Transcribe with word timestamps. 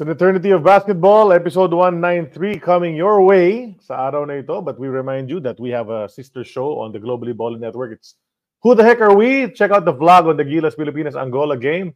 So 0.00 0.04
the 0.06 0.12
Eternity 0.12 0.50
of 0.52 0.64
Basketball, 0.64 1.30
episode 1.30 1.74
193 1.74 2.58
coming 2.58 2.96
your 2.96 3.20
way 3.20 3.76
sa 3.84 4.08
araw 4.08 4.24
na 4.24 4.40
ito. 4.40 4.64
But 4.64 4.80
we 4.80 4.88
remind 4.88 5.28
you 5.28 5.44
that 5.44 5.60
we 5.60 5.68
have 5.76 5.92
a 5.92 6.08
sister 6.08 6.40
show 6.40 6.80
on 6.80 6.88
the 6.88 6.96
Globally 6.96 7.36
Balling 7.36 7.60
Network. 7.60 7.92
It's 7.92 8.16
Who 8.64 8.72
the 8.72 8.80
Heck 8.80 9.04
Are 9.04 9.12
We? 9.12 9.52
Check 9.52 9.76
out 9.76 9.84
the 9.84 9.92
vlog 9.92 10.24
on 10.24 10.40
the 10.40 10.44
Gilas 10.48 10.72
Pilipinas 10.72 11.20
Angola 11.20 11.60
game. 11.60 11.92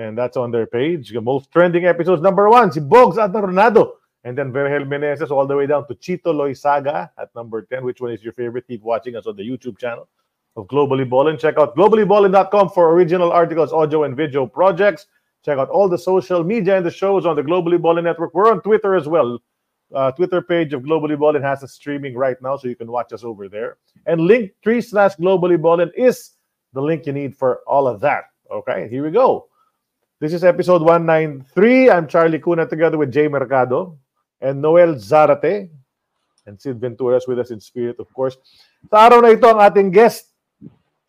And 0.00 0.16
that's 0.16 0.40
on 0.40 0.48
their 0.48 0.64
page. 0.64 1.12
The 1.12 1.20
most 1.20 1.52
trending 1.52 1.84
episodes, 1.84 2.22
number 2.24 2.48
one, 2.48 2.72
si 2.72 2.80
Bogs 2.80 3.20
at 3.20 3.36
Ronaldo. 3.36 4.00
And 4.24 4.32
then 4.32 4.48
Vergel 4.48 4.88
Meneses 4.88 5.28
all 5.28 5.44
the 5.44 5.60
way 5.60 5.68
down 5.68 5.84
to 5.88 5.94
Chito 6.00 6.32
Loisaga 6.32 7.12
at 7.20 7.28
number 7.36 7.68
10. 7.68 7.84
Which 7.84 8.00
one 8.00 8.16
is 8.16 8.24
your 8.24 8.32
favorite? 8.32 8.64
Keep 8.64 8.80
watching 8.80 9.12
us 9.12 9.28
on 9.28 9.36
the 9.36 9.44
YouTube 9.44 9.76
channel 9.76 10.08
of 10.56 10.64
Globally 10.72 11.04
Balling. 11.04 11.36
Check 11.36 11.60
out 11.60 11.76
globallyballing.com 11.76 12.70
for 12.70 12.96
original 12.96 13.28
articles, 13.28 13.76
audio, 13.76 14.08
and 14.08 14.16
video 14.16 14.48
projects. 14.48 15.04
Check 15.46 15.58
out 15.58 15.70
all 15.70 15.88
the 15.88 15.96
social 15.96 16.42
media 16.42 16.76
and 16.76 16.84
the 16.84 16.90
shows 16.90 17.24
on 17.24 17.36
the 17.36 17.42
Globally 17.42 17.80
Ballin 17.80 18.02
Network. 18.02 18.34
We're 18.34 18.50
on 18.50 18.60
Twitter 18.62 18.96
as 18.96 19.06
well. 19.06 19.38
Uh, 19.94 20.10
Twitter 20.10 20.42
page 20.42 20.72
of 20.72 20.82
Globally 20.82 21.16
Ballin 21.16 21.40
has 21.40 21.62
a 21.62 21.68
streaming 21.68 22.16
right 22.16 22.36
now, 22.42 22.56
so 22.56 22.66
you 22.66 22.74
can 22.74 22.90
watch 22.90 23.12
us 23.12 23.22
over 23.22 23.48
there. 23.48 23.76
And 24.06 24.22
link 24.22 24.50
tree 24.64 24.80
slash 24.80 25.14
Globally 25.14 25.62
Ballin 25.62 25.92
is 25.96 26.32
the 26.72 26.82
link 26.82 27.06
you 27.06 27.12
need 27.12 27.36
for 27.36 27.60
all 27.68 27.86
of 27.86 28.00
that. 28.00 28.24
Okay, 28.50 28.88
here 28.90 29.04
we 29.04 29.12
go. 29.12 29.46
This 30.18 30.32
is 30.32 30.42
episode 30.42 30.82
193. 30.82 31.90
I'm 31.90 32.08
Charlie 32.08 32.40
Cuna 32.40 32.66
together 32.66 32.98
with 32.98 33.12
Jay 33.12 33.28
Mercado 33.28 33.96
and 34.40 34.60
Noel 34.60 34.96
Zarate. 34.96 35.70
And 36.46 36.60
Sid 36.60 36.80
Ventura 36.80 37.18
is 37.18 37.28
with 37.28 37.38
us 37.38 37.52
in 37.52 37.60
spirit, 37.60 38.00
of 38.00 38.12
course. 38.12 38.36
Sa 38.90 38.98
araw 38.98 39.22
na 39.22 39.30
ito, 39.30 39.46
ang 39.46 39.62
ating 39.62 39.94
guest 39.94 40.26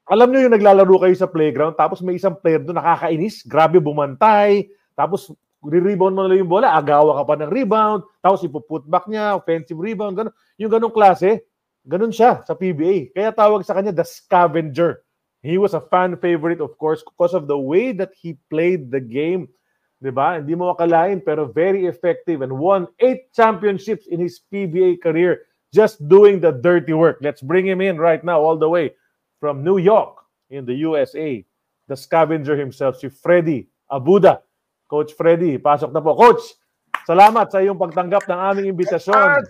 alam 0.07 0.31
nyo 0.31 0.39
yung 0.47 0.55
naglalaro 0.55 1.03
kayo 1.03 1.15
sa 1.19 1.27
playground, 1.27 1.75
tapos 1.75 1.99
may 1.99 2.15
isang 2.15 2.39
player 2.39 2.63
doon 2.63 2.79
nakakainis, 2.79 3.43
grabe 3.43 3.83
bumantay, 3.83 4.71
tapos 4.95 5.35
re-rebound 5.59 6.15
mo 6.15 6.23
na 6.23 6.39
yung 6.39 6.47
bola, 6.47 6.79
agawa 6.79 7.19
ka 7.19 7.23
pa 7.27 7.35
ng 7.43 7.51
rebound, 7.51 8.07
tapos 8.23 8.39
ipuput 8.47 8.87
back 8.87 9.03
niya, 9.11 9.35
offensive 9.35 9.75
rebound, 9.75 10.15
ganun. 10.15 10.33
Yung 10.55 10.71
ganong 10.71 10.95
klase, 10.95 11.43
ganun 11.83 12.15
siya 12.15 12.39
sa 12.47 12.55
PBA. 12.55 13.11
Kaya 13.11 13.35
tawag 13.35 13.67
sa 13.67 13.75
kanya 13.75 13.91
the 13.91 14.07
scavenger. 14.07 15.03
He 15.43 15.59
was 15.59 15.75
a 15.75 15.83
fan 15.91 16.15
favorite, 16.23 16.63
of 16.63 16.79
course, 16.79 17.03
because 17.03 17.35
of 17.35 17.51
the 17.51 17.59
way 17.59 17.91
that 17.91 18.15
he 18.15 18.39
played 18.47 18.87
the 18.87 19.03
game. 19.03 19.51
Di 19.99 20.13
ba? 20.13 20.39
Hindi 20.39 20.55
mo 20.55 20.71
akalain, 20.71 21.19
pero 21.19 21.51
very 21.51 21.83
effective 21.83 22.39
and 22.45 22.53
won 22.55 22.87
eight 23.03 23.27
championships 23.35 24.07
in 24.07 24.23
his 24.23 24.39
PBA 24.47 25.03
career 25.03 25.43
just 25.75 25.99
doing 26.07 26.39
the 26.39 26.55
dirty 26.55 26.95
work. 26.95 27.19
Let's 27.19 27.43
bring 27.43 27.67
him 27.67 27.83
in 27.83 27.99
right 27.99 28.23
now, 28.23 28.39
all 28.39 28.55
the 28.55 28.71
way 28.71 28.95
from 29.39 29.61
New 29.61 29.77
York 29.77 30.25
in 30.49 30.65
the 30.65 30.73
USA, 30.83 31.41
the 31.87 31.95
scavenger 31.95 32.55
himself, 32.55 32.97
si 32.97 33.07
Freddy 33.07 33.67
Abuda. 33.87 34.41
Coach 34.87 35.11
Freddy, 35.13 35.59
pasok 35.59 35.91
na 35.91 35.99
po. 35.99 36.15
Coach, 36.15 36.55
salamat 37.03 37.51
sa 37.51 37.59
iyong 37.59 37.75
pagtanggap 37.75 38.23
ng 38.23 38.39
aming 38.39 38.67
imbitasyon. 38.71 39.43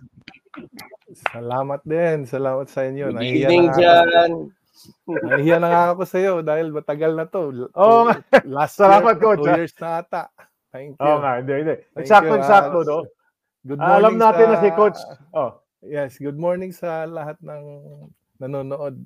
Salamat 1.30 1.82
din. 1.86 2.26
Salamat 2.26 2.66
sa 2.68 2.84
inyo. 2.84 3.14
Good 3.14 3.22
evening 3.22 3.70
dyan. 3.72 4.50
Nahiya 5.06 5.58
na 5.58 5.70
nga 5.70 5.84
ako 5.94 6.02
sa 6.06 6.18
iyo 6.18 6.34
dahil 6.42 6.74
matagal 6.74 7.14
na 7.14 7.26
to. 7.26 7.70
Oo 7.70 8.00
nga. 8.06 8.18
Last 8.46 8.78
Salamat, 8.82 9.18
year, 9.18 9.24
Coach, 9.24 9.42
Two 9.42 9.50
ha? 9.50 9.56
years 9.58 9.74
na 9.78 9.90
ata. 10.02 10.24
Thank 10.70 10.98
you. 10.98 11.06
Oo 11.06 11.18
nga, 11.22 11.32
hindi, 11.38 11.54
hindi. 11.54 11.76
Eksakto-eksakto, 11.96 12.78
you, 12.82 12.90
no? 12.90 12.98
Good 13.64 13.80
Ah, 13.80 13.98
Alam 13.98 14.18
morning 14.18 14.22
natin 14.22 14.46
sa- 14.46 14.52
na 14.52 14.58
si 14.58 14.70
Coach. 14.74 15.00
Oh, 15.34 15.52
Yes, 15.78 16.18
good 16.18 16.36
morning 16.36 16.74
sa 16.74 17.06
lahat 17.06 17.38
ng 17.40 17.64
nanonood 18.42 18.98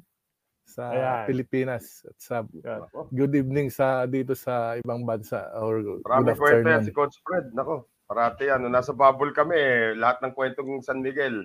sa 0.71 0.87
Ayan. 0.89 1.27
Pilipinas 1.27 2.07
at 2.07 2.15
sa 2.15 2.35
yan. 2.47 2.87
good 3.11 3.35
evening 3.35 3.67
sa 3.67 4.07
dito 4.07 4.31
sa 4.31 4.79
ibang 4.79 5.03
bansa 5.03 5.51
or 5.59 5.83
good 5.83 5.99
Marami 6.07 6.31
yan 6.31 6.39
afternoon. 6.39 6.83
si 6.87 6.95
Coach 6.95 7.19
Fred. 7.27 7.51
Nako, 7.51 7.91
parati 8.07 8.47
yan. 8.47 8.63
Nung 8.63 8.71
nasa 8.71 8.95
bubble 8.95 9.35
kami, 9.35 9.59
eh, 9.59 9.91
lahat 9.99 10.23
ng 10.23 10.31
kwentong 10.31 10.79
San 10.79 11.03
Miguel, 11.03 11.43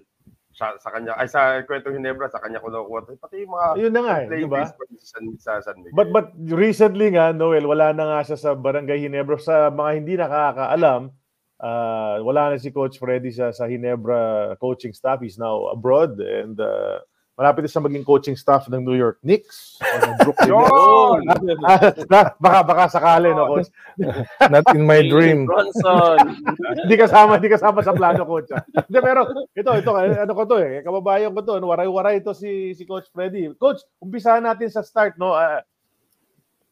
sa, 0.56 0.72
sa 0.80 0.88
kanya, 0.88 1.12
ay 1.20 1.28
sa 1.28 1.60
kwentong 1.68 2.00
Hinebra, 2.00 2.32
sa 2.32 2.40
kanya 2.40 2.64
kinukuha. 2.64 3.12
Pati 3.20 3.44
yung 3.44 3.52
mga 3.52 3.66
Ayun 3.76 3.92
na 3.92 4.00
nga, 4.06 4.14
eh, 4.22 4.26
play 4.30 4.40
di 4.40 4.48
ba? 4.48 4.64
sa 4.96 5.18
sa 5.36 5.52
San 5.60 5.76
Miguel. 5.84 5.92
But 5.92 6.08
but 6.14 6.32
recently 6.48 7.12
nga, 7.12 7.34
Noel, 7.36 7.68
wala 7.68 7.92
na 7.92 8.08
nga 8.08 8.20
siya 8.24 8.38
sa 8.40 8.50
Barangay 8.56 9.04
Hinebra. 9.04 9.36
Sa 9.36 9.68
mga 9.68 9.90
hindi 10.00 10.14
nakakaalam, 10.16 11.12
uh, 11.60 12.16
wala 12.24 12.54
na 12.54 12.56
si 12.56 12.72
Coach 12.72 12.96
Freddy 12.96 13.36
sa, 13.36 13.52
sa 13.52 13.68
Hinebra 13.68 14.56
coaching 14.56 14.96
staff. 14.96 15.20
He's 15.20 15.36
now 15.36 15.68
abroad 15.68 16.16
and 16.24 16.56
uh, 16.56 17.04
malapit 17.36 17.68
siya 17.68 17.84
maging 17.84 18.00
coaching 18.00 18.32
staff 18.32 18.64
ng 18.66 18.80
New 18.80 18.96
York 18.96 19.20
Knicks. 19.20 19.76
Brooklyn. 20.24 20.56
Ah, 20.56 21.92
baka 22.40 22.58
baka 22.64 22.84
sakali 22.88 23.28
no 23.36 23.44
coach. 23.46 23.68
Not 24.52 24.64
in 24.72 24.88
my 24.88 25.04
dream. 25.04 25.44
Bronson! 25.44 26.40
Hindi 26.88 26.96
kasama, 26.96 27.36
hindi 27.36 27.52
kasama 27.52 27.84
sa 27.84 27.92
plano 27.92 28.24
coach. 28.24 28.48
ah. 28.56 28.64
Hindi 28.64 28.98
pero 29.04 29.28
ito 29.52 29.70
ito 29.76 29.90
ano 29.92 30.32
ko 30.32 30.42
to 30.48 30.56
eh, 30.64 30.80
kababayan 30.80 31.36
ko 31.36 31.40
to, 31.44 31.52
ano, 31.60 31.68
waray-waray 31.68 32.24
ito 32.24 32.32
si 32.32 32.72
si 32.72 32.88
Coach 32.88 33.12
Freddy. 33.12 33.52
Coach, 33.60 33.84
umpisahan 34.00 34.40
natin 34.40 34.72
sa 34.72 34.80
start 34.80 35.20
no. 35.20 35.36
Ah, 35.36 35.60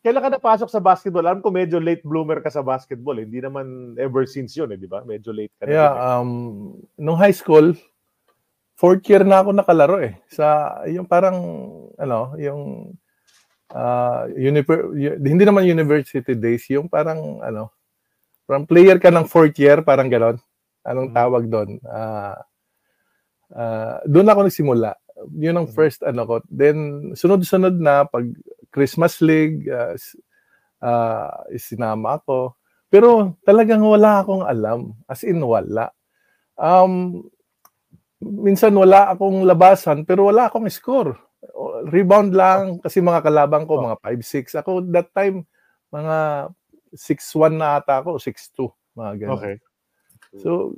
kailan 0.01 0.21
ka 0.21 0.31
napasok 0.37 0.69
sa 0.69 0.81
basketball? 0.81 1.25
Alam 1.25 1.41
ko 1.41 1.49
medyo 1.49 1.81
late 1.81 2.05
bloomer 2.05 2.41
ka 2.41 2.49
sa 2.53 2.61
basketball. 2.65 3.17
eh. 3.21 3.25
Hindi 3.25 3.41
naman 3.41 3.97
ever 3.97 4.25
since 4.25 4.53
yun, 4.57 4.69
eh, 4.73 4.81
di 4.81 4.85
ba? 4.89 5.01
Medyo 5.01 5.33
late 5.33 5.53
ka 5.61 5.65
na. 5.65 5.73
Yeah, 5.73 5.93
eh. 5.93 6.05
um, 6.21 6.31
nung 7.01 7.17
high 7.17 7.33
school, 7.33 7.73
fourth 8.85 9.09
year 9.09 9.25
na 9.25 9.41
ako 9.41 9.57
nakalaro 9.57 9.97
eh. 10.05 10.21
Sa, 10.29 10.77
yung 10.85 11.09
parang, 11.09 11.41
ano, 11.97 12.37
yung, 12.37 12.93
uh, 13.73 14.29
univer- 14.37 14.93
y- 14.93 15.17
hindi 15.17 15.45
naman 15.49 15.65
university 15.65 16.37
days, 16.37 16.69
yung 16.69 16.93
parang, 16.93 17.41
ano, 17.41 17.73
parang 18.45 18.69
player 18.69 19.01
ka 19.01 19.09
ng 19.09 19.25
fourth 19.25 19.57
year, 19.57 19.81
parang 19.81 20.13
ganon. 20.13 20.37
Anong 20.85 21.11
Mhm. 21.11 21.17
tawag 21.17 21.45
doon? 21.49 21.71
Ah, 21.89 22.45
ah, 23.57 23.97
doon 24.05 24.29
ako 24.29 24.41
nagsimula. 24.53 24.93
Yun 25.33 25.57
ang 25.65 25.69
Mhm. 25.73 25.77
first, 25.77 26.05
ano 26.05 26.29
ko. 26.29 26.37
Then, 26.53 26.77
sunod-sunod 27.17 27.81
na, 27.81 28.05
pag 28.05 28.29
Christmas 28.69 29.25
League, 29.25 29.65
uh, 29.71 29.97
sinama 31.57 32.21
ako. 32.21 32.61
Pero 32.93 33.41
talagang 33.49 33.81
wala 33.81 34.21
akong 34.21 34.45
alam. 34.45 34.93
As 35.09 35.25
in, 35.25 35.41
wala. 35.41 35.89
Um, 36.61 37.25
minsan 38.25 38.73
wala 38.73 39.13
akong 39.13 39.45
labasan, 39.45 40.09
pero 40.09 40.33
wala 40.33 40.49
akong 40.49 40.65
score. 40.73 41.13
Rebound 41.93 42.33
lang, 42.33 42.81
kasi 42.81 43.05
mga 43.05 43.21
kalabang 43.21 43.69
ko, 43.69 43.77
mga 43.85 44.01
5'6". 44.01 44.57
Ako 44.57 44.81
that 44.89 45.13
time, 45.13 45.45
mga 45.93 46.49
6'1 46.97 47.61
na 47.61 47.77
ata 47.77 48.01
ako, 48.01 48.17
6'2". 48.17 48.73
Mga 48.97 49.13
ganun. 49.21 49.37
Okay. 49.37 49.55
So, 50.41 50.73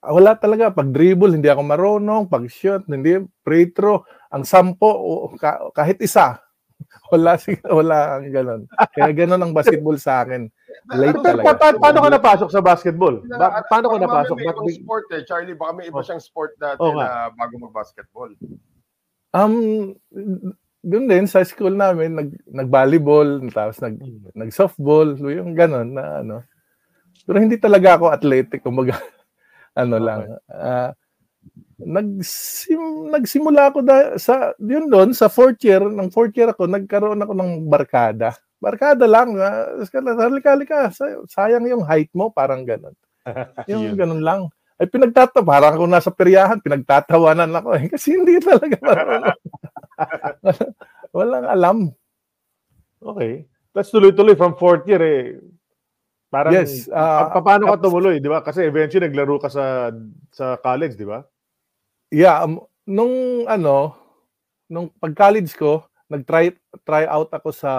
wala 0.00 0.38
talaga. 0.38 0.72
Pag 0.72 0.94
dribble, 0.94 1.34
hindi 1.36 1.50
ako 1.50 1.62
marunong. 1.66 2.22
Pag 2.30 2.48
shoot, 2.48 2.86
hindi. 2.88 3.20
Free 3.44 3.70
throw, 3.74 4.06
ang 4.32 4.46
sampo, 4.46 5.28
kahit 5.74 6.00
isa. 6.00 6.40
Wala, 7.12 7.38
wala 7.66 7.98
ang 8.18 8.26
ganun. 8.28 8.60
Kaya 8.90 9.10
ganun 9.12 9.38
ang 9.38 9.52
basketball 9.52 9.94
sa 9.96 10.20
akin. 10.20 10.50
Late 10.88 11.14
Pero 11.14 11.22
talaga. 11.22 11.44
pa- 11.46 11.58
pa- 11.58 11.78
paano 11.80 11.98
ka 12.00 12.10
napasok 12.10 12.48
sa 12.50 12.60
basketball? 12.60 13.22
Ba- 13.28 13.62
paano 13.64 13.86
ka 13.88 13.98
napasok? 13.98 14.36
May 14.36 14.44
Ba't 14.44 14.54
ibang 14.54 14.66
big- 14.66 14.82
sport 14.82 15.06
eh. 15.10 15.22
Charlie, 15.22 15.54
baka 15.54 15.72
may 15.72 15.86
iba 15.86 15.98
Oh. 15.98 16.04
siyang 16.04 16.18
sport 16.20 16.54
dati 16.56 16.78
Oo 16.78 16.92
nga. 16.92 17.06
na 17.06 17.08
bago 17.32 17.54
mag-basketball. 17.58 18.30
Um, 19.32 19.54
doon 20.80 21.06
din 21.06 21.26
sa 21.26 21.42
school 21.42 21.72
namin 21.72 22.14
nag 22.14 22.30
nag-volleyball, 22.44 23.42
tapos 23.50 23.78
nag 23.78 23.96
nag-softball, 24.32 25.14
yung 25.18 25.54
ganun 25.54 25.92
na 25.92 26.22
ano. 26.22 26.36
Pero 27.22 27.38
hindi 27.38 27.56
talaga 27.56 27.96
ako 27.96 28.10
athletic, 28.10 28.60
kumbaga 28.60 28.94
ano 29.76 29.96
lang. 29.96 30.20
ah, 30.48 30.90
nagsim, 31.78 33.12
nagsimula 33.12 33.68
ako 33.68 33.84
da, 33.84 34.16
sa 34.16 34.56
yun 34.56 34.88
doon 34.88 35.12
sa 35.12 35.28
fourth 35.28 35.60
year, 35.60 35.84
ng 35.84 36.08
fourth 36.08 36.32
year 36.32 36.48
ako 36.48 36.64
nagkaroon 36.64 37.20
ako 37.20 37.32
ng 37.36 37.68
barkada. 37.68 38.32
Barkada 38.56 39.04
lang, 39.04 39.36
uh, 39.36 39.84
halika, 40.16 40.56
halika, 40.56 40.78
say- 40.88 41.20
sayang 41.28 41.68
yung 41.68 41.84
height 41.84 42.08
mo, 42.16 42.32
parang 42.32 42.64
ganun. 42.64 42.96
Yung 43.68 43.92
Yun. 43.92 43.98
ganun 43.98 44.22
lang. 44.22 44.40
Ay 44.78 44.86
pinagtatawa, 44.86 45.42
parang 45.42 45.72
ako 45.74 45.84
nasa 45.90 46.10
peryahan, 46.14 46.62
pinagtatawanan 46.62 47.50
ako 47.50 47.74
eh. 47.74 47.84
Kasi 47.90 48.14
hindi 48.14 48.38
talaga 48.38 48.78
marunong. 48.78 49.38
Walang 51.16 51.46
alam. 51.48 51.76
Okay. 53.02 53.44
Let's 53.74 53.90
tuloy-tuloy 53.90 54.38
from 54.38 54.54
fourth 54.54 54.86
year 54.86 55.02
eh. 55.02 55.22
Parang, 56.30 56.52
Yes, 56.54 56.86
ah, 56.88 57.34
pa- 57.34 57.42
paano 57.42 57.66
ka 57.66 57.76
tapos- 57.76 57.84
tumuloy, 57.88 58.16
di 58.20 58.30
ba? 58.30 58.40
Kasi 58.40 58.62
eventually 58.64 59.10
naglaro 59.10 59.36
ka 59.36 59.48
sa 59.50 59.90
sa 60.30 60.54
college, 60.58 60.94
di 60.94 61.04
ba? 61.08 61.20
Yeah, 62.10 62.42
um, 62.46 62.62
nung 62.86 63.46
ano, 63.50 63.98
nung 64.70 64.90
pag-college 65.02 65.50
ko, 65.58 65.82
nag-try 66.06 66.54
try 66.86 67.02
out 67.10 67.30
ako 67.34 67.50
sa 67.50 67.72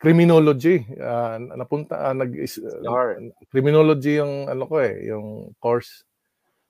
criminology. 0.00 0.88
Ah, 0.96 1.36
napunta 1.36 2.00
ah, 2.00 2.16
nag 2.16 2.32
Yar. 2.32 3.20
criminology 3.52 4.16
yung 4.16 4.48
ano 4.48 4.64
ko 4.64 4.80
eh, 4.80 5.04
yung 5.12 5.52
course. 5.60 6.08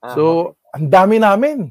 Ah, 0.03 0.15
So, 0.19 0.55
ang 0.75 0.91
dami 0.91 1.23
namin. 1.23 1.71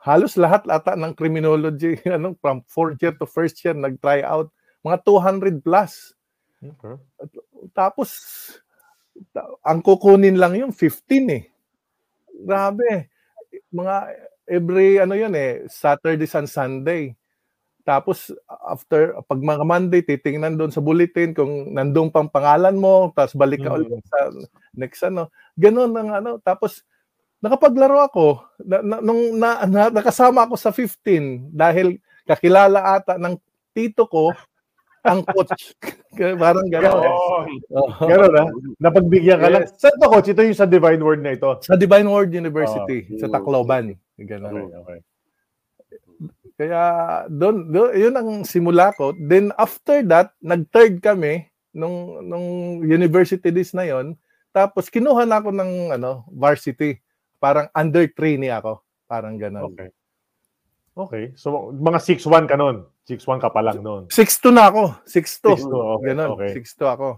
Halos 0.00 0.36
lahat 0.36 0.68
ata 0.68 0.96
ng 0.96 1.16
criminology, 1.16 1.96
ano, 2.16 2.36
from 2.40 2.64
fourth 2.68 3.00
year 3.00 3.12
to 3.16 3.28
first 3.28 3.60
year, 3.64 3.76
nag-try 3.76 4.24
out. 4.24 4.48
Mga 4.84 5.00
200 5.04 5.64
plus. 5.64 6.12
Okay. 6.60 6.96
Tapos, 7.72 8.08
ta- 9.32 9.48
ang 9.64 9.80
kukunin 9.84 10.36
lang 10.36 10.56
yung 10.56 10.72
15 10.72 11.28
eh. 11.32 11.44
Grabe. 12.44 13.08
Mga 13.70 13.94
every 14.48 15.00
ano 15.00 15.14
yun 15.16 15.32
eh, 15.32 15.64
Saturday 15.68 16.28
and 16.28 16.50
Sunday. 16.50 17.02
Tapos 17.84 18.32
after 18.64 19.12
pag 19.28 19.40
mga 19.44 19.60
Monday 19.60 20.00
titingnan 20.00 20.56
doon 20.56 20.72
sa 20.72 20.80
bulletin 20.80 21.36
kung 21.36 21.76
nandun 21.76 22.08
pang 22.08 22.28
pangalan 22.32 22.76
mo, 22.76 23.12
tapos 23.12 23.36
balik 23.36 23.60
ka 23.60 23.68
Mm. 23.68 23.76
ulit 23.76 24.04
sa 24.08 24.18
next 24.72 25.00
ano. 25.04 25.28
Ganon 25.52 25.92
ang 25.92 26.10
ano. 26.10 26.30
Tapos 26.40 26.80
nakapaglaro 27.44 28.00
ako 28.08 28.40
na, 28.64 28.80
na- 28.80 29.02
nung 29.04 29.36
na, 29.36 29.68
na- 29.68 29.92
nakasama 29.92 30.48
ako 30.48 30.56
sa 30.56 30.72
15 30.72 31.52
dahil 31.52 32.00
kakilala 32.24 32.96
ata 32.96 33.20
ng 33.20 33.36
tito 33.76 34.08
ko 34.08 34.32
ang 35.04 35.20
coach. 35.28 35.76
Parang 36.42 36.66
gano'n. 36.68 37.00
Oo. 37.04 37.88
Gano'n 38.08 38.32
na? 38.32 38.44
Napagbigyan 38.80 39.38
ka 39.40 39.48
lang. 39.52 39.64
Yes. 39.68 39.76
Saan 39.76 39.96
to, 40.00 40.08
coach? 40.08 40.28
Ito 40.32 40.42
yung 40.42 40.56
sa 40.56 40.68
Divine 40.68 41.02
Word 41.04 41.20
na 41.20 41.36
ito. 41.36 41.60
Sa 41.60 41.76
Divine 41.76 42.08
Word 42.08 42.32
University, 42.32 43.04
Oh. 43.12 43.18
sa 43.20 43.28
Tacloban. 43.28 43.92
Ganun. 44.16 44.70
Okay, 44.70 44.78
okay. 44.80 44.98
Kaya 46.54 46.82
doon, 47.26 47.66
doon 47.74 47.90
yun 47.98 48.14
ang 48.14 48.30
simula 48.46 48.94
ko. 48.94 49.10
Then 49.18 49.50
after 49.58 50.06
that, 50.06 50.32
nag-third 50.38 51.02
kami 51.02 51.50
nung 51.74 52.22
nung 52.22 52.46
university 52.86 53.50
days 53.50 53.74
na 53.74 53.82
yon. 53.82 54.14
Tapos 54.54 54.86
kinuha 54.86 55.26
na 55.26 55.42
ako 55.42 55.50
ng 55.50 55.98
ano, 55.98 56.22
varsity. 56.30 57.02
Parang 57.42 57.66
under 57.74 58.06
trainee 58.06 58.54
ako. 58.54 58.78
Parang 59.10 59.34
ganun. 59.34 59.74
Okay. 59.74 59.90
Okay. 60.94 61.24
So, 61.34 61.74
mga 61.74 61.98
6'1 61.98 62.46
ka 62.46 62.54
nun. 62.54 62.86
6'1 63.04 63.36
ka 63.38 63.52
pa 63.52 63.60
lang 63.60 63.80
nun. 63.80 64.08
6'2 64.08 64.48
na 64.48 64.68
ako. 64.68 64.96
6'2. 65.04 65.60
6'2, 65.60 65.96
okay, 66.00 66.06
Ganun. 66.10 66.30
okay. 66.32 66.50
6'2 66.56 66.88
ako. 66.88 67.08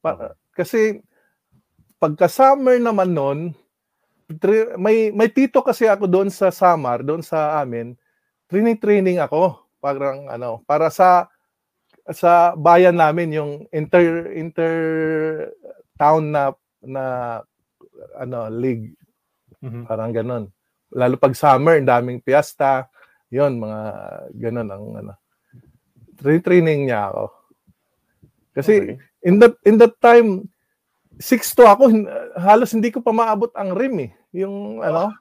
Pa- 0.00 0.32
Kasi 0.50 1.00
pagka 1.96 2.24
summer 2.26 2.76
naman 2.76 3.10
noon, 3.10 3.38
may 4.76 5.12
may 5.12 5.28
tito 5.28 5.60
kasi 5.60 5.84
ako 5.84 6.08
doon 6.08 6.32
sa 6.32 6.48
Samar, 6.48 7.04
doon 7.04 7.20
sa 7.20 7.60
amin. 7.60 7.92
Training 8.48 8.78
training 8.78 9.18
ako 9.20 9.60
parang 9.78 10.28
ano, 10.28 10.64
para 10.64 10.88
sa 10.88 11.28
sa 12.08 12.52
bayan 12.54 12.96
namin 12.96 13.32
yung 13.32 13.52
inter 13.70 14.32
inter 14.32 14.74
town 15.94 16.28
na 16.28 16.52
na 16.80 17.04
ano 18.14 18.48
league 18.48 18.92
Mhm. 19.60 19.84
parang 19.84 20.12
ganun. 20.12 20.44
Lalo 20.92 21.16
pag 21.16 21.32
summer, 21.32 21.80
daming 21.80 22.20
piyesta. 22.20 22.88
Yon 23.34 23.58
mga 23.58 23.80
ganun 24.38 24.68
ang 24.70 24.84
ano. 24.94 25.12
Tra- 26.14 26.44
Training 26.46 26.86
niya 26.86 27.10
ako. 27.10 27.24
Kasi 28.54 28.72
Okay. 28.78 28.96
in 29.26 29.42
that 29.42 29.54
in 29.66 29.74
that 29.82 29.98
time 29.98 30.46
6 31.18 31.58
to 31.58 31.66
ako 31.66 31.90
halos 32.38 32.74
hindi 32.74 32.90
ko 32.94 33.02
pa 33.02 33.10
maabot 33.10 33.50
ang 33.58 33.74
rim 33.74 34.06
eh. 34.06 34.10
Yung 34.34 34.82
ano? 34.82 35.14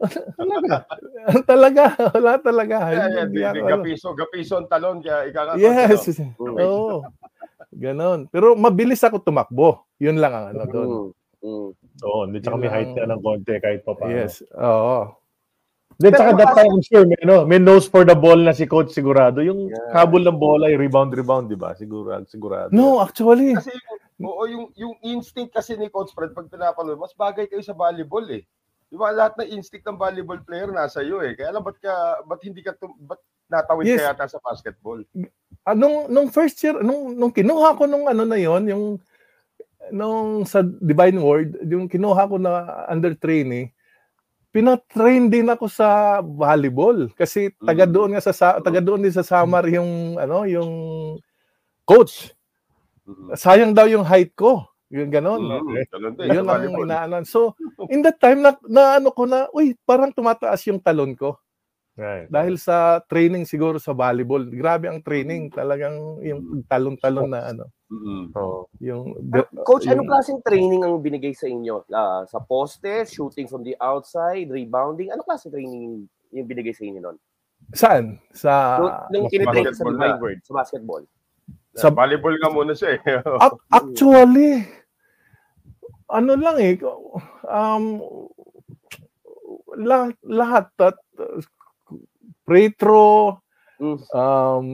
talaga. 0.40 0.84
talaga, 1.50 1.82
wala 2.12 2.32
talaga. 2.36 2.76
Yeah, 2.92 3.24
Hindi 3.24 3.40
yeah, 3.40 3.52
ako, 3.52 3.56
di, 3.56 3.60
ano. 3.64 3.72
gapiso, 3.80 4.08
gapiso 4.12 4.54
ang 4.60 4.68
talon 4.68 5.00
kaya 5.00 5.28
ika 5.28 5.40
nga. 5.44 5.54
Yes. 5.56 6.04
Mm. 6.20 6.36
Oo. 6.64 7.00
Ganon. 7.72 8.28
Pero 8.28 8.52
mabilis 8.56 9.00
ako 9.00 9.24
tumakbo. 9.24 9.88
Yun 10.00 10.20
lang 10.20 10.32
ang 10.36 10.46
ano 10.52 10.62
doon. 10.68 10.88
Mm. 10.88 11.08
Mm. 11.38 11.70
Oo, 12.04 12.20
hindi 12.28 12.38
tsaka 12.44 12.56
may 12.60 12.68
height 12.72 12.92
ng 12.92 13.22
konti 13.24 13.54
kahit 13.56 13.80
pa 13.88 13.92
paano. 13.96 14.12
Yes. 14.12 14.44
Oo. 14.52 15.16
Then 15.98 16.14
Pero 16.14 16.30
tsaka 16.30 16.38
that 16.38 16.54
time, 16.54 16.70
I'm 16.78 16.82
sure, 16.86 17.02
may, 17.10 17.18
ano, 17.26 17.42
may 17.42 17.58
nose 17.58 17.90
for 17.90 18.06
the 18.06 18.14
ball 18.14 18.38
na 18.38 18.54
si 18.54 18.70
coach 18.70 18.94
sigurado. 18.94 19.42
Yung 19.42 19.66
Yeah. 19.66 19.90
habol 19.98 20.22
ng 20.22 20.38
bola, 20.38 20.70
yung 20.70 20.78
rebound, 20.78 21.10
rebound, 21.10 21.50
di 21.50 21.58
ba? 21.58 21.74
Sigurado, 21.74 22.22
sigurado. 22.30 22.70
No, 22.70 23.02
actually. 23.02 23.58
Kasi 23.58 23.74
yung, 23.74 23.98
oo, 24.30 24.42
yung, 24.46 24.64
yung 24.78 24.94
instinct 25.02 25.58
kasi 25.58 25.74
ni 25.74 25.90
Coach 25.90 26.14
Fred 26.14 26.38
pag 26.38 26.46
pinapanood, 26.46 27.02
mas 27.02 27.10
bagay 27.18 27.50
kayo 27.50 27.58
sa 27.66 27.74
volleyball 27.74 28.22
eh. 28.30 28.46
Di 28.88 28.94
ba 28.94 29.10
lahat 29.10 29.42
ng 29.42 29.58
instinct 29.58 29.90
ng 29.90 29.98
volleyball 29.98 30.38
player 30.46 30.70
nasa 30.70 31.02
iyo 31.02 31.18
eh. 31.18 31.34
Kaya 31.34 31.50
alam 31.50 31.66
ba't 31.66 31.76
ka 31.82 32.22
ba't 32.24 32.40
hindi 32.46 32.62
ka 32.62 32.78
tum, 32.78 32.94
ba't 33.02 33.18
natawid 33.50 33.90
Yes. 33.90 33.98
ka 33.98 34.14
yata 34.14 34.30
sa 34.30 34.38
basketball? 34.38 35.02
Ah, 35.66 35.74
nung, 35.74 36.06
nung 36.06 36.30
first 36.30 36.62
year, 36.62 36.78
nung, 36.78 37.18
nung 37.18 37.34
kinuha 37.34 37.74
ko 37.74 37.90
nung 37.90 38.06
ano 38.06 38.22
na 38.22 38.38
yon 38.38 38.70
yung 38.70 38.84
nung 39.90 40.46
sa 40.46 40.62
Divine 40.62 41.18
Word, 41.18 41.58
yung 41.66 41.90
kinuha 41.90 42.22
ko 42.30 42.38
na 42.38 42.86
under 42.86 43.18
trainee, 43.18 43.74
pinatrain 44.50 45.28
din 45.28 45.48
ako 45.48 45.68
sa 45.68 46.18
volleyball 46.24 47.12
kasi 47.14 47.52
taga 47.60 47.84
Mm. 47.84 47.92
doon 47.92 48.10
nga 48.16 48.22
sa, 48.24 48.58
taga 48.58 48.80
doon 48.80 49.04
din 49.04 49.12
sa 49.14 49.22
Samar 49.26 49.68
yung 49.68 50.16
ano 50.16 50.48
yung 50.48 50.72
coach. 51.84 52.32
Mhm. 53.08 53.32
Sayang 53.36 53.72
daw 53.72 53.88
yung 53.88 54.04
height 54.04 54.32
ko. 54.36 54.64
Yung 54.88 55.12
ganon. 55.12 55.44
Mm, 55.44 55.84
ganun 55.92 56.12
din, 56.16 56.28
Yun 56.32 56.48
ang 56.48 56.64
inaanan. 56.64 57.24
So, 57.28 57.52
in 57.92 58.00
that 58.04 58.16
time 58.20 58.40
na, 58.40 58.56
na 58.64 58.96
ano 58.96 59.12
ko 59.12 59.28
na, 59.28 59.44
uy, 59.52 59.76
parang 59.84 60.08
tumataas 60.12 60.64
yung 60.68 60.80
talon 60.80 61.12
ko. 61.12 61.36
Right. 61.98 62.30
Dahil 62.30 62.54
sa 62.62 63.02
training 63.02 63.42
siguro 63.42 63.82
sa 63.82 63.90
volleyball. 63.90 64.46
Grabe 64.46 64.86
ang 64.86 65.02
training. 65.02 65.50
Talagang 65.50 66.22
yung 66.22 66.62
talon-talon 66.70 67.26
na 67.26 67.50
ano. 67.50 67.66
Mhm. 67.90 68.30
So, 68.30 68.70
Yung, 68.78 69.18
Coach, 69.66 69.90
yung- 69.90 69.98
anong 69.98 70.10
klaseng 70.14 70.38
training 70.46 70.86
ang 70.86 71.02
binigay 71.02 71.34
sa 71.34 71.50
inyo? 71.50 71.82
Ah, 71.90 72.22
sa 72.30 72.38
poste, 72.38 73.02
shooting 73.02 73.50
from 73.50 73.66
the 73.66 73.74
outside, 73.82 74.46
rebounding? 74.46 75.10
Anong 75.10 75.26
klaseng 75.26 75.50
training 75.50 76.06
yung 76.30 76.46
binigay 76.46 76.70
sa 76.70 76.86
inyo 76.86 77.02
noon? 77.02 77.18
Saan? 77.74 78.22
Sa... 78.30 78.78
Nung, 78.78 78.94
nung 79.10 79.26
tinitrain 79.26 79.74
sa 79.74 79.82
basketball 79.82 79.98
Divine 79.98 80.40
sa 80.46 80.52
basketball. 80.54 81.02
sa 81.74 81.88
volleyball 81.90 82.36
nga 82.38 82.50
muna 82.54 82.72
siya 82.78 82.94
eh. 82.94 83.00
Ac- 83.42 83.66
actually, 83.74 84.62
ano 86.06 86.32
lang 86.38 86.56
eh, 86.62 86.78
um, 87.42 87.84
lahat, 89.74 90.14
lahat 90.22 90.66
at 90.78 90.96
free 92.48 92.72
throw, 92.72 93.36
Mm. 93.78 93.94
um, 94.10 94.66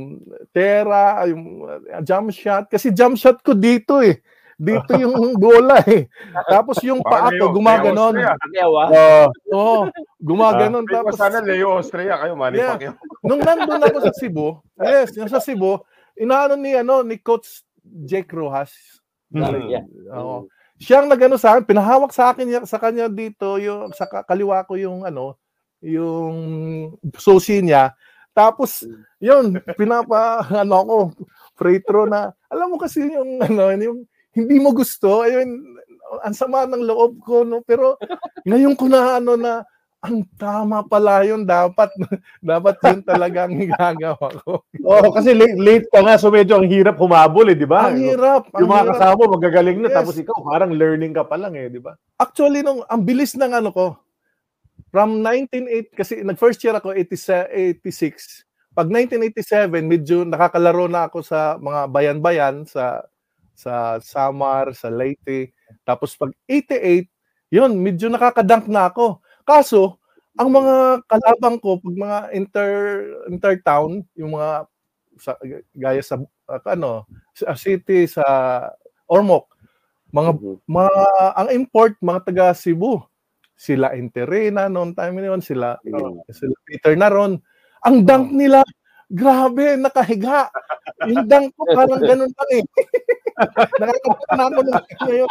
tera, 0.48 1.28
yung 1.28 1.60
uh, 1.60 2.00
jump 2.00 2.32
shot. 2.32 2.72
Kasi 2.72 2.88
jump 2.88 3.20
shot 3.20 3.36
ko 3.44 3.52
dito 3.52 4.00
eh. 4.00 4.16
Dito 4.56 4.96
yung 5.04 5.36
bola 5.36 5.76
eh. 5.84 6.08
Tapos 6.48 6.80
yung 6.80 7.04
paa 7.04 7.28
ko 7.28 7.52
gumaganon. 7.52 8.16
Ah. 8.24 8.32
Oo, 8.64 9.28
oh, 9.52 9.82
gumaganon. 10.16 10.88
Ay, 10.88 10.92
Tapos, 10.96 11.20
sana 11.20 11.44
Leo 11.44 11.76
Austria 11.76 12.16
kayo, 12.16 12.32
Manny 12.32 12.56
Yeah. 12.56 12.80
Pacquiao. 12.80 12.96
nung 13.20 13.44
nandun 13.44 13.84
ako 13.84 13.98
sa 14.08 14.12
Cebu, 14.16 14.48
yes, 14.80 15.12
yung 15.20 15.28
sa 15.28 15.36
Cebu, 15.36 15.84
inaano 16.16 16.56
ni, 16.56 16.72
ano, 16.72 17.04
ni 17.04 17.20
Coach 17.20 17.60
Jake 17.84 18.32
Rojas. 18.32 18.72
Mm. 19.36 19.68
Yeah. 19.68 19.84
Oo. 20.16 20.48
Siya 20.80 21.04
ang 21.04 21.12
nagano 21.12 21.36
sa 21.36 21.52
akin, 21.52 21.68
pinahawak 21.68 22.08
sa 22.08 22.32
akin 22.32 22.46
niya- 22.48 22.64
sa 22.64 22.80
kanya 22.80 23.12
dito 23.12 23.60
yung 23.60 23.92
sa 23.92 24.08
ka- 24.08 24.24
kaliwa 24.24 24.64
ko 24.64 24.80
yung 24.80 25.04
ano, 25.04 25.36
yung 25.84 26.34
susi 27.14 27.60
niya. 27.60 27.92
Tapos 28.32 28.82
yun, 29.20 29.54
pinapa 29.76 30.40
ano 30.64 30.74
ako, 30.80 30.96
free 31.54 31.78
throw 31.78 32.08
na. 32.08 32.32
Alam 32.48 32.74
mo 32.74 32.76
kasi 32.80 33.04
yung 33.04 33.38
ano, 33.46 33.70
yung 33.76 33.98
hindi 34.34 34.58
mo 34.58 34.74
gusto, 34.74 35.22
ayun, 35.22 35.78
ang 36.26 36.34
sama 36.34 36.66
ng 36.66 36.82
loob 36.82 37.22
ko 37.22 37.46
no, 37.46 37.62
pero 37.62 37.94
ngayon 38.42 38.74
ko 38.74 38.90
na 38.90 39.18
ano 39.18 39.38
na 39.38 39.62
ang 40.04 40.20
tama 40.36 40.84
pala 40.84 41.24
yun 41.24 41.48
dapat 41.48 41.88
dapat 42.44 42.76
yun 42.84 43.00
talaga 43.00 43.48
ang 43.48 43.56
gagawin 43.56 44.36
ko. 44.44 44.60
oh, 44.84 45.08
kasi 45.10 45.32
late, 45.32 45.56
late 45.56 45.86
ka 45.88 46.04
nga, 46.04 46.20
so 46.20 46.28
medyo 46.28 46.60
ang 46.60 46.68
hirap 46.68 47.00
humabol 47.00 47.48
eh, 47.48 47.56
di 47.56 47.64
ba? 47.64 47.88
Ang 47.88 48.04
hirap. 48.04 48.52
ang 48.52 48.60
Yung 48.60 48.68
mga 48.68 48.84
hirap. 48.84 48.92
kasama 48.92 49.16
mo, 49.16 49.24
magagaling 49.40 49.78
na, 49.80 49.88
Yes. 49.88 49.96
tapos 49.96 50.14
ikaw, 50.20 50.36
parang 50.44 50.76
learning 50.76 51.16
ka 51.16 51.24
pa 51.24 51.40
lang 51.40 51.56
eh, 51.56 51.70
di 51.70 51.80
ba? 51.80 51.96
actually 52.20 52.60
nung 52.60 52.84
ang 52.84 53.00
bilis 53.00 53.32
ng 53.32 53.48
ano 53.54 53.70
ko 53.72 53.86
from 54.94 55.18
1980 55.26 55.90
kasi 55.98 56.22
nag 56.22 56.38
first 56.38 56.62
year 56.62 56.78
ako 56.78 56.94
87 56.94 57.50
86 57.82 58.46
pag 58.78 58.86
1987 58.86 59.82
medyo 59.82 60.22
nakakalaro 60.22 60.86
na 60.86 61.10
ako 61.10 61.18
sa 61.26 61.58
mga 61.58 61.90
bayan-bayan 61.90 62.62
sa 62.62 63.02
sa 63.58 63.98
Samar 63.98 64.70
sa 64.78 64.90
Leyte 64.94 65.50
tapos 65.82 66.14
pag 66.14 66.30
88 66.46 67.10
yun 67.50 67.74
medyo 67.82 68.06
nakakadunk 68.06 68.70
na 68.70 68.86
ako 68.90 69.18
kaso 69.42 69.98
ang 70.38 70.50
mga 70.54 71.02
kalabang 71.10 71.58
ko 71.58 71.78
pag 71.82 71.94
mga 71.98 72.18
inter 72.38 72.70
intertown 73.30 74.02
yung 74.14 74.38
mga 74.38 74.66
sa, 75.18 75.38
gaya 75.74 76.02
sa 76.02 76.18
uh, 76.50 76.62
ano 76.70 77.06
sa 77.34 77.54
city 77.58 78.06
sa 78.10 78.22
Ormoc 79.10 79.50
Mga 80.14 80.30
Mhm. 80.38 80.56
mga 80.70 80.94
ang 81.36 81.48
import 81.52 81.94
mga 82.02 82.20
taga 82.26 82.46
Cebu. 82.54 83.02
Sila 83.54 83.94
Interena 83.94 84.66
noon 84.66 84.92
time 84.92 85.22
na 85.22 85.28
yun, 85.30 85.42
sila 85.42 85.78
Mm. 85.86 86.26
sila 86.28 86.54
Peter 86.66 86.94
Naron. 86.98 87.38
Ang 87.86 87.96
dunk 88.02 88.32
nila, 88.34 88.64
grabe, 89.06 89.76
nakahiga. 89.78 90.48
Yung 91.06 91.28
dunk 91.28 91.52
ko 91.54 91.62
parang 91.70 92.00
ganun 92.00 92.32
lang 92.32 92.50
eh. 92.58 92.64
Nakakapit 93.78 94.30
na 94.32 94.44
ako 94.46 94.58
nung 94.62 94.82
ngayon. 95.04 95.30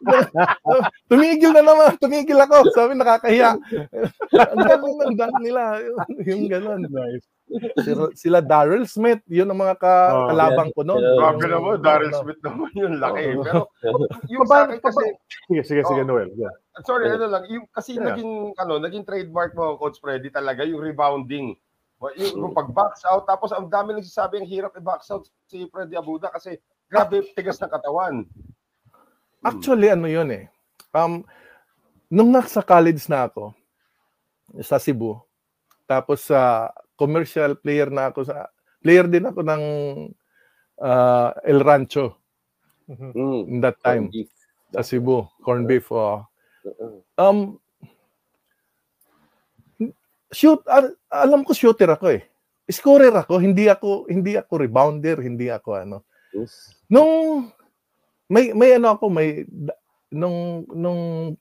tumigil 1.10 1.50
na 1.52 1.62
naman, 1.64 1.90
tumigil 1.98 2.38
ako. 2.38 2.56
Sabi 2.72 2.92
nakakahiya. 2.94 3.56
Ang 4.52 4.62
ganun 4.64 4.96
ng 5.00 5.14
dunk 5.18 5.36
nila. 5.42 5.62
Yung, 5.82 5.98
yung 6.22 6.42
ganun. 6.48 6.80
Nice. 6.86 7.26
Sila, 7.78 8.02
sila 8.16 8.38
Daryl 8.40 8.84
Smith, 8.84 9.20
yun 9.28 9.44
ang 9.46 9.60
mga 9.60 9.76
ka, 9.76 9.92
Oh, 10.10 10.28
kalabang 10.32 10.70
ko 10.72 10.80
noon. 10.82 11.00
yeah. 11.00 11.16
Grabe 11.16 11.42
Yung- 11.42 11.52
naman, 11.52 11.74
Daryl 11.78 12.08
ano. 12.08 12.20
Smith 12.24 12.40
naman 12.40 12.70
yung 12.72 12.94
laki. 12.96 13.24
Oo. 13.36 13.44
Pero 13.76 13.96
yung 14.32 14.44
sa 14.46 14.56
akin 14.64 14.78
kasi, 14.80 15.02
Sige, 15.46 15.62
sige, 15.62 15.82
sige, 15.84 16.02
Oh. 16.02 16.08
Noel. 16.08 16.30
Yeah. 16.34 16.54
sorry, 16.82 17.12
ano 17.12 17.28
lang, 17.28 17.44
yung, 17.48 17.64
kasi 17.68 17.96
Yeah. 17.96 18.08
naging, 18.08 18.56
ano, 18.56 18.80
naging 18.80 19.04
trademark 19.04 19.52
mo, 19.52 19.76
Coach 19.76 20.00
Freddy, 20.00 20.32
talaga 20.32 20.64
yung 20.64 20.80
rebounding. 20.80 21.52
Yung, 22.18 22.34
yung 22.34 22.54
pag-box 22.56 23.06
out, 23.06 23.28
tapos 23.28 23.52
ang 23.52 23.70
dami 23.70 23.94
nagsasabi 23.94 24.40
ang 24.40 24.48
hirap 24.48 24.74
i-box 24.74 25.06
out 25.08 25.22
si 25.46 25.70
Freddy 25.70 25.94
Abuda 25.94 26.32
kasi 26.32 26.58
grabe 26.90 27.22
tigas 27.32 27.56
ng 27.56 27.70
katawan. 27.70 28.26
Actually, 29.38 29.86
ano 29.86 30.06
yun 30.06 30.26
eh. 30.30 30.44
Um, 30.90 31.22
nung 32.08 32.30
nasa 32.30 32.58
college 32.58 33.06
na 33.06 33.26
ako, 33.26 33.54
sa 34.60 34.76
Cebu, 34.76 35.16
tapos 35.84 36.26
sa 36.26 36.68
commercial 37.02 37.58
player 37.58 37.90
na 37.90 38.14
ako 38.14 38.22
sa 38.22 38.46
player 38.78 39.10
din 39.10 39.26
ako 39.26 39.42
ng 39.42 39.62
uh, 40.78 41.30
El 41.42 41.60
Rancho 41.66 42.14
Mm. 42.92 43.48
in 43.48 43.58
that 43.62 43.78
time 43.80 44.10
Beef. 44.10 44.28
sa 44.74 44.82
Cebu, 44.82 45.24
corn 45.40 45.64
beef. 45.64 45.86
oh. 45.88 46.26
Um, 47.16 47.56
shoot, 50.34 50.60
al- 50.66 50.98
alam 51.08 51.46
ko 51.46 51.54
shooter 51.54 51.88
ako 51.88 52.18
eh. 52.18 52.26
Scorer 52.68 53.14
ako, 53.14 53.38
hindi 53.38 53.70
ako 53.70 54.10
hindi 54.10 54.34
ako 54.36 54.66
rebounder, 54.66 55.22
hindi 55.22 55.48
ako 55.48 55.70
ano. 55.78 55.96
Yes. 56.34 56.74
Nung 56.90 57.48
may 58.28 58.50
may 58.52 58.76
ano 58.76 58.98
ako 58.98 59.08
may 59.08 59.44
nung 60.10 60.66
nung 60.68 61.34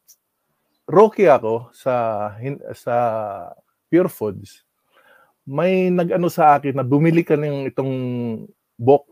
rookie 0.85 1.27
ako 1.27 1.73
sa 1.73 2.31
sa 2.71 2.95
Pure 3.87 4.11
Foods 4.13 4.63
may 5.51 5.91
nag-ano 5.91 6.31
sa 6.31 6.55
akin 6.55 6.79
na 6.79 6.85
bumili 6.87 7.27
ka 7.27 7.35
ng 7.35 7.67
itong 7.67 7.93
box 8.79 9.03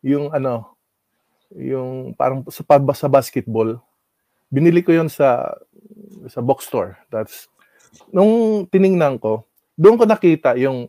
yung 0.00 0.32
ano 0.32 0.72
yung 1.52 2.16
parang 2.16 2.40
sa 2.48 2.64
sa 2.96 3.08
basketball 3.12 3.76
binili 4.48 4.80
ko 4.80 4.96
yon 4.96 5.12
sa 5.12 5.52
sa 6.32 6.40
box 6.40 6.72
store 6.72 6.96
that's 7.12 7.52
nung 8.08 8.64
tiningnan 8.72 9.20
ko 9.20 9.44
doon 9.76 10.00
ko 10.00 10.08
nakita 10.08 10.56
yung 10.56 10.88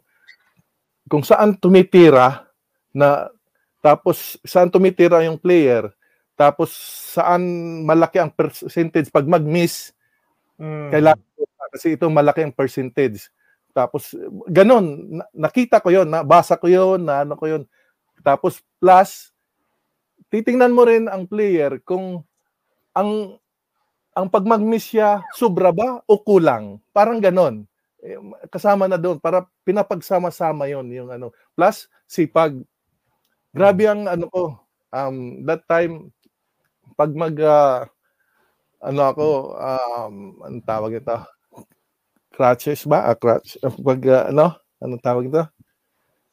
kung 1.11 1.23
saan 1.27 1.59
tumitira 1.59 2.47
na 2.95 3.27
tapos 3.83 4.39
saan 4.47 4.71
tumitira 4.71 5.19
yung 5.27 5.35
player, 5.35 5.91
tapos 6.39 6.71
saan 7.11 7.43
malaki 7.83 8.15
ang 8.23 8.31
percentage 8.31 9.11
pag 9.11 9.27
mag-miss, 9.27 9.91
Mm. 10.53 10.93
kailangan 10.93 11.19
kasi 11.73 11.97
ito 11.97 12.05
malaki 12.07 12.45
ang 12.45 12.53
percentage. 12.53 13.27
Tapos 13.75 14.13
ganun, 14.49 15.19
na- 15.21 15.29
nakita 15.33 15.81
ko 15.83 15.89
'yon, 15.93 16.09
nabasa 16.09 16.57
ko 16.61 16.69
'yon, 16.69 17.05
na 17.05 17.25
ano 17.25 17.35
ko 17.37 17.45
'yon. 17.49 17.63
Tapos 18.25 18.61
plus 18.81 19.31
titingnan 20.31 20.71
mo 20.75 20.85
rin 20.87 21.09
ang 21.11 21.25
player 21.27 21.81
kung 21.83 22.21
ang 22.95 23.37
ang 24.17 24.27
pag 24.31 24.45
mag-miss 24.47 24.93
siya 24.95 25.23
sobra 25.35 25.71
ba 25.75 26.01
o 26.07 26.15
kulang. 26.21 26.79
Parang 26.95 27.19
ganon. 27.23 27.65
Eh, 28.03 28.17
kasama 28.53 28.85
na 28.89 28.97
doon 29.01 29.17
para 29.21 29.45
pinapagsama-sama 29.67 30.67
'yon 30.71 30.87
yung 30.93 31.09
ano. 31.13 31.31
Plus 31.57 31.87
sipag. 32.09 32.59
Grabe 33.55 33.85
ang 33.89 34.07
ano 34.09 34.27
ko. 34.31 34.43
Um 34.93 35.45
that 35.49 35.65
time 35.69 36.11
pag 36.99 37.11
mag 37.15 37.35
ah, 37.43 37.87
ano 38.83 39.01
ako 39.11 39.27
um 39.59 40.15
anong 40.45 40.65
tawag 40.67 40.93
ito? 41.01 41.17
Crutches 42.33 42.81
ba? 42.83 43.05
Ah, 43.05 43.15
crutch. 43.15 43.61
Pag 43.61 44.01
ah, 44.09 44.33
ano? 44.33 44.57
Anong 44.81 45.03
tawag 45.05 45.29
ito? 45.29 45.45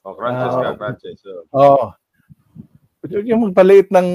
Oh, 0.03 0.17
crunches 0.17 0.57
Ah, 0.57 0.73
ka, 0.73 0.81
crunches. 0.81 1.17
So, 1.21 1.45
Oo. 1.53 1.93
Yung 3.13 3.53
magpaliit 3.53 3.93
ng 3.93 4.09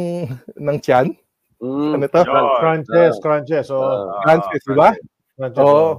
ng 0.57 0.77
tiyan. 0.81 1.13
Mm. 1.61 1.91
Ano 1.93 2.03
ito? 2.03 2.19
Yun. 2.19 2.45
Crunches, 2.57 3.13
crunches. 3.21 3.67
Oh, 3.69 4.09
Ah, 4.11 4.21
Crunches, 4.25 4.61
di 4.65 4.73
ba? 4.73 4.89
crunches. 5.37 5.61
Oo. 5.61 5.69
oh. 5.69 5.93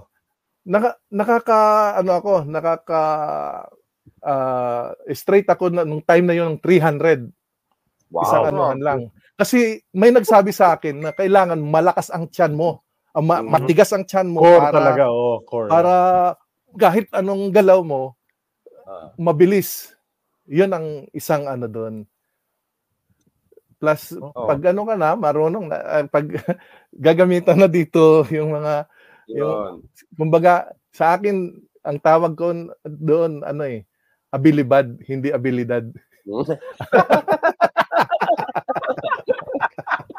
Naka, 0.66 0.98
nakaka 1.06 1.60
ano 2.02 2.10
ako, 2.18 2.32
nakaka 2.42 3.02
ah, 4.26 4.90
straight 5.14 5.46
ako 5.46 5.70
na, 5.70 5.86
nung 5.86 6.02
time 6.02 6.26
na 6.26 6.34
yun 6.34 6.58
ng 6.58 6.60
300 6.60 7.30
isang 8.10 8.42
Wow. 8.42 8.50
anuhan 8.50 8.80
lang. 8.82 9.00
Kasi 9.34 9.78
may 9.92 10.10
nagsabi 10.10 10.50
sa 10.50 10.74
akin 10.74 10.98
na 10.98 11.10
kailangan 11.14 11.58
malakas 11.58 12.10
ang 12.10 12.26
tiyan 12.26 12.54
mo. 12.54 12.82
Ah, 13.16 13.24
ma- 13.24 13.40
Mhm. 13.40 13.48
matigas 13.48 13.88
ang 13.96 14.04
tiyan 14.04 14.28
mo 14.28 14.44
Core 14.44 14.60
para 14.60 14.76
talaga, 14.76 15.04
oh, 15.08 15.40
core. 15.40 15.72
para 15.72 15.94
kahit 16.76 17.08
anong 17.16 17.48
galaw 17.48 17.80
mo 17.80 18.12
Ah. 18.84 19.08
mabilis. 19.16 19.96
'Yun 20.44 20.68
ang 20.70 20.86
isang 21.16 21.48
ano 21.48 21.64
doon. 21.64 22.04
Plus 23.80 24.16
Oo. 24.16 24.48
pag 24.48 24.60
ano 24.68 24.84
ka 24.84 24.94
na, 24.96 25.16
marunong 25.16 25.66
na 25.68 25.76
ah, 25.80 26.04
pag 26.08 26.24
gagamitan 26.92 27.56
na 27.56 27.68
dito 27.68 28.24
yung 28.28 28.52
mga 28.52 28.84
Yun. 29.32 29.84
kumbaga 30.12 30.68
sa 30.92 31.16
akin 31.16 31.56
ang 31.84 31.98
tawag 32.00 32.32
ko 32.36 32.52
doon 32.84 33.40
ano 33.44 33.64
eh 33.64 33.84
abilibad, 34.28 34.96
hindi 35.08 35.32
abilidad. 35.32 35.88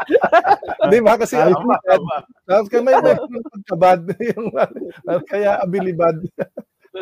Di 0.91 0.99
ba? 0.99 1.13
Kasi 1.15 1.35
Ayos. 1.35 1.55
abilidad. 1.55 2.01
Tapos 2.45 2.67
kaya 2.67 2.83
may 2.83 2.95
may 3.01 3.15
pagkabad. 3.43 3.99
yung, 4.33 4.47
kaya 5.27 5.51
abilibad. 5.59 6.15
Di, 6.23 6.29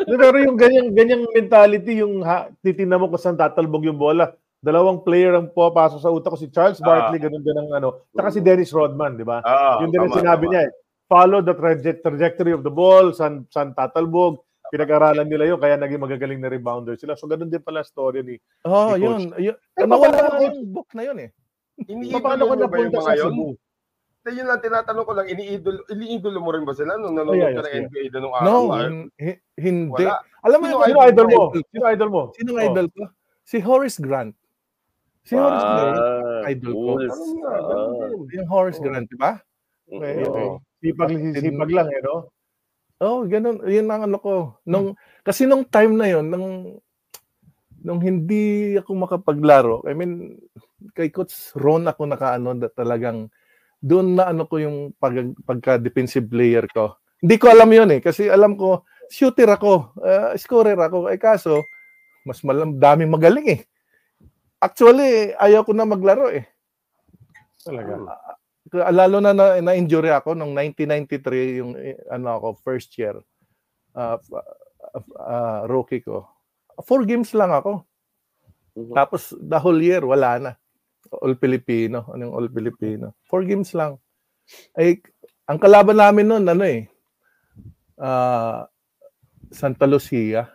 Pero 0.20 0.36
yung 0.36 0.58
ganyang, 0.60 0.92
ganyang 0.92 1.24
mentality, 1.32 2.04
yung 2.04 2.20
ha, 2.20 2.52
titingnan 2.60 3.00
mo 3.00 3.08
kung 3.08 3.22
saan 3.22 3.38
tatalbog 3.38 3.86
yung 3.86 3.96
bola. 3.96 4.34
Dalawang 4.60 5.00
player 5.06 5.36
ang 5.36 5.52
pupasok 5.52 6.00
sa 6.02 6.10
utak 6.10 6.34
ko, 6.34 6.38
si 6.40 6.50
Charles 6.50 6.82
Barkley, 6.82 7.22
ganun 7.22 7.44
din 7.44 7.54
ang 7.54 7.70
ano. 7.70 7.88
Saka 8.10 8.34
si 8.34 8.40
Dennis 8.42 8.74
Rodman, 8.74 9.14
di 9.14 9.22
ba? 9.22 9.38
Ah, 9.40 9.78
Yun 9.80 9.94
din 9.94 10.02
ang 10.02 10.10
tama, 10.10 10.20
sinabi 10.20 10.44
tama. 10.44 10.52
niya 10.52 10.62
eh. 10.66 10.72
Follow 11.06 11.38
the 11.38 11.54
traje- 11.54 12.02
trajectory 12.02 12.50
of 12.50 12.66
the 12.66 12.72
ball, 12.72 13.14
saan, 13.14 13.46
saan 13.48 13.72
tatalbog. 13.72 14.42
Pinag-aralan 14.66 15.30
nila 15.30 15.46
yun, 15.46 15.60
kaya 15.62 15.78
naging 15.78 16.02
magagaling 16.02 16.42
na 16.42 16.50
rebounder 16.50 16.98
sila. 16.98 17.14
So, 17.14 17.30
ganun 17.30 17.46
din 17.46 17.62
pala 17.62 17.86
story 17.86 18.26
ni... 18.26 18.34
Oh, 18.66 18.98
Ni 18.98 19.06
yun. 19.06 19.30
yun. 19.38 19.54
Eh, 19.54 19.86
Nawala 19.86 20.34
na 20.34 20.50
yung 20.50 20.66
book 20.74 20.90
na 20.90 21.06
yun 21.06 21.18
eh. 21.22 21.30
Iniidolo 21.84 22.24
Paano 22.24 22.42
ka 22.48 22.54
mo 22.56 22.66
ba 22.66 22.76
yung 22.80 22.94
mga 22.94 23.04
sa 23.04 23.14
yun? 23.14 23.32
Cebu? 23.32 23.46
Hindi, 24.26 24.30
yun 24.42 24.46
lang, 24.50 24.58
tinatanong 24.58 25.04
ko 25.06 25.12
lang, 25.14 25.26
iniidolo, 25.30 25.80
iniidolo 25.86 26.38
mo 26.42 26.50
rin 26.50 26.64
ba 26.66 26.74
sila 26.74 26.98
nung 26.98 27.14
nanonood 27.14 27.36
Oh, 27.36 27.46
yeah, 27.46 27.52
ka 27.54 27.62
ng 27.62 27.70
yeah. 27.70 27.84
NBA 27.86 28.04
doon 28.10 28.22
nung 28.26 28.34
araw? 28.34 28.46
No, 28.46 28.56
hin- 28.74 29.10
hi- 29.20 29.40
hindi. 29.54 30.02
Wala. 30.02 30.18
Alam 30.42 30.58
mo 30.58 30.64
Sino 30.64 30.74
yung 30.74 30.82
Sino 30.86 30.98
idol 31.04 31.26
mo? 31.28 31.42
Sino 31.54 31.84
idol 31.86 32.10
mo? 32.10 32.22
Sino 32.34 32.50
Oh. 32.56 32.64
idol 32.66 32.86
ko? 32.90 33.02
Si 33.46 33.56
Horace 33.62 33.98
Grant. 34.02 34.34
Si 35.22 35.34
Horace 35.38 35.66
Grant. 35.68 35.98
Idol 36.50 36.72
ko. 36.74 36.90
Din. 36.98 37.10
Yung 38.34 38.48
Horace 38.50 38.80
Oh. 38.80 38.84
Grant, 38.84 39.06
di 39.06 39.18
ba? 39.18 39.32
Okay, 39.86 40.14
okay. 40.26 40.46
Sipag, 40.82 41.10
sipag 41.38 41.70
lang 41.70 41.88
eh, 41.90 42.00
no? 42.02 42.26
Oh, 42.98 43.22
ganun. 43.28 43.60
Yun 43.62 43.86
ang 43.86 44.08
ano 44.08 44.18
ko. 44.18 44.34
Nung, 44.64 44.96
kasi 45.22 45.46
nung 45.46 45.62
time 45.62 45.94
na 45.94 46.08
yon 46.08 46.26
nung, 46.26 46.80
nung 47.86 48.02
hindi 48.02 48.74
ako 48.74 48.90
makapaglaro, 49.06 49.86
I 49.86 49.94
mean, 49.94 50.34
kay 50.90 51.14
Coach 51.14 51.54
Ron 51.54 51.86
ako 51.86 52.10
nakaano 52.10 52.50
na 52.58 52.66
talagang 52.66 53.30
doon 53.78 54.18
na 54.18 54.34
ano 54.34 54.50
ko 54.50 54.58
yung 54.58 54.90
pag, 54.98 55.14
pagka-defensive 55.46 56.26
player 56.26 56.66
ko. 56.66 56.98
Hindi 57.22 57.38
ko 57.38 57.46
alam 57.46 57.70
yun 57.70 57.94
eh. 57.94 58.00
Kasi 58.02 58.26
alam 58.26 58.58
ko, 58.58 58.82
shooter 59.06 59.46
ako, 59.46 59.94
uh, 60.02 60.34
scorer 60.34 60.74
ako. 60.74 61.06
Eh 61.14 61.20
kaso, 61.22 61.62
mas 62.26 62.42
malam, 62.42 62.74
daming 62.74 63.14
magaling 63.14 63.46
eh. 63.54 63.60
Actually, 64.58 65.30
ayaw 65.38 65.62
ko 65.62 65.70
na 65.70 65.86
maglaro 65.86 66.26
eh. 66.34 66.42
Talaga. 67.62 68.02
Kaya 68.66 68.90
lalo 68.90 69.22
na 69.22 69.30
na, 69.30 69.62
na-injury 69.62 70.10
ako 70.10 70.34
nung 70.34 70.50
1993 70.58 71.62
yung 71.62 71.78
eh, 71.78 71.94
ano 72.10 72.34
ako 72.34 72.46
first 72.66 72.90
year 72.98 73.14
uh, 73.94 74.18
uh, 75.22 75.60
rookie 75.70 76.02
ko. 76.02 76.26
Four 76.84 77.08
games 77.08 77.32
lang 77.32 77.52
ako. 77.54 77.84
Mhm. 78.76 78.92
Tapos 78.92 79.32
the 79.32 79.56
whole 79.56 79.80
year 79.80 80.04
wala 80.04 80.36
na. 80.36 80.52
All 81.22 81.38
Filipino, 81.38 82.04
anong 82.12 82.34
all 82.34 82.48
Filipino. 82.50 83.14
Four 83.24 83.46
games 83.48 83.72
lang. 83.72 83.96
Ay 84.76 85.00
ang 85.46 85.62
kalaban 85.62 85.96
namin 85.96 86.26
noon 86.26 86.44
ano 86.46 86.64
eh 86.66 86.90
ah, 88.00 88.68
Santa 89.50 89.86
Lucia. 89.88 90.50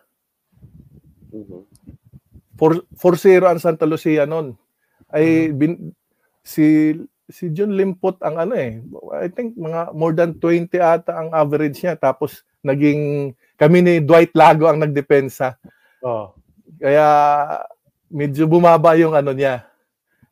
Mhm. 1.32 1.66
4 2.60 2.86
4-0 2.94 3.50
ang 3.50 3.58
Santa 3.58 3.90
Lucia 3.90 4.30
noon. 4.30 4.54
Ay 5.10 5.50
bin, 5.50 5.90
si 6.46 6.94
si 7.26 7.50
John 7.56 7.74
Limpot 7.74 8.20
ang 8.22 8.38
ano 8.38 8.54
eh. 8.54 8.78
I 9.18 9.32
think 9.32 9.56
mga 9.58 9.96
more 9.96 10.14
than 10.14 10.38
20 10.38 10.78
ata 10.78 11.16
ang 11.18 11.34
average 11.34 11.82
niya. 11.82 11.98
Tapos 11.98 12.44
naging 12.62 13.34
kami 13.58 13.80
ni 13.82 13.94
Dwight 14.04 14.36
Lago 14.38 14.68
ang 14.70 14.84
nagdepensa. 14.84 15.58
Oh. 16.02 16.34
Kaya 16.78 17.08
medyo 18.10 18.46
bumaba 18.46 18.98
yung 18.98 19.14
ano 19.14 19.32
niya. 19.32 19.66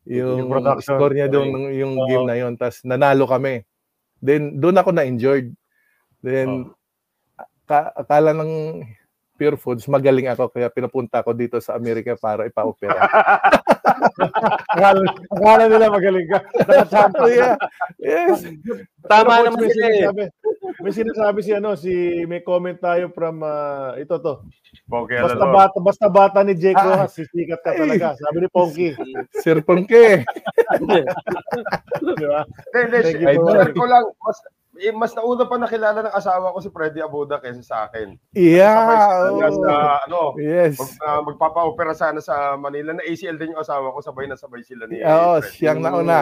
Yung, 0.08 0.46
Yung 0.46 0.50
production. 0.50 0.96
score 0.98 1.14
niya 1.14 1.28
doon 1.30 1.70
yung 1.70 1.94
Oo. 1.96 2.06
game 2.10 2.26
na 2.26 2.36
yon 2.36 2.52
Tapos 2.58 2.82
nanalo 2.82 3.24
kami. 3.30 3.62
Then 4.18 4.58
doon 4.58 4.76
ako 4.76 4.90
na-injured. 4.92 5.54
Then 6.20 6.68
ka- 7.64 7.94
akala 7.94 8.34
ng 8.34 8.82
Pure 9.40 9.56
Foods, 9.56 9.88
magaling 9.88 10.28
ako 10.28 10.52
kaya 10.52 10.68
pinapunta 10.68 11.24
ako 11.24 11.32
dito 11.32 11.56
sa 11.64 11.72
Amerika 11.80 12.12
para 12.20 12.44
ipa-opera. 12.44 13.00
Akala, 14.76 15.00
akala 15.32 15.64
nila 15.64 15.88
magaling 15.88 16.28
ka. 16.28 16.38
Yeah. 17.24 17.56
Yes. 17.96 18.44
Tama 19.08 19.40
Pero, 19.40 19.44
naman 19.48 19.68
sila 19.72 19.88
eh. 19.88 20.28
may 20.80 20.92
sinasabi 20.92 21.38
si 21.40 21.52
ano, 21.56 21.72
si 21.76 21.92
may 22.28 22.44
comment 22.44 22.76
tayo 22.76 23.08
from 23.12 23.40
ah, 23.40 23.96
ito 23.96 24.20
to. 24.20 24.44
Okay, 24.90 25.18
Basta 25.24 25.44
ano, 25.44 25.54
bata, 25.56 25.76
basta 25.80 26.06
bata 26.10 26.38
ni 26.44 26.54
Jake 26.54 26.76
Ah. 26.76 27.04
Rojas, 27.04 27.16
sisikat 27.16 27.60
ka 27.64 27.74
talaga. 27.74 28.14
Sabi 28.18 28.36
ni 28.44 28.48
Ponky, 28.52 28.88
Sir 29.40 29.64
Pongke. 29.64 30.22
di 32.20 32.26
ba? 32.26 32.44
Hindi, 32.76 32.98
Thank 33.00 33.24
you, 33.24 33.74
ko 33.74 33.84
lang, 33.88 34.04
eh, 34.78 34.94
mas 34.94 35.10
nauna 35.18 35.48
pa 35.50 35.58
nakilala 35.58 36.06
ng 36.06 36.14
asawa 36.14 36.54
ko 36.54 36.62
si 36.62 36.70
Freddy 36.70 37.02
Abuda 37.02 37.42
kaysa 37.42 37.62
sa 37.66 37.76
akin. 37.90 38.14
Yeah. 38.38 38.78
Sabay 38.78 38.96
sila 39.02 39.48
sa, 39.50 39.72
oh. 39.74 39.98
ano, 40.06 40.20
Yes. 40.38 40.78
mag, 40.78 40.90
ah, 41.02 41.20
magpapa-opera 41.26 41.92
sana 41.96 42.22
sa 42.22 42.54
Manila. 42.54 42.94
Na 42.94 43.02
ACL 43.02 43.34
din 43.34 43.52
yung 43.56 43.62
asawa 43.62 43.90
ko, 43.90 43.98
sabay 43.98 44.30
na 44.30 44.38
sabay 44.38 44.62
sila 44.62 44.86
ni 44.86 45.02
Oo, 45.02 45.42
Freddy. 45.42 45.54
siyang 45.58 45.80
nauna. 45.82 46.18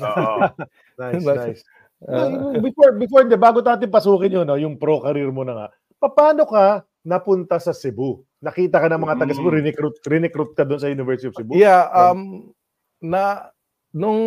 Oo. 0.00 0.36
Nice, 1.00 1.24
nice. 1.24 1.62
Ah, 2.04 2.28
before, 2.60 2.96
before, 2.96 3.24
de, 3.28 3.36
bago 3.36 3.60
natin 3.64 3.88
pasukin 3.92 4.32
yun, 4.32 4.44
no, 4.48 4.56
yung 4.56 4.76
pro 4.80 5.00
career 5.04 5.28
mo 5.32 5.44
na 5.44 5.52
nga, 5.56 5.66
paano 6.12 6.44
ka 6.48 6.84
napunta 7.04 7.56
sa 7.60 7.72
Cebu? 7.76 8.24
Nakita 8.40 8.80
ka 8.80 8.88
ng 8.88 9.00
mga 9.04 9.16
taga 9.20 9.32
Cebu, 9.36 9.48
Mm. 9.52 9.64
recruit, 9.68 9.96
recruit 10.04 10.52
ka 10.56 10.64
doon 10.64 10.80
sa 10.80 10.88
University 10.92 11.28
of 11.28 11.36
Cebu? 11.36 11.56
Yeah, 11.56 11.88
um 11.92 12.52
na 13.00 13.48
nung 13.94 14.20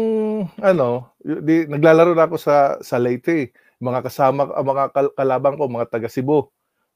ano, 0.59 1.13
di, 1.21 1.65
naglalaro 1.69 2.13
na 2.15 2.25
ako 2.27 2.35
sa 2.39 2.77
sa 2.83 2.97
Leyte. 2.99 3.51
Mga 3.79 3.99
kasama 4.05 4.47
ang 4.51 4.67
mga 4.67 4.83
kal- 4.95 5.15
kalaban 5.15 5.55
ko, 5.59 5.67
mga 5.67 5.89
taga 5.91 6.07
Cebu. 6.11 6.47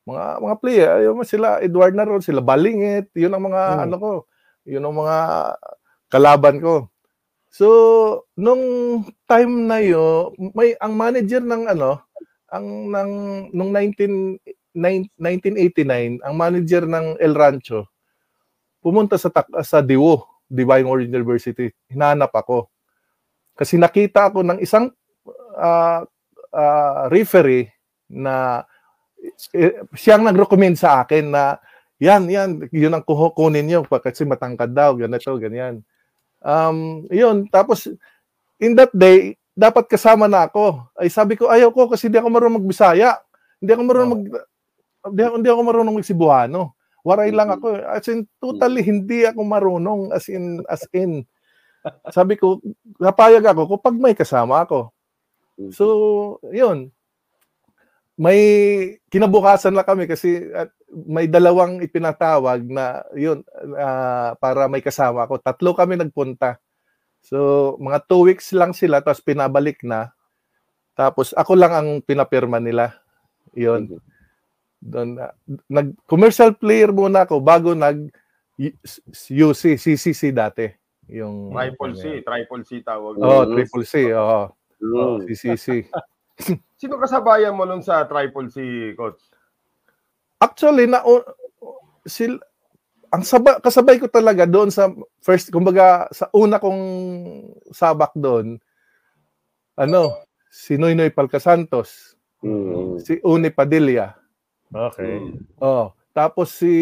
Mga 0.08 0.24
mga 0.40 0.56
player, 0.64 0.90
ayun 1.04 1.20
sila 1.28 1.60
Edward 1.64 1.96
Naron, 1.96 2.24
sila 2.24 2.40
Balingit, 2.44 3.12
yun 3.16 3.34
ang 3.36 3.44
mga 3.52 3.64
Hmm. 3.76 3.84
ano 3.88 3.96
ko, 4.00 4.12
yun 4.68 4.84
ang 4.84 4.96
mga 4.96 5.18
kalaban 6.08 6.58
ko. 6.64 6.88
So, 7.52 7.68
nung 8.38 8.64
time 9.28 9.68
na 9.68 9.80
yo, 9.84 10.32
may 10.56 10.76
ang 10.80 10.94
manager 10.96 11.42
ng 11.44 11.68
ano, 11.72 12.00
ang 12.52 12.92
ng 12.92 13.12
nung 13.56 13.72
19 13.74 14.38
nine- 14.78 15.10
1989, 15.18 16.22
ang 16.24 16.36
manager 16.38 16.86
ng 16.86 17.18
El 17.20 17.34
Rancho 17.36 17.90
pumunta 18.82 19.18
sa 19.20 19.30
tak- 19.34 19.52
sa 19.66 19.82
Diwo, 19.84 20.24
Divine 20.48 20.88
Word 20.88 21.12
University. 21.12 21.70
Hinanap 21.92 22.32
ako. 22.32 22.72
Kasi 23.54 23.76
nakita 23.76 24.32
ako 24.32 24.44
ng 24.48 24.60
isang 24.64 24.90
ah, 25.60 26.04
ah, 26.56 27.12
referee 27.12 27.68
na 28.08 28.64
eh, 29.52 29.84
siyang 29.98 30.24
nag-recommend 30.24 30.80
sa 30.80 31.04
akin 31.04 31.34
na 31.34 31.60
yan, 31.98 32.30
yan, 32.30 32.50
yun 32.70 32.94
ang 32.94 33.04
kunin 33.34 33.66
niyo 33.66 33.82
pa 33.82 33.98
kasi 33.98 34.22
matangkad 34.22 34.70
daw, 34.70 34.94
ganito, 34.94 35.34
ganyan. 35.42 35.82
Um, 36.46 37.10
yun, 37.10 37.50
tapos 37.50 37.90
in 38.62 38.78
that 38.78 38.94
day, 38.94 39.34
dapat 39.58 39.90
kasama 39.90 40.30
na 40.30 40.46
ako. 40.46 40.86
Ay 40.94 41.10
sabi 41.10 41.34
ko, 41.34 41.50
ayaw 41.50 41.74
ko 41.74 41.90
kasi 41.90 42.06
hindi 42.06 42.22
ako 42.22 42.30
marunong 42.30 42.62
magbisaya. 42.62 43.18
Hindi 43.58 43.72
ako 43.74 43.82
marunong 43.90 44.12
mag 44.14 44.24
hindi 45.08 45.22
ako, 45.24 45.36
hindi 45.42 45.50
ako 45.50 45.62
marunong 45.66 45.96
magsibuhano. 45.98 46.77
Waray 47.08 47.32
lang 47.32 47.48
ako. 47.48 47.80
eh. 47.80 47.84
As 47.88 48.04
in, 48.12 48.28
totally 48.44 48.84
hindi 48.84 49.24
ako 49.24 49.40
marunong. 49.48 50.12
As 50.12 50.28
in, 50.28 50.60
as 50.68 50.84
in. 50.92 51.24
Sabi 52.12 52.36
ko, 52.36 52.60
napayag 53.00 53.48
ako 53.48 53.80
kapag 53.80 53.96
may 53.96 54.12
kasama 54.12 54.68
ako. 54.68 54.92
So, 55.72 55.86
yun. 56.52 56.92
May 58.20 58.40
kinabukasan 59.08 59.72
na 59.72 59.88
kami 59.88 60.10
kasi 60.10 60.52
at 60.52 60.74
may 60.90 61.32
dalawang 61.32 61.80
ipinatawag 61.80 62.66
na 62.68 63.06
yun 63.16 63.46
ah, 63.80 64.36
para 64.36 64.68
may 64.68 64.84
kasama 64.84 65.24
ako. 65.24 65.40
Tatlo 65.40 65.72
kami 65.78 65.96
nagpunta. 65.96 66.60
So, 67.24 67.76
mga 67.80 68.04
two 68.04 68.28
weeks 68.28 68.52
lang 68.52 68.76
sila 68.76 69.00
tapos 69.00 69.24
pinabalik 69.24 69.80
na. 69.88 70.12
Tapos 70.98 71.32
ako 71.38 71.56
lang 71.56 71.72
ang 71.72 71.90
pinapirma 72.04 72.60
nila. 72.60 73.00
Yun. 73.56 73.96
Doon 73.96 74.17
na- 74.82 75.34
nag 75.68 75.94
commercial 76.06 76.54
player 76.54 76.94
muna 76.94 77.26
ako 77.26 77.42
bago 77.42 77.74
nag 77.74 78.10
UC 79.30 79.78
CCC 79.78 80.34
dati. 80.34 80.66
Yung 81.08 81.54
Triple 81.54 81.96
C, 81.96 82.04
triple 82.20 82.64
C 82.66 82.84
tawag. 82.84 83.16
Oh, 83.18 83.46
triple 83.48 83.86
C. 83.86 84.12
Oh, 84.12 84.52
Mm. 84.78 85.26
CCC. 85.26 85.90
Sino 86.78 87.02
kasabayan 87.02 87.58
mo 87.58 87.66
nun 87.66 87.82
sa 87.82 88.06
triple 88.06 88.46
C, 88.54 88.58
coach? 88.94 89.18
Actually, 90.38 90.86
na 90.86 91.02
sil 92.06 92.38
ang 93.10 93.24
saba, 93.26 93.58
kasabay 93.58 93.98
ko 93.98 94.06
talaga 94.06 94.46
doon 94.46 94.70
sa 94.70 94.92
first, 95.18 95.50
kumbaga 95.50 96.06
sa 96.14 96.30
una 96.30 96.62
kong 96.62 96.82
sabak 97.74 98.14
doon, 98.14 98.60
ano, 99.74 100.14
si 100.52 100.78
Noynoy 100.78 101.10
Palcasantos, 101.10 102.14
Mm. 102.46 103.02
si 103.02 103.18
Uni 103.26 103.50
Padilla, 103.50 104.14
Okay. 104.68 105.22
oh, 105.58 105.96
tapos 106.12 106.52
si 106.52 106.74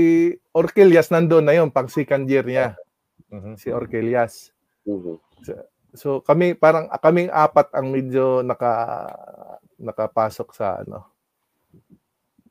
Orquelias 0.51 1.11
nandoon 1.11 1.45
na 1.45 1.53
yun, 1.53 1.69
pang 1.69 1.85
second 1.85 2.25
year 2.25 2.41
niya, 2.41 2.73
Mhm. 3.29 3.59
si 3.59 3.69
Orquelias. 3.69 4.49
Mhm. 4.85 5.19
So 5.95 6.19
kami 6.19 6.55
parang 6.55 6.91
kaming 6.91 7.31
apat 7.31 7.71
ang 7.71 7.87
medyo 7.87 8.43
naka 8.43 9.07
nakapasok 9.77 10.49
sa 10.51 10.83
ano. 10.83 11.07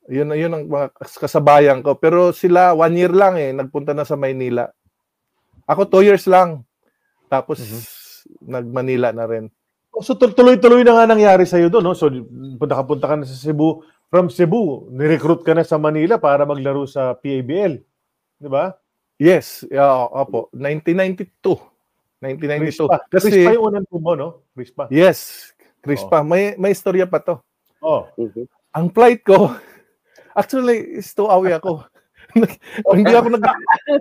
Yun 0.09 0.33
yun 0.37 0.53
ang 0.53 0.65
mga 0.69 0.93
kas- 0.93 1.17
kasabayan 1.17 1.81
ko 1.81 1.97
pero 1.97 2.33
sila 2.33 2.77
one 2.77 2.97
year 2.97 3.13
lang 3.13 3.37
eh 3.37 3.53
nagpunta 3.53 3.97
na 3.97 4.05
sa 4.05 4.17
Maynila. 4.17 4.69
Ako 5.65 5.89
two 5.89 6.05
years 6.05 6.25
lang. 6.29 6.65
Tapos 7.29 7.61
nag-Manila 8.41 9.13
na 9.13 9.25
rin. 9.25 9.49
So 10.01 10.13
tul- 10.13 10.37
tuloy-tuloy 10.37 10.85
na 10.85 10.93
nga 10.93 11.07
nangyari 11.09 11.45
sa'yo 11.49 11.69
doon, 11.73 11.85
no? 11.85 11.97
So 11.97 12.13
punta-punta 12.61 13.09
ka 13.09 13.17
na 13.17 13.25
sa 13.25 13.37
Cebu. 13.37 13.81
From 14.15 14.31
Cebu, 14.31 14.87
nirecruit 14.95 15.43
ka 15.43 15.59
na 15.59 15.67
sa 15.67 15.75
Manila 15.75 16.23
para 16.23 16.47
maglaro 16.47 16.87
sa 16.87 17.19
PABL. 17.19 17.83
Di 18.39 18.47
ba? 18.47 18.71
Yes, 19.19 19.67
yeah, 19.67 20.07
opo, 20.07 20.55
1992. 20.55 21.35
1992. 22.23 22.95
Crispa. 22.95 22.97
Kasi 23.11 23.27
Crispa 23.35 23.51
yung 23.59 23.65
unang 23.75 23.87
mo, 23.91 24.13
no? 24.15 24.29
Crispa. 24.55 24.87
yes, 24.95 25.51
Crispa, 25.83 26.23
may 26.23 26.55
may 26.55 26.71
istorya 26.71 27.11
pa 27.11 27.19
to. 27.19 27.43
Oh. 27.83 28.07
Mhm. 28.15 28.47
ang 28.71 28.87
flight 28.95 29.27
ko, 29.27 29.51
actually, 30.39 31.03
stowawi 31.03 31.59
ako. 31.59 31.83
hindi 32.95 33.19
ako 33.19 33.35
nag 33.35 33.43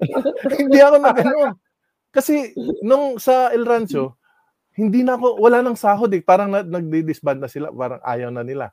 hindi 0.62 0.78
ako 0.78 0.96
nag 1.02 1.18
ano. 1.26 1.58
Kasi 2.14 2.54
nung 2.86 3.18
sa 3.18 3.50
El 3.50 3.66
Rancho, 3.66 4.14
hindi 4.78 5.02
na 5.02 5.18
ako 5.18 5.42
wala 5.42 5.66
nang 5.66 5.74
sahod 5.74 6.14
eh. 6.14 6.22
Parang 6.22 6.54
na, 6.54 6.62
nagdi-disband 6.62 7.42
na 7.42 7.50
sila, 7.50 7.74
parang 7.74 7.98
ayaw 8.06 8.30
na 8.30 8.46
nila. 8.46 8.70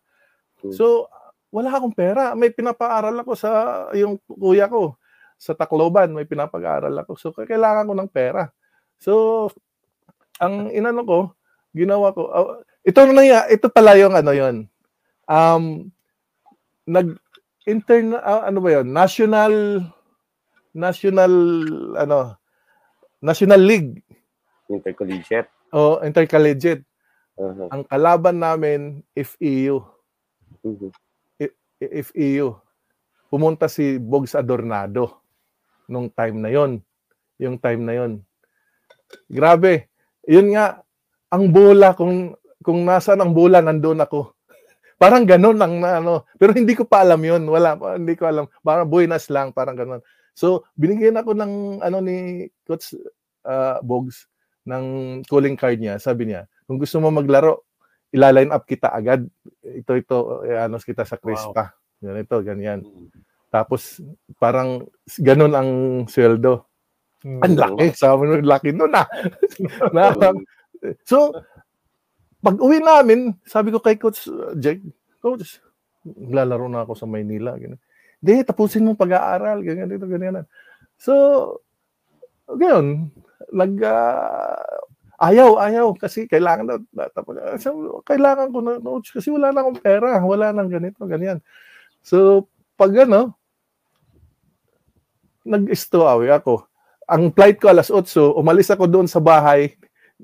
So, 0.69 1.09
wala 1.51 1.71
akong 1.75 1.95
pera. 1.95 2.33
May 2.39 2.55
pinapaaral 2.55 3.15
ako 3.23 3.33
sa 3.35 3.51
yung 3.95 4.19
kuya 4.27 4.71
ko 4.71 4.99
sa 5.41 5.57
Tacloban, 5.57 6.13
may 6.13 6.29
pinapag-aaral 6.29 6.93
ako. 7.03 7.13
So, 7.17 7.33
kailangan 7.33 7.89
ko 7.89 7.95
ng 7.97 8.11
pera. 8.13 8.53
So, 9.01 9.13
ang 10.37 10.69
inano 10.69 11.01
ko, 11.03 11.19
ginawa 11.73 12.13
ko, 12.13 12.29
oh, 12.29 12.61
ito 12.85 13.01
na 13.09 13.25
ya, 13.25 13.41
ito 13.49 13.73
pala 13.73 13.97
yung 13.97 14.13
ano 14.13 14.33
yon. 14.37 14.69
Um, 15.25 15.89
nag 16.85 17.17
intern 17.69 18.17
ah, 18.17 18.49
ano 18.49 18.59
ba 18.61 18.81
yon? 18.81 18.89
National 18.91 19.85
National 20.75 21.33
ano 21.99 22.37
National 23.21 23.61
League 23.61 24.01
Intercollegiate. 24.71 25.51
o 25.75 25.99
intercollegiate. 26.03 26.87
Uh-huh. 27.35 27.69
Ang 27.73 27.83
kalaban 27.89 28.39
namin 28.39 29.03
FEU. 29.15 29.83
Mhm. 30.63 30.91
FEU. 31.81 32.61
Pumunta 33.33 33.67
si 33.67 33.97
Bogs 33.97 34.37
Adornado 34.37 35.25
nung 35.89 36.13
time 36.13 36.37
na 36.39 36.51
yon. 36.53 36.85
Yung 37.41 37.57
time 37.57 37.83
na 37.83 37.95
yon. 37.97 38.13
Grabe. 39.27 39.89
Yun 40.29 40.55
nga 40.55 40.85
ang 41.33 41.49
bola 41.49 41.97
kung 41.97 42.37
kung 42.61 42.85
nasaan 42.85 43.25
ang 43.25 43.33
bola 43.33 43.65
nandoon 43.65 44.05
ako. 44.05 44.37
Parang 45.03 45.25
ganun 45.25 45.57
lang 45.57 45.81
na 45.81 45.99
ano. 45.99 46.29
Pero 46.37 46.53
hindi 46.53 46.77
ko 46.77 46.85
pa 46.85 47.03
alam 47.03 47.25
yun. 47.25 47.49
Wala 47.49 47.75
hindi 47.97 48.15
ko 48.15 48.29
alam. 48.29 48.45
Parang 48.61 48.87
buenas 48.87 49.33
lang, 49.33 49.57
parang 49.57 49.75
ganun. 49.79 50.03
So, 50.37 50.69
binigyan 50.77 51.17
ako 51.17 51.33
ng 51.33 51.81
ano 51.81 51.99
ni 52.05 52.49
Coach 52.69 52.93
uh, 53.49 53.81
Bogs. 53.81 54.29
ng 54.69 54.85
calling 55.25 55.57
card 55.57 55.81
niya, 55.81 55.97
sabi 55.97 56.29
niya, 56.29 56.45
kung 56.69 56.77
gusto 56.77 57.01
mo 57.01 57.09
maglaro, 57.09 57.65
ila-line 58.11 58.51
up 58.51 58.67
kita 58.67 58.91
agad. 58.91 59.27
Ito, 59.63 59.93
ito, 59.95 60.17
ano 60.47 60.77
kita 60.79 61.07
sa 61.07 61.19
Crispa. 61.19 61.75
Ganito, 62.03 62.43
ganyan. 62.43 62.83
Tapos, 63.51 63.99
parang 64.39 64.87
ganun 65.19 65.55
ang 65.55 65.71
sweldo. 66.07 66.67
Hmm. 67.21 67.43
Ang 67.45 67.55
laki. 67.59 67.87
Sabi 67.93 68.25
mo, 68.31 68.35
laki 68.41 68.71
nun 68.73 68.95
ah. 68.97 69.07
na, 69.95 70.15
so, 71.05 71.35
pag 72.41 72.57
uwi 72.57 72.81
namin, 72.81 73.37
sabi 73.45 73.69
ko 73.69 73.83
kay 73.83 74.01
Coach 74.01 74.25
uh, 74.33 74.57
Jake, 74.57 74.81
Coach, 75.21 75.61
lalaro 76.09 76.71
na 76.73 76.89
ako 76.89 76.97
sa 76.97 77.05
Maynila. 77.05 77.61
Hindi, 77.61 78.33
tapusin 78.47 78.89
mo 78.89 78.97
pag-aaral. 78.97 79.61
Ganyan, 79.61 79.93
dito, 79.93 80.09
ganyan. 80.09 80.49
So, 80.97 81.13
ganyan, 82.49 83.13
nag, 83.53 83.77
ah, 83.85 84.81
ayaw, 85.21 85.61
ayaw, 85.61 85.87
kasi 85.95 86.25
kailangan 86.25 86.65
na, 86.65 86.77
na 86.97 87.05
tapos, 87.13 87.37
sabi 87.61 87.77
ko, 87.85 88.01
kailangan 88.01 88.49
ko 88.49 88.59
na, 88.65 88.81
coach, 88.81 89.13
kasi 89.13 89.29
wala 89.29 89.53
na 89.53 89.61
akong 89.61 89.81
pera, 89.85 90.17
wala 90.25 90.49
nang 90.51 90.73
ganito, 90.73 91.05
ganyan. 91.05 91.45
So, 92.01 92.49
pag 92.81 92.97
ano, 93.05 93.37
nag-stowaway 95.45 96.33
ako. 96.33 96.65
Ang 97.05 97.37
flight 97.37 97.61
ko 97.61 97.69
alas 97.69 97.93
8, 97.93 98.41
umalis 98.41 98.73
ako 98.73 98.89
doon 98.89 99.09
sa 99.11 99.21
bahay, 99.21 99.77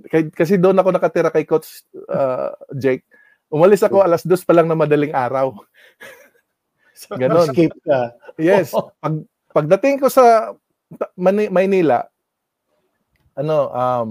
kay, 0.09 0.33
kasi 0.33 0.57
doon 0.57 0.81
ako 0.81 0.89
nakatira 0.93 1.29
kay 1.29 1.45
Coach 1.45 1.85
uh, 2.09 2.57
Jake. 2.73 3.05
Umalis 3.53 3.85
ako 3.85 4.01
alas 4.01 4.25
2 4.25 4.33
pa 4.49 4.57
lang 4.57 4.67
na 4.67 4.79
madaling 4.79 5.13
araw. 5.13 5.53
Ganon. 7.21 7.53
Escape 7.53 7.77
ka. 7.85 8.17
Yes. 8.41 8.73
Pag, 9.03 9.25
pagdating 9.53 10.01
ko 10.01 10.09
sa 10.09 10.57
Mani- 11.19 11.51
Maynila, 11.51 12.07
ano, 13.37 13.57
um, 13.69 14.11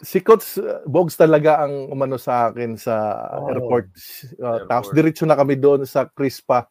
si 0.00 0.22
Coach 0.22 0.58
Bogs 0.84 1.14
talaga 1.14 1.62
ang 1.62 1.90
umano 1.90 2.16
sa 2.16 2.48
akin 2.48 2.78
sa 2.78 2.94
Oh. 3.34 3.50
airport. 3.50 3.90
Uh, 4.38 4.62
Airport. 4.62 4.68
Tapos 4.68 4.88
diretso 4.92 5.24
na 5.26 5.34
kami 5.34 5.58
doon 5.58 5.82
sa 5.84 6.06
Crispa 6.06 6.66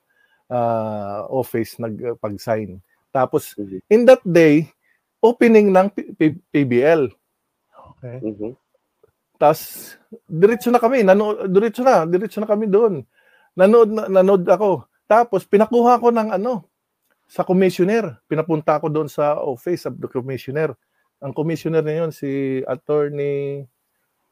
uh, 0.48 1.28
office 1.28 1.76
nagpag-sign. 1.78 2.80
Tapos 3.12 3.52
Mhm. 3.56 3.80
in 3.90 4.02
that 4.06 4.24
day, 4.24 4.68
opening 5.20 5.72
ng 5.72 5.88
P- 5.92 6.12
P- 6.14 6.40
PBL. 6.48 7.12
Okay. 7.98 8.18
Mhm. 8.24 8.52
Tapos 9.36 9.94
diretso 10.26 10.72
na 10.72 10.80
kami, 10.80 11.04
nanood 11.04 11.52
diretso 11.52 11.84
na, 11.84 12.08
diretso 12.08 12.40
na 12.40 12.50
kami 12.50 12.66
doon. 12.66 13.04
Nanood 13.54 13.90
na- 13.92 14.10
nanood 14.10 14.46
ako. 14.48 14.86
Tapos 15.06 15.44
pinakuha 15.44 16.00
ko 16.00 16.10
ng 16.10 16.32
ano 16.32 16.68
sa 17.28 17.44
commissioner. 17.44 18.18
Pinapunta 18.26 18.80
ako 18.80 18.88
doon 18.88 19.10
sa 19.12 19.36
office 19.38 19.84
of 19.86 20.00
the 20.00 20.08
commissioner. 20.08 20.72
Ang 21.18 21.34
commissioner 21.34 21.82
na 21.82 21.98
yun 21.98 22.12
si 22.12 22.62
attorney 22.64 23.66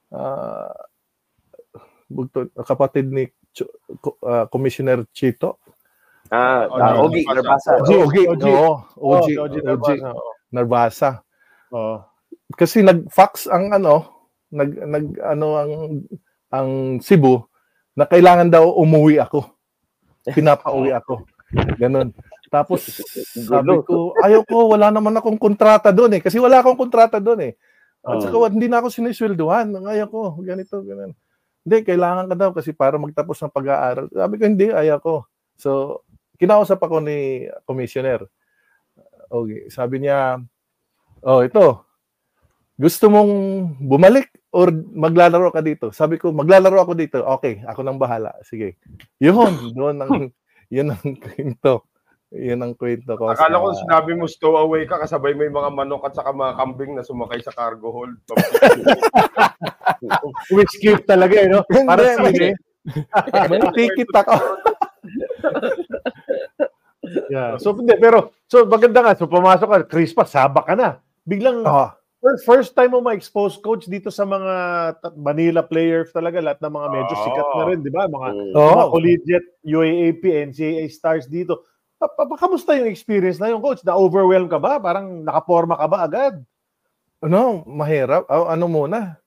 ah 0.09 0.69
bugto- 2.05 2.51
kapatid 2.61 3.09
ni 3.09 3.25
ah, 4.21 4.45
Commissioner 4.47 5.05
Chito. 5.09 5.57
Ah, 6.29 6.65
Oh, 6.65 6.77
no, 6.77 7.05
Ogi, 7.05 7.21
Narbasa. 7.23 7.77
Ogi, 7.81 8.25
Ogi. 8.25 8.49
Oo, 8.49 8.81
Oh, 8.97 9.17
OG, 9.17 9.25
si 9.25 9.33
OG 9.37 9.53
OG, 9.61 9.87
Narbasa. 10.51 11.21
Oo. 11.71 12.01
kasi 12.53 12.85
nag-fax 12.85 13.49
ang 13.49 13.73
ano, 13.73 14.05
nag 14.53 14.69
nag 14.77 15.05
ano 15.19 15.47
ang 15.57 15.71
ang 16.53 16.69
Cebu 17.01 17.41
na 17.97 18.05
kailangan 18.05 18.53
daw 18.53 18.69
umuwi 18.77 19.17
ako. 19.17 19.49
Pinapauwi 20.23 20.93
ako. 20.93 21.25
Ganon. 21.77 22.13
Tapos 22.55 22.79
sabi 23.51 23.75
ko, 23.83 24.15
ayaw 24.23 24.47
ko, 24.47 24.71
wala 24.71 24.87
naman 24.87 25.11
akong 25.19 25.35
kontrata 25.35 25.91
doon 25.91 26.15
eh. 26.15 26.21
Kasi 26.23 26.39
wala 26.39 26.63
akong 26.63 26.79
kontrata 26.79 27.19
doon 27.19 27.51
eh. 27.51 27.53
At 28.05 28.23
saka 28.23 28.47
hindi 28.47 28.71
na 28.71 28.79
ako 28.79 28.87
sinisweldohan. 28.87 29.75
Ayaw 29.83 30.07
ko, 30.07 30.39
ganito, 30.39 30.79
ganun. 30.79 31.11
Hindi, 31.65 31.77
kailangan 31.81 32.29
ka 32.31 32.35
daw 32.37 32.49
kasi 32.53 32.71
para 32.71 32.95
magtapos 32.95 33.41
ng 33.41 33.51
pag-aaral. 33.51 34.05
Sabi 34.13 34.33
ko, 34.39 34.43
hindi, 34.45 34.69
ayaw 34.69 35.01
ko. 35.01 35.25
So, 35.57 36.01
kinausap 36.37 36.79
ako 36.79 37.01
ni 37.01 37.49
commissioner. 37.65 38.23
Okay, 39.25 39.67
sabi 39.73 40.05
niya, 40.05 40.37
oh, 41.25 41.41
ito, 41.41 41.81
gusto 42.77 43.09
mong 43.09 43.31
bumalik 43.81 44.29
or 44.53 44.69
maglalaro 44.71 45.49
ka 45.49 45.65
dito? 45.65 45.89
Sabi 45.89 46.21
ko, 46.21 46.29
maglalaro 46.29 46.77
ako 46.85 46.93
dito. 46.93 47.17
Okay, 47.39 47.65
ako 47.65 47.81
nang 47.81 47.97
bahala. 47.97 48.37
Sige. 48.45 48.77
Yun, 49.17 49.51
doon 49.77 49.97
ang, 50.05 50.29
yun 50.69 50.93
ang 50.93 51.03
kwento. 51.17 51.89
Yun 52.35 52.59
ang 52.59 52.75
kwento 52.75 53.15
ko. 53.15 53.31
Akala 53.31 53.63
ko 53.63 53.71
sa- 53.71 53.87
sinabi 53.87 54.11
mo 54.11 54.27
stowaway 54.27 54.83
ka 54.83 54.99
kasabay 54.99 55.31
may 55.31 55.47
mga 55.47 55.71
manok 55.71 56.11
at 56.11 56.19
saka 56.19 56.35
mga 56.35 56.59
kambing 56.59 56.91
na 56.91 57.07
sumakay 57.07 57.39
sa 57.39 57.55
cargo 57.55 57.95
hold. 57.95 58.19
Escape 60.51 61.07
talaga 61.07 61.39
eh, 61.39 61.47
no? 61.47 61.63
Para 61.63 62.19
Hindi, 62.19 62.51
sine. 62.51 62.59
May 63.47 63.63
ticket 63.71 64.11
ako. 64.11 64.35
Yeah. 67.29 67.61
So, 67.61 67.77
hindi, 67.77 67.93
pero, 68.01 68.33
so, 68.49 68.65
maganda 68.65 69.05
nga. 69.05 69.13
So, 69.13 69.29
pumasok 69.29 69.69
ka, 69.69 69.77
Crispa, 69.85 70.25
saba 70.25 70.65
ka 70.65 70.73
na. 70.73 70.97
Biglang, 71.21 71.61
Oh, 71.61 71.93
first, 72.17 72.41
first 72.45 72.71
time 72.73 72.97
mo 72.97 73.01
ma-expose 73.01 73.61
coach 73.61 73.85
dito 73.85 74.09
sa 74.09 74.25
mga 74.25 74.53
Manila 75.13 75.61
players 75.61 76.09
talaga, 76.09 76.41
lahat 76.41 76.65
ng 76.65 76.73
mga 76.73 76.87
medyo 76.89 77.13
Oo. 77.13 77.21
sikat 77.21 77.47
na 77.53 77.63
rin, 77.69 77.79
di 77.85 77.93
ba? 77.93 78.09
Mga. 78.09 78.27
Oo. 78.57 78.73
mga 78.73 78.87
collegiate, 78.89 79.47
UAAP, 79.61 80.23
NCAA 80.49 80.85
stars 80.89 81.29
dito. 81.29 81.61
Kamusta 82.39 82.77
yung 82.77 82.91
experience 82.91 83.41
na 83.41 83.49
yung 83.49 83.63
coach? 83.63 83.81
Na-overwhelm 83.85 84.47
ka 84.51 84.59
ba? 84.59 84.77
Parang 84.79 85.23
nakaporma 85.25 85.79
ka 85.79 85.87
ba 85.87 85.97
agad? 86.05 86.41
ano, 87.25 87.65
mahirap. 87.65 88.29
Ah, 88.29 88.53
ano 88.53 88.65
muna? 88.69 89.17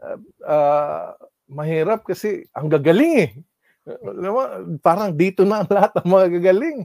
Ah, 0.00 0.18
ah, 0.46 1.08
mahirap 1.50 2.08
kasi 2.08 2.48
ang 2.56 2.72
gagaling 2.72 3.14
eh. 3.20 3.30
Parang 4.82 5.14
dito 5.14 5.44
na 5.44 5.62
ang 5.62 5.70
lahat 5.76 5.92
ng 6.00 6.08
mga 6.08 6.26
gagaling. 6.40 6.78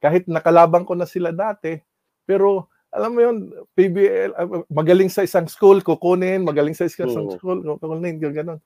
Kahit 0.00 0.24
nakalabang 0.24 0.88
ko 0.88 0.96
na 0.96 1.04
sila 1.04 1.34
dati. 1.34 1.76
Pero 2.24 2.72
alam 2.90 3.14
mo 3.14 3.20
yun, 3.22 3.36
PBL, 3.78 4.34
magaling 4.66 5.12
sa 5.12 5.22
isang 5.22 5.46
school, 5.46 5.78
kukunin, 5.78 6.42
magaling 6.42 6.74
sa 6.74 6.90
isang 6.90 7.06
Oo. 7.06 7.38
school, 7.38 7.62
kukunin, 7.62 8.18
gano'n. 8.18 8.58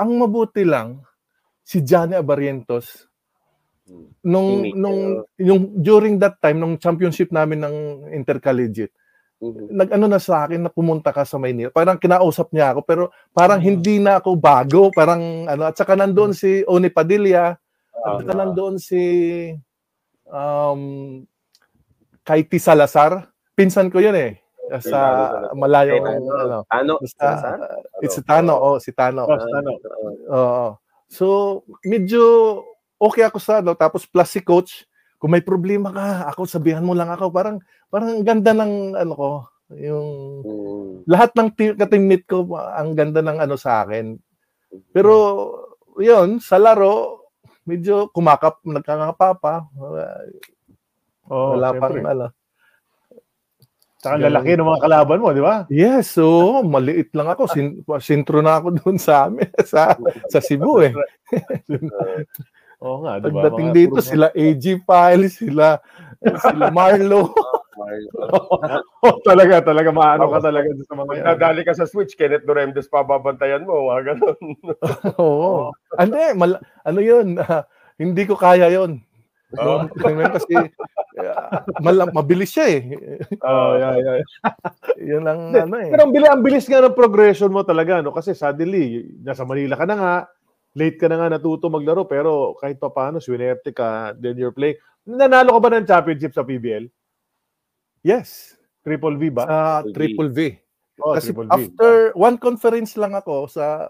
Ang 0.00 0.10
mabuti 0.18 0.66
lang, 0.66 0.98
si 1.62 1.78
Johnny 1.78 2.18
Abarientos, 2.18 3.06
nung, 4.22 4.48
Teammate, 4.64 4.76
nung, 4.76 5.00
yung, 5.38 5.60
during 5.80 6.16
that 6.18 6.38
time, 6.38 6.60
nung 6.60 6.76
championship 6.76 7.30
namin 7.30 7.64
ng 7.64 7.76
intercollegiate, 8.12 8.92
Mhm. 9.40 9.72
nag-ano 9.72 10.04
na 10.06 10.20
sa 10.20 10.44
akin 10.44 10.60
na 10.60 10.68
pumunta 10.68 11.16
ka 11.16 11.24
sa 11.24 11.40
Maynila. 11.40 11.72
Parang 11.72 11.96
kinausap 11.96 12.52
niya 12.52 12.76
ako 12.76 12.80
pero 12.84 13.02
parang 13.32 13.56
Mm. 13.56 13.64
hindi 13.64 13.96
na 13.96 14.20
ako 14.20 14.36
bago, 14.36 14.92
parang 14.92 15.48
ano 15.48 15.64
at 15.64 15.72
saka 15.80 15.96
nandoon 15.96 16.36
si 16.36 16.60
Oni 16.68 16.92
Padilla, 16.92 17.56
at 18.04 18.20
saka 18.20 18.32
Ah. 18.36 18.40
nandoon 18.44 18.76
si 18.76 19.00
um 20.28 21.24
Kaiti 22.20 22.60
Salazar. 22.60 23.32
Pinsan 23.56 23.88
ko 23.88 23.98
'yun 23.98 24.12
eh. 24.14 24.38
Sa 24.76 24.92
Salazar. 24.92 25.56
malayo 25.56 25.92
Kay 25.98 26.14
ano. 26.20 26.58
Ano? 26.68 26.94
Salazar? 27.08 27.56
it's 28.04 28.14
si 28.14 28.22
Tano, 28.22 28.54
oh, 28.60 28.76
si 28.76 28.92
Tano. 28.92 29.24
Ano, 29.24 29.70
Oo. 30.30 30.66
So, 31.08 31.26
medyo 31.82 32.22
okay 33.00 33.24
ako 33.24 33.38
sa 33.40 33.64
ano, 33.64 33.72
tapos 33.72 34.04
plus 34.04 34.28
si 34.28 34.44
coach, 34.44 34.84
kung 35.16 35.32
may 35.32 35.40
problema 35.40 35.88
ka, 35.88 36.28
ako 36.28 36.44
sabihan 36.44 36.84
mo 36.84 36.92
lang 36.92 37.08
ako. 37.08 37.32
Parang 37.32 37.56
parang 37.88 38.20
ang 38.20 38.24
ganda 38.24 38.52
ng 38.52 38.94
ano 38.94 39.12
ko, 39.16 39.30
yung 39.72 40.08
Mm. 40.44 40.92
lahat 41.06 41.30
ng 41.32 41.48
team, 41.56 41.72
ka-teammate 41.74 42.26
ko, 42.28 42.44
ang 42.54 42.92
ganda 42.92 43.20
ng 43.20 43.38
ano 43.40 43.56
sa 43.56 43.82
akin. 43.82 44.16
Pero, 44.90 45.12
yun, 45.98 46.38
sa 46.38 46.56
laro, 46.56 47.26
medyo 47.64 48.08
kumakap, 48.10 48.62
nagkakapapa. 48.62 49.66
oh, 51.26 51.54
Wala 51.54 51.70
pang 51.74 51.94
syempre. 51.94 52.10
ano. 52.10 52.26
Saka 54.00 54.16
ang 54.16 54.24
lalaki 54.32 54.56
ng 54.56 54.64
mga 54.64 54.80
kalaban 54.80 55.20
mo, 55.20 55.28
di 55.36 55.44
ba? 55.44 55.68
Yes, 55.68 56.16
so 56.16 56.24
maliit 56.64 57.12
lang 57.12 57.28
ako. 57.28 57.44
Sin, 57.52 57.84
sintro 58.00 58.40
na 58.40 58.56
ako 58.56 58.80
doon 58.80 58.96
sa 58.96 59.28
amin, 59.28 59.44
sa, 59.70 59.92
sa 60.32 60.40
Cebu 60.40 60.80
eh. 60.80 60.92
Oo 62.80 63.04
nga, 63.04 63.20
di 63.20 63.28
ba? 63.28 63.44
Pagdating 63.44 63.68
Mga 63.70 63.76
dito, 63.76 63.96
puro- 64.00 64.08
sila 64.08 64.26
AG 64.32 64.64
File, 64.88 65.26
sila, 65.28 65.66
sila 66.20 66.64
Marlo. 66.72 67.28
oh, 69.04 69.16
talaga, 69.24 69.64
talaga, 69.64 69.90
maano 69.90 70.30
ka 70.30 70.38
talaga 70.42 70.68
sa 70.84 70.94
mga 70.96 71.12
yan. 71.16 71.24
nadali 71.24 71.60
ka 71.64 71.72
sa 71.72 71.88
switch, 71.88 72.14
Kenneth 72.16 72.44
Doremdes 72.44 72.86
pa 72.86 73.04
babantayan 73.04 73.64
mo. 73.64 73.90
Mga 73.90 74.14
ganun. 74.14 74.38
Oo. 75.22 75.72
Ano 75.96 76.14
eh, 76.16 76.32
mal- 76.36 76.62
ano 76.84 77.00
yun? 77.00 77.40
ah, 77.40 77.64
hindi 77.96 78.24
ko 78.28 78.36
kaya 78.36 78.68
yun. 78.70 79.00
Yung- 79.58 79.90
kasi 80.30 80.54
ah, 81.18 81.66
mal- 81.82 82.14
mabilis 82.14 82.54
siya 82.54 82.66
eh. 82.70 82.82
Oh, 83.42 83.74
yeah, 83.74 83.94
yeah. 83.98 84.18
Yun 85.00 85.24
ang 85.26 85.40
ano 85.50 85.76
eh. 85.80 85.90
Pero 85.90 86.02
ang 86.06 86.12
bilis, 86.14 86.30
ang 86.30 86.42
bilis 86.44 86.66
nga 86.70 86.84
ng 86.86 86.96
progression 86.96 87.50
mo 87.50 87.66
talaga, 87.66 87.98
no? 87.98 88.14
Kasi 88.14 88.36
suddenly, 88.36 89.10
nasa 89.24 89.42
Manila 89.42 89.74
ka 89.74 89.86
na 89.88 89.96
nga, 89.98 90.14
late 90.74 90.98
ka 90.98 91.10
na 91.10 91.18
nga 91.18 91.38
natuto 91.38 91.66
maglaro, 91.66 92.06
pero 92.06 92.54
kahit 92.58 92.78
pa 92.78 92.90
paano, 92.90 93.18
swinerte 93.18 93.74
ka, 93.74 94.14
then 94.18 94.38
you're 94.38 94.54
playing. 94.54 94.78
Nanalo 95.06 95.58
ka 95.58 95.60
ba 95.62 95.70
ng 95.74 95.88
championship 95.88 96.32
sa 96.36 96.46
PBL? 96.46 96.86
Yes. 98.06 98.56
Triple 98.80 99.16
V 99.20 99.22
ba? 99.34 99.44
Sa 99.44 99.60
V. 99.84 99.92
Triple 99.92 100.30
V. 100.32 100.38
Oh, 101.00 101.16
Kasi 101.16 101.32
Triple 101.32 101.48
V. 101.48 101.52
after 101.52 101.92
one 102.16 102.36
conference 102.36 102.96
lang 102.96 103.12
ako 103.16 103.48
sa 103.48 103.88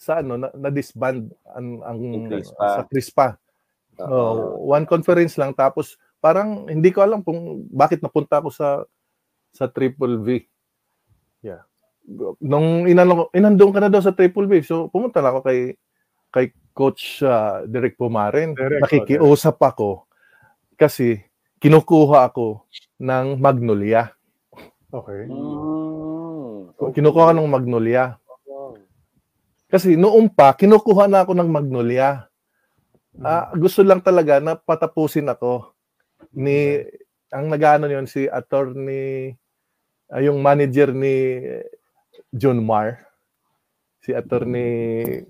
sa 0.00 0.24
ano 0.24 0.40
na, 0.40 0.48
na 0.56 0.72
disband 0.72 1.28
ang, 1.52 1.84
ang 1.84 1.98
Crispa. 2.30 2.64
sa 2.64 2.82
Crispa. 2.88 3.28
Oo. 4.00 4.08
Oh, 4.08 4.72
one 4.72 4.88
conference 4.88 5.36
lang 5.36 5.52
tapos 5.52 6.00
parang 6.24 6.68
hindi 6.68 6.88
ko 6.88 7.04
alam 7.04 7.20
kung 7.20 7.68
bakit 7.68 8.00
napunta 8.00 8.40
ako 8.40 8.48
sa 8.48 8.84
sa 9.52 9.68
Triple 9.68 10.24
V. 10.24 10.28
Yeah. 11.44 11.66
Nung 12.40 12.88
inano 12.88 13.28
inandong 13.36 13.72
ka 13.76 13.80
na 13.82 13.92
daw 13.92 14.00
sa 14.00 14.16
Triple 14.16 14.48
V. 14.48 14.64
So 14.64 14.88
pumunta 14.88 15.20
na 15.20 15.36
ako 15.36 15.44
kay 15.44 15.76
kay 16.30 16.54
coach 16.72 17.20
uh, 17.22 17.66
Derek 17.66 17.98
Pumarin. 17.98 18.54
Derek, 18.54 18.80
oh, 18.80 18.82
Nakikiusap 18.86 19.58
ako 19.60 20.08
kasi 20.80 21.20
kinukuha 21.60 22.30
ako 22.30 22.64
ng 22.96 23.36
Magnolia. 23.36 24.14
Okay. 24.90 25.28
Mm. 25.28 26.72
Kinukuha 26.96 27.30
ko 27.30 27.34
ng 27.36 27.50
Magnolia. 27.52 28.16
Kasi 29.70 29.94
noong 29.94 30.32
pa, 30.34 30.56
kinukuha 30.56 31.06
na 31.06 31.22
ako 31.22 31.36
ng 31.36 31.50
Magnolia. 31.52 32.26
Ah, 33.22 33.52
gusto 33.54 33.84
lang 33.86 34.02
talaga 34.02 34.42
na 34.42 34.58
patapusin 34.58 35.30
ako 35.30 35.70
ni 36.34 36.82
ang 37.30 37.46
nagano 37.50 37.86
yon 37.86 38.06
si 38.06 38.26
attorney 38.26 39.34
ah, 40.10 40.22
yung 40.22 40.42
manager 40.42 40.94
ni 40.94 41.42
John 42.30 42.62
Marr 42.62 43.02
si 44.02 44.14
attorney 44.14 45.22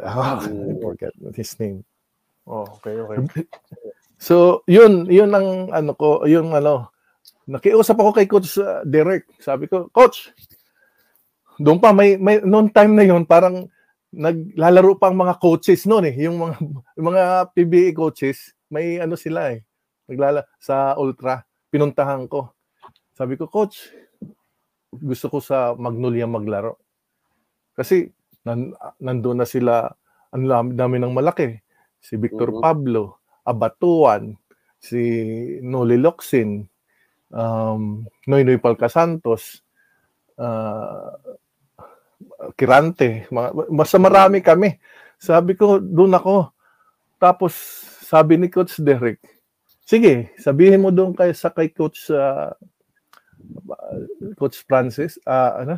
ah, 0.00 0.40
I 0.48 0.74
forget 0.80 1.12
his 1.36 1.52
name 1.60 1.84
Oh, 2.46 2.66
okay, 2.78 2.98
okay. 2.98 3.46
So, 4.22 4.62
yun, 4.70 5.10
yun 5.10 5.34
ang 5.34 5.74
ano 5.74 5.98
ko, 5.98 6.22
yung 6.30 6.54
ano, 6.54 6.94
nakiusap 7.50 7.98
ako 7.98 8.10
kay 8.14 8.30
Coach 8.30 8.54
uh, 8.54 8.86
Derek. 8.86 9.26
Sabi 9.42 9.66
ko, 9.66 9.90
Coach, 9.90 10.30
doon 11.58 11.82
pa, 11.82 11.90
may, 11.90 12.14
may, 12.22 12.38
noong 12.38 12.70
time 12.70 12.94
na 12.94 13.02
yun, 13.02 13.26
parang 13.26 13.66
naglalaro 14.14 14.94
pa 14.94 15.10
ang 15.10 15.18
mga 15.18 15.42
coaches 15.42 15.90
noon 15.90 16.06
eh. 16.06 16.14
Yung 16.22 16.38
mga, 16.38 16.54
yung 17.02 17.06
mga 17.10 17.24
PBA 17.50 17.88
coaches, 17.98 18.54
may 18.70 19.02
ano 19.02 19.18
sila 19.18 19.58
eh. 19.58 19.66
Naglala 20.06 20.46
sa 20.62 20.94
Ultra. 20.94 21.42
Pinuntahan 21.66 22.30
ko. 22.30 22.54
Sabi 23.18 23.34
ko, 23.34 23.50
Coach, 23.50 23.90
gusto 24.94 25.26
ko 25.34 25.42
sa 25.42 25.74
Magnolia 25.74 26.30
maglaro. 26.30 26.78
Kasi 27.74 28.06
nan, 28.46 28.74
nandun 28.98 29.42
na 29.42 29.46
sila, 29.46 29.86
ang 30.32 30.74
dami, 30.74 30.96
ng 30.98 31.12
malaki. 31.12 31.60
Si 32.02 32.16
Victor 32.18 32.50
Mhm. 32.50 32.60
Pablo, 32.62 33.02
Abatuan, 33.46 34.34
si 34.82 34.98
Noli 35.62 35.98
Locsin, 36.00 36.66
um, 37.30 38.02
Noynoy 38.26 38.58
Palcasantos, 38.58 39.62
uh, 40.38 41.14
Kirante, 42.58 43.26
basta 43.70 43.98
marami 44.02 44.42
kami. 44.42 44.74
Sabi 45.18 45.54
ko, 45.54 45.78
doon 45.78 46.18
ako. 46.18 46.50
Tapos, 47.22 47.54
sabi 48.02 48.34
ni 48.34 48.50
Coach 48.50 48.82
Derek, 48.82 49.22
sige, 49.86 50.34
sabihin 50.42 50.82
mo 50.82 50.90
doon 50.90 51.14
kay, 51.14 51.30
sa 51.34 51.54
kay 51.54 51.70
Coach 51.70 52.10
uh, 52.10 52.50
Coach 54.38 54.62
Francis, 54.66 55.18
ah 55.26 55.62
ano? 55.62 55.76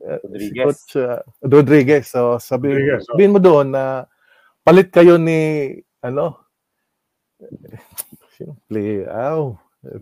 Uh, 0.00 0.18
Rodriguez. 0.24 0.64
Coach 0.64 0.96
uh, 0.96 1.20
Rodriguez. 1.42 2.04
So, 2.08 2.38
sabi, 2.38 2.72
Rodriguez, 2.72 3.04
oh. 3.04 3.08
sabihin 3.14 3.34
mo 3.34 3.40
doon 3.40 3.72
na 3.72 4.04
palit 4.62 4.92
kayo 4.92 5.16
ni, 5.16 5.72
ano? 6.04 6.44
Play, 8.70 9.02
aw, 9.08 9.56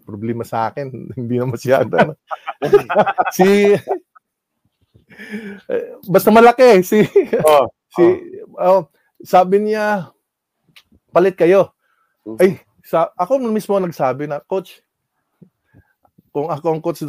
problema 0.04 0.44
sa 0.44 0.68
akin, 0.68 0.90
hindi 1.18 1.38
na 1.38 1.46
masyado. 1.46 1.92
ano. 1.94 2.12
si, 3.36 3.72
eh, 5.70 5.84
basta 6.08 6.28
malaki, 6.34 6.82
si, 6.82 7.06
Oh, 7.46 7.66
si, 7.94 8.04
oh, 8.58 8.90
sabi 9.22 9.62
niya, 9.62 10.10
palit 11.14 11.38
kayo. 11.38 11.72
Ay, 12.42 12.60
sa, 12.82 13.14
ako 13.14 13.38
mismo 13.48 13.78
nagsabi 13.78 14.26
na, 14.26 14.42
Coach, 14.42 14.82
kung 16.36 16.52
ako 16.52 16.66
ang 16.68 16.84
coach 16.84 17.00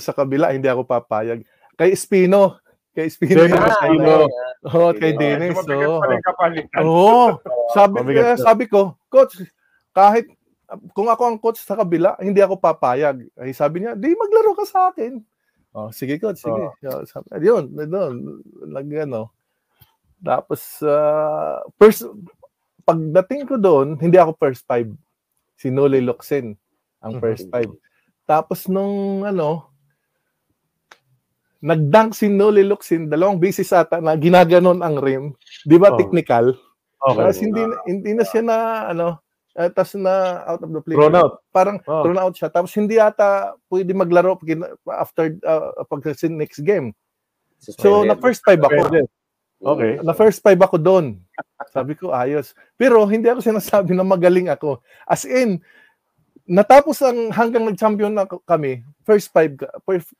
sa 0.00 0.16
kabila, 0.16 0.48
hindi 0.48 0.64
ako 0.64 0.88
papayag. 0.88 1.44
Kay 1.76 1.96
Espino, 1.96 2.60
kay 2.92 3.08
Espino. 3.08 3.48
Yung 3.48 3.56
Espino. 3.56 4.12
Oh, 4.62 4.92
kay. 4.94 5.16
Dennis. 5.16 5.58
Oh. 5.66 6.00
Oo. 6.78 7.40
Sabi, 7.72 7.96
na. 8.14 8.36
sabi 8.38 8.64
ko, 8.68 8.94
coach, 9.08 9.40
kahit 9.90 10.28
kung 10.96 11.08
ako 11.08 11.22
ang 11.28 11.38
coach 11.40 11.60
sa 11.60 11.76
kabila, 11.76 12.16
hindi 12.20 12.40
ako 12.40 12.56
papayag. 12.56 13.28
Ay 13.36 13.52
sabi 13.52 13.84
niya, 13.84 13.92
di 13.96 14.12
maglaro 14.16 14.56
ka 14.56 14.64
sa 14.64 14.92
akin. 14.92 15.20
Oh, 15.72 15.88
sige 15.88 16.20
coach, 16.20 16.44
sige. 16.44 16.62
Oh, 16.84 17.02
sabi, 17.08 17.26
yun, 17.40 17.72
doon, 17.72 18.44
nag 18.68 18.88
ano. 19.08 19.32
Tapos, 20.22 20.78
ah, 20.84 21.64
first, 21.80 22.06
pagdating 22.84 23.48
ko 23.48 23.56
doon, 23.58 23.96
hindi 23.98 24.20
ako 24.20 24.36
first 24.38 24.62
five. 24.68 24.86
Si 25.56 25.72
Noli 25.72 26.04
Locsin 26.04 26.54
ang 27.02 27.18
first 27.18 27.50
five. 27.50 27.70
Tapos 28.28 28.70
nung 28.70 29.26
ano, 29.26 29.71
nagdunk 31.62 32.12
si 32.12 32.26
Noli 32.26 32.66
Locsin, 32.66 33.06
dalawang 33.06 33.38
beses 33.38 33.70
ata 33.70 34.02
na 34.02 34.18
ginaganon 34.18 34.82
ang 34.82 34.98
rim. 34.98 35.24
Di 35.62 35.78
ba 35.78 35.94
Oh. 35.94 35.98
technical? 35.98 36.58
okay. 37.02 37.18
Tapos 37.22 37.38
hindi, 37.38 37.62
hindi 37.86 38.10
na 38.18 38.24
siya 38.26 38.42
na, 38.42 38.56
ano, 38.90 39.06
uh, 39.54 39.70
tapos 39.70 39.94
na 39.98 40.42
out 40.46 40.62
of 40.62 40.70
the 40.74 40.82
play. 40.82 40.98
Thrown 40.98 41.14
out. 41.14 41.42
Parang 41.54 41.78
Oh. 41.86 42.02
thrown 42.02 42.18
out 42.18 42.34
siya. 42.34 42.50
Tapos 42.50 42.74
hindi 42.74 42.98
ata 42.98 43.54
pwede 43.70 43.94
maglaro 43.94 44.38
after, 44.90 45.38
uh, 45.46 45.86
pag 45.86 46.02
next 46.34 46.66
game. 46.66 46.90
So, 47.62 48.02
na 48.02 48.18
first 48.18 48.42
five 48.42 48.58
ako. 48.58 49.06
Okay. 49.62 50.02
Na 50.02 50.10
first 50.10 50.42
five 50.42 50.58
ako 50.58 50.74
doon. 50.82 51.22
Sabi 51.70 51.94
ko, 51.94 52.10
ayos. 52.10 52.58
Pero 52.74 53.06
hindi 53.06 53.30
ako 53.30 53.38
sinasabi 53.38 53.94
na 53.94 54.02
magaling 54.02 54.50
ako. 54.50 54.82
As 55.06 55.22
in, 55.22 55.62
natapos 56.44 56.98
ang 57.00 57.30
hanggang 57.30 57.64
nag-champion 57.64 58.10
na 58.10 58.24
kami, 58.24 58.80
first 59.02 59.30
five, 59.30 59.54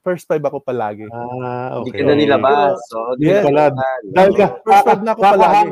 first, 0.01 0.25
five 0.25 0.41
ako 0.41 0.59
palagi. 0.59 1.07
Ah, 1.09 1.79
Hindi 1.79 1.91
okay. 1.91 1.99
ka 1.99 2.05
na 2.05 2.15
nilabas. 2.15 2.77
So, 2.87 2.97
hindi 3.15 3.27
Yeah. 3.27 3.43
ka 3.43 3.49
Pala, 3.49 3.65
nilabas. 3.69 4.03
Dahil 4.09 4.33
ka, 4.33 4.47
First 4.61 4.85
five 4.85 5.03
na 5.03 5.13
ako 5.13 5.21
palagi. 5.23 5.71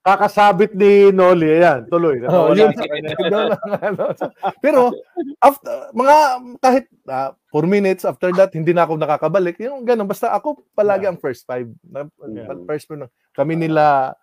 kakasabit 0.00 0.72
ni 0.72 0.92
Noli, 1.10 1.48
ayan, 1.52 1.84
tuloy. 1.86 2.24
Oh, 2.24 2.56
yun, 2.56 2.72
ano. 3.84 4.16
Pero 4.58 4.96
after 5.38 5.92
mga 5.92 6.16
kahit 6.56 6.84
uh, 7.04 7.30
four 7.46 7.68
minutes 7.68 8.02
after 8.02 8.32
that 8.32 8.48
hindi 8.50 8.72
na 8.72 8.84
ako 8.84 8.96
nakakabalik. 8.96 9.60
Yung 9.60 9.84
ganun 9.84 10.08
basta 10.08 10.32
ako 10.32 10.64
palagi 10.72 11.04
ang 11.04 11.20
first 11.20 11.44
five. 11.44 11.68
Na, 11.84 12.08
Yeah. 12.24 12.48
First 12.64 12.88
five. 12.88 13.12
Kami 13.30 13.54
nila 13.54 14.16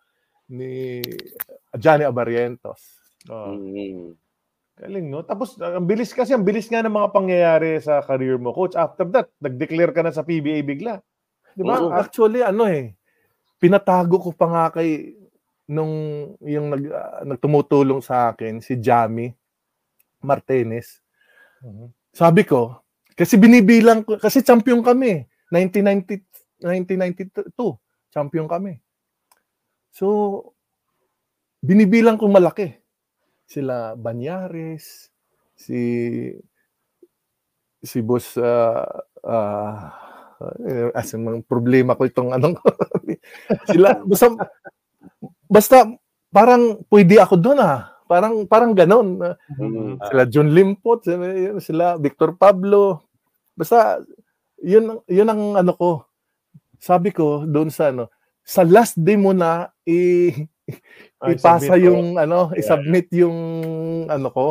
ni 0.50 1.06
Johnny 1.74 2.04
Abarientos. 2.04 2.82
Oh, 3.28 3.54
Mm. 3.54 4.18
Galing, 4.78 5.10
no? 5.10 5.26
Tapos, 5.26 5.58
ang 5.58 5.90
bilis 5.90 6.14
kasi, 6.14 6.38
ang 6.38 6.46
bilis 6.46 6.70
nga 6.70 6.86
ng 6.86 6.94
mga 6.94 7.10
pangyayari 7.10 7.82
sa 7.82 8.00
career 8.06 8.38
mo. 8.38 8.54
Coach, 8.54 8.78
after 8.78 9.10
that, 9.10 9.28
nag-declare 9.42 9.92
ka 9.92 10.06
na 10.06 10.14
sa 10.14 10.22
PBA 10.22 10.62
bigla. 10.62 11.02
Di 11.58 11.66
ba? 11.66 11.82
Oo. 11.82 11.90
Actually 11.90 12.46
ano 12.46 12.70
eh 12.70 12.98
pinatago 13.58 14.22
ko 14.22 14.30
pa 14.34 14.46
nga 14.48 14.66
kay 14.80 15.18
nung 15.68 15.94
yung 16.46 16.72
nag 16.72 16.84
ah, 16.94 17.22
nagtumutulong 17.28 18.00
sa 18.00 18.32
akin 18.32 18.64
si 18.64 18.80
Jamie 18.80 19.34
Martinez. 20.24 21.02
Mhm. 21.62 21.92
Sabi 22.14 22.42
ko, 22.48 22.82
kasi 23.14 23.38
binibilang 23.38 24.02
ko, 24.02 24.18
kasi 24.18 24.42
champion 24.42 24.82
kami. 24.82 25.26
1990, 25.54 26.26
1992, 26.60 27.54
champion 28.10 28.50
kami. 28.50 28.82
So, 29.94 30.42
binibilang 31.62 32.18
ko 32.18 32.26
malaki. 32.28 32.74
Sila 33.48 33.96
Banyares, 33.96 35.08
si 35.56 35.80
si 37.82 38.04
boss 38.04 38.36
uh, 38.36 38.84
uh, 39.24 39.80
as 40.94 41.14
mga 41.16 41.46
problema 41.48 41.96
ko 41.96 42.04
itong 42.06 42.36
anong 42.36 42.60
sila 43.72 44.02
basta 44.06 44.28
basta 45.48 45.78
parang 46.30 46.84
pwede 46.92 47.18
ako 47.18 47.40
doon 47.40 47.64
ah 47.64 47.96
parang 48.08 48.44
parang 48.48 48.72
ganon 48.76 49.20
Mm. 49.58 49.98
sila 50.06 50.24
John 50.30 50.50
Limpot, 50.54 51.02
sila, 51.04 51.26
sila 51.58 51.86
Victor 51.98 52.38
Pablo. 52.38 53.10
Basta 53.58 53.98
yun 54.62 55.02
yun 55.10 55.28
ang 55.28 55.58
ano 55.58 55.74
ko. 55.74 55.92
Sabi 56.78 57.10
ko 57.10 57.44
doon 57.44 57.74
sa 57.74 57.90
ano, 57.90 58.14
sa 58.46 58.62
last 58.62 59.02
day 59.02 59.18
mo 59.18 59.34
na 59.34 59.74
i 59.90 59.98
Ay, 59.98 60.48
ipasa 61.34 61.80
yung 61.80 62.20
ano, 62.20 62.52
i-submit 62.54 63.08
yung 63.16 63.38
ano 64.12 64.28
ko. 64.30 64.46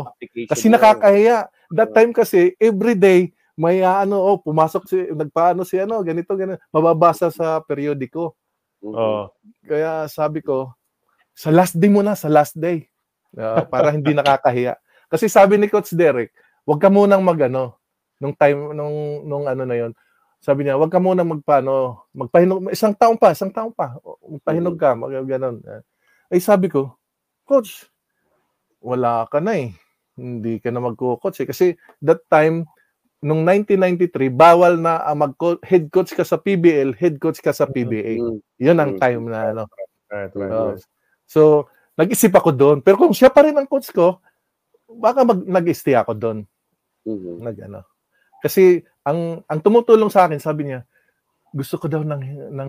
Kasi 0.48 0.72
nakakahiya. 0.72 1.48
That 1.72 1.92
time 1.92 2.14
kasi 2.14 2.54
every 2.58 2.94
day 2.94 3.34
may 3.56 3.80
ah, 3.80 4.04
ano 4.04 4.20
oh 4.20 4.36
pumasok 4.36 4.82
si 4.84 4.96
nagpaano 5.16 5.64
si 5.64 5.80
ano 5.80 6.04
ganito 6.04 6.36
ganito 6.36 6.60
mababasa 6.68 7.32
sa 7.32 7.58
periodiko. 7.64 8.36
Oh. 8.84 9.32
Kaya 9.64 10.04
sabi 10.12 10.44
ko, 10.44 10.76
sa 11.32 11.48
last 11.52 11.76
day 11.76 11.88
mo 11.88 12.04
na, 12.04 12.16
sa 12.16 12.28
last 12.28 12.56
day. 12.56 12.88
Ah, 13.36 13.64
para 13.64 13.92
hindi 13.92 14.12
nakakahiya. 14.16 14.76
Kasi 15.08 15.28
sabi 15.28 15.56
ni 15.56 15.68
Coach 15.68 15.96
Derek, 15.96 16.32
wag 16.68 16.80
ka 16.80 16.92
munang 16.92 17.24
magano 17.24 17.80
nung 18.16 18.32
time 18.32 18.72
nung 18.72 19.24
nung 19.28 19.44
ano 19.44 19.64
na 19.68 19.76
yon. 19.76 19.92
sabi 20.40 20.62
niya, 20.62 20.78
wag 20.78 20.92
ka 20.92 21.02
muna 21.02 21.26
magpaano, 21.26 22.06
magpahinog, 22.14 22.70
isang 22.70 22.94
taon 22.94 23.18
pa, 23.18 23.34
isang 23.34 23.50
taon 23.50 23.72
pa, 23.74 23.98
O, 24.04 24.14
magpahinog 24.36 24.78
ka, 24.78 24.94
mag 24.94 25.10
ganun. 25.26 25.58
Ay 26.30 26.42
sabi 26.42 26.66
ko, 26.66 26.94
coach, 27.46 27.86
wala 28.82 29.26
ka 29.30 29.38
na 29.38 29.54
eh. 29.58 29.70
Hindi 30.18 30.58
ka 30.58 30.72
na 30.74 30.82
magko-coach 30.82 31.44
eh. 31.44 31.48
Kasi 31.48 31.66
that 32.02 32.24
time, 32.26 32.66
nung 33.22 33.46
1993, 33.46 34.30
bawal 34.32 34.78
na 34.80 35.02
ang 35.06 35.22
mag 35.22 35.34
head 35.66 35.88
coach 35.92 36.12
ka 36.16 36.26
sa 36.26 36.38
PBL, 36.40 36.94
head 36.98 37.18
coach 37.22 37.38
ka 37.38 37.54
sa 37.54 37.68
PBA. 37.68 38.18
Mm. 38.18 38.38
Yun 38.58 38.78
ang 38.80 38.92
Mm. 38.96 39.00
time 39.00 39.22
na 39.30 39.40
ano. 39.54 39.62
Right, 40.10 40.32
right, 40.34 40.52
Oo. 40.52 40.66
right. 40.74 40.82
So, 41.26 41.66
nag-isip 41.98 42.34
ako 42.34 42.50
doon. 42.54 42.78
Pero 42.82 42.98
kung 42.98 43.14
siya 43.14 43.30
pa 43.30 43.42
rin 43.46 43.54
ang 43.58 43.66
coach 43.66 43.90
ko, 43.90 44.18
baka 44.88 45.22
mag, 45.26 45.42
nag-stay 45.42 45.94
ako 45.98 46.12
doon. 46.14 46.38
Mhm. 47.06 47.34
Nag, 47.42 47.56
ano. 47.70 47.80
Kasi 48.42 48.82
ang 49.02 49.42
ang 49.46 49.60
tumutulong 49.62 50.10
sa 50.10 50.26
akin, 50.26 50.38
sabi 50.42 50.70
niya, 50.70 50.82
gusto 51.54 51.78
ko 51.80 51.86
daw 51.90 52.02
ng, 52.02 52.22
ng 52.52 52.68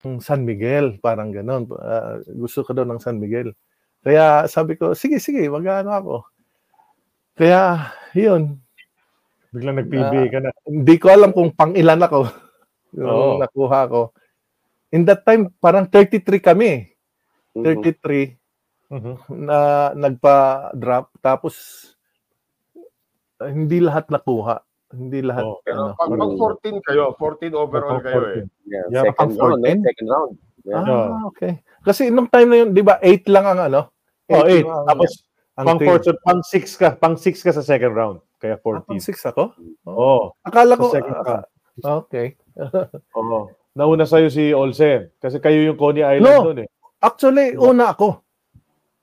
San 0.00 0.48
Miguel, 0.48 0.96
parang 0.98 1.28
ganon. 1.28 1.68
Ah, 1.76 2.16
gusto 2.24 2.64
ko 2.64 2.72
daw 2.72 2.88
ng 2.88 3.00
San 3.00 3.20
Miguel. 3.20 3.52
Kaya 4.00 4.48
sabi 4.48 4.80
ko, 4.80 4.96
sige, 4.96 5.20
sige, 5.20 5.44
mag-ano 5.52 5.92
ako. 5.92 6.14
Kaya, 7.36 7.92
yun. 8.16 8.56
Biglang 9.52 9.76
nag-PBA 9.84 10.24
ka 10.32 10.38
na. 10.40 10.50
Hindi 10.64 10.94
ko 10.96 11.06
alam 11.12 11.36
kung 11.36 11.52
pang 11.52 11.76
ilan 11.76 12.00
ako. 12.00 12.20
Yung 12.96 13.06
Oo. 13.06 13.38
nakuha 13.38 13.80
ko. 13.86 14.02
In 14.90 15.04
that 15.04 15.22
time, 15.22 15.52
parang 15.60 15.84
33 15.86 16.40
kami. 16.40 16.88
Mhm. 17.54 17.62
33 17.62 18.34
Mhm. 18.90 19.14
na 19.46 19.58
nagpa-drop. 19.94 21.14
Tapos, 21.20 21.54
ah, 23.38 23.52
hindi 23.52 23.78
lahat 23.84 24.08
nakuha. 24.08 24.64
Hindi 24.90 25.22
lahat. 25.22 25.44
Oo. 25.44 25.62
Pero 25.62 25.80
ano. 25.80 25.94
pag, 25.94 26.10
pag 26.10 26.32
14 26.60 26.82
kayo, 26.82 27.04
14 27.14 27.54
overall 27.54 27.98
kayo 28.00 28.20
eh. 28.32 28.44
Yeah, 28.66 28.84
Yeah, 28.90 29.02
second 29.06 29.30
round, 29.32 29.60
no? 29.60 29.70
14? 29.70 29.86
Second 29.86 30.08
round. 30.08 30.32
Yeah. 30.60 30.82
Ah, 30.82 31.24
okay. 31.24 31.52
Kasi 31.80 32.10
nung 32.10 32.26
time 32.26 32.48
na 32.48 32.58
yun, 32.58 32.70
di 32.70 32.82
ba, 32.82 32.98
8 32.98 33.24
lang 33.26 33.46
ang 33.46 33.60
ano? 33.62 33.80
Oh, 34.28 34.44
eight. 34.44 34.62
lang 34.62 34.76
ang- 34.76 34.88
Tapos, 34.88 35.10
ang 35.56 35.66
pang 35.66 35.78
team. 35.78 35.88
fourth, 35.88 36.06
pang 36.20 36.42
six 36.42 36.64
ka, 36.74 36.88
pang 36.92 37.16
six 37.16 37.40
ka 37.40 37.50
sa 37.50 37.62
second 37.62 37.92
round. 37.92 38.16
Kaya 38.36 38.54
Ah, 38.54 38.60
pang 38.60 38.82
14. 38.82 38.98
6 39.00 39.24
ako? 39.26 39.42
Oo. 39.86 40.34
Akala 40.42 40.74
ko, 40.74 40.90
second 40.90 41.16
round. 41.16 41.44
okay. 41.80 42.34
Oo. 43.18 43.50
Nauna 43.72 44.02
sa'yo 44.02 44.26
si 44.26 44.50
Olsen. 44.50 45.14
Kasi 45.16 45.38
kayo 45.38 45.62
yung 45.64 45.78
Coney 45.78 46.02
Island 46.02 46.26
No. 46.26 46.44
doon 46.44 46.60
eh. 46.62 46.68
Actually, 47.00 47.54
una 47.54 47.94
ako. 47.94 48.20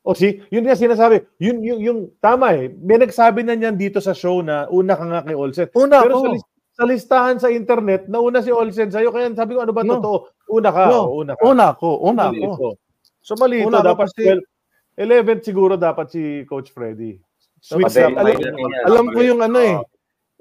O 0.07 0.15
si, 0.15 0.39
yun 0.47 0.63
nga 0.63 0.71
sinasabi. 0.73 1.27
Yun, 1.35 1.59
yung, 1.59 1.79
yung, 1.83 1.99
tama 2.17 2.55
eh. 2.55 2.71
May 2.71 2.95
nagsabi 2.97 3.43
na 3.43 3.59
niyan 3.59 3.75
dito 3.75 3.99
sa 3.99 4.15
show 4.15 4.39
na 4.39 4.63
una 4.71 4.95
ka 4.95 5.03
nga 5.03 5.21
kay 5.21 5.35
Olsen. 5.35 5.67
Una 5.75 5.99
Pero 5.99 6.23
sa, 6.23 6.29
lis- 6.31 6.49
sa 6.71 6.83
listahan 6.87 7.37
sa 7.37 7.51
internet, 7.51 8.07
nauna 8.07 8.39
si 8.39 8.47
Olsen 8.47 8.87
sa'yo. 8.87 9.11
Kaya 9.11 9.27
sabi 9.35 9.53
ko, 9.53 9.67
ano 9.67 9.75
ba 9.75 9.83
No. 9.83 9.99
totoo? 9.99 10.17
Una 10.47 10.71
ka. 10.71 10.83
No. 10.87 11.01
o 11.03 11.19
una 11.19 11.33
ka. 11.35 11.43
Una 11.43 11.65
ako. 11.75 11.89
Una 12.01 12.23
Mali 12.31 12.39
ako. 12.39 12.53
ito. 12.55 12.69
So 13.19 13.35
mali 13.35 13.59
ito. 13.59 13.67
Dapat 13.69 14.07
12 14.15 14.39
11th 14.97 15.43
siguro 15.43 15.75
dapat 15.75 16.07
si 16.09 16.23
Coach 16.47 16.71
Freddy. 16.71 17.19
Sweet 17.59 17.85
Kasi 17.85 17.99
sa- 17.99 18.15
alam, 18.15 18.37
alam 18.87 19.05
ko 19.11 19.19
yung 19.19 19.41
ano 19.43 19.59
eh. 19.59 19.75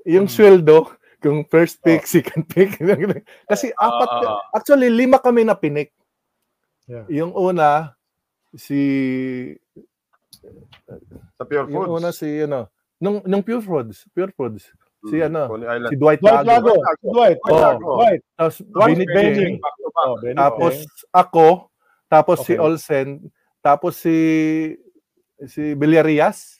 Yung 0.06 0.30
sweldo, 0.30 0.94
kung 1.18 1.42
first 1.44 1.82
pick, 1.82 2.06
second 2.06 2.46
pick. 2.46 2.78
Kasi 3.50 3.74
apat, 3.74 4.08
Ah, 4.22 4.38
actually 4.54 4.86
lima 4.86 5.18
kami 5.18 5.42
na 5.42 5.52
pinik. 5.52 5.90
Yeah. 6.86 7.04
Yung 7.10 7.32
una, 7.34 7.98
si, 8.56 8.80
Sa 11.36 11.44
Pure 11.44 11.68
yung 11.68 11.86
Foods. 11.86 11.96
una 12.00 12.10
si, 12.12 12.28
ano, 12.42 12.68
nung, 12.98 13.20
nung 13.24 13.44
Pure 13.44 13.62
Foods, 13.62 14.08
Pure 14.12 14.32
Foods, 14.32 14.64
si 15.06 15.16
Mm, 15.20 15.28
ano, 15.30 15.42
si 15.86 15.94
Dwight 15.96 16.18
Dwight 16.18 16.42
Lago. 16.42 16.74
Lago. 16.74 16.74
Dwight. 17.14 17.38
Dwight 17.38 17.60
Lago. 17.62 17.86
Oh, 17.86 17.96
Dwight. 18.00 18.22
Tapos 18.34 18.54
Dwight 18.64 18.96
Benny 18.96 19.06
Benny. 19.06 19.46
Oh, 19.96 20.16
Benny 20.18 20.34
Tapos 20.36 20.74
Cheng. 20.74 21.10
ako, 21.14 21.46
tapos 22.10 22.36
si 22.42 22.52
Okay. 22.56 22.62
Olsen, 22.62 23.08
tapos 23.62 23.92
si 24.00 24.16
si 25.46 25.76
Villarias. 25.76 26.58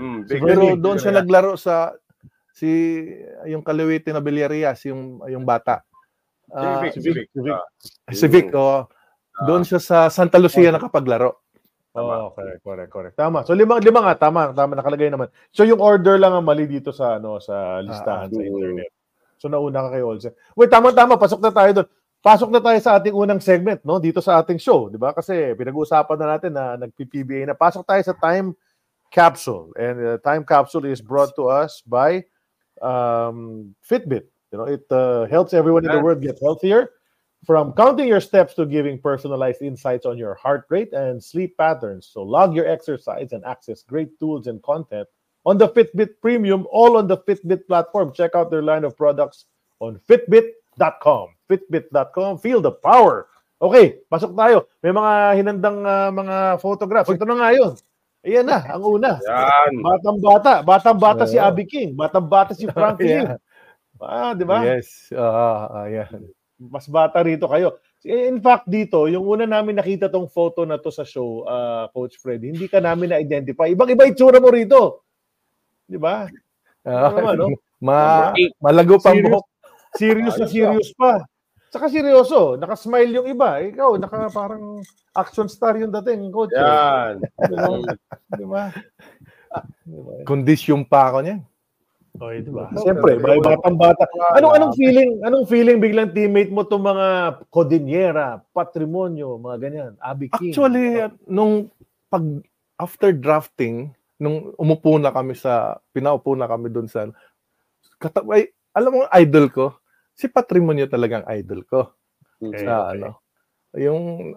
Mm, 0.00 0.18
big 0.24 0.40
Pero 0.40 0.62
doon 0.80 0.96
siya 0.98 1.12
naglaro 1.14 1.54
sa 1.60 1.92
si 2.56 2.66
yung 3.44 3.60
Kaliwiti 3.60 4.10
na 4.10 4.24
Villarias, 4.24 4.82
yung 4.88 5.20
yung 5.28 5.44
bata. 5.44 5.84
Ah, 6.48 6.80
Civic, 6.88 6.96
Civic. 6.96 7.26
Civic. 7.34 7.52
Ah, 7.52 8.14
si 8.14 8.26
Vic, 8.30 8.48
oh. 8.54 8.86
Doon 9.44 9.62
siya 9.68 9.80
sa 9.82 10.08
Santa 10.08 10.40
Lucia 10.40 10.72
nakapaglaro. 10.72 11.44
Oh, 11.96 12.28
correct, 12.36 12.60
correct, 12.60 12.90
correct. 12.92 13.16
Tama. 13.16 13.40
So 13.48 13.56
lima 13.56 13.80
lima 13.80 14.04
nga 14.04 14.28
tama, 14.28 14.52
tama 14.52 14.76
nakalagay 14.76 15.08
naman. 15.08 15.32
So 15.48 15.64
yung 15.64 15.80
order 15.80 16.20
lang 16.20 16.36
ang 16.36 16.44
mali 16.44 16.68
dito 16.68 16.92
sa 16.92 17.16
ano 17.16 17.40
sa 17.40 17.80
listahan 17.80 18.28
sa 18.28 18.40
mm. 18.40 18.48
internet. 18.52 18.90
So 19.40 19.48
nauna 19.48 19.88
ka 19.88 19.96
kay 19.96 20.04
Olsen. 20.04 20.32
Wait, 20.52 20.68
tama 20.68 20.92
tama, 20.92 21.16
pasok 21.16 21.40
na 21.40 21.52
tayo 21.52 21.70
doon. 21.72 21.88
Pasok 22.20 22.50
na 22.52 22.60
tayo 22.60 22.78
sa 22.84 23.00
ating 23.00 23.16
unang 23.16 23.40
segment, 23.40 23.80
no? 23.80 23.96
Dito 23.96 24.20
sa 24.20 24.40
ating 24.44 24.60
show, 24.60 24.92
'di 24.92 25.00
ba? 25.00 25.16
Kasi 25.16 25.56
pinag-uusapan 25.56 26.16
na 26.20 26.26
natin 26.36 26.52
na 26.52 26.76
nag-PBA 26.76 27.48
na. 27.48 27.56
Pasok 27.56 27.88
tayo 27.88 28.02
sa 28.04 28.12
time 28.12 28.52
capsule. 29.08 29.72
And 29.80 29.96
uh, 29.96 30.18
time 30.20 30.44
capsule 30.44 30.84
is 30.84 31.00
brought 31.00 31.32
to 31.40 31.48
us 31.48 31.80
by 31.86 32.28
um, 32.82 33.72
Fitbit. 33.80 34.28
You 34.52 34.58
know, 34.58 34.68
it 34.68 34.84
uh, 34.92 35.26
helps 35.26 35.54
everyone 35.54 35.84
in 35.84 35.92
the 35.92 36.00
world 36.00 36.20
get 36.20 36.38
healthier. 36.42 36.95
From 37.46 37.72
counting 37.78 38.10
your 38.10 38.18
steps 38.18 38.58
to 38.58 38.66
giving 38.66 38.98
personalized 38.98 39.62
insights 39.62 40.02
on 40.02 40.18
your 40.18 40.34
heart 40.34 40.66
rate 40.66 40.90
and 40.90 41.22
sleep 41.22 41.54
patterns. 41.54 42.10
So 42.10 42.26
log 42.26 42.58
your 42.58 42.66
exercise 42.66 43.30
and 43.30 43.44
access 43.46 43.86
great 43.86 44.18
tools 44.18 44.50
and 44.50 44.58
content 44.66 45.06
on 45.46 45.54
the 45.54 45.70
Fitbit 45.70 46.18
Premium, 46.18 46.66
all 46.74 46.98
on 46.98 47.06
the 47.06 47.22
Fitbit 47.22 47.70
platform. 47.70 48.10
Check 48.10 48.34
out 48.34 48.50
their 48.50 48.66
line 48.66 48.82
of 48.82 48.98
products 48.98 49.46
on 49.78 50.02
fitbit.com. 50.10 51.38
Fitbit.com. 51.46 52.38
Feel 52.42 52.58
the 52.58 52.74
power. 52.82 53.30
Okay, 53.62 54.02
pasok 54.10 54.34
tayo. 54.34 54.66
May 54.82 54.90
mga 54.90 55.12
hinandang 55.38 55.78
ah, 55.86 56.10
mga 56.10 56.36
photographs. 56.58 57.08
Ito 57.08 57.24
na 57.30 57.38
nga 57.38 57.50
yun. 57.54 57.72
Ayan 58.26 58.42
na, 58.42 58.58
ang 58.58 58.82
una. 58.82 59.22
Yan. 59.22 59.72
Batang 59.86 60.18
bata. 60.18 60.52
Batang 60.66 60.98
bata 60.98 61.22
si 61.30 61.38
Yeah. 61.38 61.46
Abby 61.46 61.62
King. 61.62 61.94
Batang 61.94 62.26
bata 62.26 62.58
si 62.58 62.66
Frank 62.66 62.98
Lim. 62.98 63.22
Yeah. 63.38 63.38
Ah, 63.96 64.36
di 64.36 64.44
ba? 64.44 64.60
Yes. 64.60 65.08
Ah, 65.08 65.72
ah, 65.72 65.86
yan. 65.88 66.28
Mas 66.56 66.88
bata 66.88 67.20
rito 67.20 67.44
kayo. 67.46 67.76
In 68.06 68.38
fact, 68.40 68.64
dito, 68.70 69.10
yung 69.10 69.26
una 69.26 69.44
namin 69.44 69.76
nakita 69.76 70.08
tong 70.08 70.30
photo 70.30 70.62
na 70.64 70.78
to 70.78 70.88
sa 70.88 71.02
show, 71.02 71.44
uh, 71.44 71.90
Coach 71.92 72.16
Fred, 72.16 72.40
hindi 72.40 72.70
ka 72.70 72.80
namin 72.80 73.12
na-identify. 73.12 73.68
Ibang-iba 73.68 74.08
itsura 74.08 74.40
mo 74.40 74.48
rito. 74.48 75.04
Di 75.84 75.98
ba? 76.00 76.24
Ah, 76.86 77.10
Ano, 77.12 77.28
ano? 77.34 77.46
ma 77.76 78.32
malago 78.56 78.96
pa 78.96 79.12
Serious? 79.12 79.24
buhok. 79.28 79.44
Serious 79.96 80.34
na 80.40 80.46
serious 80.48 80.88
pa. 80.96 81.12
Saka 81.66 81.92
seryoso, 81.92 82.56
nakasmile 82.56 83.20
yung 83.20 83.28
iba. 83.28 83.60
Ikaw, 83.60 84.00
naka 84.00 84.32
parang 84.32 84.80
action 85.12 85.50
star 85.50 85.76
yung 85.76 85.92
dating, 85.92 86.30
Coach. 86.32 86.54
Yan. 86.56 87.20
Di 87.20 87.52
ba? 87.52 87.68
Di 88.32 88.44
ba? 88.46 88.62
Di 89.84 89.98
ba? 89.98 90.12
Kondisyon 90.24 90.86
pa 90.88 91.10
ako 91.12 91.18
niyan. 91.26 91.40
Okay, 92.16 92.40
di 92.40 92.50
ba? 92.52 92.72
Siyempre, 92.80 93.20
may 93.20 93.36
batang 93.44 93.76
bata. 93.76 94.08
Anong 94.32 94.56
anong 94.56 94.74
feeling? 94.74 95.20
Anong 95.20 95.44
feeling 95.44 95.78
biglang 95.78 96.16
teammate 96.16 96.48
mo 96.48 96.64
tong 96.64 96.82
mga 96.82 97.38
Codinera, 97.52 98.40
Patrimonio, 98.56 99.36
mga 99.36 99.56
ganyan, 99.60 99.92
Abby 100.00 100.32
King? 100.32 100.56
Actually, 100.56 101.12
nung 101.28 101.68
pag 102.08 102.24
after 102.80 103.12
drafting, 103.12 103.92
nung 104.16 104.56
umupo 104.56 104.96
na 104.96 105.12
kami 105.12 105.36
sa, 105.36 105.76
pinaupo 105.92 106.32
na 106.32 106.48
kami 106.48 106.72
doon 106.72 106.88
sa, 106.88 107.04
kata, 108.00 108.24
ay, 108.32 108.48
alam 108.72 108.92
mo, 108.96 109.00
idol 109.12 109.52
ko, 109.52 109.66
si 110.16 110.28
Patrimonio 110.32 110.88
talagang 110.88 111.24
idol 111.28 111.60
ko. 111.68 111.92
Okay, 112.40 112.64
sa 112.64 112.92
okay. 112.92 113.00
ano, 113.00 113.08
yung, 113.76 114.32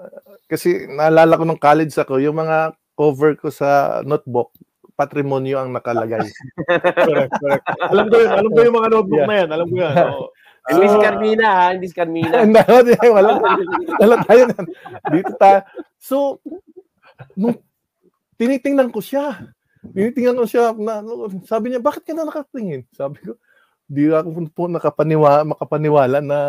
kasi 0.52 0.88
naalala 0.88 1.40
ko 1.40 1.44
nung 1.48 1.60
college 1.60 1.96
ako, 1.96 2.20
yung 2.20 2.36
mga 2.36 2.76
cover 3.00 3.40
ko 3.40 3.48
sa 3.48 4.00
notebook, 4.04 4.52
Patrimonio 5.00 5.64
ang 5.64 5.72
nakalagay. 5.72 6.28
correct, 7.08 7.32
correct. 7.40 7.66
Alam 7.88 8.06
ko 8.12 8.16
yun, 8.20 8.32
alam 8.36 8.50
ko 8.52 8.60
yung 8.60 8.78
mga 8.78 8.90
notebook 8.92 9.22
Yeah. 9.24 9.30
na 9.32 9.36
yan, 9.40 9.50
alam 9.50 9.68
ko 9.68 9.76
yan. 9.80 9.96
oo. 9.96 10.26
Hindi 10.70 10.86
si 10.86 10.98
Ah. 11.00 11.04
Carmina, 11.08 11.48
ha? 11.48 11.66
Hindi 11.72 11.86
si 11.88 11.96
Carmina. 11.96 12.36
Hindi, 12.44 12.60
hindi, 12.68 12.94
wala, 13.08 13.30
wala 13.96 14.16
tayo. 14.28 14.44
Dito 15.08 15.32
tayo. 15.40 15.60
So, 15.98 16.18
nung 17.34 17.56
tinitingnan 18.36 18.92
ko 18.92 19.00
siya, 19.00 19.40
tinitingnan 19.82 20.36
ko 20.36 20.46
siya, 20.46 20.76
na, 20.76 21.00
ano, 21.00 21.32
sabi 21.48 21.72
niya, 21.72 21.80
bakit 21.80 22.04
ka 22.04 22.12
na 22.12 22.28
nakatingin? 22.28 22.84
Sabi 22.92 23.24
ko, 23.24 23.40
di 23.88 24.12
ako 24.12 24.52
po 24.52 24.68
nakapaniwala, 24.68 25.48
makapaniwala 25.48 26.20
na 26.20 26.40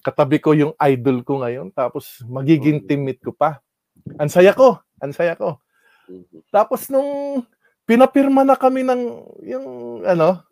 katabi 0.00 0.36
ko 0.36 0.52
yung 0.52 0.74
idol 0.82 1.22
ko 1.22 1.40
ngayon, 1.40 1.70
tapos 1.72 2.20
magiging 2.26 2.82
Mm. 2.82 2.86
teammate 2.90 3.22
ko 3.22 3.32
pa. 3.32 3.62
Ang 4.18 4.28
saya 4.28 4.52
ko, 4.52 4.76
ang 4.98 5.12
saya 5.12 5.32
ko. 5.32 5.56
Mhm. 6.08 6.44
Tapos 6.50 6.88
nung 6.88 7.40
pinapirma 7.90 8.46
na 8.46 8.54
kami 8.54 8.86
ng 8.86 9.02
yung 9.42 9.66
ano, 10.06 10.46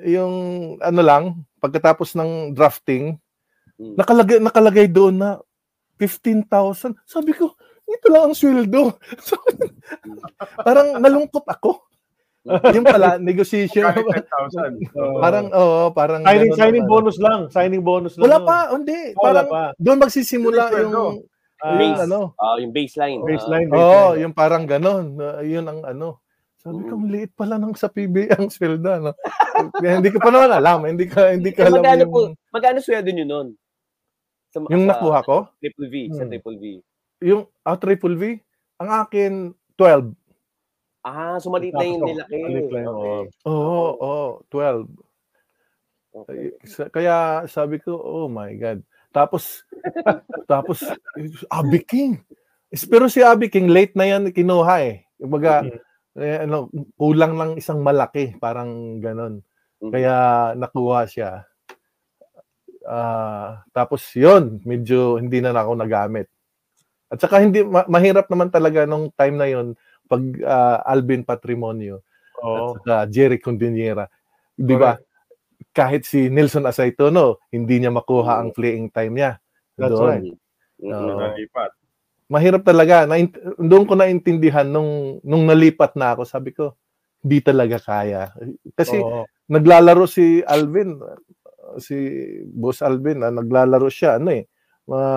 yung 0.00 0.34
ano 0.80 1.00
lang, 1.04 1.24
pagkatapos 1.60 2.16
ng 2.16 2.56
drafting, 2.56 3.20
Mm. 3.76 3.92
nakalagay 3.92 4.40
nakalagay 4.40 4.86
doon 4.88 5.20
na 5.20 5.36
15,000. 6.00 6.96
Sabi 7.04 7.36
ko, 7.36 7.52
ito 7.84 8.06
lang 8.08 8.32
ang 8.32 8.36
sweldo. 8.36 8.96
So, 9.20 9.36
parang 10.66 10.96
nalungkot 10.96 11.44
ako. 11.44 11.84
yung 12.76 12.88
pala, 12.88 13.20
negotiation. 13.20 13.84
Kahit 13.84 14.24
10,000. 14.32 14.80
parang, 15.24 15.46
oo, 15.52 15.92
parang... 15.92 16.24
Signing, 16.24 16.56
ganun 16.56 16.56
signing 16.56 16.86
bonus 16.88 17.16
lang. 17.20 17.40
Signing 17.52 17.84
bonus 17.84 18.16
lang. 18.16 18.24
Wala 18.32 18.38
pa, 18.40 18.56
hindi. 18.72 19.12
Ah, 19.12 19.20
wala 19.20 19.40
Parang 19.44 19.48
pa. 19.52 19.62
doon 19.76 19.98
magsisimula 20.00 20.62
Yung 20.72 20.80
yung. 20.80 21.16
Ah, 21.56 21.68
yung 21.68 21.76
Base. 21.76 22.00
ano. 22.04 22.20
Ah, 22.36 22.56
yung 22.56 22.72
baseline. 22.72 23.20
Baseline. 23.24 23.68
Oo, 23.68 23.76
baseline. 23.76 24.20
yung 24.24 24.32
parang 24.32 24.64
ganon. 24.64 25.04
Uh, 25.16 25.44
yun 25.44 25.68
ang 25.68 25.84
ano. 25.84 26.20
Sabi 26.66 26.82
ko, 26.82 26.92
ang 26.92 27.06
liit 27.06 27.30
pala 27.32 27.56
ng 27.56 27.72
sa 27.72 27.86
PBA 27.86 28.26
ang 28.42 28.50
sweldo, 28.50 28.90
no? 28.98 29.14
Kaya 29.72 30.02
hindi 30.02 30.10
ko 30.10 30.18
pa 30.18 30.28
naman 30.28 30.50
alam. 30.50 30.82
Hindi 30.82 31.06
ka, 31.06 31.30
hindi 31.30 31.50
Eh, 31.50 31.54
ka 31.54 31.62
alam 31.64 31.78
magkano 31.78 32.02
yung, 32.02 32.10
po, 32.10 32.20
magkano 32.50 32.78
sweldo 32.80 33.08
nyo 33.08 33.24
nun? 33.24 33.48
Sa, 34.50 34.58
yung 34.66 34.84
sa 34.84 34.90
nakuha 34.92 35.18
ko. 35.22 35.36
Triple 35.56 35.86
V, 35.86 35.94
sa 36.10 36.22
Hmm. 36.22 36.30
Triple 36.32 36.56
V. 36.58 36.64
Yung 37.22 37.42
ah, 37.62 37.78
triple 37.78 38.16
V, 38.16 38.22
ang 38.76 38.90
akin, 38.98 39.32
12. 39.78 40.10
Ah, 41.00 41.38
so 41.38 41.48
maliit 41.48 41.70
na 41.70 41.86
yung 41.86 42.02
nilaki. 42.02 42.34
maliit 42.36 42.66
lang, 42.68 42.84
Okay. 42.84 43.14
oo. 43.46 43.46
Oo, 43.46 43.86
oo, 43.96 44.24
12. 44.50 44.90
Okay. 46.12 46.42
Sa- 46.64 46.90
Kaya 46.90 47.16
sabi 47.46 47.78
ko, 47.78 47.94
oh 47.94 48.26
my 48.26 48.50
God. 48.58 48.82
Tapos, 49.12 49.62
tapos, 50.50 50.82
Abby 51.46 51.78
King. 51.80 52.18
Is- 52.68 52.84
Pero 52.84 53.06
si 53.06 53.22
Abby 53.22 53.46
King, 53.46 53.70
late 53.70 53.94
na 53.94 54.04
yan 54.04 54.28
kinuha 54.28 54.82
eh. 54.82 55.06
Kumbaga, 55.16 55.62
eh, 56.16 56.48
ano, 56.48 56.72
kulang 56.96 57.36
lang 57.36 57.50
isang 57.60 57.84
malaki, 57.84 58.36
parang 58.40 58.98
ganon. 58.98 59.44
Mhm. 59.80 59.92
Kaya 59.92 60.16
nakuha 60.56 61.04
siya. 61.04 61.44
Ah, 62.86 63.66
tapos 63.74 64.06
yon 64.14 64.62
medyo 64.62 65.18
hindi 65.18 65.42
na 65.42 65.50
ako 65.52 65.74
nagamit. 65.74 66.30
At 67.10 67.18
saka 67.18 67.42
hindi 67.42 67.66
ma- 67.66 67.86
mahirap 67.86 68.30
naman 68.30 68.50
talaga 68.50 68.86
nung 68.86 69.10
time 69.14 69.36
na 69.36 69.46
yon 69.50 69.66
pag 70.06 70.22
ah, 70.46 70.78
Alvin 70.86 71.26
Patrimonio 71.26 72.06
Oo. 72.40 72.54
at 72.54 72.62
saka 72.78 72.94
Jerry 73.10 73.42
Condinera. 73.42 74.06
'Di 74.54 74.74
ba? 74.78 74.94
Kahit 75.74 76.06
si 76.06 76.30
Nelson 76.32 76.64
Asaitono, 76.64 77.42
hindi 77.52 77.82
niya 77.82 77.92
makuha 77.92 78.38
ang 78.40 78.54
playing 78.54 78.88
time 78.94 79.18
niya. 79.18 79.32
That's 79.76 79.92
Doon. 79.92 80.08
right. 80.08 80.24
Mhm. 80.80 80.94
Oo. 80.94 81.18
Nalipat. 81.20 81.70
Mahirap 82.26 82.66
talaga. 82.66 83.06
Naint- 83.06 83.38
doon 83.58 83.86
ko 83.86 83.94
naintindihan 83.94 84.66
nung 84.66 85.22
nung 85.22 85.46
nalipat 85.46 85.94
na 85.94 86.14
ako, 86.18 86.22
sabi 86.26 86.50
ko, 86.50 86.74
hindi 87.22 87.38
talaga 87.42 87.78
kaya. 87.78 88.34
Kasi 88.74 88.98
Oo. 88.98 89.26
naglalaro 89.50 90.06
si 90.10 90.42
Alvin, 90.42 90.98
uh, 90.98 91.78
si 91.78 91.94
Boss 92.50 92.82
Alvin, 92.82 93.22
ah, 93.22 93.30
naglalaro 93.34 93.86
siya, 93.86 94.18
ano 94.18 94.30
eh, 94.34 94.46
mga 94.90 95.10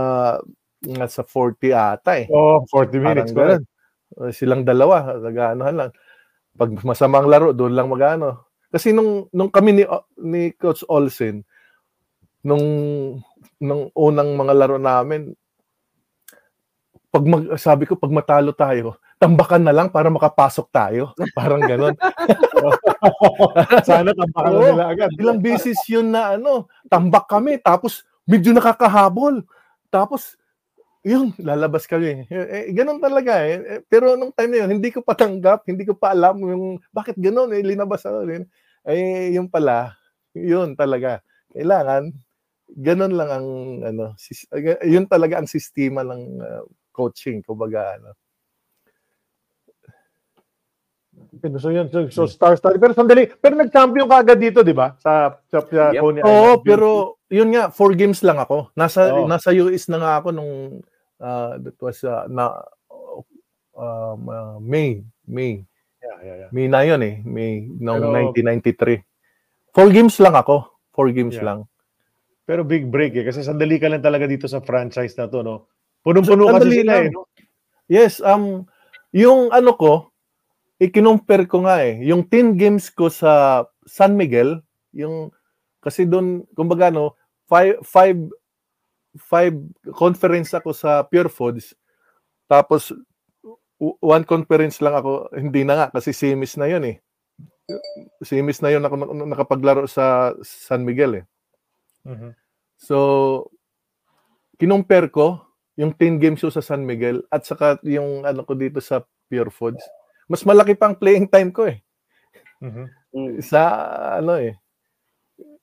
nasa 1.01 1.21
40 1.25 1.73
ata 1.73 2.17
eh. 2.17 2.25
Oo, 2.29 2.65
40 2.69 2.97
Parang 3.01 3.05
minutes. 3.25 3.33
ganun. 3.33 3.63
Uh, 4.17 4.31
Silang 4.33 4.63
dalawa, 4.65 5.17
nag-aanohan 5.17 5.75
lang. 5.77 5.91
Pag 6.57 6.77
masamang 6.85 7.25
laro, 7.29 7.53
doon 7.53 7.73
lang 7.73 7.89
mag-ano. 7.89 8.49
Kasi 8.69 8.93
nung, 8.93 9.25
nung 9.33 9.49
kami 9.49 9.81
ni, 9.81 9.83
ni 10.21 10.53
Coach 10.53 10.85
Olsen, 10.89 11.41
nung, 12.45 12.65
nung 13.61 13.89
unang 13.97 14.33
mga 14.37 14.53
laro 14.53 14.77
namin, 14.77 15.33
pag 17.09 17.25
mag, 17.25 17.43
sabi 17.57 17.89
ko, 17.89 17.97
pag 17.97 18.13
matalo 18.13 18.53
tayo, 18.53 19.01
tambakan 19.17 19.65
na 19.65 19.73
lang 19.73 19.89
para 19.89 20.13
makapasok 20.13 20.67
tayo. 20.69 21.03
Parang 21.37 21.61
ganun. 21.61 21.97
Sana 23.89 24.13
tampakan 24.13 24.51
na 24.53 24.59
Oo. 24.61 24.69
nila 24.73 24.85
agad. 24.93 25.09
Ilang 25.17 25.41
beses 25.41 25.77
yun 25.89 26.13
na 26.13 26.37
ano, 26.37 26.69
tambak 26.85 27.25
kami, 27.25 27.57
tapos 27.57 28.05
medyo 28.29 28.53
nakakahabol. 28.53 29.41
Tapos, 29.89 30.37
yun, 31.01 31.33
lalabas 31.41 31.89
kami. 31.89 32.29
Eh, 32.29 32.45
eh, 32.45 32.65
ganun 32.77 33.01
talaga 33.01 33.41
eh. 33.41 33.57
Eh, 33.57 33.81
Pero 33.89 34.13
nung 34.13 34.29
time 34.29 34.53
na 34.53 34.59
yun, 34.65 34.77
hindi 34.77 34.93
ko 34.93 35.01
patanggap, 35.01 35.65
hindi 35.65 35.89
ko 35.89 35.97
pa 35.97 36.13
alam 36.13 36.37
yung, 36.45 36.77
bakit 36.93 37.17
ganun 37.17 37.49
eh, 37.57 37.65
linabas 37.65 38.05
ako 38.05 38.29
rin. 38.29 38.43
Eh, 38.85 39.33
yun 39.33 39.49
pala, 39.49 39.97
yun 40.37 40.77
talaga. 40.77 41.25
Kailangan, 41.49 42.13
ganun 42.69 43.13
lang 43.17 43.29
ang, 43.33 43.47
ano, 43.81 44.05
yun 44.85 45.09
talaga 45.09 45.41
ang 45.41 45.49
sistema 45.49 46.05
ng 46.05 46.21
uh, 46.37 46.63
coaching, 46.99 47.39
kumbaga, 47.39 47.95
ano. 47.95 48.11
So 51.59 51.69
yun, 51.69 51.87
so, 51.93 52.09
so 52.09 52.23
star 52.25 52.57
star. 52.57 52.75
Pero 52.75 52.91
sandali, 52.91 53.27
pero 53.39 53.53
nag-champion 53.55 54.07
ka 54.09 54.23
agad 54.23 54.39
dito, 54.39 54.59
di 54.65 54.73
ba? 54.73 54.95
Sa, 54.99 55.39
sa, 55.47 55.61
sa 55.61 55.91
Yep. 55.93 56.01
Coney 56.01 56.21
Oo, 56.23 56.31
Island. 56.31 56.63
pero 56.65 56.87
yun 57.29 57.49
nga, 57.53 57.63
four 57.69 57.93
games 57.93 58.19
lang 58.25 58.39
ako. 58.41 58.71
Nasa 58.73 59.13
Oo. 59.13 59.27
nasa 59.29 59.53
US 59.53 59.87
na 59.87 59.99
nga 60.01 60.11
ako 60.19 60.27
nung 60.33 60.53
uh, 61.21 61.53
that 61.61 61.77
was 61.79 62.01
uh, 62.03 62.25
na 62.27 62.49
um, 63.75 64.19
uh, 64.25 64.57
May, 64.59 65.05
May. 65.23 65.63
Yeah, 65.99 66.17
yeah, 66.23 66.35
yeah. 66.47 66.49
May 66.49 66.65
na 66.65 66.81
yun 66.81 67.01
eh, 67.03 67.15
May 67.21 67.67
noong 67.67 68.09
Pero- 68.09 68.33
1993. 68.33 69.05
Four 69.69 69.89
games 69.93 70.15
lang 70.17 70.33
ako. 70.33 70.55
Four 70.91 71.13
games 71.13 71.37
Yeah. 71.37 71.45
lang. 71.45 71.59
Pero 72.49 72.65
big 72.65 72.89
break 72.89 73.13
eh. 73.13 73.23
Kasi 73.23 73.45
sandali 73.45 73.77
ka 73.77 73.85
lang 73.85 74.01
talaga 74.01 74.25
dito 74.25 74.49
sa 74.49 74.65
franchise 74.65 75.13
na 75.13 75.29
to, 75.29 75.45
no? 75.45 75.69
Punong-puno 76.03 76.47
kasi 76.47 76.53
Sandali 76.55 76.75
sila 76.79 76.93
lang. 76.95 77.05
eh. 77.05 77.11
No? 77.11 77.21
Yes, 77.89 78.13
um 78.21 78.63
yung 79.11 79.49
ano 79.49 79.73
ko, 79.73 79.93
ikinumpare 80.77 81.49
ko 81.49 81.65
nga 81.65 81.81
eh, 81.83 81.97
yung 82.05 82.23
10 82.23 82.55
games 82.55 82.87
ko 82.93 83.09
sa 83.09 83.65
San 83.83 84.13
Miguel, 84.15 84.61
yung 84.93 85.33
kasi 85.81 86.05
doon 86.05 86.45
kumbaga 86.53 86.93
no, 86.93 87.17
five, 87.49 87.81
five, 87.81 88.15
five 89.17 89.55
conference 89.97 90.53
ako 90.53 90.71
sa 90.71 91.01
Pure 91.03 91.31
Foods. 91.33 91.73
Tapos 92.45 92.93
one 93.79 94.23
conference 94.27 94.77
lang 94.83 94.93
ako, 94.93 95.31
hindi 95.33 95.63
na 95.65 95.73
nga 95.75 95.87
kasi 95.89 96.13
semis 96.13 96.53
na 96.59 96.69
'yon 96.69 96.83
eh. 96.85 96.97
Semis 98.21 98.61
na 98.61 98.69
'yon 98.69 98.85
ako 98.85 98.95
nak- 98.99 99.29
nakapaglaro 99.33 99.87
sa 99.89 100.35
San 100.45 100.85
Miguel 100.85 101.23
eh. 101.23 101.25
Mhm. 102.05 102.31
So, 102.77 102.95
kinumpare 104.55 105.09
ko 105.09 105.48
yung 105.79 105.95
10 105.95 106.19
games 106.19 106.43
ko 106.43 106.51
sa 106.51 106.59
San 106.59 106.83
Miguel 106.83 107.23
at 107.31 107.47
saka 107.47 107.79
yung 107.87 108.27
ano 108.27 108.43
ko 108.43 108.51
dito 108.51 108.83
sa 108.83 108.99
Pure 109.31 109.47
Foods. 109.47 109.79
Mas 110.27 110.43
malaki 110.43 110.75
pang 110.75 110.91
playing 110.91 111.31
time 111.31 111.55
ko 111.55 111.71
eh. 111.71 111.79
Mhm. 112.59 112.85
Mm. 113.15 113.33
Sa 113.39 113.61
ano 114.19 114.35
eh, 114.35 114.59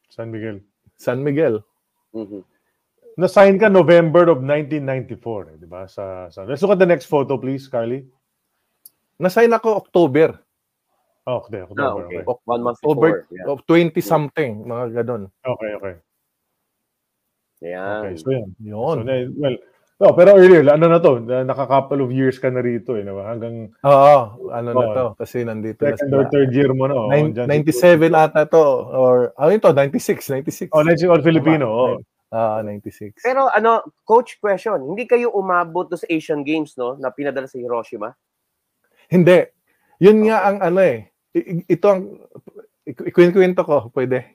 San 0.09 0.33
Miguel. 0.33 0.65
San 0.97 1.21
Miguel. 1.21 1.61
Mhm. 2.17 2.41
Na-sign 3.17 3.57
ka 3.61 3.69
November 3.69 4.29
of 4.33 4.45
1994, 4.45 5.53
eh, 5.53 5.57
di 5.61 5.69
ba? 5.69 5.89
Sa, 5.89 6.29
sa, 6.29 6.45
let's 6.45 6.61
look 6.61 6.77
at 6.77 6.81
the 6.81 6.89
next 6.89 7.09
photo, 7.09 7.41
please, 7.41 7.65
Carly. 7.65 8.05
Nasign 9.17 9.53
ako 9.57 9.73
October. 9.73 10.37
Oh, 11.25 11.41
okay, 11.41 11.65
okay. 11.65 11.75
Ah, 11.81 11.97
okay. 11.97 12.21
okay. 12.21 12.37
One 12.45 12.61
month 12.61 12.79
October 12.85 13.25
before. 13.25 13.33
Yeah. 13.33 13.49
of 13.49 13.65
20 13.65 14.05
something, 14.05 14.69
mga 14.69 15.01
ganun. 15.01 15.33
Okay, 15.41 15.71
okay. 15.81 15.95
Yan. 17.65 18.01
Okay, 18.05 18.15
so 18.21 18.29
yan. 18.31 18.49
So, 18.53 18.69
Yun. 18.69 18.97
na- 19.09 19.33
well, 19.33 19.57
no, 19.97 20.13
pero 20.13 20.37
earlier, 20.37 20.65
ano 20.69 20.87
na 20.89 21.01
to, 21.01 21.21
na- 21.21 21.45
naka-couple 21.45 22.01
of 22.01 22.13
years 22.13 22.37
ka 22.37 22.53
na 22.53 22.61
rito, 22.61 22.95
eh, 22.95 23.03
di 23.03 23.11
ba? 23.11 23.33
Hanggang 23.33 23.73
Oo, 23.81 24.51
ano 24.53 24.69
na 24.71 24.85
Oo. 24.85 24.93
to 24.93 25.05
kasi 25.17 25.41
nandito 25.43 25.83
na 25.83 25.97
second 25.97 26.13
or 26.13 26.25
third 26.29 26.51
year 26.53 26.69
mo 26.73 26.85
na. 26.85 26.95
Oh, 26.95 27.09
Nine- 27.09 27.33
dyan. 27.33 27.49
97 27.49 28.13
ata 28.13 28.45
to 28.45 28.61
or 28.93 29.33
ano 29.35 29.51
ito 29.51 29.69
96 29.73 30.29
96 30.29 30.69
Oh, 30.77 30.85
let's 30.85 31.01
see, 31.01 31.09
all 31.09 31.21
Filipino. 31.21 31.67
Oh. 31.69 31.97
ah 32.29 32.59
96 32.61 33.23
Pero 33.23 33.47
ano, 33.49 33.81
coach 34.03 34.37
question, 34.37 34.83
hindi 34.83 35.07
kayo 35.07 35.31
umabot 35.31 35.87
sa 35.95 36.05
Asian 36.11 36.43
Games, 36.43 36.75
no? 36.75 36.99
Na 36.99 37.15
pinadala 37.15 37.47
sa 37.47 37.57
Hiroshima? 37.57 38.13
hindi 39.07 39.47
yun 40.03 40.27
nga 40.27 40.43
ang 40.45 40.59
ano 40.59 40.83
eh 40.83 41.15
ito 41.71 41.87
ang 41.87 42.19
ik- 42.83 43.07
ikwento 43.15 43.63
ko 43.63 43.87
pwede 43.95 44.35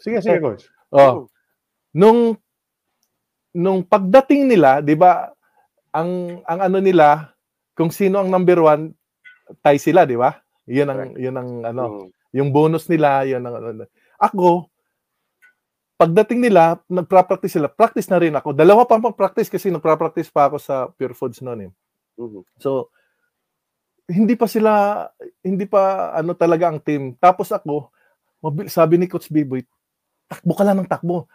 Sige, 0.00 0.24
sige, 0.24 0.40
coach. 0.40 0.64
Oh. 0.88 1.28
Nung 1.92 2.40
nung 3.56 3.80
pagdating 3.80 4.52
nila, 4.52 4.84
'di 4.84 4.94
ba? 5.00 5.32
Ang 5.96 6.42
ang 6.44 6.60
ano 6.60 6.78
nila, 6.84 7.32
kung 7.72 7.88
sino 7.88 8.20
ang 8.20 8.28
number 8.28 8.60
one, 8.60 8.92
tie 9.64 9.80
sila, 9.80 10.04
'di 10.04 10.20
ba? 10.20 10.36
'Yun 10.68 10.88
ang 10.92 11.00
'yun 11.16 11.36
ang 11.40 11.50
ano, 11.64 11.84
Mm. 11.88 12.08
yung 12.36 12.50
bonus 12.52 12.84
nila, 12.92 13.24
'yun 13.24 13.40
ang 13.48 13.56
ano. 13.56 13.88
Ako 14.20 14.68
pagdating 15.96 16.44
nila, 16.44 16.76
nagpra-practice 16.92 17.56
sila. 17.56 17.72
Practice 17.72 18.08
na 18.12 18.20
rin 18.20 18.36
ako. 18.36 18.52
Dalawa 18.52 18.84
pa 18.84 19.00
pang 19.00 19.16
practice 19.16 19.48
kasi 19.48 19.72
nagpra-practice 19.72 20.28
pa 20.28 20.52
ako 20.52 20.60
sa 20.60 20.92
Pure 20.92 21.16
Foods 21.16 21.40
noon 21.40 21.68
eh. 21.68 21.70
Mhm. 22.20 22.44
So, 22.60 22.92
hindi 24.06 24.38
pa 24.38 24.46
sila, 24.46 25.02
hindi 25.42 25.66
pa 25.66 26.14
ano 26.14 26.36
talaga 26.36 26.70
ang 26.70 26.78
team. 26.78 27.16
Tapos 27.18 27.50
ako, 27.50 27.90
sabi 28.70 29.00
ni 29.00 29.08
Coach 29.10 29.32
Biboy, 29.32 29.64
takbo 30.30 30.54
ka 30.54 30.62
lang 30.62 30.78
ng 30.78 30.90
takbo. 30.90 31.26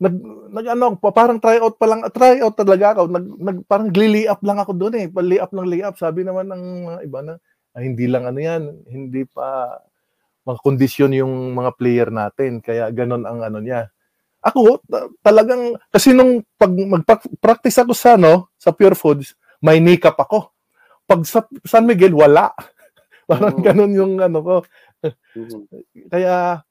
Nag, 0.00 0.14
nag 0.50 0.66
ano, 0.72 0.96
pa- 0.96 1.12
parang 1.12 1.36
try 1.36 1.60
out 1.60 1.76
pa 1.76 1.86
lang, 1.86 2.00
try 2.10 2.40
out 2.40 2.56
talaga 2.56 2.96
ako. 2.96 3.12
Nag, 3.12 3.26
nag 3.36 3.58
parang 3.68 3.92
glili 3.92 4.24
up 4.24 4.40
lang 4.40 4.56
ako 4.56 4.72
doon 4.72 4.94
eh. 4.96 5.06
Pa 5.12 5.20
up 5.20 5.52
ng 5.52 5.68
lay 5.68 5.84
up. 5.84 6.00
Sabi 6.00 6.24
naman 6.24 6.48
ng 6.48 6.62
mga 6.88 7.00
iba 7.04 7.20
na, 7.20 7.34
"Ay, 7.76 7.92
hindi 7.92 8.08
lang 8.08 8.24
ano 8.24 8.40
yan, 8.40 8.62
hindi 8.88 9.28
pa 9.28 9.76
mga 10.48 10.58
kondisyon 10.64 11.12
yung 11.14 11.52
mga 11.52 11.70
player 11.76 12.08
natin. 12.08 12.64
Kaya 12.64 12.88
ganun 12.90 13.28
ang 13.28 13.44
ano 13.44 13.60
niya. 13.60 13.92
Ako, 14.40 14.80
ta- 14.88 15.12
talagang, 15.20 15.76
kasi 15.92 16.16
nung 16.16 16.40
pag 16.56 16.72
mag-practice 16.72 17.84
ako 17.84 17.92
sa, 17.92 18.16
ano, 18.16 18.48
sa 18.56 18.72
Pure 18.72 18.96
Foods, 18.96 19.36
may 19.60 19.78
kneecap 19.84 20.16
ako. 20.16 20.48
Pag 21.04 21.28
sa 21.28 21.44
San 21.68 21.84
Miguel, 21.84 22.16
wala. 22.16 22.48
Parang 23.30 23.60
ganun 23.60 23.92
yung 23.92 24.14
ano 24.18 24.38
ko. 24.40 24.54
Mhm. 25.36 25.60
Kaya 26.12 26.64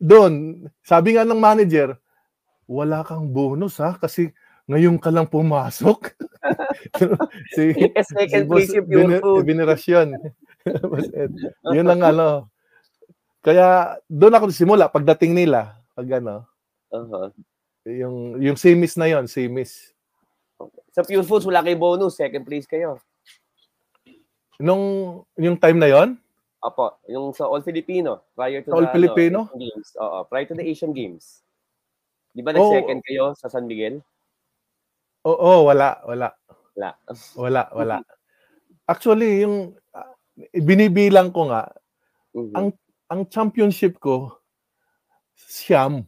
doon, 0.00 0.64
sabi 0.80 1.16
nga 1.16 1.28
ng 1.28 1.40
manager, 1.40 1.96
wala 2.70 3.02
kang 3.02 3.34
bonus 3.34 3.82
ha 3.82 3.98
kasi 3.98 4.30
ngayon 4.70 5.02
ka 5.02 5.10
lang 5.10 5.26
pumasok. 5.26 6.14
si, 7.58 7.74
Eh, 7.74 8.06
second 8.06 8.46
food. 8.46 9.42
Venerasyon. 9.42 10.14
Boss 10.86 11.10
Ed. 11.10 11.34
Yun 11.74 11.90
ang 11.90 12.02
ano. 12.06 12.28
Kaya 13.42 13.98
doon 14.06 14.36
ako 14.38 14.54
simula 14.54 14.86
pagdating 14.86 15.34
nila, 15.34 15.74
pag 15.96 16.06
ano, 16.22 16.46
Aha. 16.94 17.34
yung 17.88 18.38
yung 18.38 18.54
simis 18.54 18.94
na 18.94 19.10
yon, 19.10 19.26
simis. 19.26 19.90
Sa 20.94 21.02
Pure 21.02 21.26
Foods, 21.26 21.48
wala 21.48 21.64
kayo 21.64 21.74
bonus. 21.74 22.20
Second 22.20 22.46
place 22.46 22.68
kayo. 22.68 23.00
Nung 24.60 24.84
yung 25.34 25.58
time 25.58 25.80
na 25.80 25.88
yon, 25.90 26.20
Apo, 26.60 27.00
yung 27.08 27.32
sa 27.32 27.48
All 27.48 27.64
Filipino, 27.64 28.20
prior 28.36 28.60
to 28.60 28.76
All 28.76 28.84
the 28.84 28.92
Filipino? 28.92 29.48
Ano, 29.48 29.56
Asian 29.56 29.64
Games. 29.64 29.88
Oo, 29.96 30.18
prior 30.28 30.44
to 30.44 30.54
the 30.54 30.66
Asian 30.68 30.92
Games. 30.92 31.40
Di 32.30 32.40
ba 32.42 32.54
Oh. 32.54 32.70
nag-second 32.70 33.00
kayo 33.06 33.24
sa 33.34 33.50
San 33.50 33.66
Miguel? 33.66 34.00
oo, 35.20 35.68
wala, 35.68 36.00
wala. 36.08 36.32
Wala. 36.72 36.96
Wala, 37.36 37.62
wala. 37.76 37.96
Actually, 38.88 39.44
yung 39.44 39.76
ah, 39.92 40.08
binibilang 40.56 41.28
ko 41.34 41.52
nga, 41.52 41.68
Mhm. 42.34 42.54
Ang- 42.54 42.78
ang 43.10 43.22
championship 43.26 43.98
ko, 43.98 44.38
siyam. 45.34 46.06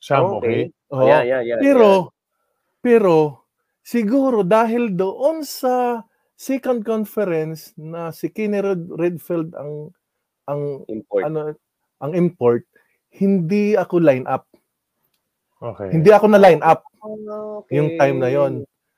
Sam, 0.00 0.40
okay. 0.40 0.72
Oo. 0.90 1.04
Yeah, 1.04 1.22
yeah, 1.22 1.42
yeah. 1.44 1.60
Pero, 1.60 2.16
pero, 2.80 3.44
siguro 3.84 4.40
dahil 4.40 4.96
doon 4.96 5.44
sa 5.44 6.02
second 6.40 6.80
conference 6.88 7.76
na 7.76 8.08
si 8.16 8.32
Kenny 8.32 8.64
Red, 8.64 8.88
Redfield 8.96 9.52
ang 9.54 9.92
ang 10.48 10.82
yeah. 10.88 10.96
import. 10.96 11.22
ano 11.28 11.40
ang 12.00 12.12
import, 12.16 12.64
hindi 13.12 13.76
ako 13.76 14.00
line 14.00 14.24
up. 14.24 14.48
Okay. 15.60 15.88
Hindi 15.92 16.10
ako 16.10 16.26
na 16.32 16.40
line 16.40 16.62
up 16.64 16.80
okay. 17.60 17.76
yung 17.76 18.00
time 18.00 18.16
na 18.16 18.30
yon. 18.32 18.52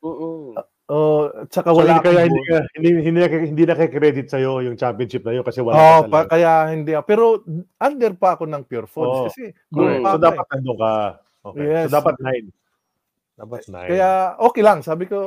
Oo. 0.06 0.54
Oh, 0.92 1.24
tsaka 1.48 1.72
So, 1.72 1.78
wala 1.80 1.98
hindi 1.98 2.04
kaya 2.04 2.20
hindi, 2.28 2.42
ka, 2.44 2.56
hindi, 2.76 2.88
hindi, 3.00 3.18
na- 3.18 3.46
hindi 3.48 3.62
na 3.64 3.74
credit 3.80 4.26
sa'yo 4.28 4.60
yung 4.60 4.76
championship 4.76 5.24
na 5.24 5.32
yun 5.32 5.42
kasi 5.46 5.64
wala 5.64 5.74
Oh, 5.74 6.00
ka 6.04 6.10
pa, 6.10 6.18
kaya 6.36 6.68
hindi 6.68 6.92
ako. 6.92 7.04
Pero 7.08 7.24
under 7.80 8.12
pa 8.12 8.36
ako 8.36 8.44
ng 8.44 8.62
Pure 8.68 8.86
Foods 8.86 9.08
Oo. 9.08 9.26
kasi 9.30 9.56
Correct. 9.72 10.04
So, 10.04 10.06
ako 10.06 10.18
dapat 10.20 10.44
eh. 10.44 10.50
nandun 10.52 10.76
ka. 10.76 10.92
Okay. 11.42 11.64
Yes. 11.64 11.86
So, 11.88 11.94
dapat 11.96 12.16
nine. 12.20 12.46
Dapat 13.32 13.62
nine. 13.72 13.88
Kaya 13.88 14.08
okay 14.36 14.62
lang, 14.62 14.78
sabi 14.84 15.04
ko 15.08 15.18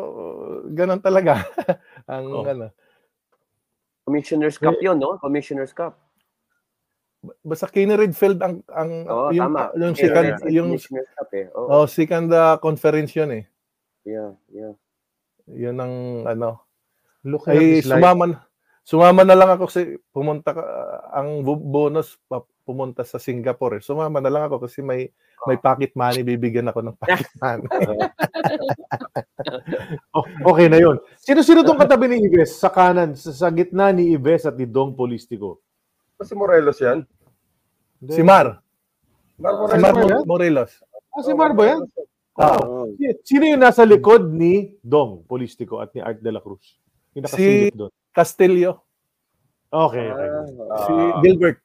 ganun 0.70 1.02
talaga 1.02 1.42
ang 2.14 2.26
Oh. 2.30 2.46
ano. 2.46 2.70
Commissioner's 4.06 4.62
Cup 4.62 4.78
yun, 4.78 5.02
no? 5.02 5.18
Commissioner's 5.18 5.74
Cup. 5.74 5.98
Basta 7.42 7.66
Kenny 7.66 7.94
Redfield 7.94 8.40
ang 8.40 8.62
ang 8.68 8.92
Oo, 9.06 9.30
yung, 9.32 9.50
tama. 9.50 9.72
yung 9.74 9.94
Yeah, 9.94 10.04
second 10.04 10.26
yeah, 10.28 10.54
yung 10.54 10.70
eh. 10.76 11.46
Oo. 11.54 11.68
oh, 11.72 11.86
second 11.86 12.28
uh, 12.30 12.58
conference 12.58 13.14
yun 13.14 13.32
eh. 13.32 13.44
Yeah, 14.04 14.38
yeah. 14.50 14.74
Yun 15.46 15.78
ang 15.78 15.94
ano. 16.28 16.62
Look 17.22 17.46
at 17.46 17.58
Ay 17.58 17.82
this 17.82 17.86
life. 17.86 17.98
sumama 17.98 18.24
na- 18.28 18.44
sumama 18.82 19.22
na 19.22 19.34
lang 19.34 19.50
ako 19.50 19.66
kasi 19.66 19.82
pumunta 20.10 20.54
ka, 20.54 20.62
ang 21.10 21.42
bonus 21.42 22.22
pa, 22.26 22.42
pumunta 22.62 23.02
sa 23.02 23.18
Singapore. 23.18 23.78
Eh. 23.78 23.82
Sumama 23.82 24.22
na 24.22 24.30
lang 24.30 24.46
ako 24.46 24.66
kasi 24.66 24.82
may 24.82 25.10
may 25.46 25.58
pocket 25.58 25.94
money 25.94 26.22
bibigyan 26.22 26.70
ako 26.70 26.82
ng 26.82 26.96
pocket 26.96 27.30
money. 27.42 27.66
Oh, 30.14 30.26
okay 30.48 30.68
na 30.68 30.78
yun. 30.78 30.98
Sino-sino 31.18 31.62
tong 31.62 31.78
katabi 31.78 32.08
ni 32.08 32.24
Ives 32.24 32.56
sa 32.56 32.70
kanan, 32.70 33.14
sa, 33.14 33.30
sa 33.30 33.48
gitna 33.50 33.92
ni 33.92 34.14
Ives 34.14 34.46
at 34.46 34.56
ni 34.56 34.66
Dong 34.66 34.96
Polistico? 34.96 35.62
Kasi 36.16 36.32
Morelos 36.34 36.80
yan. 36.80 37.04
Si 38.08 38.22
Mar, 38.22 38.62
Mar 39.36 39.54
si 39.68 39.78
Morelos 39.78 40.10
Mar? 40.12 40.26
Morelos. 40.26 40.72
Ah, 41.10 41.22
si 41.22 41.32
Mar 41.32 41.52
ba 41.52 41.64
yan? 41.66 41.82
Ah. 42.36 42.60
Si- 42.94 43.18
Sino 43.26 43.44
yung 43.46 43.60
nasa 43.60 43.84
likod 43.84 44.28
ni 44.28 44.76
Dong 44.82 45.24
Polistico 45.24 45.80
at 45.80 45.92
ni 45.92 46.02
Art 46.02 46.20
de 46.20 46.30
la 46.30 46.40
Cruz? 46.40 46.78
Yung 47.14 47.24
nakasilip 47.24 47.74
doon. 47.74 47.92
Castillo, 48.12 48.84
Okay, 49.68 50.08
okay. 50.08 50.30
Ah, 50.30 50.46
si 50.82 50.92
Ah. 50.94 51.20
Gilbert. 51.20 51.58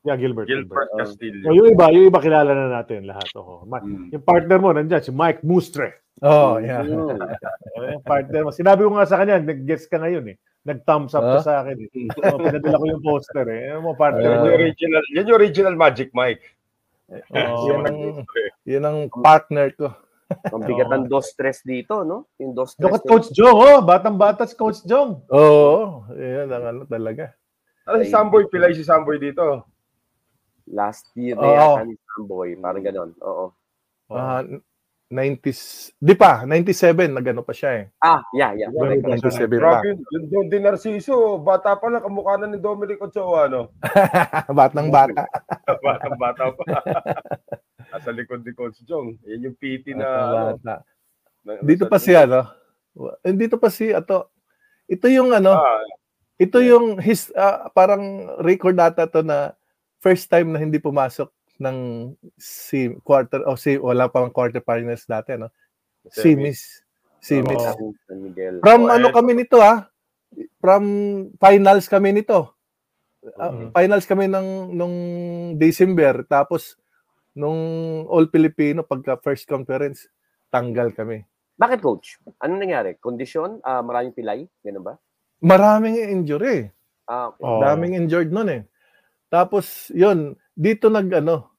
Yeah, 0.00 0.16
Gilbert. 0.16 0.48
Gilbert. 0.48 0.88
Gilbert. 0.88 0.88
Castillo. 0.96 1.44
Oh, 1.44 1.52
yung 1.52 1.68
iba, 1.68 1.92
yung 1.92 2.08
iba 2.08 2.16
kilala 2.18 2.56
na 2.56 2.70
natin 2.70 3.04
lahat. 3.04 3.28
Oh. 3.36 3.66
Ma- 3.66 3.82
Mm. 3.82 4.08
Yung 4.08 4.24
partner 4.24 4.56
mo 4.56 4.72
nandyan, 4.72 5.04
si 5.04 5.12
Mike 5.12 5.44
Mustre. 5.44 6.00
Oh, 6.20 6.58
yeah. 6.58 6.82
Yung 6.82 8.02
partner 8.10 8.42
mo. 8.42 8.50
Sinabi 8.50 8.82
ko 8.82 8.90
nga 8.92 9.06
sa 9.06 9.18
kanya, 9.18 9.38
nag-guess 9.38 9.86
ka 9.86 9.98
ngayon 9.98 10.34
eh. 10.34 10.36
Nag-thumbs 10.62 11.14
up 11.14 11.22
ka 11.22 11.38
Ah? 11.38 11.44
sa 11.44 11.54
akin. 11.62 11.76
Eh. 11.78 12.10
Oh, 12.26 12.36
pinadala 12.36 12.76
ko 12.76 12.84
yung 12.86 13.02
poster 13.02 13.46
eh. 13.46 13.70
Ano 13.70 13.80
mo, 13.80 13.92
partner 13.94 14.24
Yan 14.24 14.34
mo. 14.34 14.44
yung 14.44 14.56
original, 14.56 15.04
yan 15.10 15.28
yung 15.28 15.38
original 15.38 15.74
Magic 15.74 16.10
Mike. 16.12 16.44
Oh, 17.08 17.64
Yan 17.66 17.82
ang, 17.86 17.98
yan 18.62 18.84
ang 18.84 18.98
partner 19.08 19.72
ko. 19.72 19.88
Ang 20.52 20.60
bigat 20.60 20.92
ng 20.92 21.08
dos 21.08 21.32
stress 21.32 21.64
dito, 21.64 22.04
no? 22.04 22.28
Yung 22.36 22.52
dos 22.52 22.76
stress. 22.76 22.84
Look 22.84 23.00
at 23.00 23.08
Coach 23.08 23.32
Jong, 23.32 23.56
oh. 23.56 23.80
Batang-bata 23.80 24.44
si 24.44 24.52
Coach 24.52 24.84
Jong. 24.84 25.24
Oo, 25.32 26.04
yan 26.12 26.52
ang 26.52 26.64
ano 26.68 26.80
talaga. 26.84 27.32
Ano 27.88 28.04
si 28.04 28.12
Samboy? 28.12 28.44
Pilay 28.44 28.76
si 28.76 28.84
Samboy 28.84 29.16
dito. 29.16 29.64
Last 30.68 31.08
year 31.16 31.32
na 31.32 31.48
Oo. 31.48 31.56
yata 31.56 31.88
ni 31.88 31.96
Samboy. 31.96 32.60
Parang 32.60 32.84
ganon. 32.84 33.10
Oo. 33.24 33.56
Ah, 34.12 34.44
90s, 35.08 35.90
di 35.96 36.12
pa, 36.12 36.44
97, 36.44 37.08
nagano 37.08 37.40
pa 37.40 37.56
siya 37.56 37.80
eh. 37.80 37.84
Ah, 37.98 38.20
yeah, 38.30 38.52
yeah. 38.52 38.68
Well, 38.68 38.92
Correct. 38.92 39.24
97 39.24 39.48
pa. 39.48 39.80
Grabe, 39.80 39.88
yun 39.96 40.22
doon 40.28 40.46
din 40.46 40.60
Narciso. 40.60 41.40
Bata 41.40 41.72
pa 41.74 41.88
lang, 41.88 42.04
kamukha 42.04 42.36
na 42.36 42.44
ni 42.44 42.60
Dominic 42.60 43.00
Ochoa, 43.00 43.48
no? 43.48 43.72
Batang 44.52 44.92
bata. 44.92 45.24
Batang 45.84 46.16
bata 46.16 46.52
pa. 46.52 46.64
Nasa 47.90 48.12
likod 48.12 48.44
ni 48.44 48.52
Coach 48.52 48.84
Jong. 48.84 49.16
Yan 49.24 49.48
yung 49.48 49.56
PT 49.56 49.96
na, 49.96 50.04
ano, 50.04 50.36
bata. 50.54 50.84
na- 51.40 51.64
Dito 51.64 51.88
pa 51.88 51.96
si 51.96 52.12
ano. 52.12 52.44
eh, 53.24 53.32
Dito 53.32 53.56
pa 53.56 53.72
si 53.72 53.88
ato. 53.88 54.28
Ito 54.84 55.08
yung 55.08 55.32
ano, 55.32 55.56
Ah, 55.56 55.80
ito 56.36 56.60
yung 56.60 57.00
his 57.00 57.32
ah, 57.32 57.72
parang 57.72 58.28
record 58.44 58.76
data 58.76 59.08
to 59.08 59.24
na 59.24 59.56
first 59.98 60.28
time 60.28 60.52
na 60.52 60.60
hindi 60.60 60.76
pumasok 60.76 61.32
ng 61.58 61.78
si 62.38 62.90
quarter 63.02 63.42
o 63.46 63.58
si 63.58 63.74
wala 63.76 64.06
pang 64.06 64.30
quarter 64.30 64.62
finals 64.62 65.04
dati 65.06 65.34
no. 65.34 65.50
Simis. 66.08 66.82
Oo. 67.34 67.92
San 68.06 68.18
Miguel. 68.22 68.62
From 68.62 68.86
Oh, 68.86 68.94
ano 68.94 69.10
kami 69.10 69.34
nito 69.34 69.58
ah? 69.58 69.90
From 70.62 70.84
finals 71.36 71.90
kami 71.90 72.14
nito. 72.14 72.54
Mhm. 73.22 73.74
Finals 73.74 74.06
kami 74.06 74.30
ng 74.30 74.72
nung 74.72 74.96
December 75.58 76.22
tapos 76.24 76.78
nung 77.34 77.58
All 78.06 78.30
Filipino 78.30 78.86
pagka 78.86 79.18
first 79.18 79.46
conference 79.50 80.06
tanggal 80.48 80.94
kami. 80.94 81.26
Bakit, 81.58 81.78
coach? 81.82 82.22
Ano 82.38 82.54
nangyari? 82.54 82.94
Kondisyon? 83.02 83.58
Ah, 83.66 83.82
maraming 83.82 84.14
pilay? 84.14 84.46
Ganun 84.62 84.86
ba? 84.86 84.94
Maraming 85.42 85.98
injury. 85.98 86.70
Ah, 87.10 87.34
okay. 87.34 87.42
Oh. 87.42 87.58
Daming 87.58 87.98
injured 87.98 88.30
nun 88.30 88.46
eh. 88.46 88.62
Tapos 89.26 89.90
yun, 89.90 90.38
dito 90.58 90.90
nag 90.90 91.06
ano, 91.14 91.54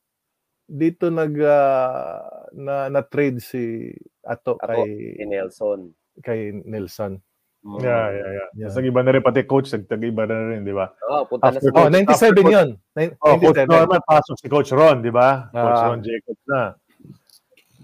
dito 0.61 1.07
nag 1.07 1.33
ah, 1.39 2.19
na 2.51 2.91
na 2.91 3.01
trade 3.01 3.39
si 3.39 3.87
Ato, 4.21 4.53
Ato. 4.53 4.67
kay 4.67 5.15
Si 5.15 5.23
Nelson. 5.25 5.79
kay 6.19 6.39
Nelson. 6.61 7.15
Mm. 7.59 7.79
Yeah, 7.79 8.05
yeah, 8.09 8.29
yeah. 8.29 8.47
Yeah. 8.55 8.67
Tapos 8.67 8.75
nag-iba 8.77 9.01
na 9.01 9.11
rin, 9.11 9.19
pati 9.21 9.43
coach, 9.43 9.67
nag-iba 9.69 10.23
na 10.23 10.47
rin, 10.47 10.63
di 10.63 10.71
ba? 10.71 10.95
Oo, 11.05 11.27
punta 11.27 11.51
na 11.51 11.59
After 11.59 11.61
sa 11.61 11.69
Oh, 11.69 11.75
Coach, 11.81 11.91
97 11.91 12.07
after 12.07 12.31
coach- 12.37 12.53
'yun. 12.53 12.69
Nin- 12.93 13.15
Oh, 13.19 13.33
Coach 13.33 13.43
97. 13.59 13.67
Norman, 13.67 14.01
pasok 14.05 14.35
si 14.37 14.47
Coach 14.47 14.71
Ron, 14.71 14.97
di 14.99 15.11
ba? 15.11 15.29
Coach 15.49 15.75
Ah. 15.77 15.87
Ron 15.89 15.99
Jacobs 15.99 16.43
na. 16.45 16.61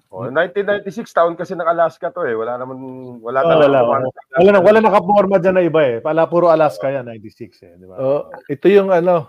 oh, 0.07 0.31
1996 0.31 1.11
taon 1.11 1.35
kasi 1.35 1.51
ng 1.53 1.67
Alaska 1.67 2.07
to 2.07 2.23
eh. 2.23 2.31
Wala 2.31 2.55
naman, 2.55 2.79
wala 3.19 3.39
Oh, 3.41 3.49
talaga 3.49 3.67
wala, 3.67 3.79
naman. 3.81 3.99
Wala 4.31 4.49
na, 4.49 4.59
wala 4.63 4.79
nakaporma 4.79 5.35
dyan 5.37 5.55
na 5.55 5.63
iba 5.65 5.81
eh. 5.83 5.99
Pala 5.99 6.23
puro 6.23 6.47
Alaska 6.47 6.87
yan, 6.87 7.03
96 7.03 7.59
eh, 7.61 7.75
di 7.75 7.83
ba? 7.83 7.95
Oh, 7.95 8.31
ito 8.47 8.71
yung 8.71 8.87
ano, 8.89 9.27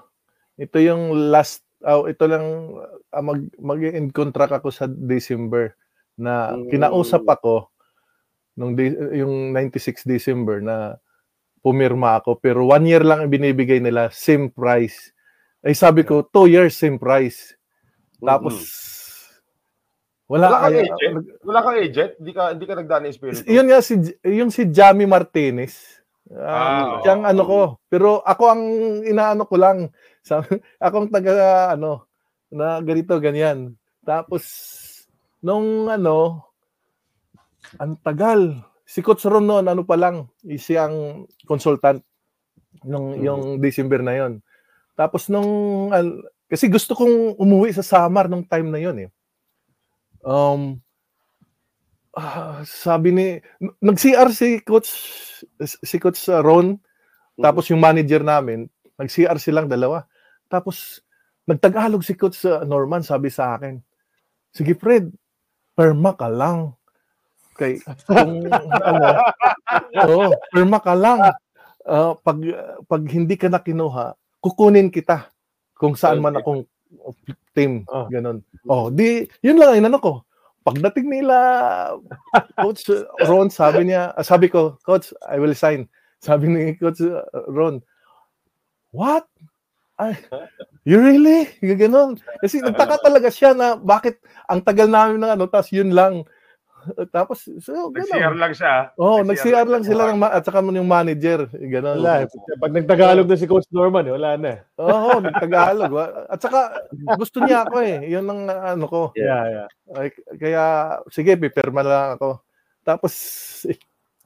ito 0.55 0.79
yung 0.79 1.11
last 1.27 1.66
oh, 1.89 2.05
ito 2.05 2.25
lang 2.27 2.45
ah, 3.09 3.23
mag 3.23 3.47
mag-end 3.57 4.11
contract 4.11 4.53
ako 4.53 4.69
sa 4.69 4.87
December 4.87 5.73
na 6.15 6.53
kinausap 6.67 7.23
ako 7.23 7.71
nung 8.57 8.73
de- 8.73 9.13
yung 9.15 9.53
96 9.53 10.03
December 10.03 10.59
na 10.59 10.97
pumirma 11.61 12.17
ako 12.17 12.37
pero 12.37 12.65
one 12.65 12.87
year 12.87 13.03
lang 13.03 13.23
ang 13.23 13.31
binibigay 13.31 13.79
nila 13.79 14.09
same 14.11 14.49
price. 14.49 15.13
Ay 15.61 15.73
sabi 15.73 16.03
ko 16.03 16.23
two 16.23 16.47
years 16.47 16.75
same 16.75 16.97
price. 16.97 17.55
Tapos 18.19 18.57
Wala, 20.27 20.51
Wala 20.51 20.59
kang 20.59 20.75
ay- 20.75 20.83
agent? 20.83 21.17
Wala 21.47 21.59
kang 21.63 21.79
agent? 21.79 22.13
Hindi 22.19 22.33
ka, 22.35 22.43
hindi 22.51 22.67
ka 22.67 22.75
nagdaan 22.75 23.03
ng 23.07 23.13
espiritu? 23.15 23.47
Yun 23.47 23.67
nga 23.71 23.79
si 23.79 23.95
yung 24.27 24.51
si 24.51 24.67
Jamie 24.67 25.07
Martinez. 25.07 26.03
Ah, 26.27 26.51
Ah, 26.51 26.87
siyang 26.99 27.23
ano 27.23 27.43
ko. 27.47 27.61
Pero 27.87 28.27
ako 28.27 28.43
ang 28.51 28.63
inaano 29.07 29.47
ko 29.47 29.55
lang. 29.55 29.87
Sa, 30.27 30.43
akong 30.83 31.15
taga 31.15 31.71
ano 31.79 32.11
na 32.51 32.83
ganito 32.83 33.15
ganyan. 33.23 33.79
Tapos 34.03 34.43
nung 35.39 35.87
ano 35.87 36.43
ang 37.79 37.95
tagal. 38.03 38.59
Si 38.87 39.03
Coach 39.03 39.27
Ron 39.27 39.43
noon, 39.43 39.67
ano 39.67 39.83
pa 39.83 39.99
lang, 39.99 40.31
siyang 40.47 41.27
consultant 41.43 41.99
nung 42.87 43.19
yung 43.19 43.59
December 43.59 43.99
na 43.99 44.15
yon. 44.15 44.33
Tapos 44.95 45.27
nung 45.27 45.91
al- 45.91 46.23
kasi 46.47 46.71
gusto 46.71 46.95
kong 46.95 47.35
umuwi 47.35 47.75
sa 47.75 47.83
Samar 47.83 48.31
nung 48.31 48.47
time 48.47 48.71
na 48.71 48.79
yon 48.79 48.97
eh. 49.03 49.11
Um 50.23 50.79
ah, 52.15 52.63
sabi 52.63 53.11
ni 53.11 53.27
nag-CR 53.83 54.31
si 54.31 54.63
coach 54.63 54.89
si 55.61 55.97
coach 55.99 56.23
Ron 56.31 56.79
tapos 57.43 57.67
yung 57.69 57.83
manager 57.83 58.23
namin 58.23 58.71
nag-CR 58.97 59.37
silang 59.37 59.69
dalawa. 59.69 60.09
Tapos 60.47 61.03
nagtagalog 61.47 62.03
si 62.03 62.15
coach 62.19 62.43
uh, 62.47 62.63
Norman 62.67 63.03
sabi 63.03 63.31
sa 63.31 63.55
akin. 63.59 63.79
Sige 64.51 64.75
Fred, 64.75 65.13
perma 65.77 66.17
ka 66.17 66.27
lang. 66.27 66.73
Kay 67.57 67.81
kung 68.09 68.49
ano, 68.53 69.07
oh, 70.13 70.33
perma 70.53 70.79
ka 70.81 70.93
lang. 70.93 71.21
Ah, 71.87 72.19
pag 72.19 72.43
pag 72.91 73.03
hindi 73.07 73.39
ka 73.39 73.47
na 73.47 73.63
kinuha, 73.63 74.13
kukunin 74.43 74.91
kita 74.91 75.31
kung 75.79 75.95
saan 75.95 76.19
man 76.19 76.35
akong 76.35 76.67
team, 77.55 77.87
Ah. 77.89 78.11
ganun. 78.11 78.43
Oh, 78.67 78.91
di 78.91 79.25
yun 79.41 79.57
lang 79.57 79.77
ang 79.77 79.81
inano 79.87 79.99
ko. 80.03 80.13
Pagdating 80.67 81.07
nila 81.07 81.37
coach 82.59 82.91
Ron, 83.23 83.49
sabi 83.55 83.87
niya, 83.87 84.11
ah, 84.19 84.27
sabi 84.27 84.51
ko, 84.51 84.77
coach, 84.83 85.15
I 85.31 85.39
will 85.39 85.55
sign. 85.55 85.87
Sabi 86.19 86.51
ni 86.51 86.75
coach 86.75 86.99
uh, 87.01 87.23
Ron, 87.47 87.79
what? 88.91 89.25
Ay, 89.97 90.13
you 90.85 91.01
really? 91.01 91.49
Ganon. 91.59 92.21
Kasi 92.39 92.61
nagtaka 92.61 93.01
talaga 93.01 93.33
siya 93.33 93.57
na 93.57 93.75
bakit 93.75 94.21
ang 94.45 94.61
tagal 94.61 94.87
namin 94.87 95.19
ng 95.19 95.33
ano, 95.33 95.45
tapos 95.49 95.73
yun 95.73 95.91
lang. 95.91 96.25
Tapos, 97.11 97.43
so, 97.59 97.91
Nag-CR 97.91 98.37
lang 98.39 98.55
siya. 98.55 98.95
Oh, 98.95 99.19
nag-CR 99.27 99.67
lang 99.67 99.83
sila 99.83 100.07
ng 100.07 100.23
ma- 100.23 100.31
at 100.31 100.47
saka 100.47 100.63
yung 100.63 100.87
manager, 100.87 101.51
gano'n. 101.51 101.99
Wala. 101.99 102.23
eh. 102.23 102.31
Pag 102.63 102.73
nagtagalog 102.73 103.27
na 103.27 103.35
si 103.35 103.47
Coach 103.51 103.67
Norman, 103.75 104.07
eh, 104.07 104.15
wala 104.15 104.31
na. 104.39 104.49
eh. 104.55 104.59
Oo, 104.79 105.19
nagtagalog. 105.19 105.91
At 106.31 106.39
saka 106.39 106.87
gusto 107.19 107.43
niya 107.43 107.67
ako 107.67 107.77
eh. 107.83 108.07
Yun 108.07 108.27
ang 108.31 108.41
ano 108.47 108.85
ko. 108.87 109.01
Yeah, 109.19 109.43
yeah. 109.51 109.69
Ay, 109.99 110.15
kaya 110.39 110.63
sige, 111.11 111.35
pipirma 111.35 111.83
lang 111.83 112.15
ako. 112.15 112.39
Tapos 112.87 113.13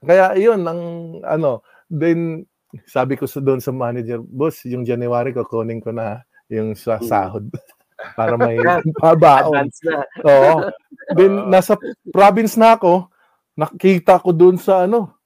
kaya 0.00 0.36
yun 0.36 0.60
ang 0.60 0.80
ano, 1.24 1.64
then 1.88 2.44
sabi 2.86 3.18
ko 3.18 3.26
sa 3.26 3.38
doon 3.38 3.58
sa 3.58 3.70
manager, 3.70 4.20
boss, 4.20 4.62
yung 4.64 4.86
January 4.86 5.34
ko 5.34 5.42
kunin 5.42 5.82
ko 5.82 5.90
na 5.90 6.22
yung 6.46 6.74
sa 6.74 6.98
sahod 6.98 7.46
para 8.18 8.34
may 8.34 8.58
pabaon. 8.96 9.70
Oo. 10.24 10.54
Then 11.16 11.50
nasa 11.50 11.74
province 12.10 12.54
na 12.54 12.78
ako, 12.78 13.10
nakita 13.54 14.22
ko 14.22 14.30
doon 14.30 14.56
sa 14.56 14.86
ano, 14.86 15.18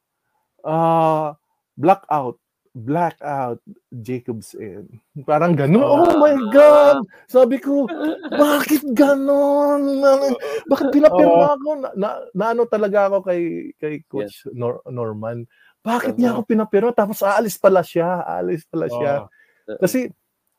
ah 0.64 1.36
blackout, 1.76 2.40
blackout 2.72 3.60
Jacobs 3.92 4.56
Inn. 4.56 4.88
Parang 5.22 5.52
ganun. 5.52 5.84
Oh 5.84 6.16
my 6.16 6.34
God! 6.50 7.04
Sabi 7.28 7.60
ko, 7.60 7.84
bakit 8.32 8.82
ganon? 8.96 10.00
Ano- 10.00 10.38
Bakit 10.66 10.86
pinapirma 10.90 11.54
ako? 11.54 11.68
Na, 11.78 11.88
na, 11.94 12.08
na 12.32 12.44
ano 12.50 12.64
talaga 12.64 13.06
ako 13.06 13.22
kay 13.22 13.42
kay 13.76 14.02
Coach 14.08 14.48
Nor- 14.50 14.82
Norman. 14.88 15.44
Bakit 15.84 16.16
niya 16.16 16.32
ako 16.32 16.48
pinapirma? 16.48 16.96
Tapos 16.96 17.20
aalis 17.20 17.60
pala 17.60 17.84
siya. 17.84 18.24
Aalis 18.24 18.64
pala 18.64 18.88
siya. 18.88 19.28
Kasi 19.78 20.08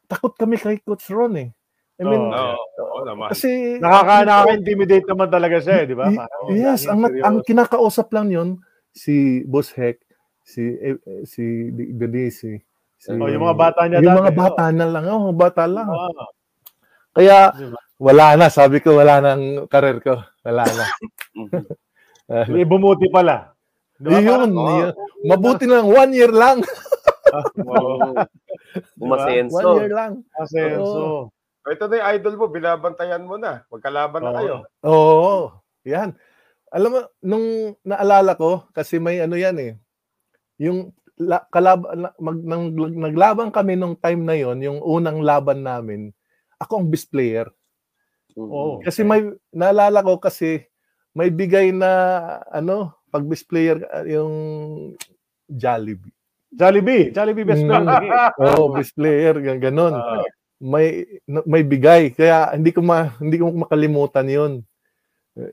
takot 0.05 0.37
kami 0.37 0.61
kay 0.61 0.77
Coach 0.85 1.09
Ron 1.09 1.33
eh. 1.41 1.49
I 1.95 2.03
mean, 2.03 2.21
Oo. 2.21 2.55
Oo 2.59 2.99
naman. 3.07 3.31
kasi 3.31 3.79
Nakaka, 3.79 4.27
nakaka-intimidate 4.27 5.07
naman 5.07 5.29
talaga 5.31 5.57
siya, 5.63 5.75
eh, 5.79 5.85
di 5.87 5.95
ba? 5.95 6.11
Parang, 6.11 6.43
yes, 6.51 6.91
ang 6.91 7.07
seryoso. 7.07 7.23
ang 7.23 7.35
kinakausap 7.47 8.07
lang 8.11 8.27
'yon 8.35 8.49
si 8.91 9.43
Boss 9.47 9.71
Heck, 9.71 10.03
si 10.43 10.75
eh, 10.75 10.99
eh, 10.99 11.23
si 11.23 11.71
Denise, 11.71 12.63
si 12.99 13.09
Oh, 13.15 13.31
yung 13.31 13.47
mga 13.47 13.59
bata 13.59 13.87
niya 13.87 14.03
yung 14.03 14.11
dati, 14.11 14.21
mga 14.23 14.33
oh. 14.33 14.39
bata 14.39 14.63
na 14.75 14.85
lang, 14.91 15.03
oh, 15.07 15.19
mga 15.31 15.37
bata 15.39 15.63
lang. 15.67 15.87
Oo. 15.87 16.25
Kaya 17.15 17.37
wala 17.95 18.25
na, 18.35 18.47
sabi 18.51 18.83
ko 18.83 18.99
wala 18.99 19.23
nang 19.23 19.71
karir 19.71 20.03
ko. 20.03 20.19
Wala 20.43 20.67
na. 20.67 20.85
Eh, 22.25 22.65
bumuti 22.65 23.05
pala. 23.13 23.54
Di 23.95 24.07
ba? 24.11 24.19
yun, 24.19 24.27
Parang, 24.27 24.53
oh, 24.55 24.77
yun. 24.79 24.93
Mabuti 25.25 25.63
na 25.65 25.75
lang, 25.79 25.87
one 25.87 26.11
year 26.11 26.33
lang. 26.33 26.57
oo. 27.69 28.11
Umasenso. 28.99 29.55
One 29.55 29.79
year 29.83 29.93
lang. 29.95 30.11
Asenso. 30.35 31.31
Ito 31.65 31.89
na 31.89 31.95
yung 31.97 32.07
idol 32.19 32.35
mo, 32.37 32.45
binabantayan 32.51 33.25
mo 33.25 33.35
na. 33.41 33.65
Magkalaban 33.73 34.21
na 34.21 34.31
Oo. 34.31 34.37
kayo. 34.37 34.55
Oo. 34.85 35.33
Yan. 35.87 36.13
Alam 36.69 36.89
mo, 36.91 36.99
nung 37.23 37.47
naalala 37.81 38.35
ko, 38.35 38.67
kasi 38.75 38.99
may 38.99 39.23
ano 39.23 39.39
yan 39.39 39.57
eh, 39.57 39.73
yung 40.59 40.91
la, 41.15 41.47
kalab, 41.47 41.87
na- 41.95 42.15
mag, 42.19 42.37
nang, 42.43 42.75
naglaban 42.75 43.49
kami 43.49 43.79
nung 43.79 43.95
time 43.95 44.27
na 44.27 44.35
yon 44.35 44.59
yung 44.59 44.79
unang 44.83 45.23
laban 45.23 45.63
namin, 45.63 46.11
ako 46.59 46.83
ang 46.83 46.87
best 46.91 47.07
player. 47.07 47.47
Oo. 48.35 48.83
Kasi 48.83 49.07
may, 49.07 49.23
naalala 49.55 50.03
ko 50.03 50.19
kasi, 50.19 50.67
may 51.15 51.31
bigay 51.31 51.71
na, 51.71 51.89
ano, 52.51 52.91
pag 53.15 53.23
best 53.23 53.47
player, 53.47 53.79
ah, 53.87 54.03
yung 54.03 54.33
Jollibee. 55.47 56.11
Jollibee. 56.51 57.15
Jollibee 57.15 57.47
best 57.47 57.63
friend. 57.63 57.87
Mm. 57.87 58.11
Oo, 58.43 58.63
best 58.75 58.91
player, 58.91 59.39
gan- 59.39 59.63
ganon. 59.63 59.95
Ah. 59.95 60.27
may 60.55 61.03
may 61.27 61.67
bigay 61.67 62.15
kaya 62.15 62.55
hindi 62.55 62.71
ko 62.71 62.79
ma, 62.79 63.11
hindi 63.19 63.35
ko 63.39 63.51
makalimutan 63.51 64.23
'yun. 64.23 64.53
Eh, 65.35 65.51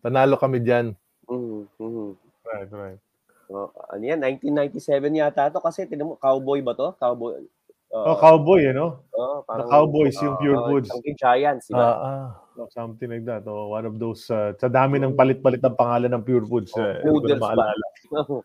Panalo 0.00 0.36
kami 0.40 0.60
diyan. 0.60 0.92
Mhm, 1.28 1.68
mhm. 1.80 2.08
right, 2.48 2.70
right. 2.72 3.00
Oh, 3.48 3.68
ano 3.92 4.04
yan? 4.04 4.20
1997 4.20 5.20
yata 5.20 5.52
to 5.52 5.60
kasi 5.60 5.84
tinan 5.84 6.12
mo, 6.12 6.20
cowboy 6.20 6.64
ba 6.64 6.72
to? 6.72 6.96
Cowboy. 6.96 7.44
Oh, 7.94 8.18
cowboy, 8.18 8.66
you 8.66 8.74
know? 8.74 8.98
oh, 9.14 9.46
The 9.46 9.64
Cowboys, 9.70 10.18
yung 10.18 10.34
Pure 10.42 10.58
oh, 10.58 10.66
Foods. 10.66 10.90
Ang 10.90 11.14
Giants, 11.14 11.70
di 11.70 11.78
ba? 11.78 11.86
Ah, 11.86 11.98
ah. 12.02 12.26
Oh, 12.58 12.66
something 12.70 13.06
like 13.06 13.22
that. 13.26 13.46
Oh, 13.46 13.70
one 13.70 13.86
of 13.86 13.94
those, 14.02 14.26
uh, 14.34 14.50
sa 14.58 14.66
dami 14.66 14.98
ng 14.98 15.14
palit-palit 15.14 15.62
ng 15.62 15.78
pangalan 15.78 16.10
ng 16.10 16.22
Pure 16.26 16.46
Foods. 16.50 16.74
eh, 16.74 16.82
ko 16.82 16.82
na 16.82 17.02
noodles 17.06 17.40
maalala. 17.40 17.86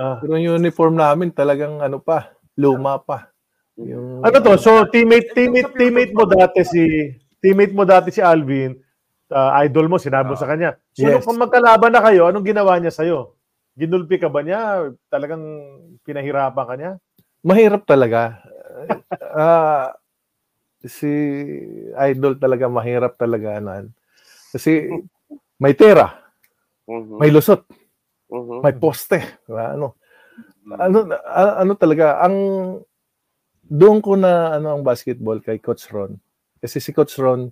Ah. 0.00 0.16
Pero 0.22 0.38
yung 0.38 0.64
uniform 0.64 0.96
namin 0.96 1.28
talagang 1.28 1.76
ano 1.82 2.00
pa, 2.00 2.32
luma 2.56 2.96
pa. 3.02 3.28
Yung 3.76 4.22
Ano 4.24 4.36
to? 4.40 4.56
So, 4.56 4.88
teammate, 4.88 5.34
teammate, 5.36 5.76
teammate 5.76 6.14
mo 6.16 6.24
dati 6.24 6.64
si, 6.64 7.10
teammate 7.42 7.74
mo 7.74 7.84
dati 7.84 8.08
si 8.08 8.22
Alvin, 8.22 8.80
uh, 9.28 9.50
idol 9.60 9.92
mo, 9.92 10.00
sinabi 10.00 10.32
mo 10.32 10.38
sa 10.40 10.48
kanya. 10.48 10.78
So, 10.96 11.04
Yes. 11.04 11.26
nung 11.26 11.42
magkalaban 11.42 11.92
na 11.92 12.00
kayo, 12.00 12.32
anong 12.32 12.48
ginawa 12.48 12.80
niya 12.80 12.94
sa'yo? 12.94 13.36
Ginulpi 13.76 14.16
ka 14.16 14.32
ba 14.32 14.40
niya? 14.40 14.88
Talagang 15.12 15.42
pinahirapan 16.06 16.64
ka 16.64 16.74
niya? 16.78 16.92
mahirap 17.40 17.82
talaga. 17.88 18.40
Ah, 19.34 19.94
si 20.80 21.10
idol 22.10 22.40
talaga 22.40 22.66
mahirap 22.72 23.14
talaga 23.20 23.60
nan. 23.60 23.92
Kasi 24.50 24.88
may 25.60 25.76
tera, 25.76 26.16
Mhm, 26.90 27.16
may 27.22 27.30
lusot, 27.30 27.62
mhm. 28.32 28.64
may 28.64 28.74
poste, 28.74 29.20
diba? 29.46 29.76
ano. 29.76 29.94
Ano 30.70 31.06
ano 31.58 31.72
talaga 31.74 32.22
ang 32.22 32.36
doon 33.66 33.98
ko 34.02 34.14
na 34.18 34.54
ano 34.58 34.74
ang 34.78 34.82
basketball 34.82 35.38
kay 35.42 35.58
Coach 35.62 35.86
Ron. 35.90 36.18
Kasi 36.58 36.78
si 36.82 36.90
Coach 36.94 37.14
Ron 37.18 37.50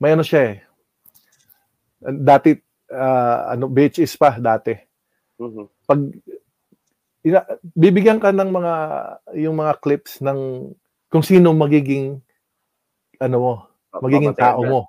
may 0.00 0.12
ano 0.12 0.20
siya 0.24 0.52
eh. 0.52 0.56
Dati 2.04 2.52
ah, 2.92 3.52
ano 3.56 3.68
BHS 3.72 4.16
pa 4.20 4.36
dati. 4.36 4.76
Mhm. 5.40 5.64
Pag 5.88 6.00
ina, 7.24 7.40
bibigyan 7.76 8.20
ka 8.22 8.30
ng 8.32 8.50
mga 8.52 8.74
yung 9.40 9.56
mga 9.60 9.74
clips 9.82 10.20
ng 10.24 10.72
kung 11.12 11.24
sino 11.24 11.52
magiging 11.56 12.20
ano 13.22 13.36
mo, 13.40 13.52
magiging 14.02 14.34
Babantayan 14.34 14.56
tao 14.56 14.62
mo. 14.66 14.80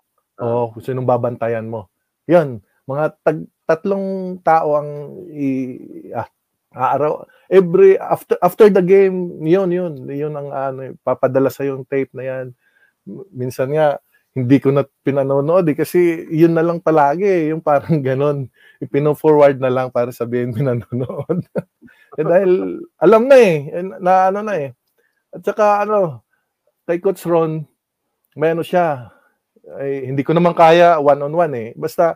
Oo, 0.42 0.64
kung 0.76 0.84
sinong 0.86 1.08
babantayan 1.10 1.68
mo. 1.70 1.88
'Yan, 2.28 2.60
mga 2.90 3.06
tag, 3.24 3.40
tatlong 3.70 4.38
tao 4.46 4.78
ang 4.80 4.90
i, 5.32 5.50
ah, 6.16 6.28
araw 6.76 7.24
every 7.52 7.96
after 8.02 8.36
after 8.44 8.68
the 8.72 8.84
game, 8.84 9.40
'yun 9.46 9.72
'yun, 9.72 9.94
'yun 10.10 10.34
ang 10.36 10.50
ano, 10.52 10.94
papadala 11.06 11.50
sa 11.54 11.64
yung 11.68 11.86
tape 11.88 12.12
na 12.18 12.24
'yan. 12.28 12.48
Minsan 13.34 13.74
nga 13.76 14.00
hindi 14.36 14.58
ko 14.64 14.72
na 14.74 14.84
pinanonood 15.04 15.66
eh, 15.72 15.78
kasi 15.80 16.28
yun 16.32 16.54
na 16.56 16.64
lang 16.66 16.80
palagi 16.84 17.26
eh, 17.28 17.44
yung 17.56 17.64
parang 17.64 18.00
ganon. 18.04 18.48
Ipino-forward 18.84 19.60
na 19.60 19.72
lang 19.74 19.90
para 19.92 20.12
sabihin 20.16 20.52
pinanonood. 20.56 21.44
eh, 22.16 22.24
dahil 22.26 22.52
alam 23.00 23.24
na 23.28 23.36
eh, 23.36 23.56
eh, 23.72 23.84
na 23.84 24.14
ano 24.32 24.40
na 24.42 24.54
eh. 24.56 24.70
At 25.36 25.42
saka 25.44 25.84
ano, 25.84 26.24
kay 26.88 27.00
Coach 27.04 27.24
Ron, 27.28 27.64
may 28.36 28.56
ano 28.56 28.64
siya, 28.64 29.12
ay, 29.80 30.08
hindi 30.08 30.22
ko 30.24 30.32
naman 30.32 30.56
kaya 30.56 31.00
one-on-one 31.02 31.54
eh. 31.56 31.70
Basta, 31.76 32.16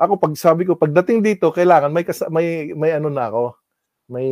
ako 0.00 0.16
pag 0.16 0.34
sabi 0.36 0.64
ko, 0.64 0.76
pagdating 0.78 1.20
dito, 1.20 1.52
kailangan 1.52 1.92
may, 1.92 2.04
kasa- 2.06 2.30
may, 2.32 2.72
may 2.72 2.96
ano 2.96 3.08
na 3.12 3.28
ako, 3.28 3.44
may 4.08 4.28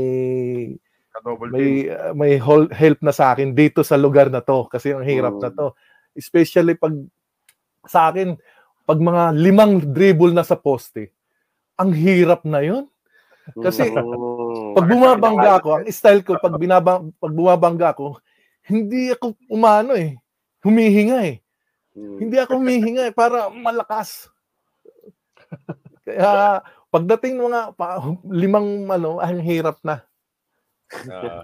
may 1.53 1.93
uh, 1.93 2.13
may 2.17 2.41
help 2.73 2.99
na 3.05 3.13
sa 3.13 3.37
akin 3.37 3.53
dito 3.53 3.85
sa 3.85 4.01
lugar 4.01 4.33
na 4.33 4.41
to. 4.41 4.65
Kasi 4.65 4.97
ang 4.97 5.05
hirap 5.05 5.37
na 5.45 5.53
to. 5.53 5.77
Especially 6.17 6.73
pag 6.73 6.97
sa 7.85 8.09
akin 8.09 8.33
pag 8.89 8.97
mga 8.97 9.37
limang 9.37 9.93
dribble 9.93 10.33
na 10.33 10.41
sa 10.41 10.57
poste 10.57 11.13
ang 11.77 11.93
hirap 11.93 12.49
na 12.49 12.65
yun. 12.65 12.85
Kasi, 13.61 13.91
Mm. 13.91 13.99
Pag 14.73 14.87
bumabangga 14.89 15.51
ako 15.59 15.69
ang 15.77 15.85
style 15.89 16.23
ko 16.23 16.37
pag 16.37 16.55
binabang 16.57 17.13
pag 17.17 17.33
bumabangga 17.33 17.93
ako 17.93 18.19
hindi 18.65 19.11
ako 19.11 19.37
umano 19.49 19.93
eh 19.95 20.17
humihinga 20.63 21.19
eh 21.27 21.39
Mm. 21.93 22.25
hindi 22.25 22.41
ako 22.41 22.57
humihinga 22.57 23.05
eh 23.05 23.13
para 23.13 23.53
malakas 23.53 24.33
kaya 26.03 26.65
pagdating 26.89 27.37
ng 27.37 27.45
mga 27.49 27.63
pa, 27.77 28.01
limang 28.25 28.89
ano 28.89 29.21
ang 29.21 29.39
hirap 29.41 29.77
na 29.85 30.01
Ah. 31.09 31.41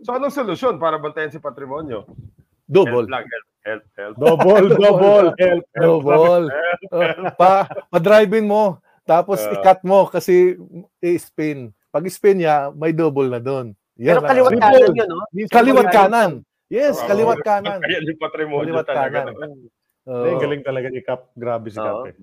so 0.00 0.12
anong 0.12 0.32
solusyon 0.32 0.76
para 0.76 0.96
bantayan 0.96 1.28
si 1.28 1.36
patrimonyo? 1.36 2.08
double 2.72 3.04
Help 3.04 3.28
help, 3.28 3.46
help, 3.64 3.84
help. 3.96 4.14
Double, 4.16 4.66
double, 4.72 5.26
help, 5.36 5.64
help. 5.76 6.02
Double. 6.02 6.44
Uh, 6.88 7.30
pa, 7.36 7.64
pa-drive-in 7.92 8.48
mo. 8.48 8.80
Tapos 9.04 9.44
Ah. 9.44 9.52
i-cut 9.52 9.84
mo 9.84 10.08
kasi 10.08 10.56
i-spin. 10.98 11.75
Pag 11.96 12.12
spin 12.12 12.44
niya, 12.44 12.68
may 12.76 12.92
double 12.92 13.32
na 13.32 13.40
doon. 13.40 13.72
Pero 13.96 14.20
Yan 14.20 14.28
kaliwat 14.28 14.52
kanan 14.60 14.92
yun, 14.92 15.08
no? 15.08 15.24
Kaliwat 15.48 15.88
kanan. 15.88 16.30
Yes, 16.68 17.00
kaliwat 17.00 17.40
kanan. 17.40 17.80
Kaya 17.80 18.04
yung 18.04 18.20
patrimonyo 18.20 18.68
Kaliwat 18.68 18.84
talaga. 18.84 19.18
kanan. 19.32 19.64
Oo. 20.04 20.24
Eh, 20.28 20.34
galing 20.36 20.60
talaga 20.60 20.92
ni 20.92 21.00
Cap. 21.00 21.32
Grabe 21.32 21.72
si 21.72 21.80
Cap 21.80 22.04
eh. 22.04 22.14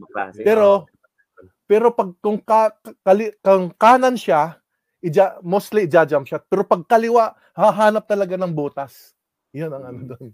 Pero 0.45 0.85
pero 1.65 1.89
pag 1.89 2.13
kung, 2.21 2.37
ka, 2.37 2.69
kali, 3.01 3.33
kung 3.41 3.73
kanan 3.73 4.13
siya, 4.13 4.61
ija, 5.01 5.41
mostly 5.41 5.89
ija-jump 5.89 6.29
shot. 6.29 6.45
Pero 6.45 6.61
pag 6.61 6.85
kaliwa, 6.85 7.33
hahanap 7.57 8.05
talaga 8.05 8.37
ng 8.37 8.53
butas. 8.53 9.17
Yun 9.57 9.73
ang 9.73 9.83
ano 9.89 9.99
doon. 10.13 10.27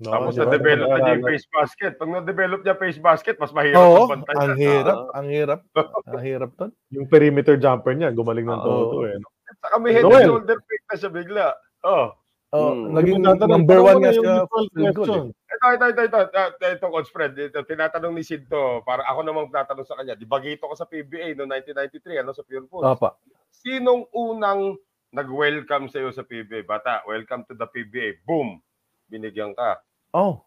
No, 0.00 0.10
Tapos 0.10 0.32
di 0.32 0.40
ba? 0.40 0.48
na-develop 0.48 0.86
na 0.86 0.98
niya 0.98 1.12
yung 1.12 1.26
face 1.28 1.46
basket. 1.46 1.92
Pag 1.94 2.08
na-develop 2.10 2.60
niya 2.60 2.74
face 2.74 2.96
basket, 2.96 3.36
mas 3.36 3.52
mahirap 3.52 3.76
Oo, 3.76 4.08
ang 4.08 4.10
bantayan. 4.18 4.40
ang 4.40 4.56
hirap, 4.56 4.98
ang 5.12 5.28
hirap. 5.28 5.60
Ang 6.10 6.22
hirap 6.24 6.50
doon. 6.56 6.70
Yung 6.88 7.06
perimeter 7.06 7.54
jumper 7.54 7.92
niya, 7.92 8.08
gumaling 8.10 8.44
ng 8.44 8.54
Oo. 8.54 8.64
todo 8.64 8.96
eh. 9.04 9.14
no? 9.14 9.28
Saka 9.60 9.76
may 9.76 9.92
head 9.92 10.02
and 10.02 10.24
shoulder 10.24 10.56
fake 10.58 10.86
na 10.86 10.96
siya 10.96 11.10
bigla. 11.10 11.46
Oh. 11.82 12.16
Oh, 12.50 12.74
Hmm. 12.74 12.96
naging 12.96 13.22
number 13.22 13.78
one 13.78 14.00
nga 14.00 14.10
siya. 14.10 14.42
goal 14.42 14.66
eh. 14.74 14.90
question. 14.90 15.30
Ito, 15.30 15.66
ito, 15.70 15.84
ito, 15.86 16.02
ito, 16.02 16.18
ito, 16.24 16.66
ito, 16.66 16.86
Coach 16.88 17.10
Fred. 17.10 17.32
Ito, 17.36 17.62
tinatanong 17.62 18.10
ni 18.10 18.24
Sid 18.24 18.48
to. 18.48 18.80
Para 18.82 19.04
ako 19.04 19.22
namang 19.22 19.52
tatanong 19.52 19.84
sa 19.84 19.94
kanya. 19.94 20.16
Di 20.16 20.24
ba 20.24 20.40
gito 20.40 20.64
ko 20.64 20.74
sa 20.74 20.82
PBA 20.82 21.36
no 21.36 21.44
1993, 21.46 22.18
ano, 22.18 22.32
sa 22.32 22.42
Pure 22.42 22.66
Foods. 22.66 22.88
Apa. 22.88 23.14
Sinong 23.52 24.08
unang 24.10 24.74
nag-welcome 25.10 25.86
sa 25.86 26.00
iyo 26.00 26.08
sa 26.08 26.24
PBA? 26.24 26.64
Bata, 26.64 27.04
welcome 27.04 27.44
to 27.44 27.52
the 27.52 27.68
PBA. 27.68 28.24
Boom! 28.24 28.58
Binigyan 29.06 29.52
ka. 29.52 29.78
Oh, 30.10 30.42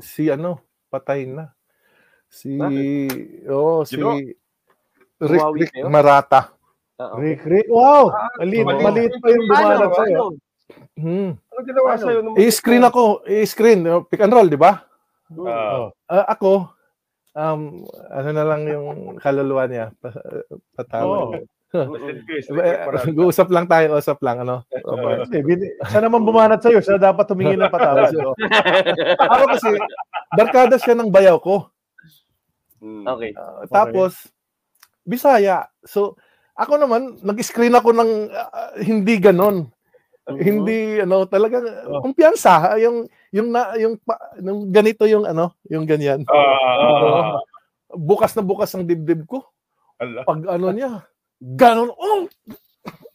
si 0.00 0.26
ano, 0.26 0.58
patay 0.88 1.24
na. 1.24 1.54
Si, 2.26 2.58
oh, 3.46 3.86
si 3.86 3.94
Sino? 3.94 4.18
Rick, 5.20 5.44
Rick? 5.54 5.72
Marata. 5.86 6.50
Oo. 6.96 7.16
Rick, 7.16 7.42
Rick. 7.44 7.66
Wow! 7.68 8.10
Ah, 8.10 8.30
Maliit, 8.38 8.64
maliit. 8.64 8.82
maliit 8.82 9.12
pa 9.16 9.28
yung 9.30 9.46
Paano? 9.46 9.62
bumanat 9.64 9.90
sa'yo. 9.94 10.22
Hmm. 10.94 11.30
Ano 11.38 11.60
ginawa 11.62 11.88
Ano? 11.92 12.02
sa'yo? 12.02 12.18
nung- 12.20 12.36
I-screen 12.36 12.84
ako, 12.84 13.02
i-screen, 13.24 13.80
oh, 13.86 14.02
pick 14.02 14.18
and 14.20 14.30
roll, 14.30 14.46
di 14.46 14.58
ba? 14.58 14.82
Ah, 15.46 15.90
Ah, 16.06 16.26
ako, 16.28 16.70
um, 17.32 17.60
ano 18.10 18.28
na 18.30 18.44
lang 18.44 18.62
yung 18.64 18.88
kaluluwa 19.16 19.66
niya, 19.66 19.90
pa, 19.96 20.10
patawad. 20.74 21.46
Eh. 21.74 22.86
Mag-uusap 23.10 23.50
lang 23.50 23.66
tayo, 23.66 23.98
usap 23.98 24.22
lang, 24.22 24.42
ano. 24.42 24.62
Eh, 25.34 25.42
bin- 25.42 25.74
siya 25.84 26.00
naman 26.00 26.22
bumanat 26.22 26.62
sa'yo. 26.62 26.78
Siya 26.78 26.96
dapat 26.96 27.26
humingi 27.26 27.58
ng 27.58 27.68
patawad. 27.68 28.14
So, 28.14 28.32
ako 29.26 29.44
kasi, 29.50 29.68
barkada 30.32 30.76
siya 30.78 30.94
ng 30.94 31.10
bayaw 31.10 31.36
ko. 31.36 31.66
Hmm. 32.78 33.02
Okay. 33.08 33.34
Ah, 33.34 33.64
Tapos, 33.66 34.30
Bisaya. 35.04 35.68
So, 35.84 36.16
ako 36.56 36.80
naman, 36.80 37.20
nag-screen 37.20 37.76
ako 37.76 37.92
ng 37.92 38.10
ah, 38.32 38.72
hindi 38.80 39.20
ganon. 39.20 39.68
Hindi 40.24 40.96
ano, 40.96 41.28
talagang 41.28 41.68
Oh. 41.84 42.00
kumpiyansa 42.00 42.80
yung 42.80 43.04
yung 43.28 43.52
na 43.52 43.76
yung 43.76 44.00
pa- 44.00 44.32
nung 44.40 44.72
ganito 44.72 45.04
yung 45.04 45.28
ano, 45.28 45.52
yung 45.68 45.84
ganyan. 45.84 46.24
Ah, 46.24 47.36
Bukas 47.92 48.32
na 48.32 48.40
bukas 48.40 48.72
ang 48.72 48.88
dibdib 48.88 49.28
ko. 49.28 49.44
ala. 49.94 50.24
Pag 50.24 50.48
ano 50.48 50.72
niya, 50.72 51.04
ganon. 51.52 51.92
Oh, 51.92 52.24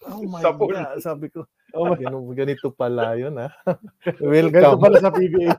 oh 0.06 0.22
my 0.24 0.42
Sapul. 0.42 0.70
God, 0.70 1.02
sabi 1.02 1.28
ko. 1.30 1.50
Oh, 1.70 1.94
Ganun, 1.94 2.34
ganito 2.34 2.74
pala 2.74 3.14
yun, 3.14 3.38
ha? 3.42 3.54
Ganito 4.02 4.26
Welcome. 4.26 4.82
pala 4.82 4.98
sa 4.98 5.14
PBA. 5.14 5.54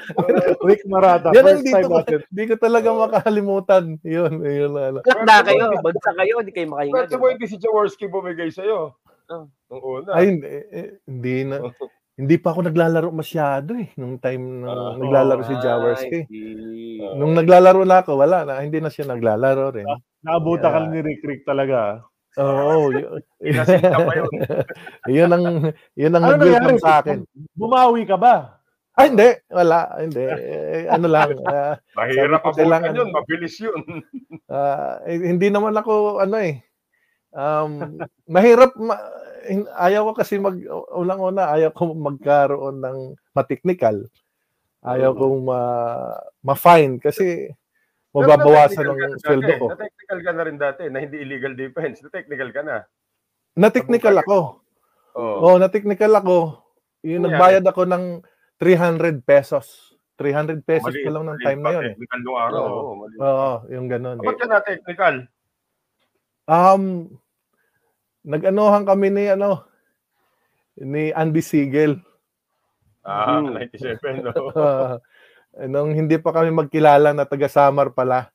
Rick 0.68 0.84
Marata. 0.84 1.32
Yan 1.32 1.44
ang 1.44 1.48
First 1.48 1.64
dito 1.64 1.76
time 1.76 1.88
ko, 1.88 1.96
natin. 1.96 2.18
di 2.28 2.42
ko 2.44 2.54
talaga 2.56 2.88
makakalimutan. 2.92 3.84
Yun, 4.04 4.32
yun, 4.44 4.72
ano. 4.76 5.00
Ba't 5.00 5.24
na 5.24 5.40
kayo? 5.40 5.72
Bagsak 5.80 6.12
kayo, 6.14 6.34
hindi 6.40 6.52
kayo 6.52 6.68
makahinga. 6.68 6.92
Pwede 6.92 7.14
mo 7.16 7.24
hindi 7.32 7.46
si 7.48 7.56
Jaworski 7.56 8.04
bumigay 8.04 8.52
sa'yo. 8.52 8.92
Ah. 9.26 9.48
Nung 9.72 9.80
una. 9.82 10.10
Ay, 10.12 10.24
hindi, 10.28 10.44
eh, 10.46 10.88
hindi 11.08 11.36
na. 11.48 11.56
Hindi 12.16 12.36
pa 12.36 12.48
ako 12.52 12.60
naglalaro 12.64 13.08
masyado 13.12 13.76
eh. 13.76 13.92
Nung 13.96 14.16
time 14.16 14.60
nung 14.60 14.68
Ah. 14.68 14.92
naglalaro 14.96 15.40
si 15.40 15.56
Jaworski. 15.56 16.18
Ay, 16.20 16.28
see. 16.28 17.00
Nung 17.16 17.32
naglalaro 17.32 17.80
na 17.84 18.04
ako, 18.04 18.12
wala 18.16 18.44
na. 18.44 18.60
Hindi 18.60 18.76
na 18.80 18.92
siya 18.92 19.08
naglalaro 19.08 19.72
rin. 19.72 19.88
Naabuta 20.26 20.68
ka 20.68 20.78
Yeah. 20.82 20.90
ni 20.90 20.98
Rick 21.00 21.22
Rick 21.22 21.42
talaga. 21.42 22.02
Oo. 22.36 22.90
yun, 22.90 23.22
Pinasinta 23.40 23.96
pa 23.96 24.12
yun. 24.12 24.28
yun 25.16 25.30
ang, 25.30 25.44
yun 25.94 26.12
ang 26.12 26.24
Ano 26.26 26.36
nangyari? 26.36 26.76
sa 26.76 27.00
akin. 27.00 27.22
Bumawi 27.54 28.04
ka 28.04 28.18
ba? 28.18 28.58
Ay, 28.92 29.08
hindi. 29.08 29.28
Wala. 29.48 29.80
Hindi. 29.96 30.20
Eh, 30.76 30.84
ano 30.86 31.06
lang. 31.06 31.30
ah, 31.44 31.78
Mahirap 31.94 32.42
abutan 32.42 32.58
kailangan- 32.58 32.92
yun. 32.92 33.08
Mabilis 33.08 33.56
yun. 33.56 33.80
ah, 34.48 35.00
eh, 35.02 35.16
hindi 35.16 35.48
naman 35.48 35.72
ako, 35.72 36.20
ano 36.20 36.36
eh. 36.36 36.60
Um, 37.30 37.96
mahirap. 38.26 38.72
Ma, 38.74 38.96
ayaw 39.78 40.10
ko 40.10 40.12
kasi 40.16 40.36
mag, 40.36 40.56
unang-una, 40.92 41.52
ayaw 41.52 41.70
ko 41.70 41.92
magkaroon 41.92 42.80
ng 42.80 42.98
ma-technical. 43.32 44.08
Ayaw 44.82 45.12
kong 45.12 45.44
ma, 45.44 45.60
ma-fine 46.42 46.96
kasi 46.96 47.50
mababawasan 48.16 48.80
Pero 48.80 48.90
ng 48.90 48.96
na-technical 48.96 49.18
ka 49.18 49.26
sweldo 49.26 49.52
ko. 49.54 49.66
Na-technical 49.68 50.18
ka 50.22 50.32
na 50.32 50.42
rin 50.42 50.56
dati 50.56 50.82
na 50.88 50.98
hindi 51.02 51.16
illegal 51.18 51.52
defense. 51.52 52.00
Na-technical 52.00 52.50
ka 52.50 52.62
na. 52.62 52.76
Na-technical 53.54 54.16
ako. 54.20 54.38
Oh. 55.12 55.36
Oo, 55.42 55.56
na-technical 55.56 56.12
ako. 56.14 56.36
Yung 57.02 57.22
Ano 57.22 57.28
nagbayad 57.30 57.64
ako 57.64 57.82
ng 57.84 58.04
300 58.56 59.20
pesos. 59.20 59.92
300 60.16 60.64
pesos 60.64 60.88
Mali- 60.88 61.04
pa 61.04 61.10
lang 61.12 61.24
ng 61.28 61.38
time 61.40 61.60
na 61.60 61.70
yun 61.70 61.82
eh. 61.82 61.94
Technical 61.94 62.20
nung 62.22 62.38
araw. 62.38 62.56
Oo. 62.56 62.72
oo, 62.72 62.92
mali. 62.96 63.14
Oo, 63.18 63.50
yung 63.68 63.86
ganun. 63.86 64.16
Ba't 64.18 64.36
ka 64.36 64.46
na-technical? 64.48 65.14
Um, 66.46 66.82
nag-anohan 68.22 68.84
kami 68.84 69.08
ni 69.08 69.24
ano, 69.28 69.66
ni 70.76 71.12
Andy 71.12 71.40
Siegel. 71.40 72.00
Ah, 73.02 73.38
Hmm. 73.38 73.54
97, 73.54 74.20
no? 74.20 74.32
Uh, 75.56 75.66
nung 75.66 75.96
hindi 75.96 76.20
pa 76.20 76.30
kami 76.36 76.52
magkilala 76.52 77.16
na 77.16 77.24
taga 77.24 77.48
Samar 77.48 77.88
pala. 77.90 78.28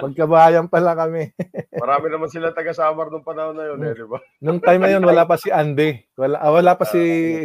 Magkabayan 0.02 0.66
pala 0.66 0.98
kami. 0.98 1.30
Marami 1.78 2.06
naman 2.10 2.30
sila 2.32 2.50
taga-Samar 2.50 3.14
nung 3.14 3.22
panahon 3.22 3.54
na 3.54 3.70
yun, 3.70 3.78
eh, 3.86 3.94
di 3.94 4.06
ba? 4.08 4.18
Nung 4.42 4.58
time 4.58 4.82
na 4.82 4.98
yun, 4.98 5.06
wala 5.06 5.30
pa 5.30 5.38
si 5.38 5.54
Andy. 5.54 5.94
Wala, 6.18 6.42
ah, 6.42 6.50
wala 6.50 6.74
pa 6.74 6.90
si, 6.90 7.02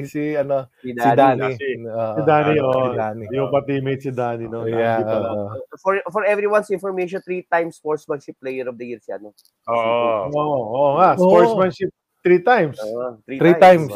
si, 0.09 0.33
ano, 0.33 0.73
Si 0.81 0.89
si 0.89 0.97
Danny. 0.97 1.17
Danny. 1.17 1.53
Si- 1.61 1.77
Oo, 1.85 2.15
Si 2.17 2.21
Danny, 2.25 2.55
si 2.57 2.61
oh. 2.65 2.95
Danny. 2.97 3.25
Yung 3.29 3.53
pa-teammate 3.53 4.03
si 4.03 4.11
Danny, 4.15 4.47
no? 4.49 4.65
Yeah, 4.65 5.05
oo. 5.05 5.53
For 5.79 6.01
for 6.09 6.25
everyone's 6.25 6.71
information, 6.73 7.21
three 7.21 7.45
times 7.45 7.77
sportsmanship 7.77 8.41
player 8.41 8.65
of 8.69 8.81
the 8.81 8.87
year 8.89 9.01
siya, 9.05 9.21
no? 9.21 9.37
Oo. 9.69 10.33
Oo, 10.33 10.61
oo 10.65 10.91
nga. 10.97 11.13
Sportsmanship 11.21 11.93
three 12.25 12.41
times. 12.41 12.81
Oo, 12.81 13.21
three, 13.29 13.37
Three 13.37 13.57
times. 13.61 13.93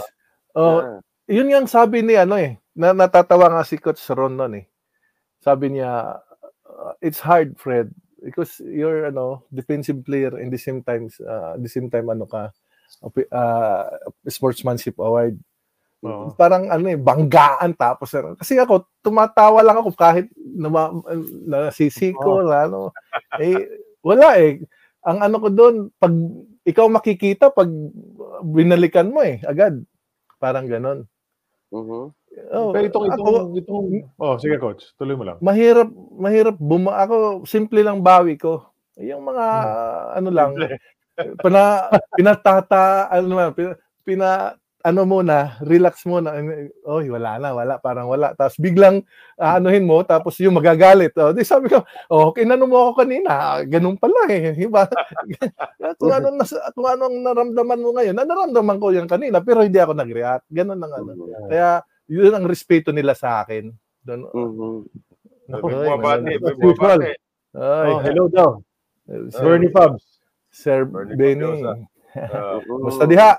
Oh, 0.52 0.84
Ah. 0.84 1.00
Yun 1.28 1.52
yung 1.52 1.68
sabi 1.68 2.00
ni 2.00 2.16
ano 2.16 2.40
eh, 2.40 2.56
na 2.72 2.96
natatawa 2.96 3.52
nga 3.52 3.62
si 3.68 3.76
Coach 3.76 4.02
Ron 4.10 4.34
noon 4.34 4.64
eh. 4.64 4.66
Sabi 5.44 5.76
niya, 5.76 6.18
uh, 6.64 6.94
it's 7.04 7.20
hard, 7.20 7.54
Fred, 7.60 7.92
because 8.24 8.58
you're 8.64 9.06
ano, 9.06 9.44
defensive 9.52 10.00
player 10.02 10.40
in 10.40 10.48
the 10.48 10.58
same 10.58 10.80
times, 10.82 11.20
uh, 11.20 11.54
the 11.60 11.68
same 11.70 11.92
time 11.92 12.08
ano 12.08 12.24
ka, 12.24 12.50
uh, 13.30 13.84
sportsmanship 14.26 14.96
award. 14.98 15.36
Oo. 16.06 16.30
Parang 16.38 16.70
ano 16.70 16.86
eh, 16.88 16.98
banggaan 16.98 17.74
tapos 17.74 18.14
ano. 18.14 18.38
Kasi 18.38 18.56
ako, 18.58 18.86
tumatawa 19.02 19.60
lang 19.66 19.78
ako 19.82 19.90
kahit 19.98 20.30
nama, 20.38 20.94
nasisiko, 21.44 22.46
ano. 22.46 22.94
Eh, 23.36 23.68
wala 24.02 24.38
eh. 24.38 24.62
Ang 25.02 25.18
ano 25.22 25.36
ko 25.42 25.48
doon, 25.50 25.76
pag 25.98 26.14
ikaw 26.62 26.86
makikita, 26.86 27.50
pag 27.50 27.70
binalikan 28.46 29.10
mo 29.10 29.26
eh, 29.26 29.42
agad. 29.42 29.82
Parang 30.38 30.70
ganon. 30.70 31.10
Mhm. 31.72 32.04
Oh, 32.54 32.70
Pero 32.72 32.84
itong, 32.86 33.06
itong, 33.12 33.26
ako, 33.28 33.58
itong, 33.60 33.86
oh, 34.20 34.34
sige 34.38 34.56
coach, 34.62 34.94
tuloy 34.96 35.16
mo 35.18 35.24
lang. 35.26 35.36
mahirap, 35.42 35.88
mahirap 36.16 36.56
buma 36.56 36.96
ako, 37.02 37.42
simple 37.44 37.82
lang 37.82 38.00
bawi 38.00 38.38
ko. 38.38 38.62
Yung 38.96 39.26
mga, 39.26 39.46
ano 40.16 40.28
lang, 40.30 40.50
pina, 41.42 41.90
pinatata, 42.14 43.10
ano 43.10 43.24
naman, 43.26 43.48
pina, 43.52 43.72
pina, 44.06 44.28
ano 44.86 45.02
muna, 45.02 45.58
relax 45.66 46.06
muna. 46.06 46.30
Oh, 46.86 47.02
wala 47.02 47.42
na, 47.42 47.50
wala, 47.50 47.74
parang 47.82 48.06
wala. 48.06 48.30
Tapos 48.38 48.54
biglang 48.62 49.02
anuhin 49.34 49.82
mo, 49.82 50.06
tapos 50.06 50.38
yung 50.38 50.54
magagalit. 50.54 51.10
Oh, 51.18 51.34
di 51.34 51.42
sabi 51.42 51.66
ko, 51.66 51.82
oh, 52.08 52.30
kinano 52.30 52.64
mo 52.70 52.88
ako 52.88 53.02
kanina. 53.02 53.62
Ganun 53.66 53.98
pala 53.98 54.30
eh. 54.30 54.54
Diba? 54.60 54.86
kung 55.98 56.14
ano 56.14 56.30
nas, 56.30 56.54
kung 56.78 56.86
anong 56.86 57.16
naramdaman 57.26 57.80
mo 57.82 57.90
ngayon, 57.98 58.14
na 58.14 58.22
naramdaman 58.22 58.78
ko 58.78 58.94
yan 58.94 59.10
kanina, 59.10 59.42
pero 59.42 59.66
hindi 59.66 59.78
ako 59.82 59.98
nag-react. 59.98 60.46
Ganun 60.46 60.78
lang 60.78 60.92
ano. 60.94 61.10
Kaya 61.50 61.82
yun 62.06 62.32
ang 62.32 62.46
respeto 62.46 62.94
nila 62.94 63.18
sa 63.18 63.42
akin. 63.42 63.74
Doon, 64.06 64.22
Mhm. 64.30 64.76
May 65.48 65.64
Oy, 65.64 65.72
bumabati, 65.72 66.32
bumabati. 66.60 67.08
ay, 67.56 67.88
Oh, 67.88 68.00
hello 68.04 68.24
daw. 68.28 68.50
Sir, 69.32 69.40
Bernie 69.40 69.72
Fabs. 69.72 70.04
Sir 70.52 70.84
Bernie 70.84 71.16
Benny. 71.16 71.44
Fabiosa. 71.64 71.72
Ah, 72.18 72.58
Musta 72.66 73.04
diha? 73.04 73.36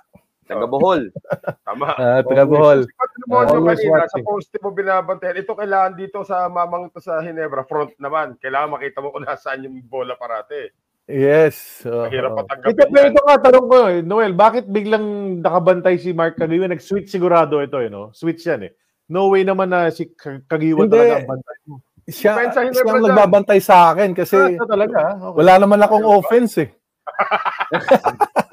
Taga 0.49 0.65
Bohol. 0.65 1.01
tama. 1.69 1.93
Ah, 1.93 2.25
taga 2.25 2.43
Bohol. 2.49 2.89
Always 3.29 3.77
kanina, 3.85 4.09
sa 4.09 4.17
post 4.25 4.49
mo 4.57 4.73
binabantayan, 4.73 5.37
ito 5.37 5.53
kailangan 5.53 5.93
dito 5.93 6.25
sa 6.25 6.49
mamang 6.49 6.89
to 6.89 6.97
sa 6.97 7.21
Hinebra, 7.21 7.69
front 7.69 7.93
naman. 8.01 8.33
Kailangan 8.41 8.73
makita 8.73 8.97
mo 9.05 9.13
kung 9.13 9.29
nasaan 9.29 9.69
yung 9.69 9.85
bola 9.85 10.17
parate. 10.17 10.73
Yes. 11.09 11.85
oo. 11.85 12.05
Mahirap 12.05 12.49
Ito, 12.65 12.85
pero 12.89 13.05
ito 13.09 13.21
nga, 13.25 13.37
tanong 13.41 13.65
ko, 13.65 13.77
eh, 13.89 14.01
Noel, 14.01 14.33
bakit 14.33 14.65
biglang 14.65 15.37
nakabantay 15.41 15.97
si 16.01 16.13
Mark 16.13 16.37
Kagiwa? 16.37 16.69
Nag-switch 16.69 17.09
sigurado 17.09 17.61
ito, 17.61 17.77
eh, 17.81 17.89
no? 17.89 18.09
Switch 18.13 18.45
yan, 18.45 18.69
eh. 18.69 18.73
No 19.09 19.33
way 19.33 19.41
naman 19.41 19.73
na 19.73 19.89
si 19.89 20.13
Ka- 20.13 20.41
Kagiwa 20.45 20.85
Hindi. 20.85 20.93
talaga 20.93 21.13
ang 21.17 21.29
bantay 21.33 21.57
mo. 21.65 21.75
siya, 22.09 22.33
siya 22.49 22.89
ang 22.89 23.05
nagbabantay 23.05 23.59
sa 23.61 23.93
akin 23.93 24.13
kasi 24.17 24.37
Ah, 24.37 24.65
talaga, 24.69 24.97
ah. 25.13 25.29
okay. 25.29 25.37
wala 25.45 25.53
naman 25.61 25.81
akong 25.81 26.05
offense 26.05 26.61
eh. 26.61 26.69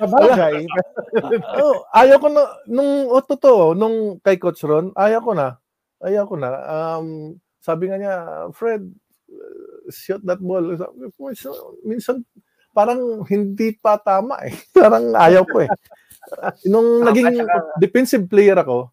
Sa 0.00 0.06
bagay. 0.08 0.64
oh, 1.60 1.84
ayaw 1.92 2.16
ko 2.16 2.28
na, 2.28 2.42
nung, 2.66 3.06
oh, 3.06 3.20
totoo, 3.20 3.72
nung 3.72 4.16
kay 4.18 4.40
Coach 4.40 4.64
Ron, 4.64 4.90
ayaw 4.96 5.20
ko 5.20 5.32
na. 5.32 5.60
Ayaw 6.00 6.24
ko 6.24 6.34
na. 6.34 6.50
Um, 6.64 7.06
sabi 7.60 7.86
nga 7.86 8.00
niya, 8.00 8.14
Fred, 8.50 8.88
uh, 9.28 9.60
shoot 9.92 10.24
that 10.24 10.40
ball. 10.40 10.64
"Minsan- 10.64 11.76
Minsan, 11.84 12.16
parang 12.72 13.20
hindi 13.26 13.76
pa 13.76 14.00
tama 14.00 14.40
eh. 14.42 14.54
parang 14.76 15.12
ayaw 15.12 15.44
ko 15.44 15.60
eh. 15.60 15.70
Nung 16.64 17.04
Tama, 17.04 17.12
naging 17.12 17.44
defensive 17.76 18.24
player 18.26 18.56
ako, 18.56 18.88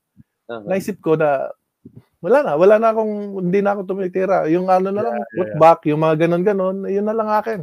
Uh-huh. 0.48 0.64
naisip 0.64 1.04
ko 1.04 1.20
na 1.20 1.52
wala 2.24 2.40
na, 2.40 2.56
wala 2.56 2.80
na 2.80 2.96
akong, 2.96 3.36
hindi 3.44 3.60
na 3.60 3.76
ako 3.76 3.84
tumitira. 3.86 4.48
Yung 4.48 4.72
ano 4.72 4.90
na 4.90 5.04
lang, 5.04 5.20
Yeah, 5.20 5.28
yeah, 5.28 5.36
putback, 5.44 5.80
yung 5.92 6.00
mga 6.00 6.16
ganon-ganon, 6.24 6.88
yun 6.88 7.04
na 7.04 7.12
lang 7.12 7.28
akin. 7.30 7.60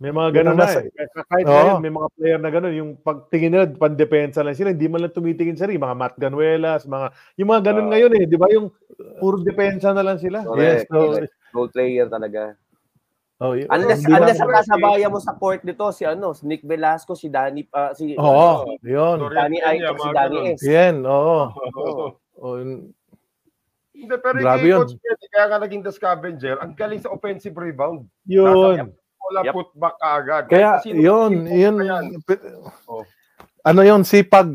May 0.00 0.16
mga 0.16 0.30
ganun 0.32 0.56
Yung 0.56 0.60
na. 0.60 0.64
nasa- 0.64 0.80
eh. 0.80 0.92
Kahit 1.28 1.44
Oo. 1.44 1.52
ngayon, 1.52 1.80
may 1.84 1.92
mga 1.92 2.08
player 2.16 2.40
na 2.40 2.48
ganun. 2.48 2.72
Yung 2.72 2.90
pagtingin 2.96 3.52
nila, 3.52 3.68
pandepensa 3.68 4.40
lang 4.40 4.56
sila. 4.56 4.72
Hindi 4.72 4.88
man 4.88 5.04
lang 5.04 5.12
tumitingin 5.12 5.60
sa 5.60 5.68
rin. 5.68 5.76
Mga 5.76 5.92
Matt 5.92 6.16
Ganuelas, 6.16 6.88
mga, 6.88 7.12
yung 7.36 7.48
mga 7.52 7.62
ganun 7.68 7.86
Ah. 7.86 7.90
ngayon 7.92 8.12
eh. 8.16 8.24
Di 8.24 8.36
ba? 8.40 8.48
Yung 8.48 8.72
puro 9.20 9.44
depensa 9.44 9.92
na 9.92 10.00
lang 10.00 10.16
sila. 10.16 10.40
Correct. 10.40 10.88
Yes, 10.88 10.88
so, 10.88 11.20
Goal 11.52 11.68
player 11.68 12.08
talaga. 12.08 12.56
oh, 13.40 13.52
yun. 13.52 13.68
Unless, 13.68 14.00
Hindi 14.00 14.12
na 14.12 14.18
unless 14.24 14.40
ang 14.40 14.52
kasabayan 14.56 15.10
mo 15.12 15.20
sa 15.20 15.36
court 15.36 15.60
nito, 15.64 15.84
si 15.92 16.08
ano, 16.08 16.32
si 16.32 16.48
Nick 16.48 16.64
Velasco, 16.64 17.12
si 17.12 17.28
Danny, 17.28 17.68
ah, 17.70 17.92
si, 17.92 18.16
Oo, 18.16 18.72
si 18.80 18.88
yun. 18.88 19.16
Sorry. 19.20 19.36
Danny 19.36 19.58
Ay, 19.60 19.84
si 19.84 20.08
Danny. 20.16 20.40
S. 20.56 20.60
Yan, 20.64 21.04
oo. 21.04 21.52
Oo. 21.76 22.06
Oh, 22.40 22.56
yun. 22.56 22.88
Hindi, 23.92 24.16
pero 24.16 24.36
Grabe 24.40 24.64
kay 24.64 24.72
yun. 24.72 24.80
Coach 24.80 24.96
kaya 25.28 25.44
nga 25.44 25.58
naging 25.60 25.84
the 25.84 25.92
scavenger, 25.92 26.56
ang 26.56 26.72
galing 26.72 27.04
sa 27.04 27.12
offensive 27.12 27.52
rebound. 27.52 28.08
Yun. 28.24 28.96
Wala 29.20 29.38
Yep. 29.44 29.52
putback 29.52 29.94
kaagad. 29.96 30.44
Kaya, 30.46 30.70
Kahit 30.72 30.82
sino 30.82 30.98
yun, 30.98 31.32
yun. 31.46 31.76
yan. 31.78 32.04
Oh. 32.88 33.04
Ano 33.62 33.80
yun, 33.82 34.02
sipag. 34.02 34.48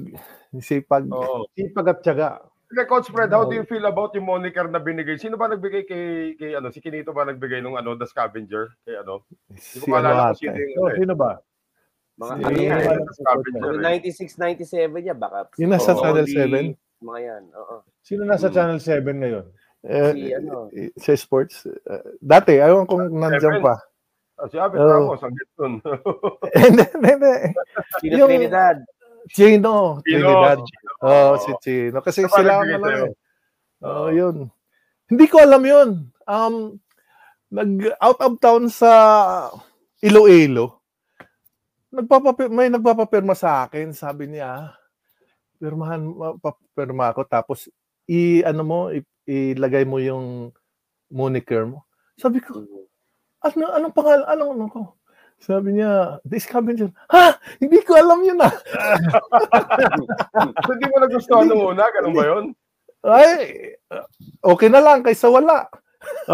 Sipag. 0.56 1.06
Oo. 1.08 1.46
Sipag 1.52 1.88
at 1.88 2.00
tiyaga. 2.02 2.30
Kaya 2.66 2.86
Coach 2.86 3.08
Fred, 3.08 3.30
how 3.30 3.46
do 3.46 3.54
you 3.54 3.64
feel 3.64 3.86
about 3.86 4.12
yung 4.12 4.26
moniker 4.26 4.66
na 4.66 4.82
binigay? 4.82 5.16
Sino 5.16 5.38
ba 5.38 5.46
nagbigay 5.46 5.86
kay, 5.86 6.04
kay 6.36 6.52
ano, 6.54 6.74
si 6.74 6.82
Kinito 6.82 7.14
ba 7.14 7.24
nagbigay 7.24 7.62
nung 7.62 7.78
ano, 7.78 7.94
the 7.94 8.04
scavenger? 8.04 8.74
Kay 8.84 9.00
ano? 9.00 9.22
Hindi 9.48 9.62
Si 9.62 9.80
ko 9.80 9.94
maalala 9.94 10.12
ano 10.12 10.34
kung 10.34 10.40
sino 10.42 10.58
yung 10.58 10.74
Oh, 10.74 10.82
ano 10.82 10.90
eh. 10.90 10.98
sino 10.98 11.14
ba? 11.16 11.32
Mga 12.16 12.34
Si- 12.34 12.44
ano 12.44 12.58
yan, 12.58 13.00
scavenger. 13.14 13.62
Mga 13.62 13.78
eh. 13.78 14.02
96, 14.02 14.34
97 14.36 14.98
niya, 14.98 15.16
baka. 15.16 15.40
Yung 15.56 15.72
nasa 15.72 15.92
Oo, 15.94 16.02
Channel 16.02 16.26
di- 16.26 16.34
7. 16.34 16.66
Mga 17.00 17.20
yan, 17.22 17.44
oo. 17.54 17.76
Sino 18.02 18.22
nasa 18.26 18.48
Channel 18.50 18.80
7 18.82 19.14
ngayon? 19.14 19.46
Eh, 19.86 20.12
Si 20.12 20.22
ano. 20.34 20.56
sa 20.98 21.14
sports. 21.14 21.70
eh, 21.70 21.78
dati, 22.18 22.58
ayaw 22.58 22.82
kong 22.84 23.14
nandyan 23.14 23.62
Seven. 23.62 23.64
pa. 23.64 23.76
Ah, 24.36 24.48
si 24.52 24.60
Oo. 24.60 24.68
Ramos, 24.68 25.22
ang 25.24 25.32
gitun. 25.32 25.74
Hindi, 26.60 26.84
hindi, 26.92 27.10
hindi. 27.16 27.34
Sino 28.04 28.14
Yung- 28.20 28.30
Trinidad? 28.30 28.78
Chino. 29.32 29.74
Chino, 30.04 30.28
Trinidad. 30.28 30.60
Chino. 30.60 30.90
Oo, 31.02 31.16
Oo. 31.32 31.40
si 31.40 31.52
Chino. 31.64 31.98
Kasi 32.04 32.20
Siya 32.22 32.30
ba 32.30 32.38
sila 32.38 32.52
ang 32.54 32.68
nagbigay 32.68 32.76
ano 32.76 33.06
eh. 33.08 33.14
Oo, 33.86 34.06
yun. 34.12 34.36
Hindi 35.08 35.26
ko 35.26 35.36
alam 35.40 35.64
yun. 35.64 35.90
Um, 36.26 36.56
nag 37.48 37.72
out 37.98 38.20
of 38.20 38.34
town 38.38 38.68
sa 38.68 38.92
Iloilo. 40.00 40.84
Nagpapapir, 41.90 42.52
may 42.52 42.68
nagpapapirma 42.68 43.34
sa 43.34 43.64
akin. 43.64 43.96
Sabi 43.96 44.28
niya, 44.28 44.76
pirmahan, 45.58 46.04
papirma 46.44 47.16
ako. 47.16 47.24
Tapos, 47.24 47.72
i, 48.06 48.44
ano 48.44 48.62
mo, 48.62 48.80
i- 48.92 49.06
ilagay 49.26 49.88
mo 49.88 49.98
yung 49.98 50.52
moniker 51.08 51.64
mo. 51.66 51.88
Sabi 52.20 52.44
ko, 52.44 52.62
ano, 53.46 53.66
anong 53.78 53.94
pangalan, 53.96 54.26
anong 54.26 54.52
ano 54.58 54.66
ko? 54.70 54.82
Sabi 55.38 55.78
niya, 55.78 56.18
this 56.26 56.48
scavenger. 56.48 56.90
Ha? 57.12 57.38
Hindi 57.62 57.84
ko 57.86 58.00
alam 58.00 58.24
yun 58.24 58.40
ah. 58.42 58.54
So, 60.64 60.72
Hindi 60.74 60.86
mo 60.90 60.96
nagustuhan 61.04 61.46
nung 61.46 61.76
una, 61.76 61.86
ganun 61.92 62.16
ba 62.16 62.24
yun? 62.26 62.46
Ay, 63.06 63.38
okay 64.42 64.70
na 64.72 64.82
lang 64.82 65.06
kaysa 65.06 65.30
wala. 65.30 65.70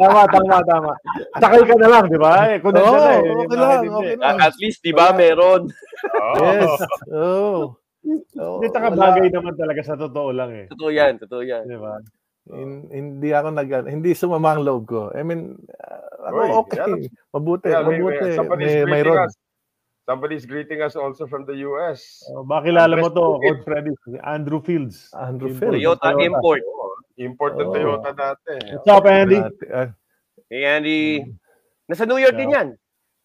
tama, 0.00 0.20
tama, 0.28 0.56
tama. 0.64 0.92
Sakay 1.40 1.64
ka 1.64 1.76
na 1.80 1.88
lang, 1.88 2.04
di 2.08 2.18
ba? 2.20 2.32
Eh, 2.48 2.58
kung 2.60 2.72
nandiyan 2.72 3.00
na 3.00 3.12
eh. 3.12 3.20
okay 3.20 3.56
lang, 3.56 3.80
okay 3.88 4.16
lang. 4.16 4.36
At 4.40 4.54
least, 4.60 4.80
di 4.84 4.92
ba, 4.92 5.12
meron. 5.16 5.68
Yes. 6.40 6.72
Oh. 7.12 7.76
Hindi, 8.00 8.68
taka 8.72 8.92
bagay 8.92 9.28
naman 9.28 9.52
talaga 9.56 9.80
sa 9.84 9.96
totoo 9.96 10.32
lang 10.32 10.50
eh. 10.52 10.66
Totoo 10.72 10.90
yan, 10.92 11.20
totoo 11.20 11.44
yan. 11.44 11.68
Di 11.68 11.76
ba? 11.76 12.00
In, 12.48 12.88
hindi 12.88 13.30
ako 13.36 13.52
nag 13.52 13.68
hindi 13.86 14.16
sumama 14.16 14.56
ang 14.56 14.64
loob 14.64 14.88
ko. 14.88 15.00
I 15.12 15.20
mean, 15.22 15.60
uh, 15.76 16.02
ano, 16.24 16.34
Uy, 16.40 16.48
okay. 16.64 16.80
yan. 16.80 16.90
Mabuti, 17.30 17.68
Yeah, 17.68 17.84
may- 17.84 18.00
mabuti. 18.00 18.24
may- 18.24 18.36
somebody's 18.36 18.66
May, 18.66 18.74
greeting 18.80 18.94
mayroon. 18.96 19.18
us. 19.28 19.34
Somebody's 20.08 20.46
greeting 20.48 20.80
us 20.82 20.96
also 20.98 21.28
from 21.28 21.46
the 21.46 21.62
US. 21.62 22.24
Oh, 22.32 22.42
makilala 22.42 22.98
mo 22.98 23.12
to, 23.12 23.38
Coach 23.38 23.62
Freddy. 23.62 23.92
si 24.02 24.18
Andrew 24.24 24.58
Fields. 24.58 25.12
Andrew 25.14 25.52
Import. 25.52 25.70
Fields. 25.70 25.84
Toyota 25.84 26.08
import. 26.18 26.62
Import 27.20 27.52
ng 27.60 27.68
Oo. 27.68 27.74
Toyota 27.76 28.10
dati. 28.10 28.54
What's 28.74 28.88
up, 28.88 29.06
Andy? 29.06 29.38
Ah, 29.70 29.92
Hey, 30.50 30.66
Andy. 30.66 31.22
Nasa 31.86 32.08
New 32.08 32.18
York 32.18 32.34
din 32.34 32.50
yan. 32.50 32.68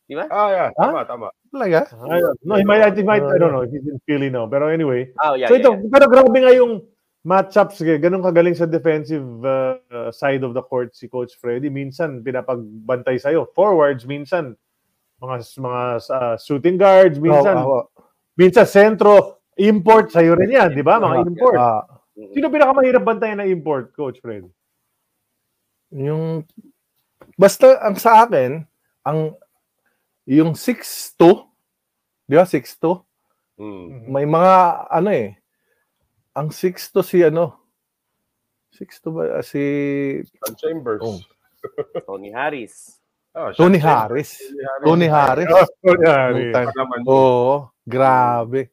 Di 0.06 0.14
ba? 0.14 0.30
Ah, 0.30 0.50
yeah. 0.54 0.70
Tama, 0.78 1.02
tama. 1.10 1.28
talaga? 1.50 1.88
I 2.06 2.20
don't, 2.22 2.38
no, 2.46 2.54
he 2.60 2.66
might, 2.68 2.84
he 2.94 3.02
might, 3.02 3.24
I 3.24 3.38
don't 3.40 3.50
know 3.56 3.64
if 3.66 3.72
he's 3.74 3.88
in 3.88 3.98
Philly 4.06 4.30
now. 4.30 4.46
Pero 4.46 4.70
anyway. 4.70 5.10
Ah, 5.18 5.34
yeah, 5.34 5.48
so 5.50 5.56
yeah, 5.58 5.66
ito, 5.66 5.72
yeah. 5.74 5.90
pero 5.90 6.06
grabe 6.06 6.38
nga 6.38 6.54
yung 6.54 6.84
matchups. 7.26 7.82
Ganun 7.82 8.22
kagaling 8.22 8.54
sa 8.54 8.70
defensive 8.70 9.26
uh, 9.42 9.82
uh, 9.90 10.10
side 10.14 10.46
of 10.46 10.54
the 10.54 10.62
court 10.62 10.94
si 10.94 11.10
Coach 11.10 11.34
Freddy. 11.42 11.74
Minsan, 11.74 12.22
pinapagbantay 12.22 13.18
sa'yo. 13.18 13.50
Forwards, 13.58 14.06
minsan, 14.06 14.54
mga 15.20 15.36
mga 15.58 15.82
uh, 16.14 16.36
shooting 16.38 16.78
guards, 16.78 17.18
minsan, 17.18 17.60
Oo, 17.60 17.82
oo. 17.82 18.04
minsan 18.38 18.70
sentro, 18.70 19.42
import 19.58 20.14
sa'yo 20.14 20.38
rin 20.38 20.54
yan, 20.54 20.70
di 20.78 20.86
ba? 20.86 21.02
Mga 21.02 21.26
import. 21.26 21.58
Ah, 21.58 21.84
Sino 22.16 22.48
pinakamahirap 22.48 23.04
bantayan 23.04 23.44
na 23.44 23.50
import, 23.50 23.92
Coach 23.92 24.24
Freddy? 24.24 24.48
yung 25.96 26.44
basta 27.40 27.80
ang 27.80 27.96
sa 27.96 28.28
akin, 28.28 28.68
ang 29.06 29.32
yung 30.28 30.58
6'2, 30.58 31.48
di 32.26 32.36
ba 32.36 32.44
6'2? 32.44 33.06
Hmm. 33.56 34.12
May 34.12 34.28
mga 34.28 34.54
ano 34.92 35.10
eh. 35.16 35.40
Ang 36.36 36.52
6'2 36.52 37.00
si 37.02 37.24
ano? 37.24 37.56
6'2 38.76 39.08
ba 39.10 39.24
Ah, 39.40 39.46
si 39.46 39.64
John 40.44 40.56
Chambers. 40.60 41.02
Oh. 41.02 41.20
Tony 42.06 42.30
Harris. 42.30 43.00
Ah, 43.32 43.52
siya- 43.52 43.60
Tony 43.60 43.80
Harris? 43.80 44.32
Tony 44.84 45.08
Harris. 45.08 45.48
Oh. 45.48 45.64
Pa 46.52 46.62
naman. 46.72 47.00
Oo, 47.08 47.56
grabe. 47.84 48.70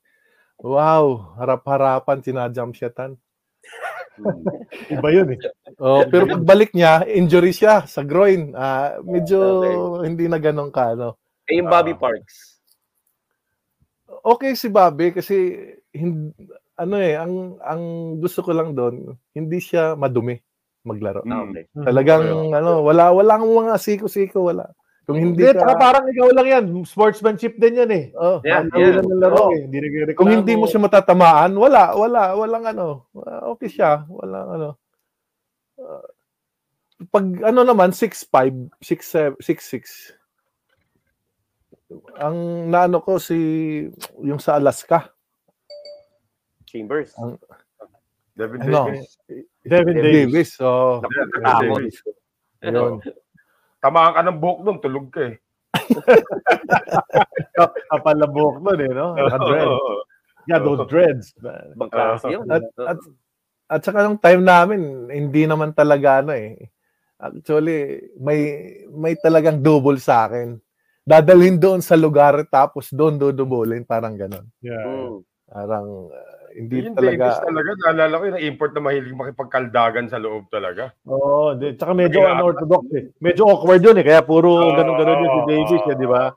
Wow, 0.59 1.35
harap-harapan 1.39 2.23
sinajump 2.23 2.75
siya 2.75 2.91
tan. 2.91 3.19
Iba 4.95 5.09
yun 5.11 5.35
eh. 5.35 5.41
Oh, 5.83 6.03
pero 6.07 6.27
pagbalik 6.29 6.71
niya, 6.71 7.03
injury 7.09 7.51
siya 7.51 7.87
sa 7.87 8.03
groin. 8.03 8.55
Ah, 8.55 8.99
medyo 9.03 9.39
hindi 10.03 10.27
na 10.27 10.39
ganun 10.39 10.71
ka 10.71 10.95
ano. 10.95 11.19
Eh, 11.47 11.59
yung 11.59 11.67
Bobby 11.67 11.95
Parks. 11.95 12.59
okay 14.23 14.55
si 14.55 14.69
Bobby 14.69 15.11
kasi 15.11 15.59
hin- 15.91 16.31
ano 16.77 16.97
eh, 16.97 17.15
ang 17.17 17.59
ang 17.61 17.83
gusto 18.19 18.41
ko 18.41 18.53
lang 18.57 18.73
doon, 18.73 19.17
hindi 19.33 19.59
siya 19.61 19.93
madumi 19.97 20.41
maglaro. 20.83 21.23
Ah, 21.31 21.47
okay. 21.47 21.71
Talagang 21.79 22.51
ano, 22.51 22.83
wala 22.83 23.15
walang 23.15 23.47
mga 23.47 23.79
siko-siko, 23.79 24.51
wala. 24.51 24.67
Kung 25.03 25.19
hindi 25.19 25.43
tsaka 25.51 25.75
ka 25.75 25.83
parang 25.83 26.07
ikaw 26.07 26.29
lang 26.31 26.47
yan. 26.47 26.65
Sportsmanship 26.87 27.59
din 27.59 27.83
yan 27.83 27.91
eh. 27.91 28.05
oh, 28.15 28.39
Yeah, 28.47 28.63
Ang 28.63 28.71
yeah. 28.79 28.95
lang 29.03 29.07
ng 29.11 29.19
laro 29.19 29.51
Oo. 29.51 29.51
eh. 29.51 29.67
Hindi 29.67 30.15
kung 30.15 30.31
hindi 30.31 30.55
mo 30.55 30.71
siya 30.71 30.79
matatamaan, 30.79 31.59
wala, 31.59 31.99
wala, 31.99 32.39
walang 32.39 32.65
ano. 32.71 33.11
ah, 33.19 33.51
Okay 33.51 33.67
siya, 33.67 34.07
walang 34.07 34.49
ano. 34.59 34.69
Ah, 35.79 36.07
pag 37.11 37.27
ano 37.43 37.67
naman 37.67 37.91
6'5, 37.91 38.71
6'7, 38.79 39.43
6'6. 39.43 40.15
Ang 42.23 42.71
naano 42.71 43.03
ko 43.03 43.19
si 43.19 43.37
yung 44.23 44.39
sa 44.39 44.55
Alaska. 44.55 45.11
Chambers. 46.73 47.13
Devin 48.33 48.65
Ano? 48.65 48.89
Davis. 48.89 49.21
Devin 49.61 49.95
Davis. 50.01 50.15
Davis. 50.17 50.49
So, 50.57 50.69
Yeah, 51.05 51.61
Devin. 51.61 51.77
Davis. 51.77 51.97
yun. 52.65 52.93
Tamaan 53.83 54.15
ka 54.17 54.21
ng 54.25 54.39
buhok 54.41 54.59
doon, 54.65 54.79
tulog 54.81 55.07
ka 55.13 55.21
eh. 55.29 55.37
Kapal 57.93 58.17
na 58.17 58.29
buhok 58.31 58.57
nun 58.63 58.81
eh, 58.81 58.89
no? 58.89 59.13
Naka-dread. 59.19 59.69
Yeah, 60.49 60.59
those 60.59 60.83
dreads. 60.91 61.35
man. 61.39 61.75
Bangkas 61.77 62.25
yun. 62.27 62.47
At, 62.51 62.65
at, 62.79 62.99
at 63.71 63.81
saka 63.85 64.03
nung 64.03 64.19
time 64.19 64.43
namin, 64.43 65.07
hindi 65.13 65.47
naman 65.47 65.71
talaga 65.71 66.25
ano 66.25 66.35
eh. 66.35 66.59
Actually, 67.23 68.11
may 68.19 68.39
may 68.91 69.15
talagang 69.15 69.63
double 69.63 69.99
sa 70.03 70.27
akin. 70.27 70.59
Dadalhin 71.07 71.59
doon 71.59 71.79
sa 71.79 71.95
lugar 71.95 72.43
tapos 72.51 72.91
doon 72.91 73.19
dudubulin 73.19 73.87
parang 73.87 74.19
ganon. 74.19 74.47
Yeah. 74.59 74.83
Mm. 74.83 75.23
Parang 75.47 75.87
uh, 76.11 76.42
hindi 76.53 76.85
Yung 76.85 76.97
Davis 76.97 77.19
talaga 77.19 77.49
talaga, 77.49 77.71
naalala 77.81 78.15
ko 78.21 78.25
yung 78.33 78.43
import 78.45 78.73
na 78.77 78.83
mahilig 78.85 79.17
makipagkaldagan 79.17 80.07
sa 80.13 80.21
loob 80.21 80.53
talaga. 80.53 80.93
Oo, 81.09 81.53
oh, 81.53 81.57
tsaka 81.57 81.93
medyo 81.97 82.21
Kaya- 82.21 82.37
unorthodox 82.37 82.85
eh. 82.93 83.05
Medyo 83.19 83.43
awkward 83.49 83.83
yun 83.83 83.99
eh. 83.99 84.05
Kaya 84.05 84.21
puro 84.21 84.51
Oo. 84.53 84.77
ganun-ganun 84.77 85.23
yun 85.25 85.33
si 85.33 85.43
Davis 85.49 85.85
eh, 85.89 85.97
di 85.97 86.09
ba? 86.09 86.33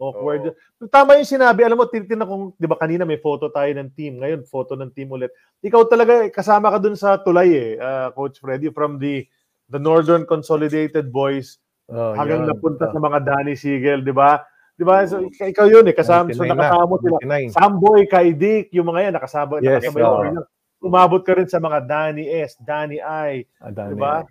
Awkward 0.00 0.40
yun. 0.50 0.54
Tama 0.90 1.20
yung 1.20 1.28
sinabi. 1.28 1.60
Alam 1.62 1.78
mo, 1.80 1.84
tinitin 1.86 2.24
kung, 2.24 2.56
di 2.56 2.66
ba 2.66 2.74
kanina 2.74 3.06
may 3.06 3.20
photo 3.20 3.52
tayo 3.52 3.70
ng 3.70 3.90
team. 3.94 4.18
Ngayon, 4.18 4.48
photo 4.48 4.74
ng 4.74 4.90
team 4.90 5.12
ulit. 5.12 5.30
Ikaw 5.62 5.82
talaga, 5.86 6.26
eh, 6.26 6.32
kasama 6.32 6.72
ka 6.72 6.78
dun 6.80 6.96
sa 6.98 7.20
tulay 7.20 7.52
eh, 7.52 7.70
ah, 7.78 8.10
Coach 8.10 8.40
Freddy, 8.42 8.72
from 8.74 8.98
the 8.98 9.22
the 9.70 9.78
Northern 9.78 10.26
Consolidated 10.26 11.14
Boys 11.14 11.62
oh, 11.86 12.12
hanggang 12.18 12.42
yun. 12.42 12.50
napunta 12.50 12.90
sa 12.90 12.98
mga 12.98 13.18
Danny 13.22 13.54
Siegel, 13.54 14.02
di 14.02 14.10
ba? 14.10 14.42
Di 14.80 14.84
ba? 14.88 15.04
So, 15.04 15.20
ik- 15.20 15.36
ikaw 15.52 15.68
yun 15.68 15.84
eh, 15.84 15.92
kasama, 15.92 16.32
so 16.32 16.40
99 16.40 16.48
na, 16.48 16.72
nakasama 16.72 16.94
sila. 17.04 17.16
99. 17.20 17.52
Samboy, 17.52 18.00
Kaidik, 18.08 18.72
yung 18.72 18.88
mga 18.88 19.00
yan, 19.04 19.12
nakasama, 19.12 19.52
Yes, 19.60 19.84
nakasabay 19.84 20.02
oo. 20.02 20.24
mo. 20.32 20.42
Umabot 20.80 21.20
ka 21.20 21.36
rin 21.36 21.44
sa 21.44 21.60
mga 21.60 21.84
Danny 21.84 22.24
S, 22.24 22.56
Danny 22.56 22.96
I, 22.96 23.44
Ah, 23.60 23.68
di 23.68 23.92
ba? 23.92 24.24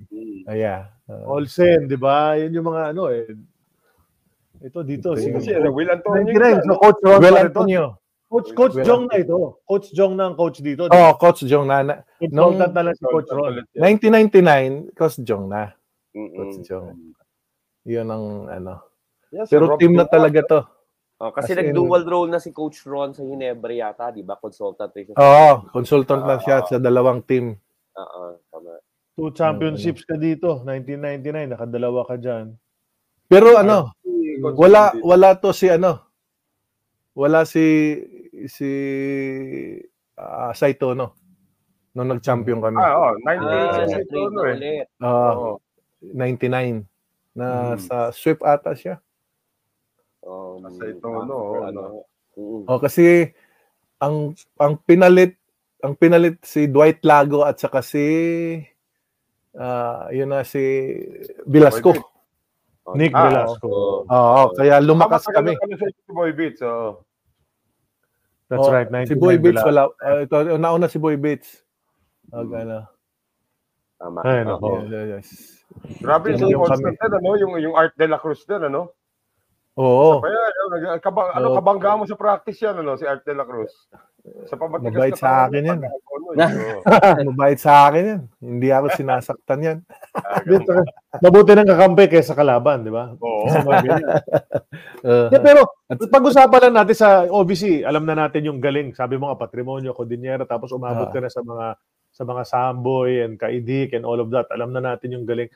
Ah, 0.50 0.58
yeah. 0.58 0.90
Uh, 1.06 1.38
Olsen, 1.38 1.86
di 1.86 1.94
ba? 1.94 2.34
Yun 2.34 2.50
yung 2.58 2.66
mga 2.66 2.82
ano 2.90 3.14
eh. 3.14 3.30
Ito 4.58 4.82
dito. 4.82 5.14
Ito 5.14 5.22
Si. 5.22 5.30
Kasi 5.30 5.54
Will 5.70 5.94
Antonio. 5.94 6.26
99, 6.26 6.42
yun, 6.42 6.60
so 6.66 6.74
Coach 6.82 7.00
Ron 7.06 7.22
to. 7.22 7.38
Antonio. 7.38 7.84
Coach, 8.30 8.50
Coach 8.58 8.76
Well, 8.78 8.86
Jong 8.86 9.04
na 9.10 9.16
ito. 9.22 9.38
Coach 9.66 9.88
Jong 9.94 10.14
na 10.18 10.24
ang 10.30 10.36
coach 10.38 10.58
dito. 10.62 10.86
Oh, 10.90 11.14
Coach 11.18 11.46
Jong 11.46 11.66
na. 11.66 12.02
Consultant 12.18 12.34
nung- 12.34 12.74
na 12.74 12.82
lang 12.90 12.94
si 12.98 13.06
Coach 13.06 13.30
Ron. 13.30 13.54
1999, 13.78 14.90
Coach 14.98 15.22
Jong 15.22 15.46
na. 15.50 15.74
Coach 16.14 16.66
Jong. 16.66 17.14
Yun 17.86 18.06
ang 18.10 18.26
ano. 18.50 18.89
Yes, 19.30 19.48
Pero 19.50 19.70
Rob 19.70 19.80
team 19.80 19.94
na 19.94 20.10
talaga 20.10 20.42
to. 20.42 20.60
Oh, 21.20 21.30
kasi 21.36 21.52
As 21.52 21.60
in- 21.60 21.70
nag-dual 21.70 22.04
role 22.08 22.30
na 22.32 22.40
si 22.40 22.50
Coach 22.56 22.82
Ron 22.88 23.12
sa 23.12 23.22
Ginebra 23.22 23.76
yata, 23.76 24.10
di 24.10 24.24
ba? 24.24 24.40
Consultant 24.40 24.90
rin 24.96 25.12
siya. 25.12 25.20
Oo, 25.20 25.68
consultant 25.70 26.24
na 26.24 26.40
siya 26.40 26.64
sa 26.64 26.80
dalawang 26.80 27.22
team. 27.28 27.54
Oo, 27.94 28.40
tama. 28.50 28.80
Two 29.20 29.30
championships 29.36 30.08
ka 30.08 30.16
dito. 30.16 30.64
1999, 30.64 31.52
nakadalawa 31.54 32.08
ka 32.08 32.16
dyan. 32.16 32.56
Pero 33.28 33.60
ano, 33.60 33.92
wala 34.56 34.96
wala 35.04 35.36
to 35.36 35.52
si 35.52 35.68
ano. 35.68 36.00
Wala 37.14 37.44
si 37.44 38.00
si 38.48 38.70
uh, 40.16 40.56
Saito 40.56 40.96
no. 40.96 41.20
Nung 41.94 42.16
nag-champion 42.16 42.64
kami. 42.64 42.80
Ah, 42.80 42.96
oh, 42.96 43.12
98 43.28 43.44
Ah, 43.44 43.84
si 43.84 44.64
eh. 44.64 44.84
Ah, 45.04 45.34
Oo. 45.36 45.60
99 46.16 46.88
na 47.36 47.76
Hmm. 47.76 47.80
sa 47.82 47.98
Swift 48.16 48.40
ata 48.40 48.72
siya. 48.72 49.04
Um, 50.30 50.62
Sa 50.70 50.86
Itono, 50.86 51.38
after, 51.58 51.62
ano. 51.68 51.82
Mm. 52.38 52.64
Oh, 52.70 52.78
kasi 52.78 53.34
ang 53.98 54.32
ang 54.56 54.78
pinalit 54.80 55.34
ang 55.82 55.98
pinalit 55.98 56.38
si 56.40 56.70
Dwight 56.70 57.02
Lago 57.02 57.42
at 57.42 57.58
saka 57.58 57.82
si 57.82 58.06
ah 59.58 60.06
yun 60.10 60.30
na 60.30 60.46
si 60.46 60.62
Velasco. 61.44 61.98
Oh, 62.86 62.94
Nick 62.94 63.12
Ah, 63.12 63.26
Velasco. 63.26 63.68
oo. 63.68 64.06
Oo, 64.06 64.42
kaya 64.54 64.78
lumakas 64.78 65.26
Matagal 65.26 65.58
kami. 65.58 65.58
kami 65.58 65.74
si 65.78 66.12
Boy 66.12 66.32
Beats. 66.32 66.62
Oh. 66.62 67.02
That's 68.48 68.62
Oh, 68.62 68.74
right. 68.74 68.90
Si 69.06 69.14
99 69.14 69.18
Boy 69.18 69.36
Velasco. 69.38 69.68
wala. 69.68 69.82
ah, 70.00 70.22
ito, 70.22 70.36
nauna 70.58 70.88
si 70.88 70.98
Boy 70.98 71.18
Bates. 71.18 71.62
Ag, 72.30 72.50
ano. 72.52 72.86
Tama. 73.98 74.20
Ay, 74.24 74.42
Oo. 74.42 74.48
nako. 74.48 74.68
Yes, 74.86 75.06
yes. 75.08 75.30
Grabe 76.02 76.34
Yun 76.34 76.38
si 76.40 76.46
yung 76.50 76.66
Constant 76.66 76.98
din, 76.98 77.14
ano? 77.14 77.30
Yung, 77.36 77.54
yung 77.60 77.76
Art 77.78 77.94
de 77.94 78.06
la 78.06 78.18
Cruz 78.18 78.42
din, 78.44 78.64
ano? 78.64 78.90
Oo. 79.80 80.20
Kaya, 80.20 80.36
ano, 80.36 80.64
nag- 80.70 81.00
kabang, 81.00 81.30
ano, 81.32 81.48
Oo. 81.50 81.56
kabangga 81.56 81.96
mo 81.96 82.04
sa 82.04 82.14
practice 82.14 82.60
yan, 82.60 82.76
ano? 82.78 83.00
Si 83.00 83.08
Art 83.08 83.24
de 83.24 83.32
la 83.32 83.48
Cruz. 83.48 83.72
Sa 84.46 84.60
pamatigas 84.60 84.94
Mabait 84.94 85.16
na 85.16 85.18
sa 85.18 85.30
akin 85.48 85.64
yan. 85.64 85.80
ano, 85.80 85.88
oo. 85.88 86.32
Mabait 87.32 87.58
sa 87.58 87.88
akin 87.88 88.04
yan. 88.06 88.22
Hindi 88.38 88.68
ako 88.70 88.86
sinasaktan 88.92 89.60
yan. 89.64 89.78
Ah, 90.14 90.44
Mabuti 91.24 91.56
ng 91.56 91.66
kakampi 91.66 92.06
kaysa 92.08 92.36
kalaban, 92.36 92.84
di 92.84 92.92
ba? 92.92 93.16
Oo. 93.16 93.48
Sa. 93.48 93.64
Uh, 95.02 95.28
Yeah, 95.32 95.42
pero 95.42 95.64
pag-usapan 95.90 96.70
lang 96.70 96.76
natin 96.78 96.96
sa 96.96 97.10
OBC, 97.26 97.82
alam 97.82 98.04
na 98.04 98.20
natin 98.20 98.46
yung 98.46 98.60
galing. 98.60 98.92
Sabi 98.92 99.16
mo 99.16 99.32
nga 99.32 99.40
patrimonyo, 99.40 99.96
Cordillera, 99.96 100.44
tapos 100.44 100.70
umabot 100.70 101.08
Ah. 101.08 101.12
ka 101.12 101.20
na 101.20 101.32
sa 101.32 101.42
mga 101.42 101.68
sa 102.10 102.24
mga 102.26 102.44
Samboy 102.44 103.22
and 103.22 103.38
Kaidik 103.38 103.94
and 103.94 104.04
all 104.04 104.20
of 104.20 104.28
that. 104.30 104.50
Alam 104.52 104.70
na 104.70 104.84
natin 104.84 105.14
yung 105.14 105.24
galing. 105.24 105.48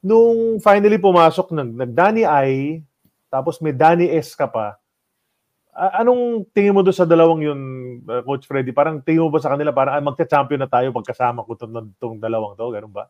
Nung 0.00 0.58
finally 0.58 0.96
pumasok 0.96 1.50
nag 1.50 1.70
nag-Danny 1.72 2.22
I, 2.22 2.82
tapos 3.30 3.62
may 3.62 3.72
Danny 3.72 4.10
S 4.10 4.34
ka 4.34 4.50
pa. 4.50 4.76
a- 5.70 6.02
anong 6.02 6.50
tingin 6.50 6.74
mo 6.74 6.82
doon 6.82 6.92
sa 6.92 7.06
dalawang 7.08 7.40
yun, 7.46 7.60
uh, 8.04 8.20
Coach 8.26 8.44
Freddy? 8.44 8.74
Parang 8.74 9.00
tingin 9.00 9.22
mo 9.24 9.30
ba 9.30 9.40
sa 9.40 9.54
kanila, 9.54 9.70
parang 9.72 9.96
ah, 9.96 10.02
magka-champion 10.02 10.60
na 10.60 10.68
tayo 10.68 10.90
pagkasama 10.92 11.46
ko 11.46 11.54
itong, 11.54 11.94
itong 11.96 12.18
dalawang 12.18 12.58
to? 12.58 12.68
Ganun 12.74 12.92
ba? 12.92 13.06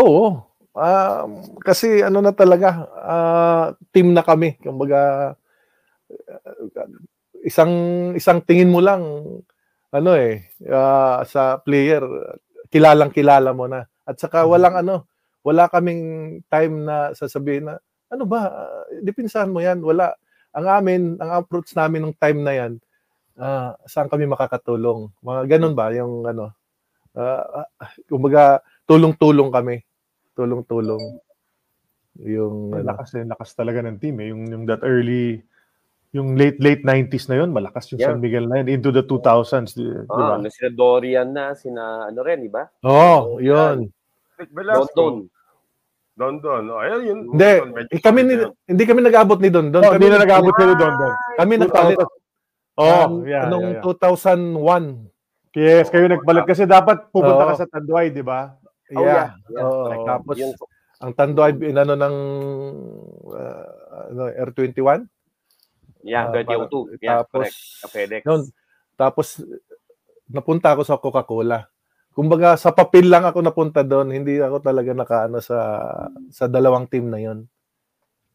Oo. 0.00 0.40
Um, 0.76 1.56
kasi 1.60 2.00
ano 2.04 2.20
na 2.24 2.32
talaga, 2.32 2.84
ah, 2.96 3.66
team 3.92 4.12
na 4.16 4.24
kami. 4.24 4.56
Kumbaga, 4.60 5.32
uh, 6.10 6.90
isang 7.44 7.72
isang 8.16 8.42
tingin 8.42 8.72
mo 8.72 8.80
lang, 8.82 9.02
ano 9.92 10.10
eh, 10.16 10.48
ah, 10.72 11.22
sa 11.28 11.60
player, 11.60 12.02
kilalang 12.72 13.12
kilala 13.14 13.52
mo 13.54 13.68
na. 13.70 13.86
At 14.08 14.18
saka 14.18 14.48
walang 14.48 14.80
ano, 14.80 15.06
wala 15.46 15.70
kaming 15.70 16.42
time 16.50 16.82
na 16.82 17.14
sasabihin 17.14 17.70
na, 17.70 17.78
ano 18.12 18.24
ba, 18.24 18.40
ah, 18.50 18.84
dipinsahan 19.02 19.50
mo 19.50 19.60
yan. 19.62 19.82
Wala. 19.82 20.14
Ang 20.56 20.66
amin, 20.66 21.02
ang 21.20 21.30
approach 21.42 21.76
namin 21.76 22.02
nung 22.06 22.16
time 22.16 22.40
na 22.40 22.52
yan, 22.56 22.72
ah, 23.36 23.76
saan 23.84 24.08
kami 24.08 24.24
makakatulong. 24.28 25.12
Mga 25.20 25.58
ganun 25.58 25.74
ba, 25.76 25.92
yung 25.92 26.24
ano, 26.24 26.52
ah, 27.16 27.64
ah, 27.64 27.90
kumbaga, 28.08 28.62
tulong-tulong 28.86 29.50
kami 29.50 29.82
tulong-tulong 30.36 31.00
yung 32.28 32.76
ano. 32.76 32.84
lakas 32.84 33.16
eh, 33.16 33.24
lakas 33.24 33.56
talaga 33.56 33.80
ng 33.84 33.96
team 33.96 34.20
eh. 34.20 34.28
Yung, 34.32 34.48
yung 34.52 34.64
that 34.68 34.84
early, 34.84 35.40
yung 36.12 36.36
late 36.36 36.60
late 36.60 36.84
90s 36.84 37.28
na 37.28 37.40
yun, 37.40 37.52
malakas 37.52 37.92
yung 37.92 38.00
Yeah. 38.00 38.12
San 38.12 38.20
Miguel 38.20 38.48
na 38.48 38.60
yun 38.60 38.80
into 38.80 38.92
the 38.92 39.04
2000s, 39.04 39.76
di, 39.76 39.84
di 39.84 40.04
ba? 40.08 40.36
Ah, 40.36 40.40
na 40.40 40.48
sina 40.52 40.70
Dorian 40.72 41.28
na, 41.32 41.52
sina 41.56 42.08
ano 42.08 42.20
rin, 42.20 42.44
di 42.44 42.52
ba? 42.52 42.68
oh 42.84 43.40
yun 43.40 43.88
Nick 44.36 44.52
Don 44.52 44.56
Velasco. 44.56 44.92
Don. 44.96 45.16
Don 46.16 46.40
Don. 46.40 46.64
Oh, 46.66 46.80
ayun 46.80 47.00
yun. 47.04 47.18
hindi 47.28 47.44
Don, 47.60 47.68
eh, 47.92 48.00
kami 48.00 48.20
ni, 48.24 48.34
hindi 48.64 48.82
kami 48.82 49.00
nag-abot 49.04 49.36
ni 49.36 49.52
Don 49.52 49.68
Don 49.68 49.84
Oh, 49.84 49.92
kami 49.92 50.00
hindi 50.00 50.08
na 50.10 50.24
nag-abot 50.24 50.54
sila 50.56 50.72
doon 50.74 50.94
doon. 50.96 51.14
kami 51.36 51.52
nagpalit 51.60 51.98
Oh, 52.76 52.84
um, 53.08 53.24
yeah, 53.24 53.48
nung 53.48 53.72
yeah, 53.72 53.80
yeah. 53.80 55.08
2001 55.08 55.12
Yes, 55.56 55.88
kayo 55.88 56.04
nagpalit 56.06 56.44
kasi 56.44 56.64
dapat 56.64 57.08
pupunta 57.08 57.40
Oo. 57.40 57.48
ka 57.48 57.64
sa 57.64 57.68
Tanduay, 57.68 58.12
di 58.12 58.20
ba? 58.20 58.52
Oh, 58.92 59.00
yeah, 59.00 59.32
yeah. 59.48 59.60
Oo, 59.60 59.88
Correct. 59.88 60.04
tapos 60.04 60.34
Yung, 60.36 60.52
ang 60.96 61.12
Tanduay 61.12 61.52
inano 61.58 61.96
ng 61.96 62.16
uh, 63.26 63.64
ano, 64.08 64.22
R21 64.28 65.08
yeah, 66.04 66.28
Ah, 66.28 66.32
2002. 66.32 66.44
parang- 66.44 67.00
Yeah, 67.00 67.16
tapos 67.24 67.48
correct. 67.82 68.24
Yun. 68.24 68.42
Tapos, 68.96 69.26
napunta 70.26 70.72
ako 70.72 70.82
sa 70.82 70.96
Coca-Cola. 70.96 71.68
Kumbaga, 72.16 72.56
sa 72.56 72.72
papel 72.72 73.12
lang 73.12 73.28
ako 73.28 73.44
napunta 73.44 73.84
doon. 73.84 74.08
Hindi 74.08 74.40
ako 74.40 74.64
talaga 74.64 74.96
nakaano 74.96 75.36
sa 75.44 75.58
sa 76.32 76.48
dalawang 76.48 76.88
team 76.88 77.12
na 77.12 77.20
yon. 77.20 77.44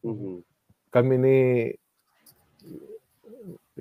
Mhm. 0.06 0.38
Kami 0.86 1.14
ni 1.18 1.36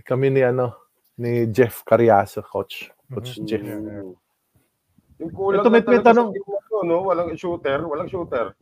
kami 0.02 0.34
ni 0.34 0.42
ano, 0.42 0.74
ni 1.22 1.46
Jeff 1.54 1.86
Carriazo, 1.86 2.42
coach. 2.42 2.90
Coach 3.14 3.38
Mhm. 3.38 3.46
Jeff. 3.46 3.62
Yung 5.22 5.30
kulang 5.30 5.62
Ito, 5.62 5.70
may- 5.70 5.86
may 5.86 6.02
tanong. 6.02 6.34
sa 6.34 6.34
team 6.34 6.50
na 6.50 6.60
to, 6.66 6.78
no? 6.82 6.98
Walang 7.06 7.30
shooter, 7.38 7.80
walang 7.86 8.10
shooter. 8.10 8.58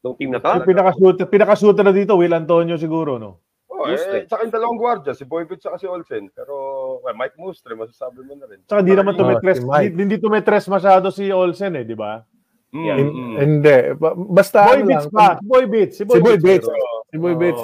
Nung 0.00 0.16
team 0.16 0.32
na 0.32 0.40
to? 0.40 0.48
Yung 0.48 0.64
pinaka-shooter, 0.64 1.26
pinaka-shooter 1.28 1.84
na 1.84 1.92
dito, 1.92 2.16
Will 2.16 2.32
Antonio 2.32 2.80
siguro, 2.80 3.20
no? 3.20 3.44
Oh, 3.68 3.84
eh, 3.84 4.24
tsaka 4.24 4.48
yung 4.48 4.54
dalawang 4.54 4.78
gwardiya, 4.80 5.12
si 5.12 5.28
Boyvich 5.28 5.66
at 5.68 5.76
si 5.76 5.84
Olsen. 5.84 6.30
Pero, 6.32 6.54
well, 6.98 7.14
Mike 7.14 7.32
Mustre, 7.34 7.72
masasabi 7.72 8.20
mo 8.20 8.34
na 8.34 8.44
rin. 8.44 8.60
Tsaka 8.62 8.80
hindi 8.80 8.92
naman 8.92 9.14
Oh, 9.14 9.18
tumetres, 9.18 9.56
si 9.56 9.64
Mike. 9.64 9.94
hindi, 9.94 10.16
tumetres 10.18 10.64
masyado 10.66 11.06
si 11.08 11.30
Olsen 11.30 11.72
eh, 11.74 11.84
di 11.84 11.94
ba? 11.94 12.20
Mm, 12.68 12.82
Yeah. 12.82 12.96
Mm. 12.98 13.34
Hindi. 13.36 13.76
Ba- 13.94 14.16
Basta 14.16 14.58
Boy 14.64 14.74
ano 14.74 14.86
Beats 14.86 15.06
lang, 15.06 15.12
pa, 15.12 15.26
si 15.32 15.44
Boy 15.44 15.64
Beats, 15.66 15.94
si 15.94 16.02
Boy, 16.02 16.14
Si 16.14 16.20
Boy 16.20 16.36
Beats. 16.36 16.44
Beats. 16.64 16.68
Si 17.06 17.16
Boy 17.16 17.34
Beats. 17.34 17.62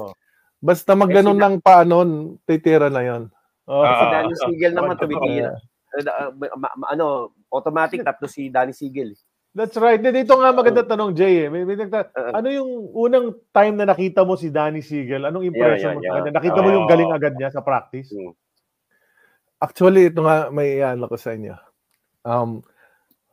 Basta 0.59 0.91
magganon 0.93 1.35
Eh, 1.35 1.41
lang 1.41 1.55
pa 1.59 1.81
nun, 1.83 2.09
titira 2.43 2.89
na 2.89 3.01
yon. 3.01 3.22
Oo. 3.64 3.85
Si 3.85 3.95
Ah, 3.99 4.11
Danny 4.11 4.35
Siegel 4.35 4.72
naman 4.72 4.95
ah, 4.95 4.99
tumitira. 4.99 5.51
Uh, 5.89 6.29
ma- 6.55 6.76
ano, 6.87 7.33
automatic 7.49 8.01
tatlo 8.03 8.26
si 8.26 8.49
Danny 8.49 8.72
Siegel. 8.72 9.16
That's 9.51 9.74
right. 9.74 9.97
Dito 9.99 10.37
nga 10.37 10.53
maganda 10.53 10.85
tanong, 10.85 11.16
Jay. 11.16 11.43
Eh. 11.43 11.49
May, 11.49 11.64
may 11.64 11.74
nagta- 11.74 12.12
Oo. 12.12 12.33
ano 12.35 12.49
yung 12.53 12.70
unang 12.93 13.26
time 13.49 13.74
na 13.74 13.89
nakita 13.89 14.20
mo 14.20 14.37
si 14.37 14.53
Danny 14.53 14.85
Siegel? 14.85 15.24
Anong 15.24 15.49
impression 15.49 15.89
Yeah, 15.91 15.97
mo 15.97 16.01
yeah, 16.01 16.11
sa 16.11 16.16
kanya? 16.20 16.26
yeah. 16.26 16.37
Nakita 16.37 16.59
mo 16.61 16.68
yung 16.68 16.87
galing 16.87 17.11
agad 17.11 17.33
niya 17.35 17.49
sa 17.49 17.64
practice? 17.64 18.12
Mm. 18.12 18.37
Actually, 19.59 20.15
ito 20.15 20.23
nga 20.23 20.55
may 20.55 20.79
ano 20.79 21.11
ko 21.11 21.19
sa 21.19 21.35
inyo. 21.35 21.55
Um, 22.23 22.63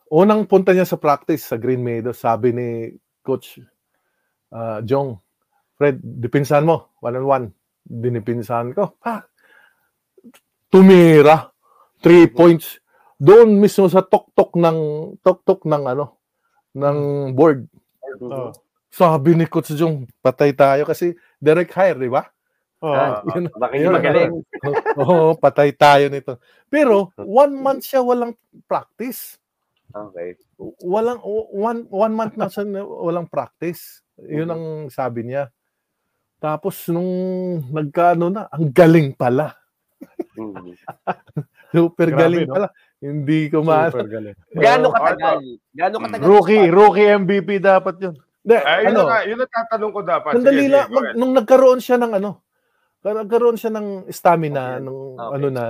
unang 0.09 0.49
punta 0.49 0.73
niya 0.73 0.89
sa 0.89 0.97
practice 0.97 1.45
sa 1.45 1.61
Green 1.61 1.85
Meadows, 1.85 2.17
sabi 2.17 2.49
ni 2.49 2.67
Coach 3.21 3.61
uh, 4.53 4.81
Jong, 4.81 5.21
Fred, 5.75 5.99
dipinsan 6.01 6.65
mo, 6.65 6.95
one 7.03 7.19
on 7.19 7.27
one. 7.27 7.45
Dinipinsan 7.85 8.73
ko. 8.73 8.97
Ha? 9.05 9.21
Tumira. 10.73 11.51
Three 12.01 12.25
points. 12.31 12.81
Doon 13.21 13.61
mismo 13.61 13.85
sa 13.85 14.01
tok-tok 14.01 14.57
ng 14.57 14.79
tok-tok 15.21 15.69
ng 15.69 15.83
ano 15.85 16.05
ng 16.75 16.97
board. 17.31 17.69
Oo. 18.19 18.51
Sabi 18.91 19.35
ni 19.35 19.45
Coach 19.47 19.75
Jong, 19.75 20.07
patay 20.23 20.55
tayo 20.55 20.87
kasi 20.87 21.15
direct 21.39 21.75
hire, 21.75 21.99
di 21.99 22.11
ba? 22.11 22.23
Ah, 22.91 23.23
Yun. 23.33 23.49
Baka 23.55 23.73
hindi 23.73 23.87
Yun, 23.87 23.95
magaling. 23.95 24.31
Oo, 25.01 25.33
patay 25.33 25.71
tayo 25.73 26.05
nito. 26.11 26.37
Pero 26.69 27.09
one 27.17 27.53
month 27.55 27.87
siya 27.87 28.03
walang 28.05 28.37
practice. 28.69 29.39
Okay. 29.89 30.35
Walang 30.83 31.23
one 31.55 31.87
one 31.87 32.13
month 32.13 32.35
na 32.35 32.51
siya 32.51 32.67
na 32.67 32.83
walang 32.83 33.25
practice. 33.25 34.03
'Yun 34.19 34.49
ang 34.51 34.63
sabi 34.91 35.25
niya. 35.25 35.49
Tapos 36.37 36.77
nung 36.91 37.09
nagkaano 37.73 38.29
na, 38.29 38.45
ang 38.51 38.69
galing 38.69 39.15
pala. 39.15 39.55
Mm. 40.35 40.75
Super 41.75 42.07
Grabe, 42.11 42.21
galing 42.21 42.45
no? 42.45 42.53
pala. 42.53 42.67
Hindi 43.01 43.39
ko 43.49 43.65
ma 43.65 43.89
Super 43.89 44.07
galing. 44.07 44.35
Gaano 44.53 44.87
katagal? 44.93 45.37
Gaano 45.73 45.95
katagal? 46.05 46.25
Rookie, 46.27 46.67
rookie 46.69 47.09
MVP 47.17 47.49
dapat 47.59 47.95
yun. 48.03 48.15
Hindi, 48.45 48.55
Ay, 48.61 48.85
yun, 48.85 48.93
ano, 48.93 49.01
na, 49.09 49.17
yun 49.25 49.39
ang 49.41 49.49
tatanong 49.49 49.91
ko 49.91 50.01
dapat. 50.05 50.31
sandali 50.37 50.65
lang, 50.69 50.85
mag- 50.93 51.17
nung 51.17 51.33
nagkaroon 51.33 51.81
siya 51.81 51.97
ng 51.97 52.21
ano, 52.21 52.44
nagkaroon 53.11 53.59
siya 53.59 53.69
ng 53.69 54.09
stamina, 54.09 54.79
Okay. 54.79 54.83
nung 54.83 55.01
Okay. 55.13 55.33
ano 55.35 55.47
na, 55.51 55.65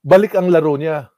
balik 0.00 0.32
ang 0.32 0.48
laro 0.48 0.78
niya. 0.78 1.10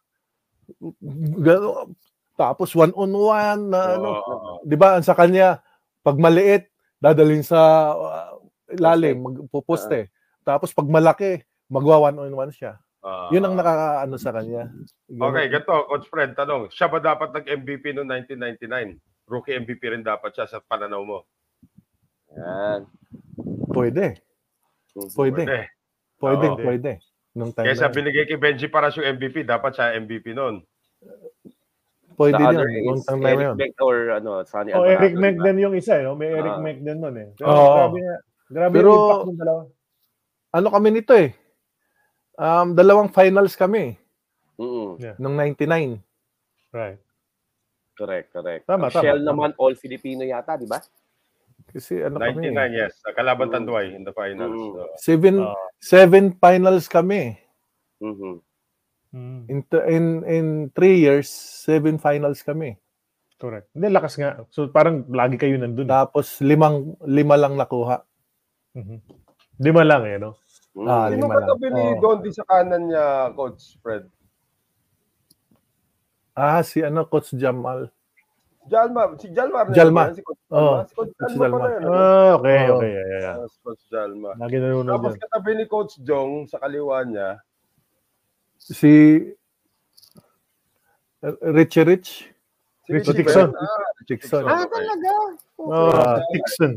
Gano- 1.37 1.95
Tapos 2.35 2.73
one 2.73 2.97
on 2.97 3.13
one 3.13 3.69
na 3.69 4.01
ano, 4.01 4.09
Oo, 4.17 4.25
oo. 4.25 4.53
'di 4.65 4.73
ba? 4.73 4.97
Ang 4.97 5.05
sa 5.05 5.13
kanya, 5.13 5.61
pag 6.01 6.17
maliit, 6.17 6.73
dadalhin 6.97 7.45
sa 7.45 7.61
uh, 7.93 8.41
ilalim, 8.67 9.21
magpuposte. 9.21 10.09
Tapos 10.41 10.73
pag 10.73 10.89
malaki, 10.89 11.45
magwa 11.69 12.09
one 12.09 12.17
on 12.17 12.33
one 12.33 12.49
siya. 12.49 12.81
Ah. 13.05 13.29
'Yun 13.29 13.45
ang 13.45 13.61
nakakaano 13.61 14.17
sa 14.17 14.33
kanya. 14.33 14.73
Ganun. 15.05 15.21
Okay, 15.29 15.45
ganito, 15.53 15.75
Coach 15.85 16.09
Fred, 16.09 16.33
tanong. 16.33 16.73
Siya 16.73 16.89
ba 16.89 16.97
dapat 16.99 17.29
nag-MVP 17.31 17.93
noong 17.93 18.09
1999? 18.25 18.97
Rookie 19.29 19.61
MVP 19.61 19.83
rin 19.93 20.01
dapat 20.01 20.33
siya 20.33 20.49
sa 20.49 20.65
pananaw 20.65 21.05
mo? 21.05 21.19
Yan. 22.33 22.89
Pwede. 23.69 24.17
Pwede. 24.93 25.43
Pwede. 25.43 25.59
Pwede, 26.17 26.47
Oo. 26.49 26.59
pwede. 26.59 26.93
Nung 27.31 27.51
time 27.51 27.65
Kesa 27.65 27.87
binigay 27.89 28.27
kay 28.27 28.37
Benji 28.37 28.67
para 28.67 28.91
yung 28.91 29.07
MVP, 29.09 29.43
dapat 29.43 29.73
siya 29.73 29.95
MVP 29.95 30.35
noon. 30.35 30.67
Pwede 32.13 32.37
The 32.37 32.43
yun. 32.43 32.51
other 32.53 32.69
Nung 32.69 32.99
is 32.99 33.07
time 33.07 33.21
na 33.21 33.29
Eric 33.31 33.47
yun. 33.47 33.57
Beck 33.57 33.75
or 33.81 33.97
ano, 34.13 34.31
Sonny 34.45 34.71
Oh, 34.71 34.83
Alvarado, 34.83 34.93
Eric 34.93 35.13
diba? 35.13 35.23
McDan 35.23 35.57
yung 35.59 35.75
isa, 35.75 35.95
eh, 35.97 36.05
no? 36.05 36.13
May 36.13 36.29
Eric 36.29 36.53
Ah. 36.53 36.61
McDan 36.61 36.99
nun 36.99 37.17
eh. 37.17 37.29
Pero 37.33 37.49
Oo. 37.49 37.73
grabe 37.73 37.99
nga. 37.99 38.17
Grabe 38.51 38.75
Pero- 38.75 38.91
yung 38.91 39.01
impact 39.01 39.25
ng 39.27 39.41
dalawa. 39.41 39.61
Ano 40.51 40.69
kami 40.69 40.89
nito 40.91 41.13
eh. 41.15 41.31
Um, 42.35 42.69
dalawang 42.73 43.09
finals 43.09 43.55
kami 43.55 43.95
Mm-mm. 44.57 44.99
nung 45.17 45.37
99. 45.37 46.03
Right. 46.71 46.99
Correct, 47.95 48.33
correct. 48.33 48.65
Tama, 48.65 48.89
Ang 48.89 48.93
tama, 48.93 49.03
Shell 49.05 49.21
tama. 49.21 49.29
naman, 49.29 49.51
all 49.57 49.75
Filipino 49.75 50.25
yata, 50.25 50.57
di 50.57 50.65
ba? 50.65 50.81
Kasi 51.67 52.01
ano 52.01 52.17
kami. 52.17 52.49
99, 52.49 52.73
yes. 52.75 52.93
Kalaban 53.13 53.49
Mm. 53.49 53.55
Tanduay 53.55 53.87
in 53.93 54.03
the 54.03 54.13
finals. 54.13 54.53
Mm. 54.53 54.73
So, 54.73 54.83
Seven, 54.97 55.35
Oo. 55.39 55.65
seven 55.79 56.25
finals 56.35 56.87
kami. 56.87 57.37
Mhm. 57.99 58.41
Mm, 59.11 59.41
In, 59.45 59.59
in, 59.87 60.05
in 60.25 60.47
three 60.71 60.99
years, 60.99 61.27
seven 61.61 61.97
finals 61.97 62.41
kami. 62.41 62.79
correct. 63.37 63.73
Hindi, 63.73 63.89
lakas 63.89 64.15
nga. 64.15 64.45
So 64.49 64.69
parang 64.69 65.09
lagi 65.09 65.35
kayo 65.35 65.57
nandun. 65.57 65.85
eh. 65.85 65.91
Tapos 65.91 66.39
limang, 66.41 66.93
lima 67.03 67.35
lang 67.35 67.57
nakuha. 67.57 68.05
Mhm. 68.73 69.01
Lima 69.59 69.83
lang 69.83 70.03
eh, 70.05 70.17
no? 70.17 70.37
Mm. 70.73 70.87
Ah, 70.87 71.09
Sino 71.09 71.17
lima 71.17 71.27
ba 71.27 71.41
lang. 71.41 71.49
tabi 71.51 71.67
ni 71.69 71.83
Oo. 71.83 71.99
Dondi 71.99 72.31
sa 72.31 72.45
kanan 72.45 72.87
niya, 72.87 73.05
Coach 73.33 73.75
Fred? 73.81 74.05
Ah, 76.33 76.63
si 76.63 76.81
ano, 76.81 77.03
Coach 77.05 77.35
Jamal. 77.35 77.91
Jalma. 78.69 79.03
Si 79.17 79.27
Jalmar 79.33 79.65
na 79.69 79.75
Jalma. 79.75 80.03
yun, 80.05 80.15
Si 80.15 80.23
Coach 80.23 80.43
Jalma. 80.47 80.79
Si 80.85 80.95
Coach 80.95 81.13
Jalma 81.17 81.39
Jalma. 81.41 81.57
pala 81.57 81.69
yun. 81.71 81.81
ano? 81.81 81.91
Ah, 81.91 82.31
okay, 82.37 82.59
Oo. 82.61 82.77
okay. 82.77 82.91
Yeah, 82.91 83.07
yeah, 83.07 83.21
yeah. 83.21 83.35
Ah, 83.37 83.49
si 83.49 83.59
Coach 83.63 83.83
Jalma. 83.89 84.31
Lagi 84.37 84.57
nanonood 84.59 84.93
Tapos 84.93 85.13
yan. 85.13 85.21
katabi 85.23 85.51
ni 85.55 85.65
Coach 85.67 85.95
Jong 86.01 86.33
sa 86.47 86.57
kaliwa 86.59 86.97
niya, 87.05 87.29
Si 88.61 88.93
Richie 91.43 91.85
Rich. 91.85 92.11
si 92.85 92.91
Richie 92.93 93.13
Dixon. 93.15 93.49
yun? 93.49 93.57
Ah, 93.57 93.89
Dixon. 94.09 94.43
Ah, 94.45 94.65
okay. 94.65 94.73
talaga? 94.73 95.13
Oh, 95.61 95.93
Ah. 95.93 96.19
Dixon. 96.33 96.73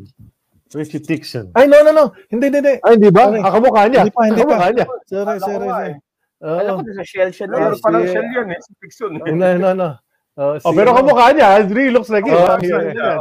Richie 0.73 0.99
Dixon. 0.99 1.45
Ay, 1.53 1.67
no, 1.67 1.79
no, 1.79 1.91
no. 1.93 2.05
Hindi, 2.27 2.49
hindi, 2.49 2.59
hindi. 2.59 2.75
Ay, 2.81 2.97
hindi 2.97 3.09
ba? 3.11 3.29
Sorry. 3.29 3.39
Ah, 3.39 3.51
kamukha 3.51 3.81
niya. 3.87 4.01
Hindi 4.03 4.15
pa, 4.15 4.21
hindi 4.25 4.41
pa. 4.41 4.47
Kamukha 4.49 4.67
niya. 4.73 4.85
Sorry, 5.05 5.37
ko 5.37 5.45
sorry, 5.45 5.67
sorry. 5.69 5.91
eh. 5.93 5.95
Oo. 6.43 6.57
Alam 6.59 6.73
ko 6.75 6.81
na 6.83 6.93
sa 6.97 7.05
Shell 7.07 7.29
siya. 7.31 7.45
Yes, 7.47 7.79
parang 7.79 8.03
si- 8.03 8.11
shell 8.11 8.27
yan 8.27 8.47
eh, 8.51 8.59
si 8.59 8.71
Dixon. 8.81 9.11
eh. 9.15 9.31
No, 9.31 9.47
no, 9.71 9.89
no. 10.33 10.43
Oh, 10.43 10.57
Oh, 10.59 10.73
pero 10.73 10.91
kamukha 10.91 11.29
niya. 11.31 11.61
It 11.61 11.69
really 11.69 11.91
looks 11.91 12.09
like 12.09 12.25
it. 12.25 12.33
Oh, 12.33 12.45
Ah, 12.47 12.57
yeah, 12.57 12.81
Yeah, 12.83 12.95
yan? 12.97 13.17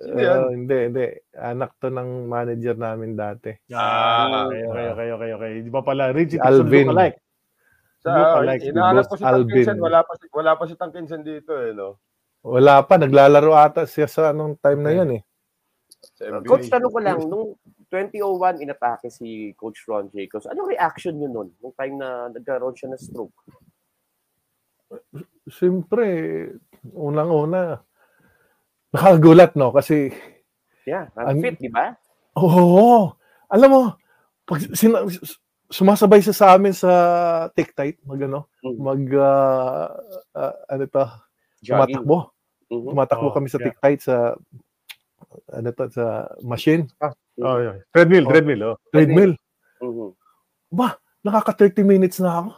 Oo, 0.00 0.48
hindi, 0.56 0.76
hindi. 0.88 1.06
Anak 1.36 1.76
to 1.76 1.92
ng 1.92 2.24
manager 2.24 2.72
namin 2.72 3.12
dati. 3.12 3.52
Ah, 3.68 4.48
okay, 4.48 4.64
okay, 4.64 4.86
okay, 4.88 5.08
okay, 5.12 5.30
okay. 5.36 5.50
Di 5.60 5.68
ba 5.68 5.84
pala, 5.84 6.08
Richie 6.08 6.36
Si 6.36 6.42
Alvin. 6.42 6.88
alike. 6.88 7.20
Sa, 8.00 8.08
Look 8.10 8.32
alike 8.40 8.62
si 8.64 8.68
hinahanap 8.72 8.96
Boss 8.96 9.08
ko 9.08 9.14
si 9.14 9.24
Alvin. 9.28 9.44
Tangkinsen, 9.60 9.76
wala 9.76 10.00
pa 10.00 10.12
si, 10.16 10.24
wala 10.32 10.52
pa 10.56 10.64
si 10.64 10.74
Tangkinsen 10.74 11.20
dito 11.20 11.52
eh, 11.52 11.76
no? 11.76 12.00
Wala 12.40 12.80
pa, 12.80 12.96
naglalaro 12.96 13.52
ata 13.52 13.84
siya 13.84 14.08
sa 14.08 14.32
anong 14.32 14.56
time 14.56 14.80
na 14.80 14.92
yun 14.96 15.10
eh. 15.20 15.22
NBA. 16.16 16.48
Coach, 16.48 16.72
tanong 16.72 16.88
ko 16.88 17.00
lang, 17.04 17.20
nung 17.28 17.60
2001 17.92 18.64
inatake 18.64 19.12
si 19.12 19.52
Coach 19.52 19.84
Ron 19.84 20.08
Jacobs, 20.08 20.48
anong 20.48 20.72
reaction 20.72 21.12
niyo 21.12 21.28
nun? 21.28 21.52
Nung 21.60 21.76
time 21.76 22.00
na 22.00 22.32
nagkaroon 22.32 22.72
siya 22.72 22.88
ng 22.88 22.96
stroke? 22.96 23.36
Siyempre, 25.46 26.06
unang-una, 26.94 27.82
nakagulat 28.90 29.54
no 29.54 29.70
kasi 29.70 30.10
Yeah, 30.88 31.06
An- 31.14 31.38
unfit, 31.38 31.60
di 31.60 31.68
ba? 31.70 31.92
Oo. 32.40 33.12
Alam 33.52 33.68
mo, 33.70 33.82
pag 34.48 34.64
sina- 34.74 35.04
sumasabay 35.70 36.18
siya 36.18 36.34
sa 36.34 36.46
amin 36.56 36.72
sa 36.74 36.90
take 37.54 37.70
tight, 37.76 38.00
mag 38.02 38.18
ano, 38.24 38.48
Mm. 38.64 38.76
mag 38.80 39.02
ah, 39.14 39.86
ah, 40.34 40.54
ano 40.66 40.84
to, 40.88 41.04
Jogging. 41.62 42.00
tumatakbo. 42.00 42.18
Mhm. 42.72 42.86
Tumatakbo 42.90 43.26
Oh, 43.30 43.34
kami 43.36 43.46
sa 43.46 43.60
yeah. 43.60 43.66
take 43.70 43.78
tight 43.78 44.00
sa 44.02 44.34
ano 45.52 45.68
to, 45.70 45.84
sa 45.92 46.04
machine, 46.42 46.88
Oh, 47.40 47.56
yeah. 47.56 47.76
Treadmill, 47.94 48.24
Oh. 48.26 48.30
treadmill. 48.32 48.60
Oh. 48.64 48.76
treadmill. 48.90 49.32
Mhm. 49.78 50.10
Ba, 50.74 50.96
nakaka 51.22 51.52
30 51.68 51.84
minutes 51.84 52.18
na 52.18 52.40
ako. 52.40 52.50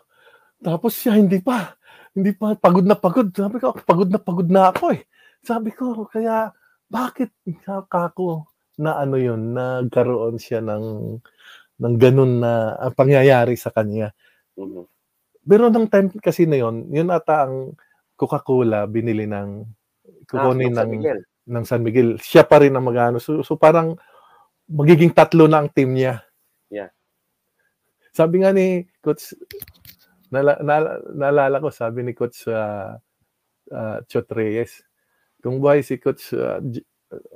Tapos 0.62 0.92
siya 0.94 1.18
hindi 1.18 1.42
pa. 1.42 1.74
Hindi 2.12 2.30
pa 2.36 2.52
pagod 2.56 2.84
na 2.84 2.96
pagod. 2.96 3.32
Sabi 3.32 3.56
ko, 3.56 3.72
pagod 3.72 4.08
na 4.12 4.20
pagod 4.20 4.48
na 4.52 4.68
ako 4.68 4.92
eh. 4.92 5.02
Sabi 5.40 5.72
ko, 5.72 6.04
kaya 6.06 6.52
bakit 6.92 7.32
kako 7.88 8.44
na 8.76 9.00
ano 9.00 9.16
yun, 9.16 9.56
nagkaroon 9.56 10.36
siya 10.36 10.60
ng 10.60 10.84
ng 11.82 11.94
ganun 11.98 12.44
na 12.44 12.76
ah, 12.76 12.92
pangyayari 12.92 13.56
sa 13.56 13.72
kanya. 13.72 14.12
Mhm. 14.60 14.84
Pero 15.42 15.72
nung 15.72 15.90
time 15.90 16.12
kasi 16.22 16.46
na 16.46 16.60
yun, 16.60 16.86
yun 16.92 17.10
ata 17.10 17.48
ang 17.48 17.74
Coca-Cola 18.14 18.86
binili 18.86 19.26
ng 19.26 19.66
Ah, 20.32 20.48
kukunin 20.48 20.72
San 20.72 20.86
ng, 20.86 20.90
Miguel. 21.00 21.20
ng 21.50 21.64
San 21.66 21.82
Miguel. 21.82 22.10
Siya 22.22 22.46
pa 22.46 22.62
rin 22.62 22.72
ang 22.76 22.86
magano. 22.86 23.18
So, 23.18 23.42
so 23.42 23.58
parang 23.58 23.98
magiging 24.70 25.10
tatlo 25.12 25.44
na 25.50 25.60
ang 25.64 25.68
team 25.72 25.92
niya. 25.92 26.22
Yeah. 26.70 26.88
Sabi 28.14 28.40
nga 28.44 28.52
ni 28.54 28.86
Coach, 29.02 29.34
nala, 30.32 30.56
nala, 30.64 30.90
naalala 31.12 31.56
ko, 31.60 31.68
sabi 31.68 32.00
ni 32.02 32.16
Coach 32.16 32.48
uh, 32.48 32.96
uh, 33.70 33.98
Chot 34.08 34.26
Reyes, 34.32 34.80
kung 35.44 35.60
buhay 35.60 35.84
si 35.84 36.00
Coach 36.00 36.32
uh, 36.32 36.58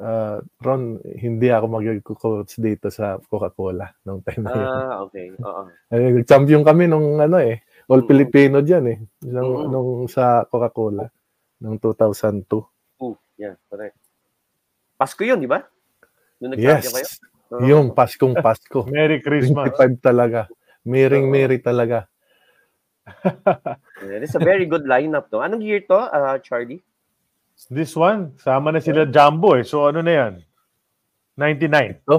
uh, 0.00 0.40
Ron, 0.64 0.98
hindi 1.04 1.52
ako 1.52 1.66
mag-coach 1.68 2.56
dito 2.56 2.88
sa 2.88 3.20
Coca-Cola 3.20 3.84
nung 4.08 4.24
time 4.24 4.48
na 4.48 4.52
yun. 4.56 4.66
Ah, 4.66 4.96
okay. 5.04 5.26
Oo. 5.36 5.62
Eh, 5.92 6.10
Nag-champion 6.16 6.64
kami 6.64 6.88
nung 6.88 7.20
ano 7.20 7.36
eh, 7.38 7.62
All 7.86 8.02
Mm. 8.02 8.08
Filipino 8.10 8.56
dyan 8.64 8.84
eh, 8.90 8.98
nung, 9.30 9.68
Mm. 9.68 9.70
nung 9.70 9.90
sa 10.08 10.42
Coca-Cola, 10.48 11.06
nung 11.60 11.78
2002. 11.78 12.64
Oh, 12.98 13.14
yeah, 13.36 13.54
correct. 13.68 13.94
Pasko 14.96 15.22
yun, 15.22 15.38
di 15.44 15.46
ba? 15.46 15.60
Nung 16.40 16.56
Yes, 16.56 16.88
kayo? 16.88 17.04
Oo. 17.46 17.62
yung 17.62 17.86
Paskong 17.94 18.34
Pasko. 18.34 18.88
Merry 18.90 19.22
Christmas. 19.22 19.70
25 19.76 20.02
talaga. 20.02 20.50
Mary 20.82 21.62
talaga. 21.62 22.10
Yeah, 23.06 24.20
it's 24.20 24.34
a 24.34 24.42
very 24.42 24.66
good 24.66 24.84
lineup, 24.84 25.30
no? 25.30 25.40
Anong 25.40 25.62
year 25.62 25.80
to, 25.86 25.96
ah, 25.96 26.38
Charlie? 26.38 26.82
This 27.66 27.96
one, 27.96 28.36
sama 28.36 28.68
na 28.68 28.78
sila 28.78 29.06
Jumbo 29.06 29.56
eh. 29.56 29.64
So 29.64 29.88
ano 29.88 30.04
na 30.04 30.12
yan? 30.12 30.32
99. 31.34 32.04
Ito? 32.04 32.16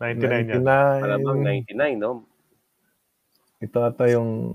99 0.00 0.58
yan. 0.58 0.62
99. 0.62 1.02
Malamang 1.04 1.38
99, 1.70 1.94
no? 1.96 2.26
Ito 3.58 3.78
ata 3.82 4.04
yung 4.08 4.54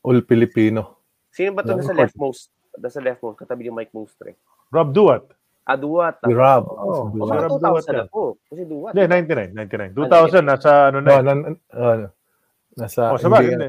All 0.00 0.20
Filipino. 0.22 0.96
Sino 1.28 1.52
ba 1.52 1.60
ito 1.60 1.72
Yung 1.72 1.84
court. 1.84 1.98
leftmost? 1.98 2.48
Nasa 2.74 2.98
leftmost, 2.98 3.36
katabi 3.36 3.68
ni 3.68 3.72
Mike 3.72 3.92
Mustre. 3.92 4.36
Rob 4.72 4.92
Duat. 4.92 5.28
Ah, 5.62 5.78
Duwat. 5.78 6.18
Si 6.26 6.34
Rob. 6.34 6.64
Oh, 6.66 7.06
Si 7.06 7.22
O, 7.22 7.22
Duwat. 7.22 7.28
mga 7.30 7.42
Rob 7.46 7.52
Duwat 7.54 7.84
2000 7.86 7.86
na 7.86 8.00
yan. 8.02 8.08
po. 8.10 8.22
Kasi 8.50 8.62
Duwat. 8.66 8.92
Hindi, 8.92 9.04
99. 9.06 9.50
99. 9.54 9.94
2000, 9.94 10.42
nasa 10.42 10.70
ano 10.90 10.98
na. 10.98 11.10
No, 11.12 11.22
nan, 11.22 11.38
ano, 11.70 12.06
nasa 12.74 13.00
Oh, 13.12 13.16
sa 13.16 13.28
hindi- 13.30 13.54
hindi. 13.54 13.68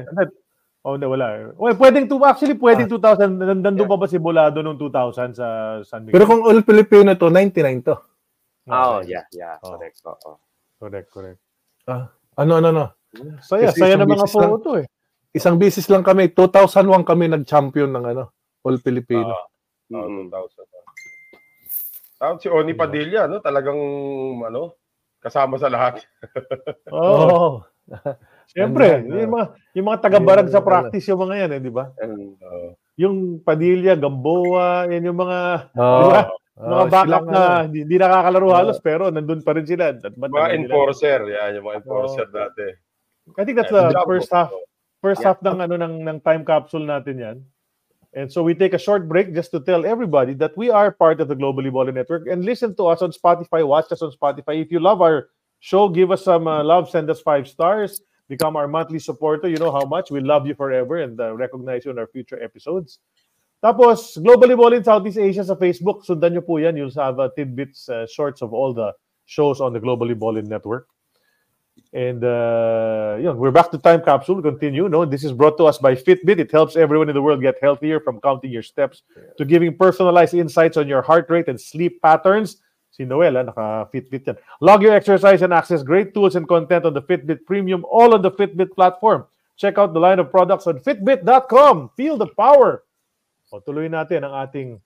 Oh, 0.84 1.00
hindi, 1.00 1.08
wala. 1.08 1.48
Well, 1.56 1.80
pwedeng 1.80 2.12
to, 2.12 2.20
actually, 2.20 2.60
pwedeng 2.60 2.92
2000. 2.92 3.40
nan- 3.40 3.64
Nandun 3.64 3.88
pa 3.88 3.96
ba 3.96 4.04
si 4.04 4.20
Bolado 4.20 4.60
noong 4.60 4.76
2000 4.76 5.32
sa 5.32 5.46
San 5.80 6.04
Miguel? 6.04 6.12
Pero 6.12 6.28
kung 6.28 6.44
All 6.44 6.60
Filipino 6.60 7.16
to, 7.16 7.32
99 7.32 7.80
to. 7.80 7.96
Ah, 8.68 8.96
oh, 8.96 9.00
Okay. 9.00 9.16
yeah, 9.16 9.24
yeah. 9.32 9.56
Oh. 9.64 9.80
Correct. 9.80 9.96
Oo. 10.04 10.32
Correct, 10.76 11.08
correct. 11.08 11.40
Ah, 11.88 12.12
ano, 12.36 12.60
ano, 12.60 12.68
ano. 12.68 12.84
Saya, 13.40 13.72
Kasi 13.72 13.80
saya 13.80 13.96
ng 13.96 14.12
mga 14.12 14.28
photo 14.28 14.76
eh. 14.76 14.84
Isang 15.32 15.56
bisis 15.56 15.88
lang 15.88 16.04
kami, 16.04 16.28
2001 16.30 17.00
kami 17.00 17.32
nag-champion 17.32 17.88
ng 17.88 18.04
ano, 18.04 18.24
All 18.60 18.76
Filipino. 18.76 19.24
Ah, 19.24 19.40
ah, 19.40 20.04
Mm. 20.04 20.28
2000. 20.28 20.68
Tapos 22.14 22.40
si 22.40 22.48
Oni 22.48 22.72
Padilla, 22.72 23.24
no? 23.24 23.40
Talagang, 23.40 23.76
ano, 24.42 24.76
kasama 25.16 25.56
sa 25.56 25.72
lahat. 25.72 26.04
Oo. 26.92 27.24
Oh. 27.24 27.54
Siyempre, 28.50 29.02
yung 29.06 29.32
mga, 29.32 29.46
yung 29.74 29.86
mga 29.88 29.98
taga-barang 30.02 30.48
sa 30.50 30.60
practice, 30.60 31.06
yung 31.08 31.20
mga 31.24 31.34
yan, 31.46 31.50
eh, 31.56 31.60
di 31.60 31.72
ba? 31.72 31.84
Oo. 31.90 32.68
Yung 32.94 33.16
Padilla, 33.42 33.98
Gamboa, 33.98 34.86
yan 34.92 35.08
yung 35.10 35.18
mga, 35.18 35.38
Oh, 35.74 35.98
di 35.98 36.06
ba? 36.12 36.22
oh, 36.60 36.68
mga 36.70 36.84
backup 36.92 37.24
na 37.26 37.40
ano, 37.42 37.62
hindi, 37.66 37.78
hindi 37.82 37.96
nakakalaro 37.98 38.46
Oo. 38.46 38.54
halos, 38.54 38.78
pero 38.78 39.10
nandun 39.10 39.42
pa 39.42 39.52
rin 39.58 39.66
sila. 39.66 39.90
At 39.96 40.14
Mga 40.14 40.48
enforcer, 40.54 41.20
yan, 41.26 41.50
yung 41.58 41.64
mga 41.66 41.76
enforcer 41.82 42.26
Oo. 42.30 42.34
dati. 42.34 42.66
I 43.34 43.42
think 43.42 43.56
that's 43.56 43.72
the 43.72 43.88
Jumbo. 43.88 44.04
first 44.04 44.28
half. 44.30 44.52
First 45.00 45.20
Yeah. 45.24 45.32
half 45.32 45.40
ng 45.40 45.56
ano 45.60 45.74
ng 45.80 45.94
ng 46.04 46.18
time 46.20 46.44
capsule 46.44 46.84
natin 46.84 47.16
'yan. 47.16 47.36
And 48.12 48.28
so 48.28 48.44
we 48.44 48.52
take 48.52 48.76
a 48.76 48.80
short 48.80 49.08
break 49.08 49.32
just 49.32 49.48
to 49.52 49.60
tell 49.64 49.82
everybody 49.84 50.36
that 50.38 50.52
we 50.60 50.68
are 50.68 50.92
part 50.92 51.18
of 51.18 51.26
the 51.28 51.34
Globally 51.36 51.72
Balling 51.72 51.96
Network 51.96 52.28
and 52.28 52.44
listen 52.44 52.76
to 52.76 52.84
us 52.86 53.00
on 53.00 53.10
Spotify, 53.10 53.64
watch 53.66 53.88
us 53.90 54.04
on 54.04 54.12
Spotify. 54.12 54.60
If 54.60 54.68
you 54.70 54.78
love 54.78 55.00
our 55.00 55.32
show, 55.58 55.88
give 55.88 56.12
us 56.12 56.22
some 56.22 56.44
uh, 56.46 56.60
love, 56.62 56.88
send 56.92 57.08
us 57.10 57.18
five 57.24 57.48
stars, 57.48 58.04
become 58.28 58.56
our 58.56 58.68
monthly 58.68 58.98
supporter. 58.98 59.48
You 59.48 59.56
know 59.56 59.72
how 59.72 59.84
much 59.84 60.10
we 60.10 60.20
love 60.20 60.46
you 60.46 60.54
forever 60.54 60.98
and 60.98 61.20
uh, 61.20 61.34
recognize 61.34 61.84
you 61.84 61.90
in 61.90 61.98
our 61.98 62.06
future 62.06 62.42
episodes. 62.42 62.98
Tapos, 63.62 64.18
Globally 64.20 64.56
Balling 64.56 64.84
Southeast 64.84 65.16
Asia 65.16 65.44
sa 65.44 65.56
Facebook, 65.56 66.04
sundan 66.04 66.36
nyo 66.36 66.44
po 66.44 66.60
yan. 66.60 66.76
You'll 66.76 66.92
have 67.00 67.16
uh, 67.16 67.32
tidbits, 67.32 67.88
uh, 67.88 68.04
shorts 68.04 68.42
of 68.42 68.52
all 68.52 68.74
the 68.74 68.92
shows 69.24 69.60
on 69.60 69.72
the 69.72 69.80
Globally 69.80 70.12
Balling 70.12 70.48
Network. 70.48 70.86
And 71.92 72.22
uh, 72.22 73.16
yeah, 73.20 73.32
we're 73.32 73.50
back 73.50 73.70
to 73.70 73.78
time 73.78 74.02
capsule. 74.02 74.42
Continue. 74.42 74.88
No, 74.88 75.04
this 75.04 75.24
is 75.24 75.32
brought 75.32 75.56
to 75.58 75.64
us 75.64 75.78
by 75.78 75.94
Fitbit. 75.94 76.38
It 76.38 76.50
helps 76.50 76.76
everyone 76.76 77.08
in 77.08 77.14
the 77.14 77.22
world 77.22 77.40
get 77.40 77.56
healthier 77.62 78.00
from 78.00 78.20
counting 78.20 78.50
your 78.50 78.62
steps 78.62 79.02
to 79.38 79.44
giving 79.44 79.76
personalized 79.76 80.34
insights 80.34 80.76
on 80.76 80.86
your 80.86 81.02
heart 81.02 81.26
rate 81.30 81.48
and 81.48 81.60
sleep 81.60 82.02
patterns. 82.02 82.58
Si 82.94 83.02
Noel, 83.02 83.34
ah, 83.34 83.42
naka-Fitbit 83.42 84.22
yan. 84.30 84.36
Log 84.62 84.78
your 84.86 84.94
exercise 84.94 85.42
and 85.42 85.50
access 85.50 85.82
great 85.82 86.14
tools 86.14 86.38
and 86.38 86.46
content 86.46 86.86
on 86.86 86.94
the 86.94 87.02
Fitbit 87.02 87.42
Premium, 87.42 87.82
all 87.90 88.14
on 88.14 88.22
the 88.22 88.30
Fitbit 88.30 88.70
platform. 88.70 89.26
Check 89.58 89.82
out 89.82 89.90
the 89.90 89.98
line 89.98 90.22
of 90.22 90.30
products 90.30 90.70
on 90.70 90.78
Fitbit.com. 90.78 91.90
Feel 91.98 92.14
the 92.14 92.30
power. 92.38 92.86
O, 93.50 93.58
tuloy 93.58 93.90
natin 93.90 94.22
ang 94.22 94.46
ating 94.46 94.78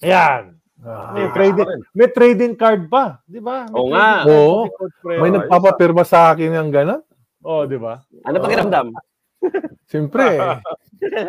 Ayan. 0.00 0.56
ah, 0.80 1.12
May 1.12 1.28
trading, 1.36 1.68
may 1.92 2.08
trading 2.08 2.52
card 2.56 2.88
pa, 2.88 3.20
di 3.28 3.44
ba? 3.44 3.68
Oo 3.76 3.92
nga. 3.92 4.24
Oo. 4.24 4.72
may 5.04 5.28
nagpapapirma 5.28 6.00
sa 6.00 6.32
akin 6.32 6.48
ng 6.48 6.72
gano'n. 6.72 7.02
Oh, 7.44 7.68
di 7.68 7.76
ba? 7.76 8.00
ano 8.24 8.40
pakiramdam? 8.40 8.88
Siyempre, 9.84 10.40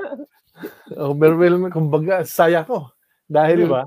overwhelming, 0.96 1.76
kumbaga, 1.76 2.24
saya 2.24 2.64
ko. 2.64 2.88
Dahil 3.28 3.68
Di 3.68 3.68
ba? 3.68 3.84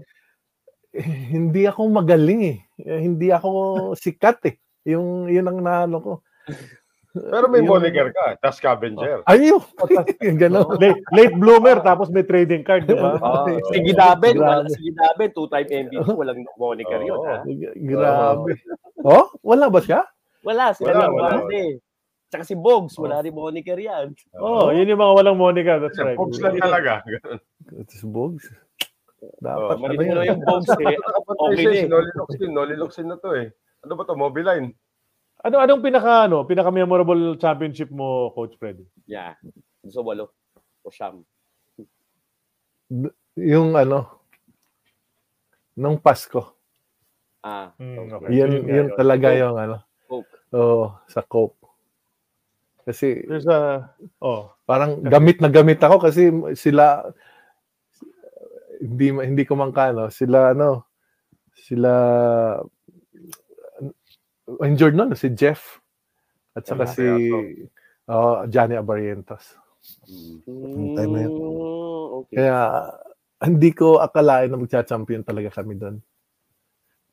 Eh, 0.99 1.31
hindi 1.31 1.62
ako 1.65 1.81
magaling 1.95 2.43
eh. 2.43 2.59
Eh, 2.83 3.01
Hindi 3.07 3.31
ako 3.31 3.51
sikat 3.95 4.39
eh. 4.51 4.55
Yung, 4.91 5.31
yun 5.31 5.47
ang 5.47 5.62
naano 5.62 5.97
ko. 6.03 6.12
Pero 7.19 7.51
may 7.51 7.65
moniker 7.65 8.15
ka, 8.15 8.39
tas 8.39 8.61
scavenger. 8.61 9.25
Ayo! 9.27 9.59
Ganon. 10.43 10.77
late, 10.83 11.03
late 11.11 11.35
bloomer 11.35 11.81
tapos 11.83 12.12
may 12.12 12.23
trading 12.23 12.62
card, 12.62 12.87
di 12.87 12.95
ba? 12.95 13.19
Oh, 13.25 13.49
si 13.73 13.81
Gidaben, 13.83 14.39
wala 14.39 14.62
Grabe. 14.62 14.70
si 14.75 14.81
Gidaben, 14.91 15.29
two-time 15.35 15.69
MVP, 15.89 16.09
walang 16.15 16.45
moniker 16.61 17.01
yun, 17.03 17.19
Oo. 17.19 17.27
ha? 17.27 17.43
Grabe. 17.75 18.53
Oh, 19.03 19.33
wala 19.43 19.66
ba 19.73 19.81
siya? 19.83 20.05
Wala, 20.47 20.77
sila 20.77 20.95
Wala, 20.95 21.01
lang 21.01 21.12
wala. 21.15 21.29
Wala, 21.47 21.79
Tsaka 22.29 22.45
si 22.45 22.53
Bogs, 22.53 22.93
wala 23.01 23.25
rin 23.25 23.33
moniker 23.33 23.81
yan. 23.81 24.12
Oh, 24.37 24.69
yun 24.69 24.85
yung 24.85 25.01
mga 25.01 25.15
walang 25.16 25.41
Monica. 25.41 25.81
That's 25.81 25.97
right. 25.97 26.12
Pops 26.12 26.37
lang 26.45 26.61
talaga. 26.61 27.01
It's 27.81 28.05
Bogs. 28.05 28.45
Oh, 29.19 29.35
Dapat 29.43 29.74
ano 29.74 29.82
Maliit 29.82 29.99
mo 29.99 30.23
yan? 30.23 30.31
yung 30.31 30.43
Bogs, 30.47 30.70
eh. 30.70 30.77
Okay 30.78 31.65
din. 31.65 31.69
Okay, 31.69 31.90
Noliloksin, 31.90 32.51
Noliloksin 32.55 33.07
na 33.11 33.16
to 33.19 33.35
eh. 33.35 33.51
Ano 33.82 33.93
ba 33.99 34.03
to? 34.07 34.15
Mobile 34.15 34.47
line. 34.47 34.66
Ano 35.39 35.62
anong 35.62 35.82
pinaka 35.82 36.27
ano, 36.27 36.43
pinaka 36.43 36.70
memorable 36.74 37.39
championship 37.39 37.90
mo, 37.95 38.35
Coach 38.35 38.59
Fred? 38.59 38.82
Yeah. 39.07 39.39
Sa 39.86 40.03
walo. 40.03 40.35
O 40.82 40.90
siyam. 40.90 41.23
Yung 43.39 43.78
ano, 43.78 44.19
nung 45.78 45.99
Pasko. 46.03 46.59
Ah. 47.47 47.70
Hmm, 47.78 48.11
okay. 48.11 48.15
okay. 48.19 48.31
Yun, 48.35 48.51
Yun 48.51 48.62
nga 48.66 48.74
yun 48.74 48.89
yun. 48.90 48.99
talaga 48.99 49.28
yung 49.39 49.55
ano. 49.55 49.77
Coke. 50.11 50.35
Oo, 50.59 50.85
sa 51.07 51.23
Coke. 51.23 51.55
Kasi 52.82 53.20
There's 53.28 53.47
a 53.47 53.85
oh, 54.24 54.49
parang 54.65 55.05
gamit 55.05 55.39
na 55.45 55.53
gamit 55.53 55.78
ako 55.78 56.09
kasi 56.09 56.32
sila 56.57 57.12
hindi 58.78 59.06
hindi 59.10 59.42
ko 59.44 59.59
man 59.59 59.74
kano 59.74 60.06
sila 60.10 60.55
ano 60.55 60.86
sila 61.55 61.92
injured 64.64 64.94
nun 64.96 65.12
si 65.12 65.28
Jeff 65.34 65.82
at 66.56 66.64
saka 66.66 66.88
si 66.90 67.05
oh, 68.09 68.42
Johnny 68.48 68.74
Abarientos. 68.74 69.55
Mm, 70.48 70.96
time 70.98 71.12
na 71.14 71.20
yun. 71.28 71.32
okay. 72.24 72.34
Kaya 72.42 72.59
hindi 73.46 73.70
ko 73.70 74.02
akalain 74.02 74.50
na 74.50 74.59
magcha-champion 74.59 75.22
talaga 75.22 75.62
kami 75.62 75.78
doon. 75.78 76.02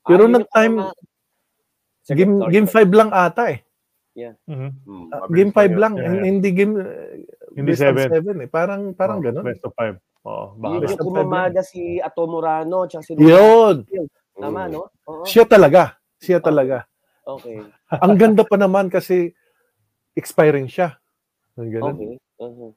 Pero 0.01 0.25
Ah, 0.25 0.31
nag-time 0.33 0.75
game 2.09 2.33
game 2.49 2.67
sorry. 2.69 2.85
5 2.89 2.97
lang 2.97 3.09
ata 3.13 3.43
eh. 3.53 3.59
mhm. 4.49 4.69
Hmm, 4.87 5.05
Ah, 5.13 5.27
mabilis 5.27 5.35
game 5.37 5.51
5 5.53 5.75
lang, 5.77 5.93
Yeah. 5.99 6.23
hindi 6.25 6.49
game 6.55 6.73
Hindi 7.55 7.71
best 7.71 7.81
of 7.81 7.87
seven. 7.95 8.07
seven 8.11 8.35
eh. 8.43 8.49
Parang 8.51 8.81
parang 8.91 9.19
Oh, 9.19 9.23
ganun. 9.23 9.43
Best 9.47 9.63
of 9.63 9.73
five. 9.73 9.95
Oh, 10.27 10.53
baka 10.59 10.73
Yun 10.75 10.81
best 10.83 10.91
yung 10.91 10.99
of 10.99 10.99
five. 10.99 11.07
kumamada 11.07 11.59
si 11.63 11.81
Ato 12.03 12.21
Morano, 12.27 12.77
tsaka 12.85 13.03
si 13.07 13.13
Yun. 13.15 13.75
Tama, 14.35 14.67
no? 14.67 14.91
Oo. 15.07 15.23
Siya 15.23 15.47
talaga. 15.47 15.95
Siya 16.19 16.43
talaga. 16.43 16.83
Okay. 17.23 17.63
Ang 17.89 18.13
ganda 18.19 18.43
pa 18.43 18.59
naman 18.59 18.91
kasi 18.91 19.31
expiring 20.13 20.67
siya. 20.67 20.99
Ang 21.55 21.71
ganun. 21.71 21.95
Okay. 21.95 22.15
Uh-huh. 22.35 22.71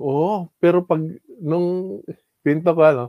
Oo, 0.00 0.48
pero 0.58 0.82
pag 0.82 0.98
nung 1.38 2.00
pinto 2.42 2.72
ko 2.74 2.82
ano, 2.82 3.04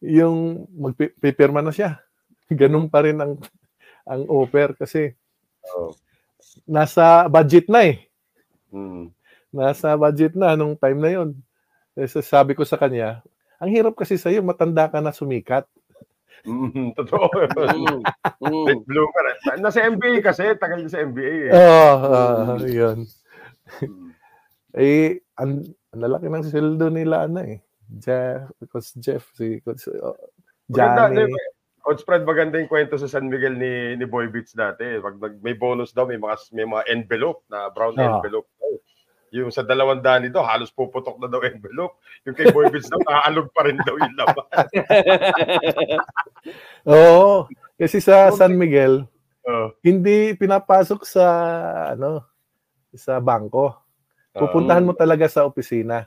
yung 0.00 0.64
magpipirma 0.72 1.60
na 1.60 1.74
siya. 1.74 2.00
Ganun 2.50 2.88
pa 2.88 3.04
rin 3.04 3.20
ang 3.20 3.36
ang 4.08 4.24
offer 4.26 4.72
kasi 4.74 5.12
Oo. 5.76 5.92
nasa 6.64 7.28
budget 7.28 7.68
na 7.68 7.84
eh. 7.84 8.08
Hmm. 8.72 9.12
Nasa 9.50 9.94
budget 9.94 10.34
na 10.34 10.54
nung 10.54 10.74
time 10.74 10.98
na 10.98 11.10
yon. 11.10 11.30
Eh, 11.94 12.06
so 12.06 12.18
sabi 12.20 12.54
ko 12.54 12.62
sa 12.62 12.76
kanya, 12.76 13.20
ang 13.58 13.68
hirap 13.68 13.94
kasi 13.94 14.14
sa 14.14 14.30
iyo 14.30 14.40
matanda 14.40 14.86
ka 14.86 14.98
na 14.98 15.10
sumikat. 15.10 15.66
Hmm, 16.40 16.94
Totoo. 16.98 17.28
Mm. 17.28 18.00
Mm. 18.40 18.64
Late 18.64 18.84
bloomer. 18.86 19.24
eh. 19.28 19.58
Nasa 19.58 19.84
NBA 19.84 20.22
kasi, 20.22 20.56
tagal 20.56 20.80
niya 20.80 20.92
sa 20.92 21.02
NBA 21.02 21.34
eh. 21.46 21.52
Oo, 21.52 21.92
ah, 22.08 22.56
yun. 22.62 23.04
eh, 24.72 25.20
ang, 25.36 25.60
ang 25.90 26.00
lalaki 26.00 26.26
ng 26.26 26.46
sweldo 26.46 26.88
nila, 26.88 27.26
ano 27.26 27.44
eh. 27.44 27.60
Jeff, 27.90 28.46
Coach 28.70 28.94
Jeff, 28.96 29.34
si 29.34 29.58
Coach 29.60 29.90
uh, 29.90 30.14
Maganda, 30.70 31.10
Johnny. 31.10 31.26
ba? 31.26 31.42
Coach 31.82 32.06
Fred, 32.06 32.22
maganda 32.22 32.54
yung 32.56 32.70
kwento 32.70 32.94
sa 32.94 33.10
San 33.10 33.26
Miguel 33.26 33.58
ni 33.58 33.98
ni 33.98 34.06
Boy 34.06 34.30
Beats 34.30 34.54
dati. 34.54 34.84
Pag 35.00 35.18
may 35.42 35.58
bonus 35.58 35.90
daw, 35.90 36.06
may 36.06 36.16
mga 36.16 36.38
may 36.54 36.62
mga 36.62 36.86
envelope 36.86 37.42
na 37.50 37.66
brown 37.68 37.98
Ah. 37.98 38.20
envelope. 38.20 38.46
daw. 38.56 38.70
Yung 39.30 39.54
sa 39.54 39.62
dalawang 39.62 40.02
daan 40.02 40.26
nito, 40.26 40.42
halos 40.42 40.74
puputok 40.74 41.16
na 41.22 41.30
daw 41.30 41.38
envelope. 41.46 42.02
Yung 42.26 42.34
kay 42.34 42.50
Boy 42.50 42.66
Beats 42.68 42.90
daw, 42.90 42.98
nakaalog 42.98 43.46
pa 43.54 43.62
rin 43.66 43.78
daw 43.86 43.94
yung 43.94 44.14
laban. 44.18 44.46
Oo. 46.90 47.46
Kasi 47.78 48.02
sa 48.02 48.34
San 48.34 48.58
Miguel, 48.58 49.06
Oh. 49.50 49.72
hindi 49.80 50.36
pinapasok 50.36 51.00
sa 51.08 51.24
ano 51.96 52.20
sa 52.92 53.24
bangko. 53.24 53.72
Pupuntahan 54.36 54.84
mo 54.84 54.92
talaga 54.94 55.26
sa 55.26 55.48
opisina. 55.48 56.06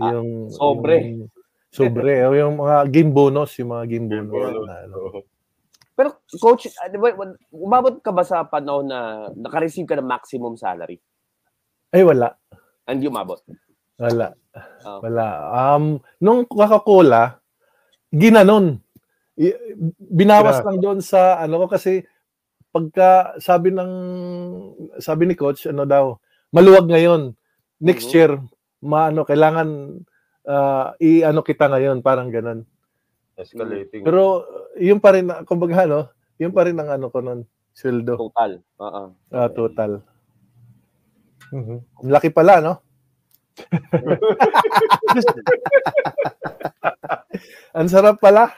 Ah, 0.00 0.16
yung 0.16 0.48
sobre. 0.48 0.96
Yung, 1.04 1.28
sobre. 1.68 2.24
o 2.24 2.32
yung 2.32 2.56
mga 2.56 2.88
game 2.88 3.12
bonus, 3.12 3.60
yung 3.60 3.76
mga 3.76 3.84
game 3.92 4.08
bonus. 4.08 4.32
bonus. 4.32 4.64
na, 4.64 4.76
ano. 4.88 4.96
Oo. 4.96 5.18
Pero 5.96 6.08
coach, 6.40 6.68
ah, 6.80 6.88
umabot 7.52 8.00
ka 8.00 8.12
ba 8.12 8.24
sa 8.24 8.44
panahon 8.44 8.88
na 8.88 9.28
naka-receive 9.32 9.88
ka 9.88 9.96
ng 9.96 10.08
maximum 10.08 10.56
salary? 10.56 11.00
Ay, 11.96 12.04
wala. 12.04 12.36
Hindi 12.84 13.08
umabot. 13.08 13.40
Wala. 13.96 14.36
Ah. 14.84 15.00
Wala. 15.00 15.26
Um, 15.48 15.84
nung 16.20 16.44
Coca-Cola, 16.44 17.40
ginanon. 18.12 18.84
Binawas 19.98 20.60
Grabe. 20.60 20.66
lang 20.68 20.78
doon 20.80 20.98
sa 21.00 21.40
ano 21.40 21.64
ko 21.64 21.72
kasi 21.72 22.04
pagka 22.68 23.36
sabi 23.36 23.72
ng 23.72 23.92
sabi 24.96 25.24
ni 25.24 25.32
coach 25.32 25.64
ano 25.64 25.84
daw 25.84 26.16
maluwag 26.52 26.88
ngayon 26.88 27.32
next 27.76 28.08
Mhm. 28.08 28.16
year 28.16 28.30
maano 28.80 29.24
kailangan 29.24 30.00
ah, 30.44 30.96
i-ano 30.96 31.40
kita 31.40 31.68
ngayon 31.68 32.00
parang 32.00 32.28
ganun 32.28 32.64
Escalating. 33.36 34.04
pero 34.04 34.44
yun 34.76 35.00
pa 35.00 35.12
rin 35.12 35.28
kumbaga 35.44 35.84
ano 35.84 36.08
yun 36.36 36.52
pa 36.52 36.64
rin 36.64 36.76
ang 36.76 36.96
ano 36.96 37.08
ko 37.08 37.20
noon 37.20 37.44
sweldo 37.72 38.16
Total. 38.16 38.56
Oo. 38.80 39.02
ah, 39.32 39.48
total 39.52 40.00
Mhm. 41.52 41.78
Ang 42.02 42.10
laki 42.10 42.30
pala 42.30 42.58
no 42.58 42.74
ang 47.72 47.88
sarap 47.88 48.20
pala 48.20 48.52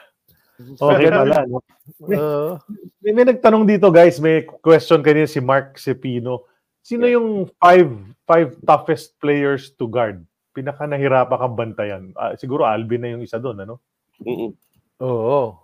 Okay 0.59 1.07
pala. 1.07 1.47
No? 1.47 1.63
Oo. 2.03 2.59
May, 2.99 3.15
may 3.15 3.31
nagtanong 3.31 3.63
dito 3.63 3.95
guys, 3.95 4.19
may 4.19 4.43
question 4.43 5.07
kanina 5.07 5.23
si 5.23 5.39
Mark 5.39 5.79
Cepino. 5.79 6.51
Sino 6.83 7.07
yung 7.07 7.47
five 7.63 7.87
five 8.27 8.59
toughest 8.67 9.15
players 9.23 9.71
to 9.79 9.87
guard? 9.87 10.27
Pinaka 10.51 10.83
nahirapan 10.83 11.39
kang 11.39 11.55
bantayan. 11.55 12.03
Ah, 12.19 12.35
siguro 12.35 12.67
Alvin 12.67 12.99
na 12.99 13.15
yung 13.15 13.23
isa 13.23 13.39
doon, 13.39 13.63
ano? 13.63 13.79
Mm-mm. 14.19 14.51
Oo. 14.99 15.63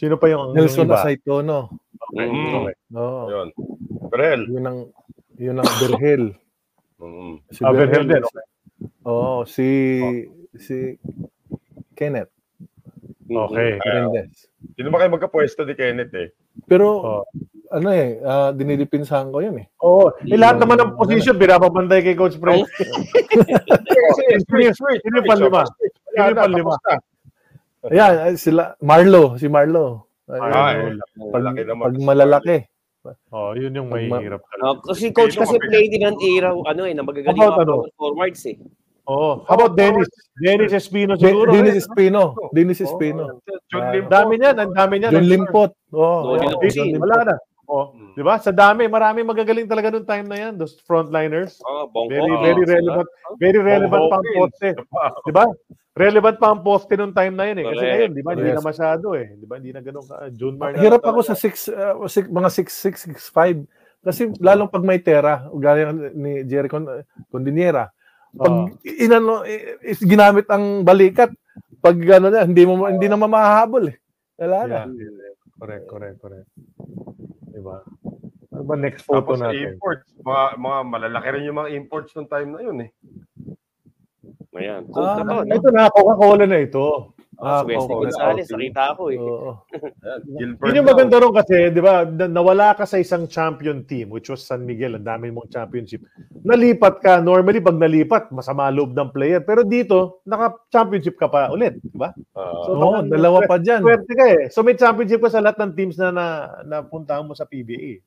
Sino 0.00 0.16
pa 0.16 0.32
yung, 0.32 0.56
yung 0.56 0.64
Nelson 0.64 0.88
iba? 0.88 0.96
Asaitono. 0.96 1.68
Okay, 2.00 2.24
Mm. 2.24 2.52
okay. 2.56 2.74
Oo. 2.96 3.22
Yun. 3.28 3.48
Brel. 4.08 4.40
Yun 4.48 4.64
ang 4.64 4.78
yun 5.36 5.60
ang 5.60 5.68
Berhel. 5.76 6.24
Mm. 7.02 7.34
Si 7.50 7.60
Ah, 7.66 7.74
din, 7.74 7.90
okay. 7.90 8.46
Oo, 9.02 9.42
si 9.42 9.66
si 10.54 10.94
Kenneth 11.98 12.30
Okay. 13.26 13.80
Hernandez. 13.80 14.46
Sino 14.76 14.92
ba 14.92 15.00
kayo 15.00 15.16
magkapwesto 15.16 15.64
ni 15.64 15.72
Kenneth 15.72 16.12
eh? 16.12 16.28
Pero 16.68 16.86
Oh. 17.00 17.22
ano 17.72 17.88
eh, 17.90 18.20
ah, 18.20 18.52
dinilipinsahan 18.52 19.32
ko 19.32 19.40
yun 19.40 19.56
eh. 19.56 19.66
Oo. 19.80 20.12
Eh, 20.20 20.36
lahat 20.36 20.60
naman 20.60 20.76
ng 20.78 20.94
position, 20.94 21.40
binababantay 21.40 22.04
kay 22.04 22.12
Coach 22.14 22.36
Fred. 22.36 22.60
Switch, 24.46 24.76
switch. 24.76 25.00
Sino 25.00 25.24
yung 25.24 25.28
panlima? 25.28 25.64
Sino 26.12 26.28
yung 26.28 26.38
panlima? 26.38 26.74
Ayan, 27.88 28.14
ay, 28.20 28.32
sila 28.38 28.76
Marlo, 28.78 29.34
si 29.40 29.48
Marlo. 29.48 30.06
Ay, 30.28 30.38
Ah, 30.38 30.70
eh. 30.76 30.94
pag, 31.32 31.42
pag 31.56 31.94
malalaki. 31.98 32.56
Oh, 33.34 33.50
yun 33.58 33.74
yung 33.74 33.90
may 33.90 34.06
hirap 34.06 34.46
talaga. 34.46 34.62
Ah, 34.62 34.76
kasi 34.78 35.10
coach 35.10 35.34
kasi 35.34 35.58
play 35.58 35.90
din 35.90 36.06
ng 36.06 36.18
era 36.22 36.54
ano 36.54 36.82
eh 36.86 36.94
na 36.94 37.02
magagaling 37.02 37.34
About 37.34 37.66
ano? 37.66 37.82
forwards 37.98 38.46
eh. 38.46 38.54
Oh, 39.02 39.42
how 39.50 39.58
about 39.58 39.74
Dennis? 39.74 40.06
Dennis 40.38 40.70
Espino 40.70 41.18
De- 41.18 41.26
siguro. 41.26 41.50
Dennis 41.50 41.74
eh. 41.74 41.82
Espino. 41.82 42.38
Dennis 42.54 42.78
Espino. 42.78 43.42
John 43.66 43.82
Ah, 43.82 43.90
Lim. 43.90 44.06
Ang 44.06 44.12
dami 44.14 44.32
niyan, 44.38 44.56
ang 44.56 44.70
dami 44.70 44.94
niyan. 45.02 45.10
John 45.10 45.26
Limpot. 45.26 45.70
Oo. 45.90 46.38
John 46.38 46.54
oo, 46.54 46.62
Limpot. 46.62 46.70
Limpot. 46.78 47.02
Wala 47.02 47.18
na. 47.26 47.36
Oh, 47.66 47.90
Mm. 47.94 48.12
'di 48.14 48.22
ba? 48.22 48.34
Sa 48.38 48.52
dami, 48.52 48.84
marami 48.86 49.24
magagaling 49.24 49.66
talaga 49.66 49.88
noong 49.90 50.04
time 50.06 50.26
na 50.28 50.36
'yan, 50.38 50.52
those 50.54 50.78
frontliners. 50.84 51.58
Oh, 51.66 51.88
bongko. 51.88 52.10
Very 52.14 52.34
very 52.38 52.62
relevant. 52.68 53.08
Very 53.40 53.58
relevant 53.58 54.02
pa 54.06 54.16
ang 54.20 54.28
poste, 54.36 54.68
'di 55.26 55.32
ba? 55.32 55.46
Relevant 55.92 56.40
pa 56.40 56.48
ang 56.48 56.64
poste 56.64 56.96
noong 56.96 57.12
time 57.12 57.36
na 57.36 57.44
'yun 57.52 57.58
eh. 57.60 57.66
Kasi 57.68 57.84
ngayon, 57.84 58.10
'di 58.16 58.22
ba, 58.24 58.30
hindi 58.32 58.48
Yes. 58.48 58.56
na 58.56 58.64
masyado 58.64 59.06
eh. 59.12 59.26
'Di 59.36 59.44
ba? 59.44 59.54
Hindi 59.60 59.72
na 59.76 59.82
ganoon 59.84 60.06
ka. 60.08 60.14
June 60.32 60.56
Mar. 60.56 60.72
na 60.72 60.80
Hirap 60.80 61.04
ako 61.04 61.20
sa. 61.20 61.36
6 61.36 61.68
uh, 61.68 62.08
six, 62.08 62.24
mga 62.32 62.48
6 62.48 62.72
6 62.72 63.12
6 63.12 63.28
5 63.28 63.68
kasi 64.00 64.32
lalong 64.40 64.72
pag 64.72 64.82
may 64.82 64.98
tera, 64.98 65.46
gaya 65.52 65.92
ni 65.92 66.42
Jerry 66.48 66.66
Con 66.66 66.88
Condiniera, 67.28 67.92
pag 68.32 68.50
Oh. 68.50 68.66
inano 68.82 69.44
is 69.84 70.00
ginamit 70.00 70.48
ang 70.48 70.80
balikat, 70.82 71.28
pag 71.78 71.94
ano 72.00 72.32
na, 72.32 72.42
hindi 72.42 72.64
mo 72.64 72.88
hindi 72.88 73.06
na 73.06 73.20
mamahabol 73.20 73.92
eh. 73.92 73.96
Wala 74.40 74.58
na. 74.64 74.80
Yeah. 74.88 75.36
Correct, 75.60 75.84
correct, 75.86 76.16
correct. 76.18 76.48
'Di 77.52 77.60
ba? 77.60 77.84
Ano 78.52 78.62
ba 78.64 78.74
next 78.76 79.04
photo 79.04 79.32
Tapos 79.32 79.44
natin? 79.44 79.76
imports, 79.76 80.08
mga, 80.18 80.44
mga 80.56 80.78
malalaki 80.84 81.28
rin 81.30 81.48
yung 81.48 81.58
mga 81.58 81.70
imports 81.72 82.10
nung 82.12 82.28
time 82.28 82.48
na 82.48 82.60
yun 82.60 82.78
eh. 82.80 82.90
Ayan. 84.52 84.84
Ah, 84.88 85.16
Coke 85.16 85.22
na 85.22 85.32
to. 85.32 85.42
no? 85.42 85.54
Ito 85.56 85.68
na, 85.70 85.82
Coca-Cola 85.88 86.44
na 86.44 86.60
ito. 86.60 86.86
Ah, 87.34 87.64
si 87.64 87.72
Wesley. 87.72 87.94
Gonzalez, 87.96 88.46
Coke. 88.46 88.54
nakita 88.54 88.82
ako 88.92 89.02
eh. 89.08 89.18
Oo. 89.18 89.50
Yun 90.38 90.76
yung 90.76 90.86
maganda 90.86 91.16
ron 91.18 91.34
kasi, 91.34 91.72
di 91.72 91.80
ba, 91.80 92.04
na- 92.04 92.30
nawala 92.30 92.70
ka 92.72 92.84
sa 92.84 92.96
isang 92.96 93.26
champion 93.26 93.82
team, 93.82 94.06
which 94.08 94.28
was 94.28 94.40
San 94.40 94.62
Miguel, 94.62 94.94
ang 94.94 95.02
dami 95.02 95.28
mong 95.28 95.48
championship. 95.48 96.04
Nalipat 96.38 97.00
ka, 97.00 97.18
normally 97.18 97.58
pag 97.58 97.74
nalipat, 97.74 98.30
masama 98.30 98.68
loob 98.68 98.92
ng 98.92 99.10
player. 99.10 99.40
Pero 99.40 99.64
dito, 99.64 100.20
naka-championship 100.22 101.16
ka 101.16 101.26
pa 101.26 101.48
ulit, 101.48 101.80
di 101.80 101.96
ba? 101.96 102.12
Ah, 102.30 102.52
So, 102.62 102.70
Oo, 102.72 103.00
baka- 103.00 103.10
dalawa 103.10 103.38
pa 103.42 103.56
diyan. 103.56 103.80
Swerte 103.80 104.12
ka 104.12 104.26
eh. 104.28 104.42
So 104.48 104.60
may 104.60 104.76
championship 104.76 105.18
ka 105.18 105.30
sa 105.30 105.40
lahat 105.40 105.58
ng 105.58 105.72
teams 105.72 105.96
na, 105.96 106.08
na 106.08 106.26
napuntahan 106.62 107.24
mo 107.24 107.32
sa 107.32 107.42
PBA. 107.42 107.98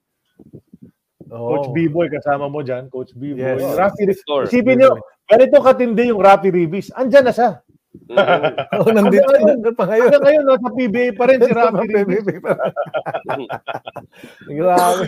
Coach 1.29 1.67
B-Boy, 1.73 2.07
kasama 2.13 2.45
mo 2.45 2.61
dyan. 2.61 2.85
Coach 2.93 3.13
B-Boy. 3.17 3.41
Yes. 3.41 3.61
Rafi, 3.73 4.05
Store. 4.13 4.45
isipin 4.45 4.77
nyo, 4.77 5.01
ganito 5.25 5.57
katindi 5.61 6.13
yung 6.13 6.21
Rafi 6.21 6.53
Ribis. 6.53 6.93
Andyan 6.93 7.25
na 7.29 7.33
siya. 7.33 7.51
Oh, 8.75 8.91
nandito 8.91 9.23
na 9.23 9.71
pa 9.71 9.87
ngayon. 9.87 10.11
Hanggang 10.11 10.23
ngayon, 10.27 10.43
nasa 10.43 10.67
PBA 10.67 11.15
pa 11.15 11.31
rin 11.31 11.39
si 11.39 11.51
Rafi 11.55 11.85
Ribis. 11.87 12.25
Grabe. 14.51 15.03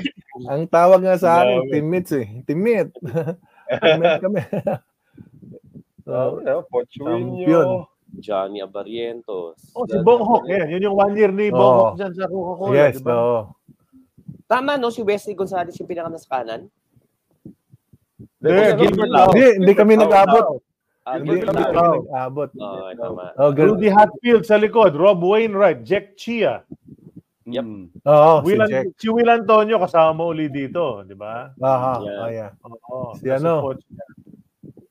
Ang 0.48 0.64
tawag 0.72 1.04
nga 1.04 1.20
sa 1.20 1.44
akin, 1.44 1.68
teammates 1.68 2.16
eh. 2.16 2.28
Teammate. 2.48 2.96
Teammate 3.84 4.22
kami. 4.24 4.40
So, 6.08 6.40
ano, 6.40 6.64
Pochuino. 6.72 7.92
Johnny 8.24 8.64
Abarientos. 8.64 9.60
Oh, 9.76 9.84
si 9.84 10.00
Bong 10.00 10.24
Hok. 10.24 10.48
Yan. 10.48 10.72
Yun 10.72 10.88
yung 10.88 10.98
one 10.98 11.14
year 11.20 11.32
ni 11.36 11.52
Bong 11.52 11.60
Oo. 11.60 11.84
Hok 11.92 12.00
dyan 12.00 12.12
sa 12.16 12.26
Coca-Cola. 12.32 12.72
yes, 12.74 12.96
di 12.98 13.04
ba? 13.04 13.14
oo. 13.20 13.42
Tama 14.48 14.80
no, 14.80 14.88
si 14.90 15.04
Wesley 15.04 15.36
Gonzalez 15.36 15.76
yung 15.76 15.86
pinaka 15.86 16.08
nasa 16.08 16.26
kanan. 16.26 16.72
Hindi, 18.40 18.64
Gilbert 18.80 19.12
Lau. 19.12 19.30
Hindi, 19.36 19.48
hindi 19.60 19.74
kami 19.76 19.94
nag-abot. 20.00 20.64
Ah, 21.04 21.20
Hindi, 21.20 21.40
kami 21.44 21.60
nag-abot. 21.68 22.50
Oh, 22.56 22.88
tama. 22.96 23.26
Oh. 23.36 23.52
Rudy 23.52 23.92
Hatfield 23.92 24.44
sa 24.44 24.56
likod. 24.56 24.96
Rob 24.96 25.20
Wainwright. 25.20 25.84
Jack 25.84 26.16
Chia. 26.16 26.64
Yep. 27.48 27.64
Mm. 27.64 27.84
Oo, 28.04 28.34
si 28.40 28.46
Will, 28.46 28.62
Jack. 28.68 28.86
si 29.00 29.08
Will 29.08 29.32
Antonio 29.32 29.80
kasama 29.80 30.12
mo 30.12 30.24
uli 30.32 30.52
dito. 30.52 31.04
Di 31.04 31.16
ba? 31.16 31.52
Aha, 31.60 31.94
Yeah. 32.04 32.20
oh, 32.20 32.30
yeah. 32.32 32.52
Oo. 32.64 33.16
Si 33.16 33.28
ano? 33.32 33.72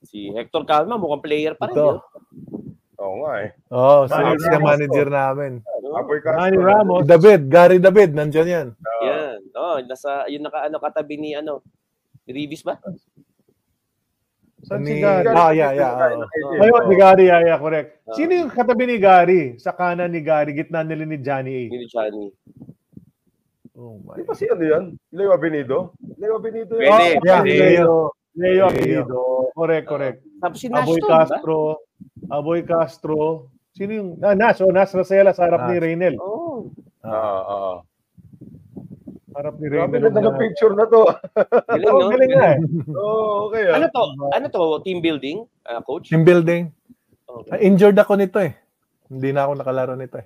Si 0.05 0.33
Hector 0.33 0.65
Calma, 0.65 0.97
mukhang 0.97 1.21
player 1.21 1.53
pa 1.53 1.69
rin. 1.69 1.77
Oo 2.97 3.15
nga 3.21 3.31
eh. 3.45 3.49
Oo, 3.69 4.09
si 4.09 4.17
ex 4.17 4.41
Ramos 4.49 4.65
manager 4.73 5.07
namin. 5.13 5.61
Apoy 5.95 6.19
Castro. 6.19 6.41
Manny 6.41 6.57
Ramos. 6.59 7.03
David, 7.07 7.41
Gary 7.47 7.77
David, 7.79 8.11
nandyan 8.17 8.47
yan. 8.47 8.67
Yan. 9.05 9.39
Oh, 9.55 9.77
nasa 9.83 10.25
yun 10.27 10.43
naka 10.43 10.67
ano 10.67 10.77
katabi 10.81 11.15
ni 11.15 11.31
ano 11.37 11.61
ni 12.27 12.31
Ribis 12.33 12.65
ba? 12.65 12.75
Saan 14.67 14.83
Ni- 14.83 14.99
si 14.99 15.05
Gary? 15.05 15.31
Ah, 15.31 15.53
yeah, 15.53 15.71
yeah. 15.71 15.93
oo. 16.17 16.25
Ayun, 16.59 16.83
si 16.89 16.95
Gary. 16.97 17.25
Yeah, 17.29 17.41
yeah, 17.45 17.59
correct. 17.61 18.03
Ah. 18.03 18.15
Sino 18.17 18.31
yung 18.35 18.51
katabi 18.51 18.83
ni 18.89 18.97
Gary? 18.99 19.41
Sa 19.61 19.71
kanan 19.71 20.11
ni 20.11 20.19
Gary, 20.25 20.51
gitna 20.51 20.81
nila 20.83 21.05
ni 21.05 21.17
Johnny 21.21 21.53
A. 21.55 21.63
Ni 21.71 21.87
Johnny. 21.87 22.27
Oh 23.77 24.01
my. 24.01 24.17
Di 24.17 24.25
ba 24.25 24.33
si 24.33 24.49
ano 24.49 24.63
yan? 24.65 24.83
Leo 25.13 25.31
Abenido? 25.37 25.93
Leo 26.17 26.41
Abenido 26.41 26.81
Pwede, 26.81 26.89
yan. 26.89 27.21
Oh, 27.21 27.27
yeah. 27.29 27.41
Leo. 27.45 27.95
Leo 28.33 28.65
Leo. 28.65 28.65
Apelido. 28.69 29.21
Correct, 29.53 29.85
correct. 29.85 30.17
Tapos 30.41 30.57
si 30.57 30.67
Nash 30.69 30.89
Aboy 30.89 30.99
ba? 31.05 31.09
Castro. 31.13 31.57
Aboy 32.29 32.61
Castro. 32.65 33.17
Sino 33.77 33.91
yung... 33.93 34.09
Ah, 34.19 34.33
Nash. 34.33 34.57
Oh, 34.59 34.73
Nash 34.73 34.91
Rosela 34.91 35.31
sa 35.31 35.45
harap 35.45 35.63
Nash. 35.63 35.71
ni 35.71 35.77
Reynel. 35.77 36.15
Oh. 36.17 36.73
Ah, 37.05 37.13
ah. 37.45 37.75
Harap 39.31 39.61
ni 39.61 39.69
Grabe, 39.69 40.01
Raynel. 40.01 40.09
ganda 40.09 40.21
ng 40.25 40.37
picture 40.41 40.73
na 40.73 40.89
to. 40.89 41.01
Galing, 41.69 41.85
Oh, 41.85 41.99
no? 42.01 42.09
galing 42.09 42.31
nga 42.33 42.45
eh. 42.49 42.59
Oo, 42.97 43.25
okay. 43.47 43.63
ah. 43.69 43.77
Ano 43.77 43.85
to? 43.87 44.03
Ano 44.33 44.45
to? 44.49 44.61
Team 44.81 44.97
building, 44.97 45.37
ah, 45.63 45.77
coach? 45.79 46.09
Team 46.09 46.25
building. 46.25 46.73
Okay. 47.23 47.61
Injured 47.61 47.93
ako 47.95 48.17
nito 48.17 48.41
eh. 48.41 48.57
Hindi 49.07 49.29
na 49.29 49.45
ako 49.45 49.51
nakalaro 49.55 49.93
nito 49.93 50.17
eh. 50.17 50.25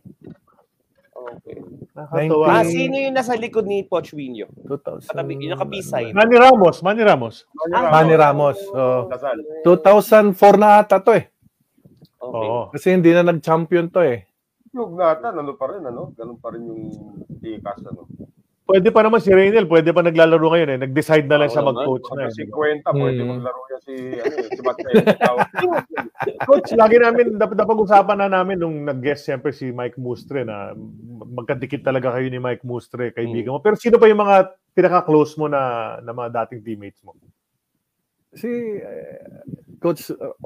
okay. 1.13 1.59
Nakakatawa. 1.91 2.45
Ah, 2.49 2.63
sino 2.63 2.95
yung 2.95 3.11
nasa 3.11 3.35
likod 3.35 3.67
ni 3.67 3.83
Pochwinho? 3.83 4.47
2000. 4.63 5.11
Katabi, 5.11 5.35
yung 5.37 5.53
naka-B-side. 5.53 6.15
Manny 6.15 6.39
Ramos, 6.39 6.79
Manny 6.79 7.03
Ramos. 7.03 7.43
Ah, 7.67 7.91
Manny 7.91 8.15
Ramos. 8.15 8.57
Oh. 8.71 9.11
Lasal. 9.11 9.43
2004 9.67 10.31
na 10.55 10.79
ata 10.79 11.03
to 11.03 11.11
eh. 11.11 11.27
Okay. 12.21 12.47
Oo. 12.47 12.69
Kasi 12.69 12.87
hindi 12.93 13.09
na 13.09 13.25
nag-champion 13.25 13.89
to 13.89 14.05
eh. 14.05 14.29
Yung 14.77 14.93
natan, 14.95 15.41
ano 15.41 15.57
pa 15.57 15.73
rin, 15.73 15.81
ano? 15.83 16.13
Ganun 16.13 16.37
pa 16.37 16.53
rin 16.53 16.63
yung 16.69 16.83
tikas, 17.41 17.81
ano? 17.81 18.05
Pwede 18.71 18.87
pa 18.93 19.03
naman 19.03 19.19
si 19.19 19.33
Raynel, 19.33 19.67
pwede 19.67 19.91
pa 19.91 19.99
naglalaro 19.99 20.47
ngayon 20.47 20.71
eh. 20.77 20.79
Nag-decide 20.87 21.27
na 21.27 21.43
lang 21.43 21.49
Oo 21.51 21.53
siya 21.57 21.67
mag-coach 21.67 22.07
na. 22.15 22.29
Kasi 22.31 22.47
eh. 22.47 22.53
50, 22.53 22.87
pwede 22.95 23.19
Hmm. 23.19 23.29
maglaro 23.35 23.61
yan 23.67 23.81
si, 23.83 23.95
ano, 24.15 24.35
eh, 24.37 24.47
si 24.47 24.61
Mateo. 24.63 24.95
Coach, 26.47 26.69
lagi 26.77 26.97
namin, 27.01 27.35
dapat 27.35 27.57
napag-usapan 27.57 28.17
na 28.21 28.29
namin 28.31 28.61
nung 28.61 28.77
nag-guest 28.85 29.27
siyempre 29.27 29.51
si 29.51 29.73
Mike 29.73 29.97
Mustre 29.97 30.45
na 30.45 30.71
magkadikit 31.25 31.81
talaga 31.83 32.15
kayo 32.15 32.29
ni 32.29 32.37
Mike 32.39 32.63
Mustre, 32.63 33.11
kaibigan 33.11 33.57
mo. 33.57 33.59
Pero 33.59 33.75
sino 33.75 33.97
pa 33.97 34.07
yung 34.07 34.21
mga 34.23 34.55
pinaka-close 34.77 35.35
mo 35.35 35.49
na, 35.51 35.97
na 35.99 36.13
mga 36.15 36.45
dating 36.45 36.61
teammates 36.63 37.01
mo? 37.03 37.17
Si 38.31 38.47
eh, 38.79 39.19
Coach 39.83 40.15
uh, 40.15 40.37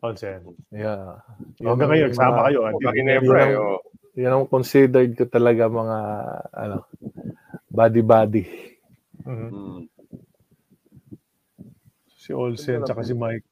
Olsen. 0.00 0.40
Onsen. 0.44 0.56
Yeah. 0.72 1.20
Hanggang 1.60 1.90
ngayon, 1.92 2.10
sama 2.16 2.48
kayo. 2.48 2.58
ah. 2.66 2.72
Pag 2.72 2.96
Ginebra. 2.96 3.40
Yun 3.48 3.60
oh. 3.60 3.80
Yan 4.18 4.32
ang 4.34 4.50
considered 4.50 5.14
ko 5.14 5.24
talaga 5.30 5.70
mga 5.70 5.98
ano 6.50 6.76
body-body. 7.70 8.44
Mhm. 9.22 9.48
Hmm. 9.48 9.80
Si 12.10 12.34
Olsen, 12.34 12.82
tsaka 12.84 13.06
si 13.06 13.14
Mike. 13.14 13.46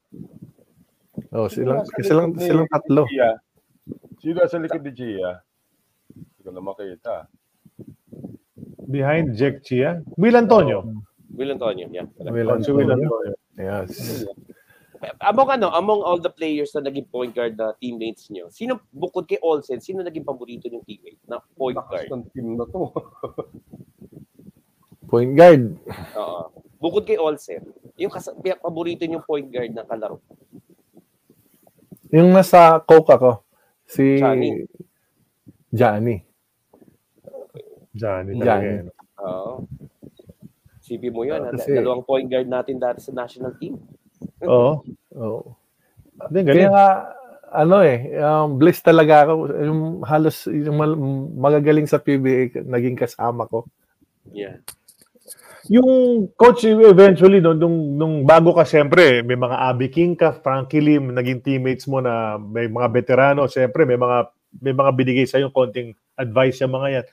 Oh, 1.31 1.47
silang 1.47 1.83
silang 2.03 2.35
silang 2.37 2.67
tatlo. 2.67 3.07
Gia? 3.07 3.39
Sino 4.19 4.43
sa 4.45 4.59
likod 4.59 4.83
ni 4.83 4.91
Gia? 4.91 5.39
Hindi 6.11 6.39
ko 6.43 6.49
na 6.51 6.61
makita. 6.61 7.15
Behind 8.89 9.37
Jack 9.37 9.61
Chia. 9.63 10.01
Will 10.17 10.35
Antonio. 10.35 10.83
Will 11.33 11.53
Antonio, 11.55 11.87
yeah. 11.93 12.03
Will 12.19 12.49
Si 12.59 12.71
Will 12.73 12.89
Antonio. 12.89 13.07
Antonio. 13.07 13.35
Yes. 13.55 14.25
Among 15.21 15.49
ano, 15.49 15.67
among 15.71 16.03
all 16.03 16.19
the 16.19 16.29
players 16.29 16.75
na 16.75 16.83
naging 16.83 17.07
point 17.07 17.31
guard 17.31 17.55
na 17.55 17.71
teammates 17.75 18.27
niyo, 18.27 18.51
sino 18.51 18.83
bukod 18.91 19.23
kay 19.23 19.39
Olsen, 19.39 19.79
sino 19.79 20.03
naging 20.03 20.23
paborito 20.23 20.67
niyong 20.67 20.83
teammate 20.83 21.23
na 21.23 21.39
point 21.55 21.75
Lakas 21.75 22.03
guard? 22.03 22.09
ng 22.11 22.23
team 22.29 22.47
na 22.55 22.65
to. 22.65 22.81
Point 25.09 25.33
guard. 25.33 25.73
Oo. 26.13 26.41
Bukod 26.77 27.03
kay 27.03 27.17
Olsen, 27.17 27.65
yung 27.97 28.13
kas- 28.13 28.29
paborito 28.61 29.03
niyong 29.03 29.25
point 29.25 29.49
guard 29.49 29.73
na 29.73 29.81
kalaro. 29.81 30.21
Yung 32.09 32.29
nasa 32.29 32.77
Coke 32.79 33.09
ako, 33.09 33.31
si 33.83 34.21
Johnny. 34.21 34.69
Johnny. 35.73 36.21
Johnny. 37.91 38.37
Johnny. 38.37 38.37
talaga 38.37 38.85
eh. 38.85 39.23
Oo. 39.25 39.51
Sipi 40.79 41.09
mo 41.09 41.25
yun, 41.25 41.41
ha? 41.41 41.51
Kasi- 41.51 41.73
dalawang 41.73 42.05
point 42.05 42.29
guard 42.29 42.45
natin 42.45 42.77
dati 42.77 43.01
sa 43.01 43.11
national 43.11 43.57
team. 43.57 43.81
Oo. 44.45 44.71
Oh. 45.19 45.57
Hindi, 46.29 46.53
Kaya 46.53 46.69
nga, 46.69 46.87
ano 47.49 47.81
eh, 47.81 48.13
um, 48.21 48.61
bliss 48.61 48.79
talaga 48.79 49.25
ako. 49.25 49.33
Yung 49.57 49.81
halos 50.05 50.45
yung 50.45 50.77
magagaling 51.35 51.89
sa 51.89 51.97
PBA, 51.97 52.61
naging 52.63 52.93
kasama 52.93 53.49
ko. 53.49 53.65
Yeah. 54.29 54.61
Yung 55.67 55.89
coach 56.39 56.63
eventually 56.65 57.43
no, 57.43 57.57
nung 57.57 57.97
nung 57.97 58.23
bago 58.23 58.55
ka 58.55 58.63
siyempre, 58.63 59.25
may 59.25 59.35
mga 59.35 59.57
Abby 59.59 59.89
King 59.91 60.13
ka, 60.15 60.39
Frankie 60.39 60.79
Lim, 60.79 61.11
naging 61.11 61.43
teammates 61.43 61.89
mo 61.89 61.99
na 61.99 62.37
may 62.39 62.69
mga 62.69 62.87
veterano, 62.93 63.49
siyempre 63.49 63.83
may 63.83 63.97
mga 63.99 64.29
may 64.57 64.73
mga 64.73 64.91
binigay 64.97 65.25
sa 65.29 65.37
yung 65.37 65.53
konting 65.53 65.93
advice 66.19 66.59
yung 66.59 66.75
mga 66.75 66.87
yan. 66.89 67.05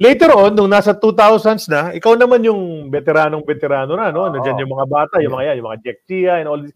Later 0.00 0.30
on, 0.32 0.52
nung 0.56 0.72
nasa 0.72 0.96
2000s 0.96 1.68
na, 1.68 1.92
ikaw 1.92 2.16
naman 2.16 2.40
yung 2.46 2.88
veteranong 2.88 3.44
veterano 3.44 3.92
na, 3.98 4.08
no? 4.08 4.30
Nandiyan 4.30 4.64
yung 4.64 4.72
mga 4.72 4.86
bata, 4.88 5.14
yung 5.20 5.34
mga 5.36 5.44
yan, 5.52 5.56
yung 5.60 5.68
mga 5.68 5.80
Jack 5.84 5.98
Chia 6.08 6.40
and 6.40 6.48
all 6.48 6.62
this. 6.62 6.72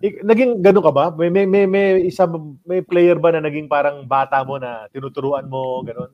Naging 0.00 0.64
ganun 0.64 0.84
ka 0.84 0.92
ba? 0.92 1.12
May, 1.12 1.28
may, 1.28 1.44
may, 1.44 1.64
may, 1.68 2.08
isa, 2.08 2.24
may 2.64 2.80
player 2.80 3.20
ba 3.20 3.32
na 3.32 3.44
naging 3.44 3.68
parang 3.68 4.04
bata 4.08 4.40
mo 4.44 4.56
na 4.56 4.88
tinuturuan 4.92 5.48
mo, 5.48 5.80
ganun? 5.84 6.12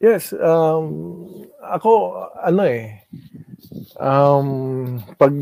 Yes, 0.00 0.36
um, 0.36 0.84
ako, 1.64 2.12
ano 2.36 2.62
eh, 2.68 3.08
um, 3.96 5.00
pag, 5.16 5.32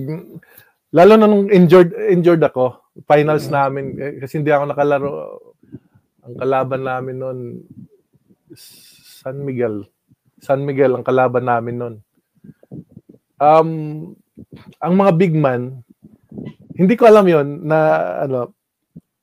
lalo 0.94 1.12
na 1.18 1.26
nung 1.26 1.50
injured, 1.50 1.90
injured 2.10 2.42
ako, 2.42 2.78
finals 3.06 3.50
namin, 3.50 3.98
eh, 3.98 4.22
kasi 4.22 4.38
hindi 4.38 4.54
ako 4.54 4.64
nakalaro, 4.70 5.10
ang 6.22 6.34
kalaban 6.38 6.82
namin 6.86 7.16
noon, 7.18 7.38
San 8.54 9.42
Miguel. 9.42 9.86
San 10.38 10.62
Miguel 10.62 10.94
ang 10.94 11.06
kalaban 11.06 11.46
namin 11.46 11.76
noon. 11.78 11.94
Um, 13.42 13.70
ang 14.78 14.94
mga 14.94 15.12
big 15.18 15.34
man, 15.34 15.82
hindi 16.78 16.94
ko 16.94 17.10
alam 17.10 17.26
yon 17.26 17.66
na 17.66 17.78
ano, 18.22 18.54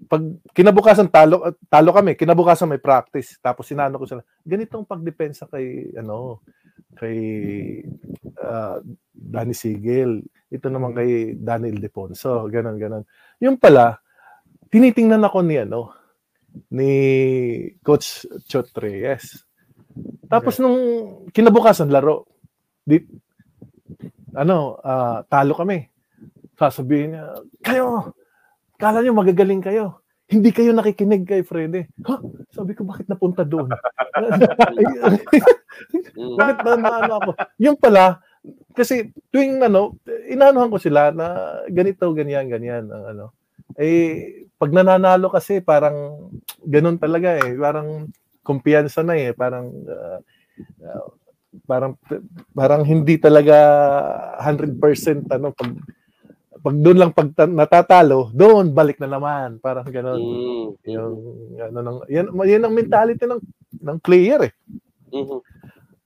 pag 0.10 0.24
kinabukasan 0.52 1.08
talo 1.08 1.54
talo 1.70 1.90
kami, 1.96 2.20
kinabukasan 2.20 2.68
may 2.68 2.82
practice. 2.82 3.40
Tapos 3.40 3.70
sinano 3.70 3.96
ko 3.96 4.06
sila, 4.10 4.24
ganitong 4.44 4.84
pagdepensa 4.84 5.48
kay 5.48 5.96
ano, 5.96 6.44
kay 7.00 7.18
ah, 8.44 8.82
Danny 9.14 9.56
Sigel. 9.56 10.24
Ito 10.50 10.68
naman 10.68 10.98
kay 10.98 11.38
Daniel 11.38 11.78
Deponso, 11.78 12.50
ganun 12.50 12.76
ganun. 12.82 13.04
Yung 13.38 13.56
pala, 13.62 14.02
tinitingnan 14.68 15.22
ako 15.24 15.46
ni 15.46 15.62
ano, 15.62 15.99
ni 16.74 16.92
Coach 17.82 18.26
Chot 18.46 18.70
Reyes. 18.78 19.44
Tapos 20.30 20.62
nung 20.62 20.78
kinabukasan 21.34 21.90
laro, 21.90 22.30
di, 22.86 23.02
ano, 24.38 24.78
ah, 24.86 25.26
talo 25.26 25.58
kami. 25.58 25.90
Sasabihin 26.60 27.16
niya, 27.16 27.26
kayo, 27.64 28.14
kala 28.78 29.02
niyo 29.02 29.16
magagaling 29.16 29.64
kayo. 29.64 30.04
Hindi 30.30 30.54
kayo 30.54 30.78
nakikinig 30.78 31.26
kay 31.26 31.42
Freddy. 31.42 31.90
Ha? 32.06 32.22
Sabi 32.54 32.78
ko, 32.78 32.86
bakit 32.86 33.10
napunta 33.10 33.42
doon? 33.42 33.74
Bakit 36.40 36.58
na, 36.62 36.72
na 36.78 36.92
ano 37.02 37.14
ako? 37.18 37.32
Yung 37.58 37.78
pala, 37.82 38.22
kasi 38.78 39.10
tuwing 39.34 39.58
ano, 39.66 39.98
inaanohan 40.30 40.70
ko 40.70 40.78
sila 40.78 41.10
na 41.10 41.58
ganito, 41.74 42.06
ganyan, 42.14 42.46
ganyan. 42.46 42.86
Ang 42.94 43.04
ano. 43.18 43.26
Eh, 43.78 44.48
pag 44.58 44.72
nananalo 44.74 45.30
kasi, 45.30 45.62
parang 45.62 46.30
ganun 46.66 46.98
talaga 46.98 47.38
eh. 47.44 47.54
Parang 47.54 48.10
kumpiyansa 48.41 49.06
na 49.06 49.16
eh. 49.20 49.32
Parang, 49.36 49.70
ah, 49.94 50.20
parang, 51.70 51.94
parang 52.54 52.82
hindi 52.86 53.18
talaga 53.22 53.56
100% 54.41 55.30
ano, 55.30 55.54
pag, 55.54 55.70
pag 56.60 56.76
doon 56.76 56.98
lang 57.00 57.12
pag 57.16 57.30
ta- 57.32 57.48
natatalo, 57.50 58.36
doon 58.36 58.76
balik 58.76 59.00
na 59.00 59.08
naman. 59.08 59.62
Parang 59.64 59.88
ganun. 59.88 60.20
Mm. 60.20 60.66
Yung 60.91 61.14
ano 61.56 61.78
nang 61.80 61.98
yan, 62.12 62.28
yan 62.36 62.64
ang 62.68 62.76
mentality 62.76 63.24
ng 63.24 63.41
ng 63.80 63.98
player 64.04 64.52
eh. 64.52 64.54
Mhm. 65.16 65.40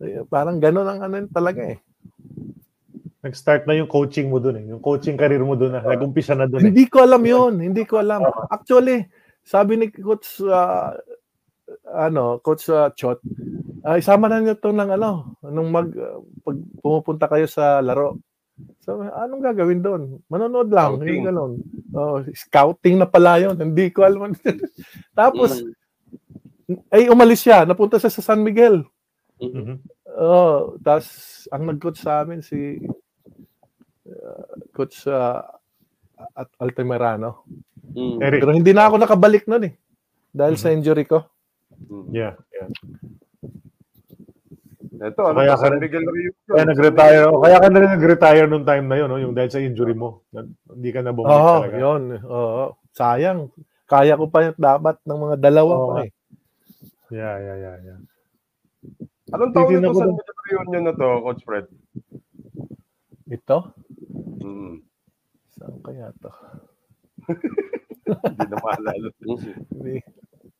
Eh, 0.03 0.23
Parang 0.29 0.61
ganun 0.61 0.85
ang 0.85 0.99
ano 1.01 1.25
talaga 1.33 1.63
eh. 1.65 1.81
Nag-start 3.23 3.63
na 3.63 3.79
yung 3.79 3.87
coaching 3.87 4.27
mo 4.27 4.35
dun 4.37 4.59
eh. 4.59 4.65
Yung 4.67 4.83
coaching 4.83 5.15
career 5.15 5.39
mo 5.39 5.55
dun 5.55 5.71
na. 5.71 5.79
Nag-umpisa 5.79 6.35
na 6.35 6.43
dun 6.43 6.59
eh. 6.59 6.67
Hindi 6.67 6.91
ko 6.91 7.07
alam 7.07 7.23
'yon, 7.23 7.53
hindi 7.63 7.87
ko 7.87 8.03
alam. 8.03 8.19
Actually, 8.51 9.07
sabi 9.41 9.79
ni 9.79 9.87
coach 9.89 10.43
ah, 10.43 10.91
ano, 11.87 12.43
coach 12.43 12.67
uh, 12.67 12.91
Chot, 12.91 13.23
ah, 13.87 13.95
isama 13.95 14.27
na 14.27 14.43
niyo 14.43 14.59
'to 14.59 14.75
ng 14.75 14.91
ano, 14.99 15.39
nung 15.39 15.71
mag 15.71 15.87
ah, 15.95 16.19
pag 16.43 16.57
pumupunta 16.83 17.31
kayo 17.31 17.47
sa 17.47 17.79
laro. 17.79 18.19
So, 18.83 18.99
anong 19.01 19.41
gagawin 19.41 19.79
doon? 19.81 20.01
Manonood 20.29 20.69
lang, 20.69 20.99
Scouting. 20.99 21.09
yung 21.09 21.25
ganun. 21.25 21.51
Oh, 21.95 22.21
scouting 22.27 22.95
na 22.99 23.07
pala 23.07 23.39
'yon. 23.39 23.55
Hindi 23.55 23.87
ko 23.89 24.03
alam. 24.03 24.35
Tapos 25.17 25.63
Mm. 26.63 26.79
ay 26.95 27.11
umalis 27.11 27.43
siya, 27.43 27.67
napunta 27.67 27.99
siya 27.99 28.07
sa 28.07 28.23
San 28.23 28.39
Miguel. 28.39 28.87
Mhm. 29.39 29.51
Mhm. 29.51 29.75
Oh, 30.15 30.79
tas 30.79 31.07
ang 31.51 31.67
nag-coach 31.67 31.99
sa 31.99 32.23
amin 32.23 32.39
si 32.39 32.79
uh, 34.13 34.53
coach 34.73 35.05
uh, 35.09 35.41
at 36.37 36.49
Altamirano. 36.61 37.43
Mm. 37.93 38.17
Eric. 38.21 38.39
Pero 38.45 38.53
hindi 38.53 38.71
na 38.71 38.87
ako 38.87 38.95
nakabalik 39.01 39.45
noon 39.49 39.69
eh. 39.69 39.73
Dahil 40.33 40.55
sa 40.57 40.73
injury 40.73 41.05
ko. 41.05 41.21
Yeah. 42.09 42.37
yeah. 42.53 42.69
Ito, 45.03 45.21
ano 45.25 45.37
Kaya 45.43 45.59
ka 45.59 45.67
Miguel 45.75 46.05
Rio. 46.07 46.31
Kaya 46.47 46.63
nag-retire. 46.63 47.23
o 47.27 47.43
Kaya 47.43 47.57
ka 47.59 47.67
na 47.67 47.79
rin 47.83 47.91
nag-retire 47.97 48.47
nung 48.47 48.63
time 48.63 48.85
na 48.87 48.97
yun, 48.97 49.09
no? 49.11 49.19
yung 49.19 49.35
dahil 49.35 49.51
sa 49.51 49.59
injury 49.59 49.91
mo. 49.91 50.23
Hindi 50.71 50.89
ka 50.95 51.03
na 51.03 51.11
bumalik 51.11 51.33
Oo, 51.33 51.55
talaga. 51.59 51.77
yun. 51.77 52.01
Oo. 52.23 52.65
Sayang. 52.95 53.39
Kaya 53.83 54.15
ko 54.15 54.25
pa 54.31 54.47
yung 54.47 54.57
dapat 54.57 54.95
ng 55.03 55.19
mga 55.27 55.35
dalawa 55.43 55.73
Oo. 55.75 55.87
pa 55.91 55.95
eh. 56.07 56.11
Yeah, 57.13 57.35
yeah, 57.37 57.57
yeah, 57.59 57.77
yeah. 57.83 57.99
Anong 59.35 59.51
taon 59.51 59.69
nito. 59.75 59.91
Miguel 59.91 60.39
reunion 60.49 60.83
na 60.87 60.93
to, 60.95 61.07
Coach 61.25 61.43
Fred? 61.43 61.65
Ito? 63.27 63.57
Hmm. 64.13 64.85
Saan 65.49 65.75
kaya 65.81 66.13
to? 66.17 66.29
Hindi 67.25 68.45
na 68.45 68.57
maalala. 68.59 69.07
Hindi. 69.73 69.95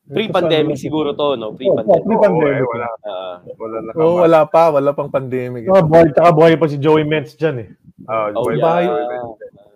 Pre-pandemic 0.04 0.76
siguro 0.76 1.16
to, 1.16 1.32
no? 1.34 1.48
Oh, 1.48 1.56
Pre-pandemic. 1.56 2.04
pre-pandemic. 2.04 2.60
Oo, 2.60 2.60
eh, 2.60 2.68
wala, 2.68 2.86
Ah, 3.02 3.34
wala 3.56 3.76
na 3.80 3.90
Oh, 3.96 4.14
wala 4.20 4.40
pa, 4.44 4.68
wala 4.68 4.90
pang 4.92 5.08
pandemic. 5.08 5.64
Oh, 5.64 5.80
buhay, 5.80 6.12
tsaka 6.12 6.30
buhay 6.30 6.54
pa 6.54 6.68
si 6.68 6.76
Joey 6.76 7.08
Ments 7.08 7.32
dyan 7.34 7.56
eh. 7.58 7.68
Oh, 8.04 8.28
oh, 8.36 8.52
bahay. 8.54 8.84
yeah. 8.84 9.24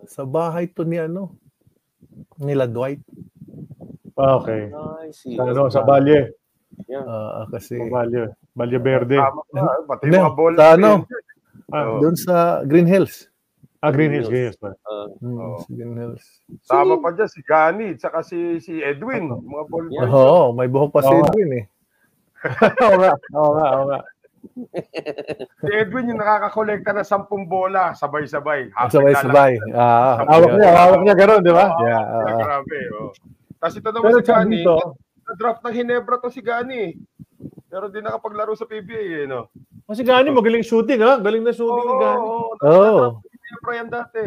Sa 0.04 0.28
bahay 0.28 0.68
to 0.68 0.84
ni 0.84 1.00
ano, 1.00 1.32
nila 2.36 2.68
Dwight. 2.68 3.00
Ah, 4.14 4.36
Okay. 4.36 4.68
Sa, 5.32 5.42
ano, 5.46 5.72
sa 5.72 5.80
Balye. 5.80 6.28
Ah, 6.92 7.48
kasi 7.48 7.80
Sa 7.80 7.88
Balye. 7.88 8.28
Balye 8.52 8.78
Verde. 8.78 9.16
Tama 9.16 9.40
pati 9.88 10.12
mga 10.12 10.32
ball. 10.34 10.54
sa 10.54 10.76
ano? 10.76 11.08
Ah, 11.68 11.84
Oo. 11.86 12.00
doon 12.00 12.16
sa 12.16 12.34
Green 12.64 12.84
Hills. 12.84 13.27
Ah, 13.80 13.90
Green 13.90 14.10
Hills, 14.10 14.26
Green 14.26 14.44
Hills. 14.46 14.58
pa. 14.58 14.74
Ah, 14.82 15.06
Hmm, 15.18 15.36
Oo. 15.36 15.58
sa 15.58 15.70
Green 15.70 15.94
Hills. 15.94 16.24
Tama 16.64 16.94
pa 16.98 17.08
dyan 17.10 17.28
si 17.28 17.40
Gani, 17.40 17.88
tsaka 17.94 18.18
si, 18.20 18.38
si 18.58 18.78
Edwin. 18.78 19.28
Mga 19.28 19.64
ball 19.66 19.86
Yeah. 19.88 20.08
Oo, 20.08 20.52
may 20.52 20.66
buhok 20.66 20.90
pa 20.90 21.00
si 21.00 21.08
Oo. 21.08 21.20
Edwin 21.20 21.50
eh. 21.54 21.64
Oo 22.84 22.96
nga, 22.96 23.12
oo 23.34 23.50
nga, 23.52 23.66
oo 23.72 23.86
nga. 23.86 24.00
Si 25.60 25.72
Edwin 25.72 26.08
yung 26.08 26.20
nakakakolekta 26.20 26.94
ng 26.94 27.02
10 27.02 27.26
bola, 27.44 27.90
sabay-sabay. 27.92 28.70
Sabay-sabay. 28.86 29.58
Ah, 29.74 30.22
Hawak 30.22 30.54
niya, 30.54 30.70
hawak 30.72 31.00
niya 31.02 31.14
gano'n, 31.16 31.42
di 31.42 31.50
ba? 31.50 31.66
Yeah, 31.82 31.98
Ah, 31.98 32.22
ah. 32.24 32.38
grabe. 32.40 32.78
Oh. 32.94 33.10
Tapos 33.58 33.74
ito 33.74 33.90
naman 33.90 34.04
Pero 34.04 34.16
si 34.16 34.30
Gani, 34.30 34.60
na-draft 35.24 35.60
ng 35.60 35.74
Hinebra 35.74 36.16
to 36.18 36.30
si 36.30 36.38
Gani. 36.40 36.94
Pero 37.66 37.90
di 37.90 37.98
nakapaglaro 37.98 38.54
sa 38.54 38.64
PBA, 38.64 39.22
eh, 39.22 39.26
no? 39.26 39.50
kasi 39.84 40.06
Gani, 40.06 40.30
magaling 40.30 40.62
shooting, 40.62 41.00
ha? 41.00 41.18
Galing 41.18 41.42
na 41.42 41.50
shooting 41.50 41.84
ni 41.84 41.96
Gani. 41.98 42.22
Oo, 42.22 42.54
Oo. 42.62 43.06
Hinebra 43.48 43.72
yan 43.74 43.88
dati. 43.88 44.20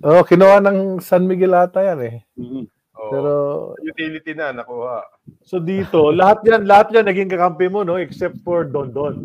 Oh, 0.00 0.22
kinuha 0.22 0.62
ng 0.62 0.78
San 0.98 1.26
Miguel 1.26 1.52
ata 1.52 1.82
yan 1.82 2.00
eh. 2.00 2.16
mhm. 2.34 2.64
Oo. 2.94 3.10
Pero 3.10 3.32
utility 3.80 4.32
na 4.32 4.52
nakuha. 4.52 5.00
So 5.40 5.56
dito, 5.58 6.12
lahat 6.12 6.44
yan, 6.44 6.62
lahat 6.64 6.92
yan 6.92 7.04
naging 7.04 7.28
kakampi 7.28 7.66
mo, 7.66 7.80
no? 7.80 7.96
Except 7.96 8.36
for 8.40 8.62
Don 8.62 8.92
Don. 8.92 9.24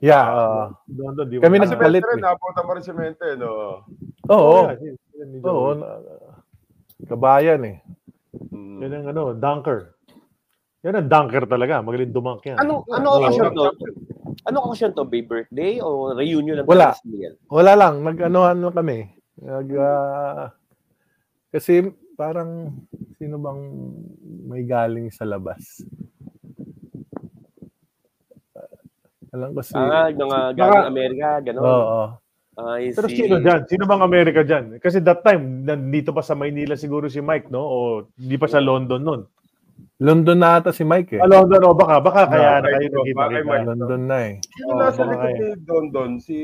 yeah, 0.00 0.24
ah. 0.24 0.66
Don 0.86 1.12
Don, 1.12 1.28
di 1.28 1.36
ba? 1.36 1.44
Kami 1.44 1.60
Kasi 1.60 1.68
nagpalit 1.70 2.00
rin, 2.00 2.16
eh. 2.16 2.24
napunta 2.24 2.60
mo 2.64 2.70
rin 2.72 2.82
si 2.82 2.92
Mente, 2.92 3.36
no? 3.36 3.84
Oo. 4.26 4.56
yeah, 4.64 4.74
si- 4.74 4.96
si- 4.96 5.44
Oo, 5.44 5.76
na- 5.76 6.00
kabayan 7.04 7.60
eh. 7.62 7.76
Mm. 8.48 8.78
Yan 8.80 8.92
ang 8.94 9.06
ano, 9.10 9.22
dunker. 9.32 9.92
Yan 10.80 10.96
ang 10.96 11.08
dunker 11.12 11.44
talaga. 11.44 11.84
Magaling 11.84 12.12
dumunk 12.12 12.40
yan. 12.48 12.56
Ano 12.56 12.88
ano 12.88 13.08
Oo. 13.12 13.16
occasion 13.20 13.52
to? 13.52 13.68
Ano 14.48 14.56
occasion 14.64 14.92
to? 14.96 15.04
Bay 15.04 15.20
birthday 15.20 15.76
o 15.84 16.16
reunion 16.16 16.64
ng 16.64 16.68
Wala. 16.68 16.96
Miguel? 17.04 17.36
Wala 17.52 17.72
lang, 17.76 18.00
nag-ano-ano 18.00 18.72
kami. 18.72 19.04
Nag, 19.44 19.68
ah, 19.76 20.48
kasi 21.52 21.84
parang 22.16 22.72
sino 23.20 23.36
bang 23.36 23.60
may 24.48 24.64
galing 24.64 25.12
sa 25.12 25.28
labas? 25.28 25.84
Ah, 28.56 29.36
alam 29.36 29.52
ko 29.52 29.60
si... 29.60 29.76
Ah, 29.76 30.08
mga 30.08 30.56
galing 30.56 30.88
Amerika, 30.88 31.28
gano'n. 31.44 31.60
Oo. 31.60 32.02
I 32.60 32.92
Pero 32.92 33.08
see. 33.08 33.24
sino 33.24 33.40
dyan? 33.40 33.64
Sino 33.68 33.84
bang 33.88 34.04
Amerika 34.04 34.40
dyan? 34.44 34.80
Kasi 34.80 35.00
that 35.00 35.24
time, 35.24 35.64
nandito 35.64 36.12
pa 36.12 36.20
sa 36.20 36.36
Maynila 36.36 36.76
siguro 36.76 37.08
si 37.08 37.20
Mike, 37.24 37.48
no? 37.48 37.64
O 37.64 37.76
di 38.16 38.36
pa 38.36 38.48
sa 38.48 38.60
London 38.60 39.00
nun. 39.00 39.22
London 40.00 40.38
na 40.40 40.56
ata 40.56 40.72
si 40.72 40.80
Mike 40.80 41.16
eh. 41.16 41.20
Ah, 41.20 41.28
London, 41.28 41.60
o 41.62 41.76
baka, 41.76 42.00
baka 42.00 42.20
kaya 42.26 42.58
na 42.58 42.64
Bakay 42.64 42.88
kayo 42.88 42.88
nagkita-kita. 43.04 43.44
Mike. 43.44 43.66
London 43.68 44.02
na 44.02 44.18
eh. 44.24 44.34
Sino 44.40 44.64
Oo, 44.66 44.80
nasa 44.80 45.02
likod 45.04 45.30
ni 45.30 45.48
Don 45.60 45.84
Don? 45.92 46.10
Si... 46.16 46.36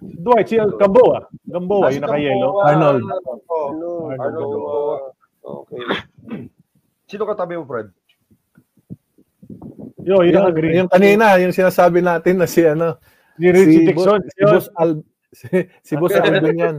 Dwight, 0.00 0.46
si 0.46 0.56
Gamboa. 0.56 1.26
Gamboa, 1.44 1.84
Ah, 1.84 1.90
si 1.90 1.98
yung 1.98 2.04
naka-yellow. 2.06 2.50
Gamboa. 2.54 2.70
Arnold. 2.70 3.02
Oh, 3.02 3.66
Arnold. 3.66 4.14
Arnold. 4.14 4.52
Gamboa. 4.54 4.96
Okay. 5.44 5.82
Sino 7.10 7.22
katabi 7.26 7.58
mo, 7.58 7.66
Fred? 7.66 7.88
Yo, 10.00 10.20
yun 10.20 10.30
Yung, 10.30 10.36
naka-green. 10.38 10.74
yung 10.78 10.90
kanina, 10.90 11.36
yung 11.40 11.50
sinasabi 11.50 11.98
natin 11.98 12.38
na 12.38 12.46
si 12.46 12.62
ano, 12.62 12.96
Si 13.34 13.50
Richie 13.50 13.82
si, 13.82 13.86
Tixon. 13.90 14.20
Boss, 14.22 14.30
si 14.30 14.42
Boss 14.46 14.66
Al 14.78 14.90
si, 15.38 15.46
si 15.82 15.92
Boss 15.98 16.14
Alvin 16.22 16.54
yan. 16.54 16.76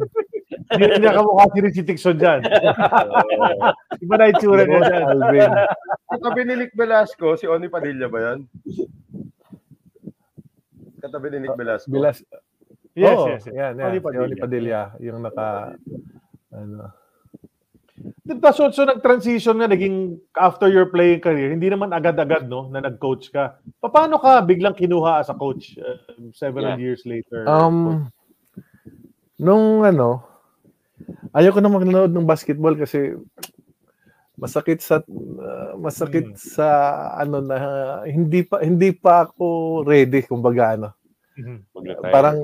Hindi 0.65 0.97
niya 0.97 1.13
kamukha 1.13 1.45
si 1.51 1.59
Richie 1.61 1.85
Tixon 1.85 2.17
dyan. 2.17 2.41
Iba 4.03 4.15
na 4.17 4.29
itsura 4.29 4.63
Si 4.63 4.69
niya 4.69 4.81
dyan. 4.81 5.03
Alvin. 5.05 5.51
Katabi 6.09 6.41
ni 6.41 6.53
Nick 6.57 6.73
Velasco, 6.73 7.27
si 7.37 7.45
Oni 7.45 7.69
Padilla 7.69 8.07
ba 8.09 8.19
yan? 8.21 8.39
Katabi 11.01 11.27
ni 11.31 11.37
Nick 11.45 11.57
Velasco. 11.57 11.91
Bilas. 11.91 12.17
Yes, 12.95 13.11
Oo, 13.11 13.27
yes, 13.27 13.43
yes. 13.45 13.53
Yan, 13.53 13.73
yan. 13.75 13.91
Si 13.91 13.99
Padilla. 14.01 14.23
Oli 14.23 14.35
Padilla. 14.35 14.81
Yung 15.03 15.19
naka, 15.21 15.75
ano. 16.49 16.89
Tapos 18.25 18.55
so, 18.57 18.63
so 18.73 18.83
nag-transition 18.83 19.55
nga, 19.55 19.69
naging 19.69 20.17
after 20.35 20.65
your 20.67 20.89
playing 20.89 21.21
career, 21.21 21.53
hindi 21.53 21.69
naman 21.69 21.93
agad-agad, 21.93 22.49
no, 22.49 22.67
na 22.69 22.81
nag-coach 22.81 23.29
ka. 23.29 23.61
Paano 23.79 24.17
ka 24.17 24.41
biglang 24.41 24.73
kinuha 24.73 25.21
as 25.21 25.29
a 25.29 25.37
coach 25.37 25.77
uh, 25.77 26.01
several 26.33 26.73
Yeah. 26.75 26.81
years 26.81 27.05
later? 27.05 27.45
Um, 27.45 28.09
nung 29.37 29.85
ano, 29.85 30.23
ayoko 31.35 31.59
na 31.59 31.72
magnanood 31.72 32.13
ng 32.13 32.27
basketball 32.27 32.76
kasi 32.80 33.13
masakit 34.35 34.84
sa 34.84 34.99
uh, 34.99 35.80
masakit 35.80 36.27
Hmm. 36.27 36.35
sa 36.35 36.67
ano 37.15 37.39
na 37.39 37.57
hindi 38.03 38.43
pa 38.43 38.59
hindi 38.59 38.91
pa 38.91 39.27
ako 39.27 39.81
ready 39.88 40.27
kumbaga 40.27 40.76
ano. 40.76 40.89
Mhm. 41.35 41.57
Mag-retire. 41.76 42.11
Parang 42.15 42.38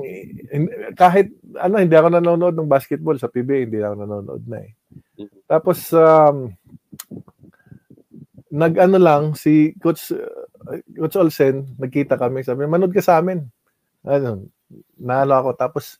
kahit 0.96 1.32
ano 1.56 1.80
hindi 1.80 1.96
ako 1.96 2.08
nanonood 2.12 2.56
ng 2.56 2.68
basketball 2.68 3.16
sa 3.16 3.28
PBA, 3.28 3.64
hindi 3.68 3.80
ako 3.80 3.94
nanonood 4.04 4.44
na 4.48 4.58
eh. 4.64 4.72
Tapos 5.48 5.92
um, 5.96 6.52
nag-ano 8.52 8.96
lang 9.00 9.22
si 9.32 9.72
coach 9.80 10.12
uh, 10.12 10.80
coach 10.96 11.16
Olsen, 11.16 11.76
nagkita 11.80 12.20
kami, 12.20 12.44
sabi, 12.44 12.68
"Manood 12.68 12.92
ka 12.92 13.00
sa 13.00 13.20
amin." 13.20 13.40
Ano, 14.04 14.48
naano 15.00 15.32
ako 15.40 15.50
tapos 15.56 15.96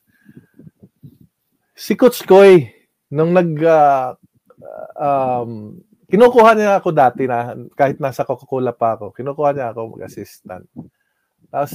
si 1.83 1.99
Coach 1.99 2.23
Koy 2.23 2.71
nung 3.11 3.35
nag 3.35 3.51
ah, 3.67 4.15
um, 4.95 5.75
kinukuha 6.07 6.55
niya 6.55 6.79
ako 6.79 6.89
dati 6.95 7.27
na 7.27 7.51
kahit 7.75 7.99
nasa 7.99 8.23
Coca-Cola 8.23 8.71
pa 8.71 8.95
ako, 8.95 9.11
kinukuha 9.11 9.51
niya 9.51 9.75
ako 9.75 9.99
mag-assistant. 9.99 10.63
Tapos 11.51 11.73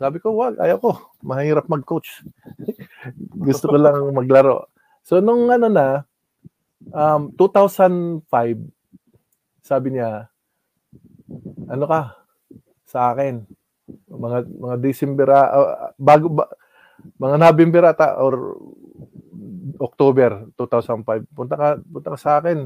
sabi 0.00 0.18
ko, 0.24 0.32
wag, 0.34 0.56
ayaw 0.56 0.80
ko. 0.80 0.92
Mahirap 1.20 1.68
mag-coach. 1.68 2.24
Gusto 3.46 3.68
ko 3.68 3.76
lang 3.76 4.00
maglaro. 4.16 4.72
So 5.04 5.20
nung 5.20 5.52
ano 5.52 5.68
na, 5.68 6.08
um, 6.90 7.28
2005, 7.36 8.24
sabi 9.60 9.88
niya, 9.92 10.32
ano 11.68 11.84
ka 11.84 12.00
sa 12.88 13.12
akin? 13.12 13.44
Mga 14.08 14.38
mga 14.48 14.76
December, 14.80 15.28
ah, 15.30 15.92
bago 16.00 16.32
ba, 16.32 16.48
mga 17.18 17.36
November 17.36 17.82
ata 17.92 18.16
or 18.18 18.58
October 19.78 20.46
2005. 20.58 21.26
Punta 21.32 21.54
ka, 21.54 21.68
punta 21.78 22.08
ka 22.14 22.18
sa 22.18 22.32
akin. 22.42 22.58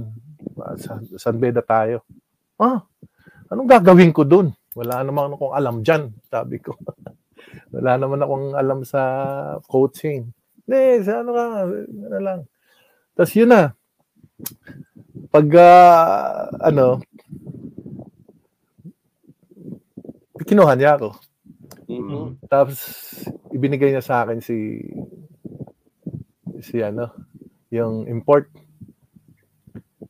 Sa 0.81 1.01
San 1.21 1.37
Beda 1.37 1.61
tayo. 1.61 2.03
Ah, 2.57 2.81
anong 3.53 3.69
gagawin 3.69 4.13
ko 4.13 4.25
dun? 4.25 4.53
Wala 4.77 5.05
naman 5.05 5.37
akong 5.37 5.57
alam 5.57 5.81
dyan, 5.81 6.13
sabi 6.29 6.61
ko. 6.61 6.77
Wala 7.75 7.97
naman 7.97 8.21
akong 8.21 8.47
alam 8.57 8.81
sa 8.85 9.03
coaching. 9.69 10.29
Hindi, 10.65 10.83
sa 11.05 11.21
ano 11.25 11.31
ka, 11.33 11.45
ano 11.69 12.19
lang. 12.21 12.41
Tapos 13.17 13.33
yun 13.37 13.49
na. 13.53 13.73
Pag, 15.33 15.47
ah, 15.57 16.49
ano, 16.61 17.01
kinuha 20.47 20.73
niya 20.77 21.01
ako. 21.01 21.09
Mhm. 21.87 22.51
Tapos, 22.51 22.79
ibinigay 23.55 23.95
niya 23.95 24.05
sa 24.05 24.27
akin 24.27 24.43
si, 24.43 24.83
si 26.67 26.83
ano, 26.83 27.15
yung 27.71 28.11
import. 28.11 28.51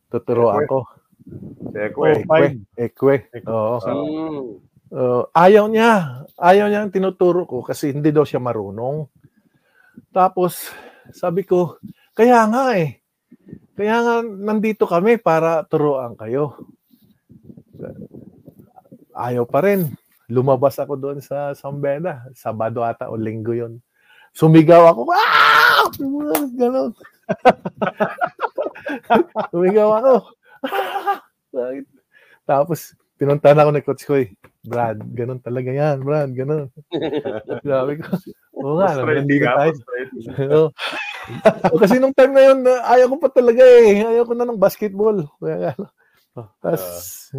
Tuturuan 0.08 0.64
Ekwe. 0.64 0.70
ko. 0.72 0.78
Sekwe. 1.76 2.08
Oh, 2.08 2.24
five. 2.24 2.56
Ekwe. 2.80 3.14
Oo. 3.44 3.76
Mm. 3.84 4.44
Uh, 4.86 5.22
ayaw 5.36 5.68
niya. 5.68 6.24
Ayaw 6.40 6.72
niya 6.72 6.80
ang 6.86 6.94
tinuturo 6.94 7.44
ko 7.44 7.60
kasi 7.60 7.92
hindi 7.92 8.08
daw 8.14 8.24
siya 8.24 8.40
marunong. 8.40 9.04
Tapos, 10.14 10.72
sabi 11.12 11.44
ko, 11.44 11.76
kaya 12.16 12.48
nga 12.48 12.72
eh. 12.78 13.04
Kaya 13.76 14.00
nga 14.00 14.14
nandito 14.24 14.88
kami 14.88 15.20
para 15.20 15.60
turuan 15.68 16.16
kayo. 16.16 16.56
Ayaw 19.12 19.44
pa 19.44 19.60
rin. 19.64 19.92
Lumabas 20.32 20.80
ako 20.80 20.96
doon 20.96 21.18
sa 21.20 21.52
Sambena. 21.52 22.24
Sabado 22.32 22.80
ata 22.80 23.12
o 23.12 23.20
linggo 23.20 23.52
yon. 23.52 23.84
Sumigaw 24.36 24.92
ako. 24.92 25.08
Ah! 25.16 25.88
Ganon. 26.60 26.92
Sumigaw 29.52 29.88
ako. 29.96 30.14
Tapos, 32.44 32.92
pinuntahan 33.16 33.64
ako 33.64 33.70
ni 33.72 33.80
Coach 33.80 34.04
Koy. 34.04 34.24
Brad, 34.60 35.00
ganun 35.16 35.40
talaga 35.40 35.72
yan, 35.72 36.04
Brad, 36.04 36.36
ganun. 36.36 36.68
Sabi 37.64 37.96
ko, 37.96 38.12
oo 38.60 38.76
nga, 38.76 38.92
Frustrating 38.92 39.24
nandito 39.24 39.44
nga, 39.48 39.56
tayo. 39.56 39.72
Oo. 40.36 40.68
O, 41.72 41.80
kasi 41.80 41.96
nung 41.96 42.14
time 42.14 42.32
na 42.36 42.42
yun, 42.52 42.60
ayaw 42.66 43.06
ko 43.10 43.16
pa 43.18 43.30
talaga 43.32 43.64
eh. 43.64 44.04
Ayaw 44.04 44.28
ko 44.28 44.34
na 44.36 44.46
ng 44.46 44.60
basketball. 44.60 45.16
Kaya 45.40 45.56
nga, 45.58 45.72
no. 45.80 45.88
Tapos, 46.60 46.84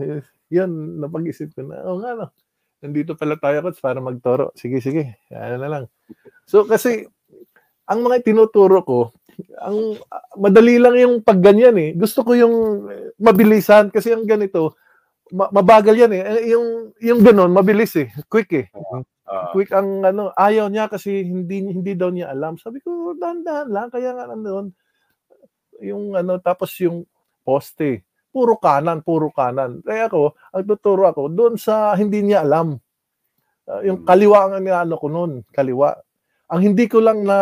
eh, 0.01 0.25
yun, 0.49 0.97
napag-isip 0.97 1.53
ko 1.53 1.61
na, 1.61 1.85
oo 1.85 2.01
nga, 2.01 2.17
no. 2.17 2.27
Nandito 2.83 3.17
pala 3.17 3.35
tayo, 3.41 3.65
coach, 3.65 3.81
para 3.81 3.97
magturo. 3.97 4.53
Sige, 4.53 4.77
sige. 4.81 5.17
Ano 5.33 5.55
na 5.57 5.69
lang. 5.69 5.83
So, 6.45 6.63
kasi, 6.65 7.09
ang 7.87 8.03
mga 8.05 8.21
tinuturo 8.21 8.83
ko, 8.85 8.99
ang 9.61 9.97
madali 10.37 10.81
lang 10.81 10.97
yung 10.97 11.15
pagganyan 11.21 11.77
eh. 11.77 11.89
Gusto 11.93 12.25
ko 12.25 12.33
yung 12.33 12.85
mabilisan 13.21 13.93
kasi 13.93 14.09
ang 14.13 14.25
ganito, 14.25 14.75
ma- 15.33 15.49
mabagal 15.53 15.93
yan 15.93 16.11
eh. 16.13 16.21
Eh, 16.25 16.45
Yung 16.57 16.93
yung 16.97 17.21
ganun, 17.21 17.53
mabilis 17.53 17.93
eh. 17.97 18.09
Quick 18.31 18.51
eh 18.57 18.67
Ah, 19.27 19.51
quick 19.51 19.75
ang 19.75 20.07
ano, 20.07 20.31
ayaw 20.39 20.71
niya 20.71 20.87
kasi 20.87 21.19
hindi 21.19 21.59
hindi 21.59 21.99
daw 21.99 22.07
niya 22.07 22.31
alam. 22.31 22.55
Sabi 22.55 22.79
ko, 22.79 23.11
dahan-dahan 23.11 23.67
lang, 23.67 23.91
kaya 23.91 24.15
nga 24.15 24.23
nandoon. 24.31 24.71
Yung 25.83 26.15
ano, 26.15 26.39
tapos 26.39 26.71
yung 26.79 27.03
poste, 27.43 28.06
puro 28.37 28.61
kanan, 28.61 29.01
puro 29.01 29.33
kanan. 29.33 29.81
Kaya 29.81 30.05
ako, 30.05 30.37
ang 30.53 30.65
tuturo 30.69 31.09
ako, 31.09 31.33
doon 31.33 31.57
sa 31.57 31.97
hindi 31.97 32.21
niya 32.21 32.45
alam. 32.45 32.77
Ah, 33.65 33.81
yung 33.81 34.05
kaliwa 34.05 34.45
ang 34.45 34.61
ano 34.61 34.95
ko 35.01 35.09
noon, 35.09 35.41
kaliwa. 35.49 35.97
Ang 36.53 36.61
hindi 36.61 36.85
ko 36.85 37.01
lang 37.01 37.25
na 37.25 37.37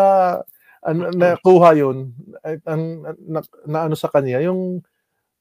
an, 0.88 0.98
nakuha 1.20 1.76
yun, 1.76 2.16
ang, 2.64 3.04
na, 3.28 3.44
na 3.68 3.80
ano 3.92 3.96
sa 4.00 4.08
kanya, 4.08 4.40
yung 4.40 4.80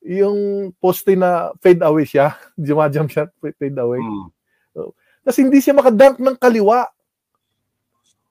yung 0.02 0.68
poste 0.82 1.14
na 1.14 1.55
fade 1.62 1.86
away 1.86 2.02
siya, 2.02 2.35
jumajump 2.66 3.14
shot, 3.14 3.31
fade 3.39 3.78
away. 3.78 4.02
mm. 4.02 4.28
Kasi 5.24 5.47
hindi 5.47 5.62
siya 5.62 5.78
makadunk 5.78 6.20
ng 6.20 6.36
kaliwa. 6.36 6.85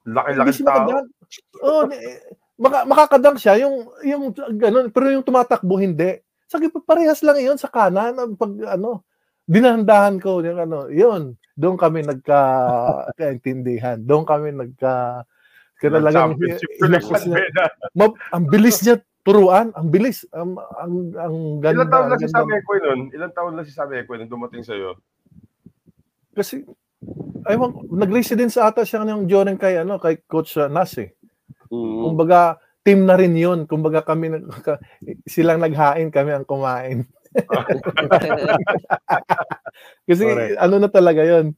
Laki-laki 0.06 0.52
siya 0.60 0.68
tao. 0.68 0.76
makadunk. 0.76 1.08
Oo, 1.64 1.82
eh, 1.90 2.22
maka, 2.60 2.78
makakadunk 2.86 3.38
siya, 3.42 3.66
yung, 3.66 3.90
yung 4.06 4.24
ganun, 4.36 4.94
pero 4.94 5.10
yung 5.10 5.26
tumatakbo, 5.26 5.82
hindi. 5.82 6.23
Ko, 6.58 6.82
parehas 6.84 7.22
lang 7.26 7.40
yun 7.42 7.58
sa 7.58 7.70
kanan. 7.70 8.38
Pag, 8.38 8.52
ano, 8.78 9.06
dinahandahan 9.48 10.18
ko, 10.22 10.40
yung 10.42 10.60
ano, 10.60 10.88
yun. 10.90 11.36
Doon 11.54 11.78
kami 11.78 12.02
nagka, 12.06 12.42
kaintindihan. 13.20 14.02
Doon 14.02 14.26
kami 14.26 14.54
nagka, 14.54 15.26
kaya 15.78 15.92
talagang, 16.00 16.38
Championship 16.38 16.70
inapos 16.80 16.84
collection 16.84 17.22
niya. 17.28 17.38
medal. 17.44 17.72
Ma- 17.94 18.18
ang 18.32 18.46
bilis 18.48 18.78
niya 18.82 18.96
turuan, 19.24 19.68
ang 19.76 19.88
bilis. 19.92 20.24
Ang, 20.32 20.56
ang, 20.60 20.94
ang 21.16 21.36
ganda. 21.60 21.84
Ilan 21.84 21.92
taon 21.92 22.08
lang 22.08 22.20
ang 22.20 22.24
si. 22.24 22.32
Sam 22.32 22.50
Equay 22.52 22.80
nun? 22.84 23.00
Ilan 23.12 23.32
taon 23.32 23.54
lang 23.56 23.66
si 23.68 23.74
Sam 23.76 23.92
Equay 23.92 24.16
nung 24.20 24.32
dumating 24.32 24.64
sa'yo? 24.64 24.96
Kasi, 26.34 26.64
aywan, 27.46 27.72
nag-residence 27.92 28.56
ata 28.58 28.88
siya 28.88 29.04
ng 29.04 29.28
Jonen 29.28 29.60
kay, 29.60 29.84
ano, 29.84 30.00
kay 30.00 30.24
Coach 30.24 30.56
uh, 30.58 30.72
Nas 30.72 30.96
eh. 30.98 31.12
Mm. 31.68 32.00
Kumbaga, 32.10 32.63
team 32.84 33.08
na 33.08 33.16
rin 33.16 33.34
yun. 33.36 33.66
Kumbaga 33.66 34.04
kami, 34.04 34.44
silang 35.28 35.64
naghain, 35.64 36.12
kami 36.12 36.32
ang 36.36 36.46
kumain. 36.48 37.08
Kasi 40.08 40.24
Correct. 40.28 40.60
ano 40.60 40.76
na 40.78 40.90
talaga 40.92 41.24
yun. 41.24 41.56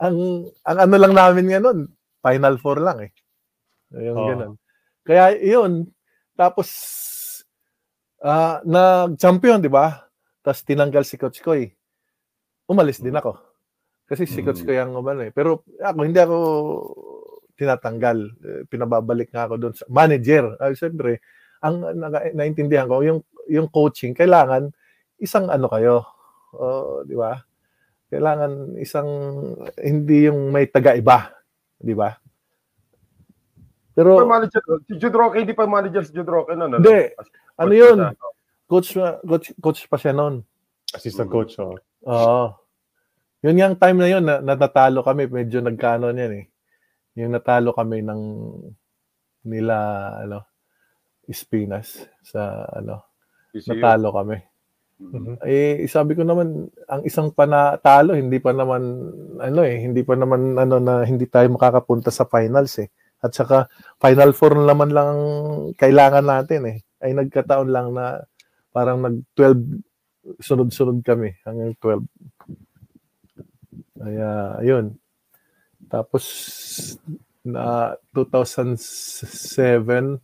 Ang, 0.00 0.48
ang 0.64 0.78
ano 0.86 0.94
lang 0.96 1.12
namin 1.16 1.46
nga 1.50 1.60
nun, 1.60 1.88
Final 2.20 2.56
Four 2.60 2.78
lang 2.80 3.08
eh. 3.08 3.10
Yung 3.96 4.16
Oo. 4.16 4.28
ganun. 4.28 4.52
Kaya 5.02 5.34
yun, 5.40 5.88
tapos 6.36 6.68
ah 8.20 8.60
nag-champion, 8.64 9.64
di 9.64 9.72
ba? 9.72 10.04
Tapos 10.44 10.60
tinanggal 10.64 11.04
si 11.08 11.16
Coach 11.16 11.40
Koy. 11.40 11.72
Umalis 12.68 13.00
din 13.00 13.16
ako. 13.16 13.36
Kasi 14.06 14.28
si 14.28 14.44
Coach 14.44 14.62
Mm. 14.62 14.66
Koy 14.68 14.78
ang 14.78 14.92
umano 14.94 15.20
eh. 15.24 15.32
Pero 15.32 15.64
ako, 15.80 16.00
hindi 16.04 16.20
ako 16.20 16.36
tinatanggal. 17.60 18.18
Eh, 18.40 18.62
Pinababalik 18.64 19.28
nga 19.28 19.44
ako 19.44 19.54
doon 19.60 19.74
sa 19.76 19.84
manager. 19.92 20.56
Ay, 20.56 20.72
siyempre, 20.72 21.20
ang 21.60 21.84
na- 21.92 22.32
naintindihan 22.32 22.88
ko, 22.88 23.04
yung, 23.04 23.20
yung 23.52 23.68
coaching, 23.68 24.16
kailangan 24.16 24.72
isang 25.20 25.52
ano 25.52 25.68
kayo. 25.68 26.08
Oh, 26.56 27.04
di 27.04 27.12
ba? 27.12 27.36
Kailangan 28.08 28.80
isang, 28.80 29.08
hindi 29.76 30.26
yung 30.26 30.48
may 30.48 30.66
taga-iba. 30.66 31.36
Di 31.76 31.92
ba? 31.92 32.16
Pa 32.16 33.94
Pero, 33.94 34.24
manager, 34.24 34.64
si 34.88 34.96
Jude 34.96 35.12
Roque, 35.12 35.44
hindi 35.44 35.52
pa 35.52 35.68
manager 35.68 36.02
si 36.08 36.16
Jude 36.16 36.32
Roque 36.32 36.56
nun. 36.56 36.80
Hindi. 36.80 37.12
As- 37.14 37.30
ano 37.60 37.70
coach 37.70 37.76
yun? 37.76 37.98
pa. 38.00 38.10
Coach, 38.70 38.90
coach, 39.28 39.46
coach 39.60 39.80
pa 39.92 39.96
siya 40.00 40.16
noon. 40.16 40.40
Assistant 40.96 41.28
coach. 41.28 41.60
Oh. 41.60 41.76
Oo. 42.08 42.56
Yun 43.40 43.56
yung 43.60 43.76
time 43.76 43.98
na 44.00 44.08
yun, 44.08 44.24
na, 44.24 44.40
na 44.40 44.52
natalo 44.56 45.00
kami, 45.00 45.28
medyo 45.28 45.60
nagkano 45.64 46.12
yan 46.12 46.34
eh. 46.34 46.46
Yung 47.20 47.32
natalo 47.36 47.76
kami 47.76 48.00
ng 48.00 48.22
nila, 49.44 49.76
ano, 50.24 50.44
Espinas 51.28 52.00
sa, 52.24 52.66
ano, 52.74 53.04
PCU. 53.52 53.76
natalo 53.76 54.08
kami. 54.12 54.36
Mhm. 55.00 55.40
Eh, 55.48 55.88
sabi 55.88 56.12
ko 56.12 56.28
naman, 56.28 56.68
ang 56.84 57.02
isang 57.08 57.32
panatalo, 57.32 58.12
hindi 58.12 58.36
pa 58.36 58.52
naman, 58.52 58.82
ano 59.40 59.60
eh, 59.64 59.80
hindi 59.80 60.04
pa 60.04 60.12
naman, 60.12 60.60
ano, 60.60 60.76
na 60.76 61.08
hindi 61.08 61.24
tayo 61.24 61.48
makakapunta 61.52 62.12
sa 62.12 62.28
finals 62.28 62.76
eh. 62.84 62.92
At 63.20 63.32
saka, 63.32 63.68
final 64.00 64.32
four 64.36 64.56
naman 64.56 64.92
lang 64.92 65.08
ang 65.08 65.24
kailangan 65.76 66.24
natin 66.24 66.60
eh. 66.68 66.78
Ay 67.00 67.16
nagkataon 67.16 67.68
lang 67.68 67.96
na 67.96 68.24
parang 68.72 69.00
nag-12, 69.00 69.80
sunod-sunod 70.40 71.00
kami 71.00 71.32
hanggang 71.48 71.72
12. 71.80 72.04
Kaya, 74.00 74.56
ayun. 74.60 74.96
Tapos, 75.90 76.24
na 77.42 77.98
2007, 78.14 80.22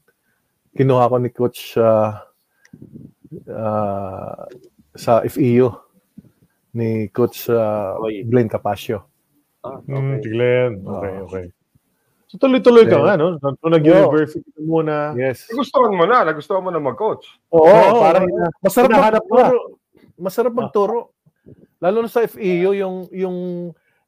kinuha 0.72 1.10
ko 1.10 1.16
ni 1.18 1.30
Coach 1.34 1.74
ah, 1.76 2.22
ah, 3.50 4.46
sa 4.94 5.20
FEU 5.26 5.74
ni 6.76 7.08
Coach 7.10 7.50
ah, 7.50 7.98
Oy. 7.98 8.22
Glenn 8.24 8.48
Capasio. 8.48 9.02
Ah, 9.66 9.82
Mm, 9.82 9.90
okay. 9.90 10.16
si 10.22 10.28
Glenn. 10.30 10.72
Okay, 10.86 11.14
Oo. 11.18 11.26
okay. 11.26 11.46
So 12.26 12.42
tuloy-tuloy 12.42 12.86
ka 12.86 12.98
nga, 13.02 13.14
no? 13.14 13.38
Nung 13.38 13.70
nag-university 13.70 14.42
ka 14.50 14.60
muna. 14.62 15.14
Yes. 15.14 15.46
Nagustuhan 15.46 15.94
mo 15.94 16.04
na, 16.06 16.26
nagustuhan 16.26 16.62
mo 16.62 16.70
na 16.74 16.82
mag-coach. 16.82 17.26
Oo, 17.54 17.66
Oo, 17.66 18.02
parang 18.02 18.26
oo. 18.26 18.50
masarap 18.62 18.90
magturo. 18.90 19.58
Masarap 20.18 20.52
magturo. 20.54 20.98
Lalo 21.78 22.02
na 22.02 22.10
sa 22.10 22.26
FEU 22.26 22.74
yung 22.74 23.06
yung 23.14 23.36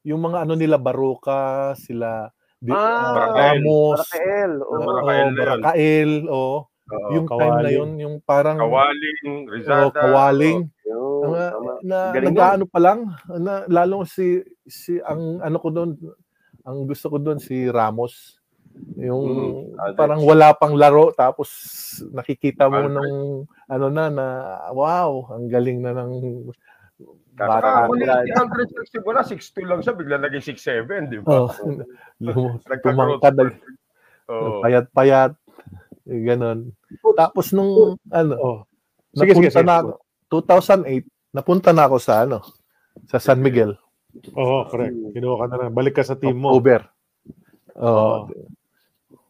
yung 0.05 0.21
mga 0.23 0.45
ano 0.47 0.55
nila 0.55 0.77
Baruka, 0.77 1.73
sila 1.75 2.31
Di- 2.59 2.75
Ah, 2.75 3.15
ah, 3.15 3.55
Ramos, 3.55 4.03
oo, 4.03 4.67
Oh, 4.67 4.83
Barakael 4.83 5.31
yun. 5.31 5.37
Barakael, 5.39 6.11
oo. 6.27 6.57
Oo, 6.89 7.09
yung 7.15 7.27
time 7.29 7.39
na 7.39 7.69
Kawaling. 7.69 7.77
yun, 7.79 7.91
yung 8.01 8.17
parang 8.19 8.59
Kawaling, 8.59 9.47
Rizada. 9.47 9.93
kawaling. 9.95 10.61
yun, 10.83 11.31
na, 11.31 11.43
tama. 11.53 11.73
na 11.87 11.99
Galing 12.11 12.27
nag-ano 12.35 12.65
pa 12.67 12.79
lang, 12.83 12.99
na 13.29 13.63
lalong 13.69 14.09
si 14.09 14.41
si 14.67 14.99
ang 15.05 15.39
ano 15.39 15.57
ko 15.61 15.69
doon, 15.71 15.95
ang 16.65 16.79
gusto 16.89 17.07
ko 17.13 17.23
doon 17.23 17.39
si 17.39 17.71
Ramos. 17.71 18.41
Yung 18.97 19.23
Mm, 19.23 19.79
Alex. 19.79 19.95
parang 19.95 20.21
wala 20.23 20.51
pang 20.55 20.75
laro 20.75 21.11
tapos 21.13 21.51
nakikita 22.11 22.67
mo 22.71 22.79
nung 22.87 23.15
ano 23.67 23.87
na 23.91 24.05
na 24.09 24.27
wow, 24.71 25.31
ang 25.31 25.47
galing 25.47 25.79
na 25.79 25.93
ng 25.93 26.13
Bata. 27.39 27.87
muli, 27.87 28.03
si 28.03 28.33
Andre 28.35 28.63
nagsimula, 28.67 29.21
6'2 29.23 29.69
lang 29.71 29.81
siya, 29.81 29.95
bigla 29.95 30.17
naging 30.19 30.43
6'7, 30.43 31.07
di 31.07 31.19
ba? 31.23 31.47
Oh, 31.47 31.51
tumangkad. 32.83 33.37
Oo. 34.29 34.61
payat-payat, 34.61 35.33
eh, 36.11 36.21
ganon. 36.27 36.75
Tapos 37.15 37.55
nung 37.55 37.97
ano, 38.11 38.35
Oh. 38.37 38.59
Sige, 39.17 39.33
sige, 39.33 39.49
napunta 39.49 39.63
sige. 39.63 39.69
na 39.69 39.75
ako, 39.81 39.91
2008, 40.29 41.07
napunta 41.33 41.71
na 41.73 41.83
ako 41.89 41.97
sa 41.97 42.15
ano, 42.29 42.39
sa 43.09 43.17
San 43.23 43.41
Miguel. 43.41 43.73
Oo, 44.37 44.69
correct. 44.69 44.95
Kinuha 45.15 45.35
ka 45.41 45.47
na 45.49 45.57
lang. 45.63 45.73
Balik 45.73 45.95
ka 45.97 46.05
sa 46.05 46.19
team 46.19 46.37
mo. 46.43 46.53
October. 46.53 46.85
Oh, 47.79 48.27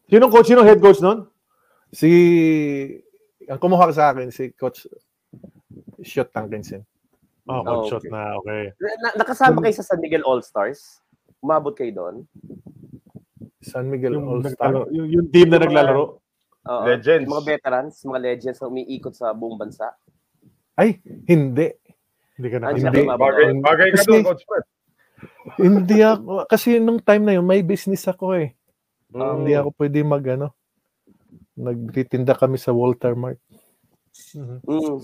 Sinong 0.09 0.33
coach? 0.33 0.49
Sinong 0.49 0.65
head 0.65 0.81
coach 0.81 0.99
nun? 0.99 1.29
si 1.89 2.09
ang 3.49 3.57
kumuha 3.57 3.89
sa 3.89 4.13
akin 4.13 4.29
si 4.29 4.53
coach 4.53 4.85
Shot 6.05 6.29
Tankinson. 6.29 6.85
Oh, 7.49 7.59
Oh, 7.59 7.63
coach 7.81 7.89
shot 7.89 7.99
okay. 7.99 8.13
na. 8.13 8.37
Okay. 8.37 8.63
Na, 8.77 8.89
na- 9.01 9.15
nakasama 9.17 9.57
kayo 9.59 9.73
sa 9.73 9.83
San 9.83 9.97
Miguel 9.97 10.21
All-Stars? 10.21 11.01
Umabot 11.39 11.73
kayo 11.73 11.89
doon? 11.89 12.15
San 13.59 13.89
Miguel 13.89 14.15
Yung, 14.15 14.29
All-Star. 14.29 14.69
nagtalo- 14.69 14.89
yung, 14.89 15.07
yung 15.09 15.27
team 15.27 15.49
na 15.49 15.57
Yung 15.57 15.65
mga- 15.65 15.65
naglalaro. 15.65 16.03
Oo. 16.61 16.83
Legends. 16.85 17.25
Mga 17.25 17.43
veterans, 17.47 17.95
mga 18.05 18.19
legends 18.21 18.59
na 18.59 18.67
umiikot 18.67 19.13
sa 19.13 19.33
buong 19.33 19.57
bansa. 19.57 19.89
Ay, 20.75 21.01
hindi. 21.25 21.73
Hindi 22.37 22.47
ka 22.47 22.55
na. 22.55 22.65
Ah, 22.65 22.71
Hindi. 22.71 23.01
Bagay, 23.03 23.45
bagay 23.59 23.87
ka 23.89 23.95
Kasi- 23.97 24.09
doon, 24.13 24.23
Coach 24.23 24.45
Fred. 24.45 24.65
hindi 25.57 25.99
ako 25.99 26.47
kasi 26.47 26.79
nung 26.79 27.01
time 27.01 27.23
na 27.25 27.35
yun 27.35 27.43
may 27.43 27.59
business 27.59 28.05
ako 28.05 28.37
eh. 28.37 28.55
Mm. 29.09 29.43
Hindi 29.43 29.51
ako 29.51 29.69
pwede 29.75 29.99
mag 29.99 30.23
ano 30.23 30.53
nagtitinda 31.53 32.31
kami 32.33 32.55
sa 32.55 32.71
Walter 32.71 33.11
Mart. 33.13 33.35
Mhm. 34.31 34.63
Mm. 34.63 34.99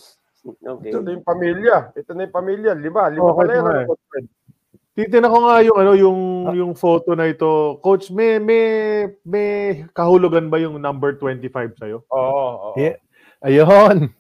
Okay. 0.46 0.94
Ito 0.94 1.02
na 1.02 1.10
yung 1.12 1.26
pamilya. 1.26 1.76
Ito 1.92 2.12
na 2.14 2.22
yung 2.30 2.36
pamilya. 2.36 2.72
Lima. 2.78 3.10
Lima 3.10 3.34
Okay, 3.34 3.38
pala 3.42 3.52
yan, 3.52 3.64
okay. 3.64 3.74
ano, 3.74 3.90
Coach 3.90 4.06
Fred? 4.10 4.26
Titignan 4.96 5.28
ko 5.28 5.38
nga 5.44 5.56
yung 5.60 5.78
ano 5.78 5.92
yung 5.92 6.20
Ah. 6.48 6.54
yung 6.56 6.72
photo 6.72 7.10
na 7.18 7.28
ito. 7.28 7.82
Coach, 7.84 8.14
may 8.14 8.40
may 8.40 8.66
may 9.28 9.50
kahulugan 9.92 10.48
ba 10.48 10.56
yung 10.56 10.80
number 10.80 11.18
25 11.20 11.76
sa 11.76 11.90
iyo? 11.90 12.06
Oo, 12.08 12.72
oo. 12.72 12.80
Yeah. 12.80 12.96
Ayun. 13.44 14.14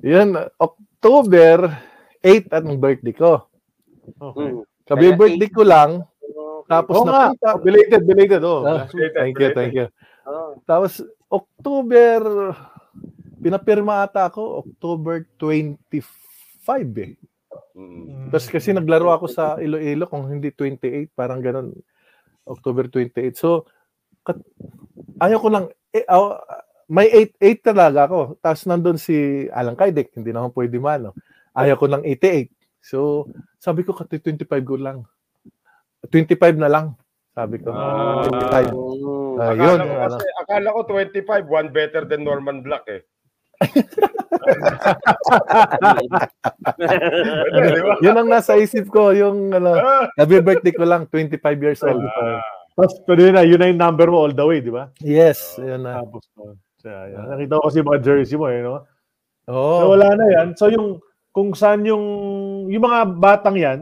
Yun, 0.00 0.28
October 0.58 1.70
8 2.24 2.48
at 2.50 2.64
ng 2.64 2.80
birthday 2.80 3.12
ko. 3.12 3.44
Okay. 4.18 4.48
Mm. 4.50 4.64
Sabi 4.88 5.04
Kaya 5.06 5.18
birthday 5.20 5.50
ko 5.52 5.62
lang, 5.62 5.90
tapos 6.66 6.96
Oo 6.98 7.06
nga, 7.06 7.30
napunta. 7.30 7.50
belated, 7.62 8.02
belated 8.02 8.42
oh. 8.42 8.66
Ah, 8.66 8.88
thank 8.90 9.36
you, 9.38 9.48
thank 9.54 9.74
you. 9.76 9.86
Oh. 10.24 10.58
Tapos 10.66 10.98
October, 11.30 12.18
pinapirma 13.40 14.04
ata 14.04 14.28
ako, 14.28 14.62
October 14.62 15.24
25 15.36 16.04
eh. 17.00 17.12
Mm. 17.74 18.30
Tapos 18.30 18.46
kasi 18.46 18.70
naglaro 18.70 19.10
ako 19.10 19.26
sa 19.26 19.58
Iloilo 19.58 20.06
kung 20.06 20.28
hindi 20.28 20.52
28, 20.52 21.10
parang 21.16 21.40
ganun. 21.42 21.74
October 22.46 22.86
28. 22.86 23.34
So, 23.34 23.66
kat- 24.22 24.44
ayaw 25.18 25.38
ko 25.40 25.48
lang, 25.50 25.64
eh, 25.90 26.04
aw- 26.06 26.38
may 26.90 27.06
8, 27.06 27.38
8 27.38 27.62
talaga 27.62 28.10
ako. 28.10 28.20
Tapos 28.42 28.62
nandun 28.66 28.98
si 28.98 29.46
Alan 29.54 29.78
Kaidek, 29.78 30.10
hindi 30.14 30.34
naman 30.34 30.50
pwede 30.52 30.76
man. 30.82 31.10
No? 31.10 31.12
Ayaw 31.54 31.78
ko 31.78 31.86
ng 31.86 32.02
88. 32.02 32.50
So, 32.82 33.28
sabi 33.58 33.86
ko, 33.86 33.94
kati 33.94 34.18
25 34.18 34.64
ko 34.66 34.76
lang. 34.78 35.06
25 36.10 36.56
na 36.58 36.70
lang. 36.70 36.86
Sabi 37.30 37.62
ko. 37.62 37.70
Ah. 37.70 38.26
25. 38.26 38.74
Mm. 38.74 39.36
Ah, 39.40 39.54
Akala 39.54 39.62
yun. 39.64 39.78
ko 39.78 39.84
ano. 39.86 40.02
kasi, 40.04 40.26
akala 40.42 40.68
ko 40.74 40.80
25, 40.84 41.46
one 41.48 41.68
better 41.70 42.02
than 42.04 42.26
Norman 42.26 42.60
Black 42.60 42.84
eh. 42.90 43.00
Yun 48.04 48.16
ang 48.16 48.28
nasa 48.28 48.56
isip 48.56 48.88
ko, 48.88 49.12
yung 49.12 49.52
ano, 49.52 49.76
happy 50.20 50.40
birthday 50.40 50.72
ko 50.72 50.84
lang, 50.88 51.04
25 51.08 51.36
years 51.60 51.82
old. 51.84 52.00
Tapos 52.74 52.94
pwede 53.04 53.32
na, 53.34 53.44
yun 53.44 53.60
na 53.60 53.68
yung 53.68 53.80
number 53.82 54.08
mo 54.08 54.24
all 54.24 54.32
the 54.32 54.46
way, 54.46 54.60
di 54.64 54.72
ba? 54.72 54.88
Yes, 55.04 55.60
yun 55.60 55.84
na. 55.84 56.00
Tapos, 56.00 56.24
oh, 56.40 56.56
siya, 56.80 57.12
yan. 57.12 57.24
nakita 57.28 57.60
ko 57.60 57.64
kasi 57.68 57.76
yung 57.82 57.88
mga 57.92 58.02
jersey 58.02 58.36
mo, 58.40 58.46
eh, 58.48 58.62
no? 58.64 58.80
So, 59.44 59.50
Oh, 59.50 59.90
wala 59.92 60.14
na 60.14 60.26
yan. 60.30 60.48
So, 60.56 60.70
yung, 60.70 61.02
kung 61.34 61.52
saan 61.52 61.84
yung, 61.84 62.04
yung 62.70 62.84
mga 62.84 63.00
batang 63.18 63.58
yan, 63.58 63.80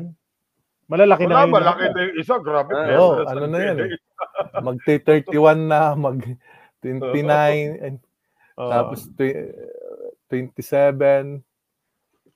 malalaki 0.89 1.29
na 1.29 1.37
Wala, 1.37 1.41
ngayon. 1.47 1.55
malaki 1.55 1.83
na 1.93 2.01
yung 2.09 2.17
isa. 2.17 2.35
Grabe. 2.41 2.73
Na 2.73 2.89
sa 2.89 3.33
ano 3.37 3.45
na 3.47 3.59
yan 3.61 3.77
eh. 3.85 3.91
magte-31 4.65 5.59
na, 5.69 5.93
mag 5.95 6.19
29, 6.83 7.79
and 7.83 7.99
Oo. 8.59 8.69
tapos 8.69 9.07
tw- 9.15 9.55
27, 10.27 11.41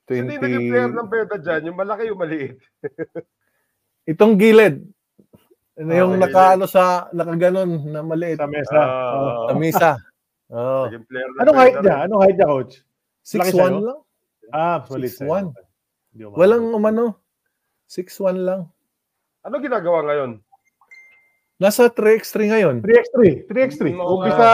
Hindi 0.07 0.36
naging 0.36 0.65
player 0.69 0.89
20. 0.89 0.99
ng 0.99 1.09
peda 1.09 1.36
dyan. 1.36 1.62
Yung 1.66 1.78
malaki, 1.78 2.03
yung 2.09 2.20
maliit. 2.20 2.57
Itong 4.11 4.35
gilid, 4.35 4.82
ano 5.74 5.90
yung 5.90 6.12
Okay. 6.15 6.23
nakaano 6.23 6.65
sa, 6.66 7.07
nakaganon 7.11 7.70
na 7.86 8.01
maliit, 8.03 8.36
sa 8.36 8.47
mesa. 8.47 8.81
Sa 9.49 9.55
misa. 9.55 9.90
Oh, 10.53 10.85
Naging 10.85 11.07
player 11.07 11.27
ng 11.27 11.39
Anong 11.40 11.57
height 11.57 11.77
niya? 11.81 11.97
Anong 12.05 12.20
height 12.20 12.36
niya, 12.36 12.49
coach? 12.51 12.74
Laki 13.24 13.51
6'1 13.51 13.57
sa'yo? 13.57 13.78
lang. 13.81 13.99
Ah, 14.51 14.78
maliit 14.85 15.12
6'1. 15.12 15.23
sa'yo. 15.49 15.65
Hindi 16.12 16.23
mo 16.23 16.32
Walang 16.36 16.65
umano. 16.70 17.05
6'1 17.89 18.36
lang. 18.39 18.61
Ano 19.43 19.55
ginagawa 19.59 19.99
ngayon? 20.05 20.31
Nasa 21.63 21.87
3x3 21.87 22.51
ngayon. 22.51 22.77
3x3. 22.83 23.47
3x3. 23.47 23.95
Mga- 23.95 24.03
Umpisa 24.03 24.51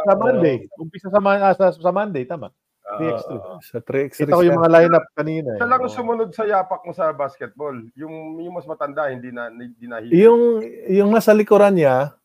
sa 0.00 0.12
Monday. 0.16 0.56
Umpisa 0.80 1.08
sa, 1.12 1.20
ah, 1.20 1.52
sa, 1.52 1.66
sa 1.68 1.90
Monday, 1.92 2.24
tama. 2.24 2.48
3x3. 2.96 3.30
Ah, 3.36 3.60
Sa 3.60 3.78
3x3 3.84 4.24
Kita 4.24 4.34
ko 4.34 4.42
yung 4.42 4.56
siya. 4.56 4.60
mga 4.64 4.70
lineup 4.72 5.06
kanina. 5.12 5.48
Eh. 5.52 5.58
Isa 5.60 5.68
lang 5.68 5.80
ang 5.84 5.92
Oo. 5.92 5.98
sumunod 6.00 6.30
sa 6.32 6.48
yapak 6.48 6.80
mo 6.80 6.92
sa 6.96 7.12
basketball. 7.12 7.76
Yung, 7.92 8.40
yung 8.40 8.54
mas 8.56 8.64
matanda, 8.64 9.12
hindi 9.12 9.28
na 9.28 9.52
hindi 9.52 9.84
na 9.84 10.00
Yung, 10.08 10.64
yung 10.88 11.12
nasa 11.12 11.36
likuran 11.36 11.76
niya, 11.76 12.16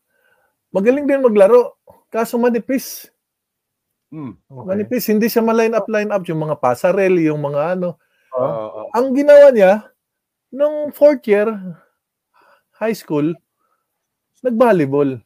magaling 0.72 1.04
din 1.04 1.20
maglaro. 1.20 1.76
Kaso 2.08 2.40
manipis. 2.40 3.12
Hmm. 4.08 4.32
Okay. 4.48 4.64
Manipis. 4.64 5.04
Hindi 5.12 5.28
siya 5.28 5.44
ma-line 5.44 5.76
up, 5.76 5.86
line 5.92 6.08
up. 6.08 6.24
Yung 6.24 6.40
mga 6.40 6.56
pasarel, 6.56 7.20
yung 7.20 7.38
mga 7.44 7.76
ano. 7.76 8.00
Oo, 8.32 8.42
oo. 8.48 8.82
Ang 8.96 9.12
ginawa 9.12 9.52
niya, 9.52 9.92
nung 10.48 10.88
fourth 10.90 11.20
year, 11.28 11.52
high 12.80 12.96
school, 12.96 13.36
nag-volleyball. 14.42 15.20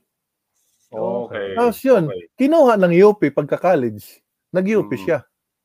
Okay. 0.91 1.55
Tapos 1.55 1.79
yun, 1.87 2.05
Okay. 2.11 2.23
kinuha 2.37 2.75
ng 2.79 2.93
UP 2.99 3.21
pagka-college. 3.31 4.23
Nag-UP 4.51 4.91
Mm. 4.91 5.01
siya. 5.01 5.19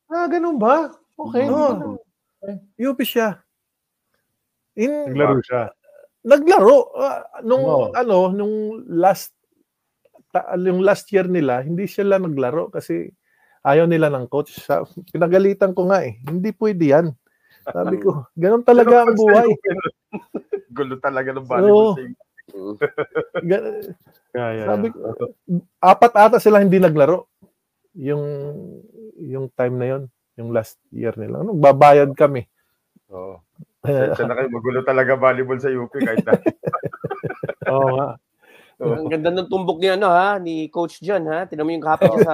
Ah, 0.09 0.29
ganun 0.29 0.61
ba? 0.61 0.93
Okay. 1.17 1.49
Oo. 1.49 1.97
UP 2.77 2.99
siya. 3.01 3.41
In, 4.77 4.91
Naglaro 5.15 5.39
siya. 5.41 5.71
naglaro 6.25 6.91
Ah, 6.99 7.23
nung 7.45 7.63
Oo. 7.63 7.85
ano 7.95 8.33
nung 8.33 8.83
last 8.91 9.31
ta, 10.33 10.57
yung 10.57 10.81
last 10.83 11.07
year 11.15 11.25
nila 11.29 11.61
hindi 11.63 11.85
sila 11.87 12.17
naglaro 12.19 12.67
kasi 12.73 13.07
ayaw 13.63 13.85
nila 13.87 14.09
ng 14.11 14.27
coach 14.27 14.51
sa 14.57 14.83
pinagalitan 15.13 15.71
ko 15.77 15.87
nga 15.87 16.01
eh 16.03 16.17
hindi 16.27 16.49
pwede 16.57 16.83
yan 16.91 17.07
sabi 17.63 18.01
ko 18.03 18.25
ganun 18.41 18.65
talaga 18.65 19.05
ang 19.05 19.15
buhay 19.15 19.47
Gulo 20.75 20.97
talaga 20.99 21.29
ng 21.31 21.45
volleyball 21.47 21.93
Oo. 21.93 21.97
team. 21.97 22.11
Yeah, 24.35 24.51
yeah, 24.51 24.67
sabi 24.67 24.91
yeah. 24.91 24.95
ko 24.95 25.23
apat 25.79 26.11
ata 26.11 26.37
sila 26.43 26.59
hindi 26.59 26.75
naglaro 26.75 27.31
yung 27.95 28.23
yung 29.15 29.47
time 29.55 29.75
na 29.79 29.87
yon 29.95 30.03
yung 30.35 30.51
last 30.51 30.75
year 30.91 31.15
nila 31.15 31.39
ano 31.39 31.55
babayad 31.55 32.11
kami 32.11 32.43
Oo. 33.13 33.35
Pasensya 33.85 34.25
na 34.25 34.35
kayo, 34.37 34.49
magulo 34.49 34.81
talaga 34.81 35.13
volleyball 35.13 35.61
sa 35.61 35.69
UP 35.69 35.93
kahit 35.93 36.25
dati. 36.25 36.49
Oo 37.71 37.89
nga. 37.93 38.09
Ang 38.75 39.07
ganda 39.07 39.31
ng 39.31 39.47
tumbok 39.47 39.79
niya, 39.79 39.95
ano, 39.95 40.11
ha? 40.11 40.35
Ni 40.35 40.67
Coach 40.67 40.99
John, 40.99 41.23
ha? 41.31 41.47
Tinan 41.47 41.63
mo 41.63 41.71
yung 41.71 41.85
kapit 41.85 42.11
niya 42.11 42.27
sa, 42.27 42.33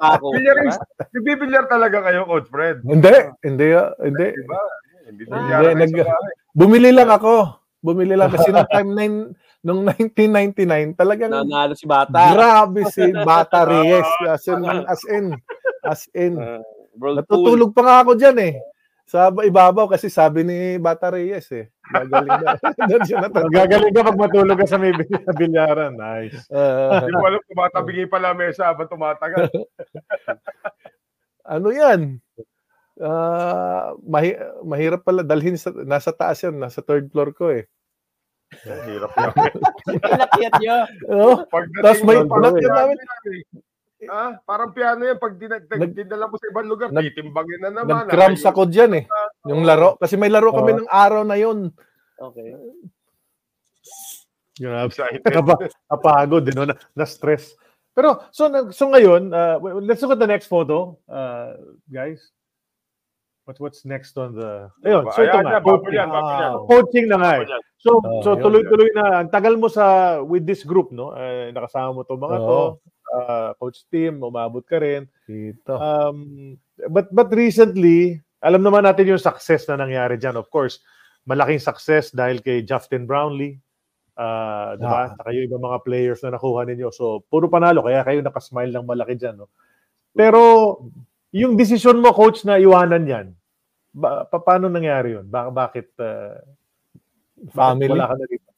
ano. 0.00 0.32
Bilyaris, 0.32 0.78
nagbibilyar 1.12 1.66
talaga 1.68 2.06
kayo, 2.06 2.24
Coach 2.24 2.48
Fred. 2.48 2.80
hindi 2.86 3.12
hindi 3.44 3.66
hindi 4.00 4.26
Diba? 4.32 4.62
Hindi 5.02 5.22
Ah, 5.28 5.74
nag- 5.76 6.08
bumili 6.56 6.94
lang 6.94 7.10
ako 7.10 7.60
bumili 7.82 8.14
lang 8.14 8.30
kasi 8.30 8.54
nung 8.54 8.70
time 8.70 8.90
na 8.94 9.02
yun- 9.02 9.34
nung 9.62 9.86
1999 9.86 10.58
talagang 10.92 11.30
Nanalo 11.30 11.72
si 11.72 11.86
Bata. 11.86 12.34
Grabe 12.34 12.82
si 12.86 13.02
Bata 13.24 13.62
Reyes. 13.62 14.06
As 14.26 14.42
in, 14.44 14.60
as 14.84 15.02
in, 15.06 15.24
as 15.82 16.00
in. 16.18 16.34
Uh, 16.36 16.58
Pool. 16.92 17.16
Natutulog 17.16 17.70
pa 17.72 17.80
nga 17.80 17.96
ako 18.02 18.12
dyan 18.14 18.36
eh. 18.38 18.54
Sa 19.02 19.28
ibabaw 19.30 19.88
kasi 19.88 20.08
sabi 20.08 20.42
ni 20.42 20.58
Bata 20.76 21.08
Reyes 21.08 21.48
eh. 21.50 21.70
Gagaling 21.88 22.36
na. 22.44 22.52
Gagaling 23.48 23.92
ka 23.92 24.02
pag 24.04 24.18
matulog 24.18 24.58
ka 24.58 24.66
sa 24.66 24.76
may 24.76 24.92
bil- 24.92 25.08
bilyaran. 25.32 25.94
Nice. 25.94 26.36
Ah, 26.48 27.00
Hindi 27.00 27.14
ko 27.14 27.24
alam, 27.24 27.42
tumatabingi 27.46 28.06
pala 28.06 28.32
mesa 28.32 28.68
habang 28.68 28.88
tumatagal. 28.88 29.46
ano 31.44 31.68
yan? 31.70 32.00
Ah, 32.98 33.96
mahi- 34.00 34.36
mahirap 34.62 35.00
pala 35.02 35.22
dalhin 35.22 35.56
sa 35.56 35.72
nasa 35.82 36.12
taas 36.12 36.38
yan, 36.40 36.54
nasa 36.56 36.84
third 36.84 37.08
floor 37.08 37.32
ko 37.32 37.50
eh. 37.50 37.66
Hirap 38.60 39.10
yan. 39.16 39.32
Inakyat 40.12 40.52
niya. 40.60 40.76
Oh, 41.08 41.42
Pagdating 41.48 41.82
Tapos 41.82 42.00
may- 42.04 42.20
namin- 42.20 42.62
yan 42.62 42.76
eh. 42.82 44.10
Ah, 44.10 44.34
parang 44.42 44.74
piano 44.74 45.06
yan. 45.06 45.16
Pag 45.16 45.38
dinag, 45.38 45.62
Nag- 45.70 45.94
dinala 45.94 46.26
mo 46.26 46.34
sa 46.34 46.50
ibang 46.50 46.66
lugar, 46.66 46.90
nag- 46.90 47.06
titimbangin 47.06 47.60
na 47.62 47.70
naman. 47.70 48.06
nag-cramps 48.06 48.42
ako 48.42 48.66
dyan 48.66 48.92
eh. 48.98 49.04
Yung 49.46 49.62
laro. 49.62 49.94
Kasi 49.96 50.18
may 50.18 50.30
laro 50.30 50.50
kami 50.50 50.74
Oo. 50.74 50.78
ng 50.82 50.90
araw 50.90 51.22
na 51.22 51.38
yun. 51.38 51.70
Okay. 52.18 52.54
Grabe. 54.58 54.92
Kapagod, 55.88 56.44
din, 56.44 56.54
no? 56.54 56.66
na, 56.68 56.76
na-stress. 56.94 57.54
Pero, 57.92 58.24
so, 58.32 58.48
so 58.72 58.88
ngayon, 58.88 59.30
uh, 59.32 59.60
let's 59.84 60.00
look 60.00 60.16
at 60.16 60.20
the 60.22 60.28
next 60.28 60.46
photo, 60.48 60.96
uh, 61.06 61.56
guys. 61.86 62.32
What, 63.44 63.58
what's 63.58 63.84
next 63.84 64.14
on 64.16 64.38
the... 64.38 64.70
Ayun, 64.86 65.02
so 65.12 65.20
ito 65.20 65.34
nga. 65.34 65.58
Ah, 65.58 66.54
coaching 66.62 67.10
na 67.10 67.18
nga 67.18 67.30
eh. 67.42 67.46
So, 67.82 67.98
Oh, 67.98 68.22
so 68.22 68.38
tuloy-tuloy 68.38 68.94
na. 68.94 69.26
Ang 69.26 69.30
tagal 69.34 69.58
mo 69.58 69.66
sa, 69.66 70.18
with 70.22 70.46
this 70.46 70.62
group, 70.62 70.94
no? 70.94 71.18
Eh, 71.18 71.50
nakasama 71.50 71.90
mo 71.90 72.00
to 72.06 72.14
mga 72.14 72.38
to. 72.38 72.46
Oo. 72.46 72.68
Uh, 73.12 73.50
coach 73.60 73.84
team, 73.90 74.22
umabot 74.22 74.62
ka 74.64 74.78
rin. 74.78 75.04
Dito. 75.26 75.76
Um, 75.76 76.56
but 76.88 77.10
but 77.12 77.28
recently, 77.34 78.22
alam 78.40 78.64
naman 78.64 78.88
natin 78.88 79.10
yung 79.10 79.20
success 79.20 79.68
na 79.68 79.76
nangyari 79.76 80.16
diyan. 80.16 80.38
Of 80.38 80.48
course, 80.48 80.80
malaking 81.26 81.60
success 81.60 82.08
dahil 82.14 82.40
kay 82.40 82.64
Justin 82.64 83.04
Brownlee. 83.04 83.58
Uh, 84.16 84.76
di 84.76 84.86
ba? 84.86 85.08
Ah. 85.08 85.18
Saka 85.18 85.28
yung 85.34 85.46
ibang 85.48 85.64
mga 85.66 85.82
players 85.84 86.20
na 86.22 86.38
nakuha 86.38 86.64
ninyo. 86.68 86.88
So, 86.94 87.26
puro 87.26 87.50
panalo. 87.50 87.84
Kaya 87.84 88.06
kayo 88.06 88.20
nakasmile 88.20 88.72
ng 88.72 88.86
malaki 88.86 89.14
dyan. 89.18 89.44
No? 89.44 89.48
Pero, 90.12 90.40
yung 91.32 91.56
decision 91.56 91.98
mo, 91.98 92.12
coach, 92.12 92.44
na 92.44 92.60
iwanan 92.60 93.08
yan, 93.08 93.26
ba, 93.92 94.28
pa, 94.28 94.36
paano 94.40 94.68
nangyari 94.68 95.16
yun? 95.16 95.26
Ba, 95.28 95.48
bakit, 95.48 95.92
uh, 95.96 96.36
bakit 96.36 96.61
Family. 97.54 97.92
wala 97.92 98.08
ka 98.10 98.14
na 98.16 98.26
dito? 98.28 98.48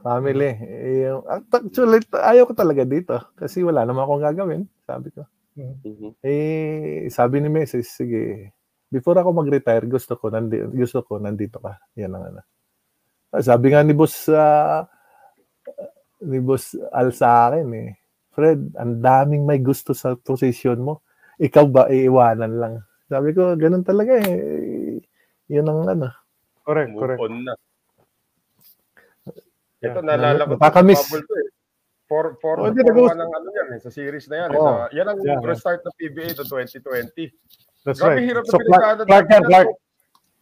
Family. 0.00 0.50
Eh, 0.64 1.12
yung- 1.12 1.28
actually, 1.28 2.00
ayaw 2.16 2.48
ko 2.48 2.54
talaga 2.56 2.82
dito. 2.88 3.20
Kasi 3.36 3.60
wala 3.60 3.84
naman 3.84 4.08
akong 4.08 4.24
gagawin. 4.24 4.62
Sabi 4.88 5.12
ko. 5.12 5.28
Mhm. 5.60 6.16
Eh, 6.24 7.04
sabi 7.12 7.44
ni 7.44 7.52
Mrs. 7.52 8.00
sige, 8.00 8.54
before 8.88 9.20
ako 9.20 9.36
mag-retire, 9.36 9.84
gusto 9.84 10.16
ko, 10.16 10.32
nandi, 10.32 10.56
gusto 10.72 11.04
ko, 11.04 11.20
nandito 11.20 11.60
ka. 11.60 11.76
Yan 12.00 12.16
ang 12.16 12.24
ano. 12.32 12.40
Ah, 13.30 13.44
Sabi 13.44 13.70
nga 13.70 13.84
ni 13.84 13.92
boss 13.92 14.26
ah, 14.32 14.88
ni 16.24 16.40
boss 16.40 16.74
Al 16.90 17.12
sa 17.12 17.52
akin 17.52 17.68
eh. 17.76 17.90
Fred, 18.32 18.72
ang 18.80 19.04
daming 19.04 19.44
may 19.44 19.60
gusto 19.60 19.92
sa 19.92 20.16
position 20.16 20.80
mo. 20.80 21.04
Ikaw 21.36 21.64
ba 21.68 21.82
iiwanan 21.92 22.52
lang? 22.56 22.74
Sabi 23.10 23.34
ko, 23.36 23.52
ganun 23.58 23.84
talaga 23.84 24.16
eh. 24.22 25.02
Yun 25.50 25.66
ang 25.66 25.82
ano. 25.86 26.08
Correct, 26.62 26.90
Move 26.90 27.00
correct. 27.00 27.20
on 27.20 27.34
na. 27.42 27.54
Yeah. 29.80 29.96
Ito, 29.96 30.00
naalala 30.04 30.40
ko. 30.44 30.52
Nakakamiss. 30.54 31.00
Bubble 31.02 31.24
to 31.24 31.34
eh. 31.36 31.48
For, 32.04 32.24
for, 32.42 32.54
Oh, 32.58 32.66
oh, 32.66 32.68
hindi, 32.68 32.82
for 32.82 33.06
ang 33.06 33.22
ano 33.22 33.48
yan, 33.48 33.68
eh, 33.70 33.80
sa 33.80 33.88
series 33.88 34.26
na 34.26 34.44
yan. 34.44 34.50
eh. 34.50 34.58
Oh. 34.58 34.66
Sa, 34.66 34.90
yan 34.90 35.06
ang 35.06 35.18
Yeah. 35.22 35.40
restart 35.40 35.80
ng 35.86 35.94
PBA 35.94 36.34
to 36.34 36.44
2020. 36.44 37.30
That's 37.80 37.96
Grabe, 37.96 38.18
right. 38.18 38.26
hirap 38.26 38.44
na 38.44 38.50
So, 38.50 38.58
Clark, 38.58 38.82
pinagdaanan 38.82 39.06
Clark 39.06 39.26
yan, 39.30 39.44
Clark. 39.46 39.68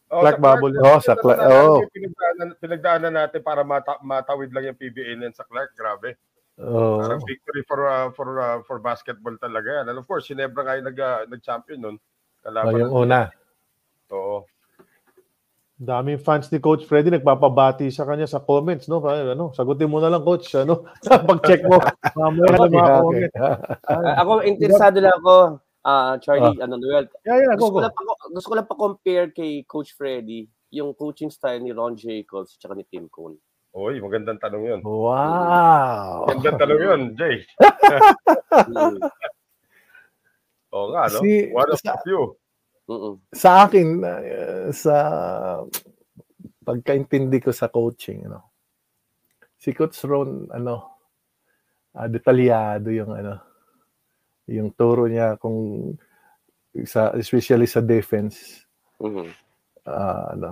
Oh, 0.09 0.20
Clark 0.24 0.35
sa 0.35 0.43
Bubble. 0.43 0.74
Oh, 0.81 0.99
sa 0.99 1.15
Clark- 1.15 1.45
oh. 1.45 1.77
yung 1.78 1.93
Pinagdaanan, 1.93 2.49
pinagdaanan 2.57 3.12
natin 3.15 3.40
para 3.45 3.62
mata, 3.62 4.01
matawid 4.01 4.49
lang 4.51 4.65
yung 4.66 4.78
PBA 4.81 5.12
na 5.15 5.28
sa 5.31 5.45
Clark. 5.45 5.77
Grabe. 5.77 6.16
Oh, 6.59 6.99
Parang 6.99 7.23
victory 7.23 7.62
for 7.62 7.86
uh, 7.86 8.11
for 8.11 8.27
uh, 8.35 8.59
for 8.66 8.82
basketball 8.82 9.39
talaga 9.39 9.78
yan. 9.78 9.86
And 9.86 9.99
of 10.01 10.09
course, 10.09 10.27
Ginebra 10.27 10.66
nga 10.66 10.74
yung 10.74 10.89
nag, 10.90 10.99
uh, 10.99 11.23
nag-champion 11.31 11.78
nun. 11.78 11.95
oh, 11.95 12.43
Kalaban 12.43 12.74
yung 12.74 12.90
ng- 12.90 12.99
una. 12.99 13.20
Oo. 14.11 14.43
Daming 15.79 16.19
fans 16.19 16.51
ni 16.51 16.59
Coach 16.59 16.83
Freddy 16.91 17.07
nagpapabati 17.07 17.87
sa 17.95 18.03
kanya 18.03 18.27
sa 18.27 18.43
comments, 18.43 18.91
no? 18.91 18.99
Ano, 19.07 19.55
sagutin 19.55 19.87
mo 19.87 20.03
na 20.03 20.11
lang, 20.11 20.27
Coach. 20.27 20.51
Ano? 20.59 20.91
Pag-check 21.31 21.63
mo. 21.71 21.79
Mamaya 22.19 22.51
na 22.51 22.67
mga 22.67 22.67
Okay, 22.67 22.99
comment. 22.99 23.33
Ah, 23.87 24.27
ako, 24.27 24.43
interesado 24.43 24.99
lang 24.99 25.15
ako, 25.23 25.63
ah 25.87 26.19
Charlie, 26.19 26.59
ano, 26.59 26.83
Noel. 26.83 27.07
Yeah, 27.23 27.47
yeah, 27.47 27.55
go, 27.55 27.71
Gusto 27.71 27.79
ko, 27.79 27.87
lang 27.87 27.95
gusto 28.35 28.49
ko 28.51 28.55
lang 28.59 28.67
pa-compare 28.67 29.31
kay 29.31 29.63
Coach 29.71 29.95
Freddy 29.95 30.51
yung 30.75 30.99
coaching 30.99 31.31
style 31.31 31.63
ni 31.63 31.71
Ron 31.71 31.95
Jacobs 31.95 32.59
at 32.59 32.75
ni 32.75 32.83
Tim 32.83 33.07
Cone. 33.07 33.39
Oy, 33.79 34.03
magandang 34.03 34.43
tanong 34.43 34.65
yun. 34.67 34.81
Wow. 34.83 36.27
Magandang 36.27 36.59
tanong 36.59 36.81
yun, 36.83 37.01
Jay. 37.15 37.47
Oo 40.75 40.87
nga, 40.93 41.03
no? 41.07 41.19
Si- 41.23 41.49
One 41.55 41.71
of 41.71 41.79
sa- 41.79 41.95
the 41.97 42.03
few. 42.03 42.35
Mm-mm. 42.89 43.20
sa 43.36 43.69
akin 43.69 43.89
uh, 44.01 44.73
sa 44.73 44.97
pagkaintindi 46.65 47.39
ko 47.44 47.52
sa 47.52 47.69
coaching 47.69 48.24
ano 48.24 48.48
si 49.60 49.77
Coach 49.77 50.01
Ron 50.09 50.48
ano 50.48 50.97
ah, 51.93 52.09
detalyado 52.09 52.89
yung 52.89 53.12
ano 53.12 53.35
yung 54.48 54.73
turo 54.73 55.05
niya 55.05 55.36
kung 55.36 55.93
sa 56.89 57.12
especially 57.16 57.69
sa 57.69 57.85
defense 57.85 58.65
Mhm. 58.98 59.28
ah, 59.86 60.32
ano 60.32 60.51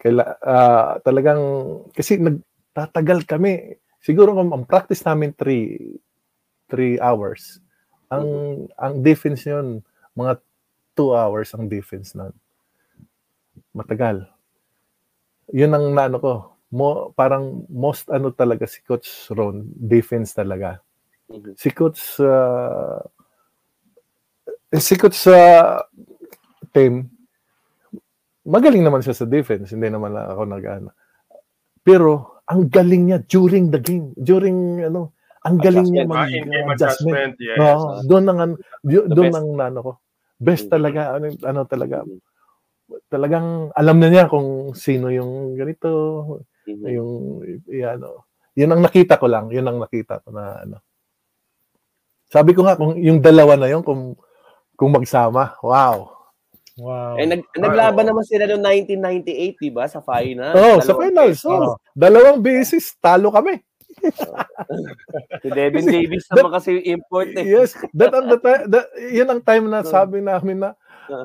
kaila 0.00 0.24
ah, 0.40 0.96
talagang 1.04 1.42
kasi 1.92 2.16
nagtatagal 2.16 3.28
kami 3.28 3.76
siguro 4.00 4.32
kung 4.32 4.50
ang 4.56 4.64
practice 4.64 5.04
namin 5.04 5.36
3 5.36 6.00
3 6.72 6.96
hours 7.04 7.60
ang 8.08 8.24
ang 8.80 9.04
defense 9.04 9.44
yun 9.44 9.84
mga 10.16 10.40
2 10.94 11.12
hours 11.14 11.50
ang 11.54 11.66
defense 11.66 12.14
na 12.14 12.30
matagal. 13.74 14.26
Yun 15.52 15.74
ang 15.74 15.86
naano 15.92 16.16
ko. 16.22 16.32
Mo 16.74 17.14
parang 17.14 17.66
most 17.70 18.10
ano 18.10 18.34
talaga 18.34 18.66
si 18.66 18.82
coach 18.82 19.30
Ron 19.30 19.62
defense 19.74 20.34
talaga. 20.34 20.80
Mhm. 21.24 21.56
si 21.56 21.72
coach 21.72 22.20
eh, 24.74 24.82
si 24.82 24.94
coach 25.00 25.16
sa 25.16 25.38
team 26.76 27.08
magaling 28.44 28.84
naman 28.84 29.00
siya 29.00 29.16
sa 29.16 29.24
defense. 29.24 29.72
Hindi 29.72 29.88
naman 29.88 30.12
ako 30.12 30.42
nag 30.44 30.64
ano. 30.68 30.90
pero 31.84 32.40
ang 32.48 32.68
galing 32.68 33.08
niya 33.08 33.18
during 33.24 33.72
the 33.72 33.80
game. 33.80 34.12
During 34.20 34.84
ano 34.84 35.16
ang 35.44 35.60
galing 35.60 35.88
niya 35.92 36.04
Ah, 36.08 36.12
mag 36.12 36.28
adjustment. 36.28 36.72
Adjustment, 36.76 37.34
yes. 37.40 37.58
Oo, 37.60 37.88
doon 38.08 38.24
ang 38.28 38.52
doon 38.84 39.32
ang 39.32 39.48
ano 39.60 39.80
ko 39.80 39.92
best 40.40 40.68
Mhm. 40.68 40.72
talaga 40.72 41.00
ano, 41.18 41.26
ano 41.42 41.60
talaga 41.68 41.96
Mhm. 42.04 42.18
talagang 43.10 43.48
alam 43.74 43.96
na 44.00 44.08
niya 44.12 44.26
kung 44.30 44.72
sino 44.76 45.08
yung 45.10 45.56
ganito 45.56 45.90
Mhm. 46.68 46.86
yung 46.90 47.12
ano 47.84 48.28
yun 48.54 48.70
ang 48.70 48.82
nakita 48.84 49.18
ko 49.18 49.26
lang 49.30 49.48
yun 49.50 49.66
ang 49.66 49.80
nakita 49.82 50.20
ko 50.22 50.30
na 50.34 50.62
ano 50.64 50.78
sabi 52.32 52.56
ko 52.56 52.64
nga 52.64 52.76
kung 52.78 52.96
yung 52.96 53.20
dalawa 53.20 53.56
na 53.58 53.68
yun 53.68 53.84
kung 53.84 54.16
kung 54.78 54.92
magsama 54.94 55.56
wow 55.64 56.12
Wow. 56.74 57.22
Eh, 57.22 57.26
nag, 57.30 57.46
naglaban 57.54 58.02
naman 58.10 58.26
sila 58.26 58.50
noong 58.50 58.66
1998, 58.66 59.62
di 59.62 59.70
ba? 59.70 59.86
Sa 59.86 60.02
final. 60.02 60.58
oh 60.58 60.82
sa 60.82 60.90
finals 60.98 61.38
beses. 61.38 61.46
oh, 61.46 61.78
dalawang 61.94 62.42
beses 62.42 62.98
talo 62.98 63.30
kami 63.30 63.62
Si 65.40 65.48
Devin 65.50 65.86
Davis 65.86 66.24
naman 66.30 66.50
kasi 66.52 66.68
yung 66.78 66.86
import 66.98 67.28
eh. 67.34 67.44
yes 67.44 67.74
that 67.92 68.12
ang 68.12 68.26
the 68.26 68.38
time 68.38 68.62
that, 68.68 68.86
yun 68.98 69.28
ang 69.28 69.42
time 69.42 69.66
na 69.68 69.82
sabi 69.82 70.20
namin 70.20 70.60
na 70.60 70.70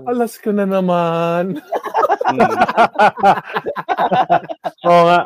alas 0.05 0.35
ko 0.35 0.51
na 0.51 0.67
naman 0.67 1.55
Mm. 2.29 2.45
Oo 4.85 5.01
nga. 5.09 5.19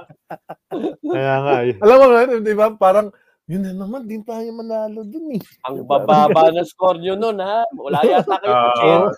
Kaya 1.04 1.36
nga. 1.44 1.54
eh. 1.68 1.76
alam 1.84 1.98
mo 2.00 2.06
na 2.08 2.40
di 2.40 2.56
ba 2.56 2.72
parang 2.72 3.12
yun 3.44 3.60
na 3.60 3.76
naman 3.76 4.08
din 4.08 4.24
tayo 4.24 4.48
manalo 4.56 5.04
dun 5.04 5.36
eh 5.36 5.42
Ang 5.68 5.84
bababa 5.84 6.48
ng 6.48 6.64
score 6.64 6.96
nyo 7.04 7.20
noon, 7.20 7.44
ha? 7.44 7.68
Wala 7.76 8.00
yata 8.08 8.40
kayo. 8.40 9.12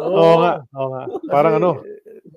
Oo 0.00 0.34
nga. 0.40 0.52
Oo 0.72 0.88
nga. 0.96 1.02
Parang 1.28 1.54
ano. 1.60 1.70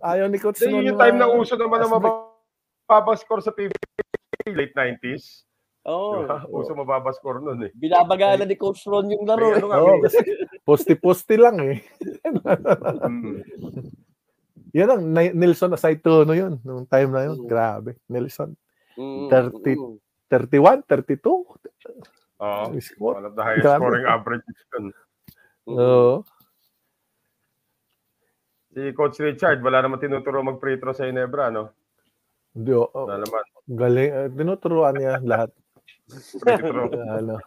ayaw 0.03 0.27
ni 0.27 0.35
coach 0.35 0.59
nun 0.67 0.83
yung 0.83 0.99
time 0.99 1.15
na 1.15 1.31
uso 1.31 1.55
naman 1.55 1.79
ng 1.79 1.87
as 1.87 1.95
mababang 1.95 3.19
score 3.23 3.39
sa 3.39 3.55
PBA, 3.55 4.02
late 4.51 4.75
90s. 4.75 5.47
Oo. 5.87 6.23
Diba? 6.23 6.37
Uso 6.47 6.71
mababa 6.75 7.11
score 7.11 7.43
nun 7.43 7.67
eh. 7.67 7.71
Binabagala 7.75 8.47
ni 8.47 8.55
Coach 8.55 8.87
Ron 8.87 9.11
yung 9.11 9.27
laro. 9.27 9.51
May 9.51 9.59
eh. 9.59 9.59
ano 9.59 9.67
nga, 9.67 10.07
kasi 10.07 10.19
poste-poste 10.63 11.35
lang 11.35 11.59
eh. 11.59 11.79
Mm. 13.03 13.43
Yan 14.73 14.89
ang 14.89 15.03
Nelson 15.13 15.75
Asaitono 15.75 16.33
yun. 16.33 16.57
Nung 16.63 16.87
time 16.87 17.11
na 17.11 17.27
yun. 17.27 17.43
Mm. 17.43 17.47
Grabe. 17.47 17.99
Nelson. 18.07 18.55
Mm, 18.95 19.27
30. 19.29 19.75
mm. 19.75 19.95
31, 20.31 20.81
32. 20.87 21.29
Oo. 21.29 22.65
Score. 22.79 23.15
One 23.21 23.27
of 23.27 23.35
the 23.35 23.43
highest 23.43 23.63
Grabe. 23.67 23.81
scoring 23.83 24.07
averages 24.07 24.59
yun. 24.73 24.85
Mm. 25.67 25.77
Oo. 25.77 26.15
Si 28.73 28.81
Coach 28.97 29.21
Richard, 29.21 29.61
wala 29.61 29.85
naman 29.85 30.01
tinuturo 30.01 30.41
mag-free 30.41 30.81
throw 30.81 30.97
sa 30.97 31.05
Inebra, 31.05 31.53
no? 31.53 31.69
Hindi, 32.53 32.71
oh, 32.71 32.87
Wala 32.93 33.17
naman. 33.17 33.43
galing. 33.67 34.09
Uh, 34.11 34.27
tinuturuan 34.31 34.93
niya 34.93 35.17
lahat. 35.21 35.49
Ano. 37.17 37.37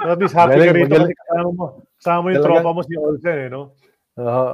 At 0.00 0.16
least 0.16 0.32
happy 0.32 0.56
ka 0.56 0.60
Magaling, 0.60 0.76
rito 0.78 0.88
magaling. 0.90 1.16
kasama 1.16 1.48
mo. 1.50 1.66
Kasama 1.96 2.18
mo 2.18 2.26
yung 2.26 2.36
Talaga. 2.38 2.48
tropa 2.56 2.70
mo 2.72 2.82
si 2.82 2.94
Olsen, 2.96 3.36
eh, 3.38 3.48
no? 3.48 3.62
Oo, 4.16 4.46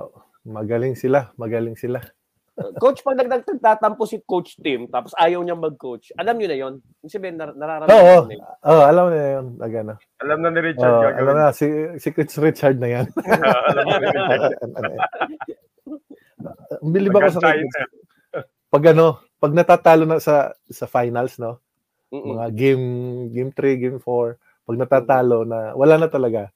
magaling 0.44 0.94
sila. 0.94 1.30
Magaling 1.34 1.74
sila. 1.74 1.98
Coach, 2.82 3.02
pag 3.02 3.14
nag- 3.14 3.44
nagtatampo 3.46 4.02
si 4.04 4.18
Coach 4.22 4.56
Tim, 4.58 4.88
tapos 4.88 5.12
ayaw 5.14 5.44
niya 5.44 5.54
mag-coach, 5.54 6.08
alam 6.16 6.34
niyo 6.34 6.48
na 6.48 6.56
yon 6.56 6.74
Yung 7.04 7.12
sabihin, 7.12 7.36
nar- 7.36 7.54
nararamdaman 7.54 7.94
Oo. 7.94 8.18
niyo 8.26 8.26
na 8.26 8.34
yun. 8.34 8.44
Oh, 8.64 8.82
alam 8.82 9.04
na 9.06 9.18
yun. 9.30 9.46
Agana. 9.60 9.92
Alam 10.18 10.38
na 10.40 10.48
ni 10.50 10.60
Richard 10.64 10.88
Oh, 10.88 11.00
gagawin. 11.00 11.20
alam 11.20 11.34
na, 11.36 11.46
si, 11.52 11.66
si 11.98 12.08
Coach 12.10 12.34
Richard 12.38 12.76
na 12.78 12.88
yan. 12.90 13.06
Alam 13.12 13.84
na 13.84 13.96
ni 13.96 14.06
Richard. 14.08 14.52
Ang 16.80 16.90
bilib 16.92 17.12
ako 17.12 17.28
sa. 17.32 17.54
Pag 18.66 18.84
ano, 18.90 19.22
pag 19.36 19.52
natatalo 19.52 20.04
na 20.04 20.16
sa 20.18 20.52
sa 20.66 20.86
finals, 20.86 21.36
no? 21.36 21.60
Mm-mm. 22.06 22.38
mga 22.38 22.46
game 22.54 22.86
game 23.34 23.50
3, 23.50 23.82
game 23.82 23.98
4, 23.98 24.38
pag 24.64 24.76
natatalo 24.78 25.42
na 25.42 25.74
wala 25.74 25.98
na 25.98 26.06
talaga. 26.06 26.48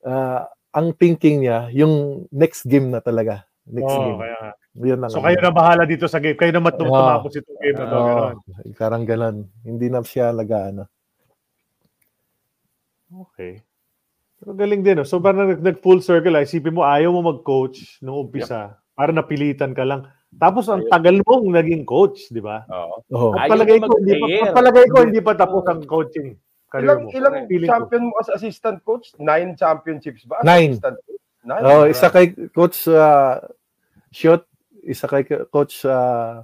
Ah, 0.00 0.46
ang 0.70 0.94
thinking 0.94 1.42
niya, 1.42 1.70
yung 1.70 2.26
next 2.30 2.66
game 2.66 2.90
na 2.90 2.98
talaga. 2.98 3.46
Next 3.64 3.88
Oo, 3.88 4.02
game. 4.04 4.20
kaya. 4.20 4.38
Yun 4.74 5.00
ang 5.00 5.10
So 5.10 5.22
kayo 5.22 5.38
na 5.38 5.54
bahala 5.54 5.86
dito 5.86 6.04
sa 6.10 6.18
game. 6.18 6.34
Kayo 6.34 6.50
na 6.50 6.60
mat- 6.60 6.76
Oo. 6.76 6.84
tumapos 6.90 7.32
itong 7.32 7.60
game 7.62 7.78
na 7.78 7.86
to. 7.86 7.98
Ganun. 7.98 8.36
parang 8.74 9.02
ganun. 9.06 9.36
Hindi 9.62 9.86
na 9.86 10.02
siya 10.02 10.34
nag-ano. 10.34 10.90
Okay. 13.08 13.62
Pero 14.42 14.50
galing 14.52 14.82
din. 14.82 15.00
Oh. 15.00 15.06
So 15.06 15.22
parang 15.22 15.46
nag, 15.48 15.62
nag 15.62 15.78
full 15.78 16.02
circle. 16.02 16.34
ah. 16.34 16.42
Isipin 16.42 16.74
mo, 16.74 16.82
ayaw 16.82 17.14
mo 17.14 17.32
mag-coach 17.32 18.02
nung 18.02 18.26
umpisa. 18.26 18.76
Para 18.92 19.14
napilitan 19.14 19.72
ka 19.72 19.86
lang. 19.86 20.10
Tapos 20.38 20.66
ang 20.66 20.82
tagal 20.90 21.22
mong 21.22 21.46
naging 21.54 21.86
coach, 21.86 22.26
di 22.28 22.42
ba? 22.42 22.66
Oo. 22.66 22.96
Oh. 23.14 23.30
Ayaw 23.38 23.54
Palagay 23.54 23.78
ko, 23.80 23.92
hindi 23.98 24.14
pa, 24.18 24.26
palagay 24.50 24.86
ko, 24.90 24.96
hindi 25.06 25.20
pa 25.22 25.32
tapos 25.38 25.62
ang 25.70 25.82
coaching 25.86 26.34
career 26.66 26.90
Ilang, 26.90 27.00
mo. 27.06 27.08
ilang 27.14 27.34
Feeling 27.46 27.70
ko. 27.70 27.72
champion 27.72 28.02
mo 28.10 28.14
as 28.18 28.28
assistant 28.34 28.78
coach? 28.82 29.14
Nine 29.22 29.54
championships 29.54 30.26
ba? 30.26 30.42
as 30.42 30.46
Nine. 30.46 30.70
Assistant 30.74 30.98
coach? 31.06 31.22
Nine. 31.44 31.62
Oh, 31.62 31.84
isa 31.86 32.06
kay 32.10 32.26
coach 32.50 32.88
uh, 32.90 33.38
Shot, 34.10 34.42
isa 34.82 35.06
kay 35.06 35.22
coach 35.50 35.84
uh, 35.86 36.42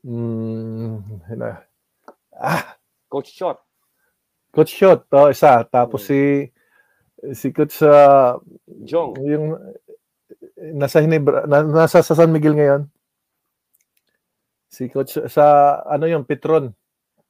mm, 0.00 1.02
na- 1.36 1.64
ah, 2.36 2.76
Coach 3.12 3.32
Shot. 3.34 3.60
coach 4.54 4.72
Shot, 4.72 5.04
oh, 5.12 5.28
isa. 5.28 5.64
Tapos 5.68 6.06
si 6.08 6.48
si 7.34 7.52
coach 7.52 7.80
uh, 7.84 8.38
Jong. 8.88 9.20
yung 9.20 9.46
nasa 10.56 11.04
Hinebra, 11.04 11.44
na, 11.44 11.62
nasa 11.62 12.00
sa 12.00 12.16
San 12.16 12.32
Miguel 12.32 12.56
ngayon. 12.56 12.82
Si 14.72 14.88
coach 14.88 15.16
sa 15.28 15.78
ano 15.84 16.04
yung 16.08 16.24
Petron. 16.24 16.72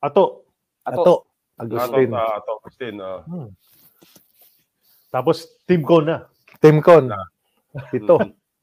Ato. 0.03 0.47
Ato. 0.87 1.03
Ato. 1.03 1.15
Agustin. 1.57 2.11
Ato, 2.13 2.33
ato, 2.37 2.53
Agustin. 2.63 2.97
ah. 3.01 3.21
Tapos 5.11 5.57
team 5.65 5.81
ko 5.81 6.05
na. 6.05 6.29
Team 6.61 6.81
Con. 6.85 7.13
Ito. 7.93 8.17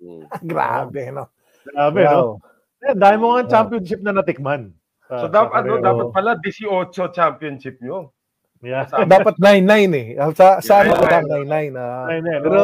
Mm. 0.03 0.23
Grabe, 0.43 1.03
no? 1.13 1.31
Grabe, 1.63 2.01
no? 2.03 2.41
Eh, 2.83 2.93
dahil 2.97 3.17
mo 3.21 3.37
nga 3.37 3.47
championship 3.47 4.03
na 4.03 4.11
natikman. 4.11 4.75
So, 5.07 5.29
dapat, 5.29 5.63
ano, 5.63 5.79
dapat 5.79 6.07
pala 6.11 6.35
18 6.41 6.91
championship 7.13 7.79
nyo. 7.79 8.11
Yeah. 8.63 8.87
Dapat 8.87 9.35
9-9 9.43 9.91
eh. 9.91 10.07
Sa, 10.39 10.63
sa 10.63 10.73
ano 10.81 10.95
ko 10.95 11.03
Yeah, 11.03 11.19
lang 11.19 11.25
9-9. 11.45 11.75
ah. 11.75 12.07
Ayun, 12.07 12.25
eh, 12.31 12.39
Pero 12.39 12.61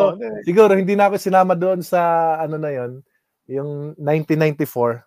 siguro 0.47 0.71
hindi 0.79 0.95
na 0.95 1.11
ako 1.11 1.15
sinama 1.19 1.53
doon 1.59 1.83
sa 1.83 1.99
ano 2.39 2.55
na 2.55 2.71
yon 2.71 3.03
yung 3.51 3.93
1994. 3.99 5.03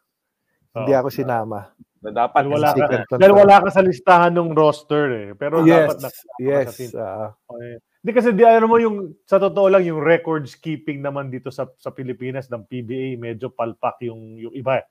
Hindi 0.76 0.92
Oo. 0.92 1.00
ako 1.00 1.08
sinama. 1.08 1.72
Na 2.02 2.10
dapat 2.10 2.44
wala, 2.44 2.74
ka, 2.74 3.14
dahil 3.14 3.32
wala 3.32 3.56
ka 3.62 3.70
sa 3.72 3.80
listahan 3.80 4.34
ng 4.36 4.52
roster 4.52 5.04
eh. 5.14 5.28
Pero 5.32 5.64
yes. 5.64 5.88
dapat 5.88 5.98
na, 6.04 6.08
yes. 6.42 6.66
sa 6.68 6.72
team. 6.76 6.90
ah. 7.00 7.30
Okay. 7.48 7.72
Hindi 8.02 8.10
kasi 8.18 8.28
di 8.34 8.42
alam 8.42 8.66
mo 8.66 8.76
yung 8.82 9.14
sa 9.22 9.38
totoo 9.38 9.70
lang 9.70 9.86
yung 9.86 10.02
records 10.02 10.58
keeping 10.58 10.98
naman 10.98 11.30
dito 11.30 11.54
sa 11.54 11.70
sa 11.78 11.94
Pilipinas 11.94 12.50
ng 12.50 12.66
PBA 12.66 13.14
medyo 13.14 13.46
palpak 13.48 14.02
yung 14.02 14.34
yung 14.36 14.50
iba. 14.52 14.82
eh. 14.82 14.86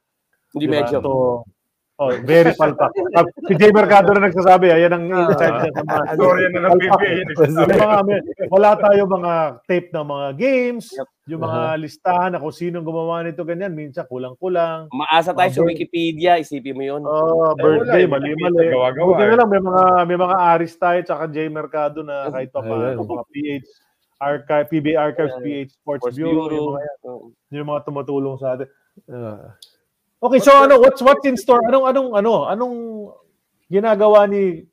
Hindi 0.56 0.66
Diba? 0.66 0.76
medyo. 0.80 0.98
So, 1.04 1.12
oh, 2.02 2.12
very 2.26 2.50
palpak. 2.52 2.90
Ah, 3.16 3.24
si 3.46 3.54
Jay 3.54 3.70
Mercado 3.70 4.10
na 4.12 4.26
nagsasabi, 4.26 4.74
ayan 4.74 4.92
ang 4.92 5.06
Ah. 5.08 5.30
in-charge 5.30 5.58
niya 5.62 5.72
sa 5.72 5.84
mga 5.84 6.06
Storya 6.18 6.48
na 6.50 6.60
ng. 6.60 6.72
PBA. 6.74 7.12
Yung 7.22 7.70
mga, 7.70 7.98
may- 8.04 8.24
wala 8.50 8.72
tayo 8.76 9.02
mga 9.06 9.34
tape 9.64 9.90
ng 9.92 10.06
mga 10.08 10.28
games, 10.36 10.86
Yep. 10.92 11.08
yung 11.30 11.42
mga 11.44 11.62
listahan 11.78 12.30
na 12.34 12.42
kung 12.42 12.52
sinong 12.52 12.82
gumawa 12.82 13.22
nito 13.22 13.44
ganyan, 13.44 13.72
minsan 13.72 14.10
kulang-kulang. 14.10 14.90
Maasa 14.90 15.32
tayo 15.32 15.50
sa 15.50 15.62
Mga- 15.62 15.70
Wikipedia, 15.70 16.32
isipin 16.36 16.74
mo 16.74 16.84
yun. 16.84 17.02
Oh, 17.04 17.54
birthday, 17.54 18.04
mali-mali. 18.04 18.68
Buti 18.74 19.22
na 19.22 19.34
eh. 19.34 19.38
lang, 19.38 19.48
may 19.48 19.62
mga, 19.62 19.84
may 20.04 20.18
mga 20.18 20.36
Aris 20.50 20.74
tayo, 20.76 21.00
tsaka 21.02 21.30
Jay 21.30 21.48
Mercado 21.48 22.02
na 22.02 22.28
kahit 22.28 22.50
pa 22.50 22.60
paano, 22.60 23.06
mga 23.06 23.26
PH, 23.30 23.68
Archive, 24.18 24.68
PBA 24.70 24.98
Archives. 24.98 25.34
PH 25.36 25.70
Sports, 25.76 26.02
Sports 26.06 26.18
Bureau, 26.18 26.46
Bureau. 26.46 26.56
Yung, 26.56 26.70
mga, 26.72 26.90
Oo. 27.04 27.26
yung 27.50 27.68
mga 27.68 27.82
tumutulong 27.84 28.36
sa 28.38 28.54
atin. 28.54 28.68
Ah. 29.08 29.58
Okay, 30.22 30.38
so 30.38 30.54
ano, 30.54 30.78
what's 30.78 31.02
what's 31.02 31.26
in 31.26 31.34
store? 31.34 31.66
Anong 31.66 31.90
anong 31.90 32.10
ano, 32.14 32.46
anong 32.46 32.78
ginagawa 33.66 34.30
ni 34.30 34.70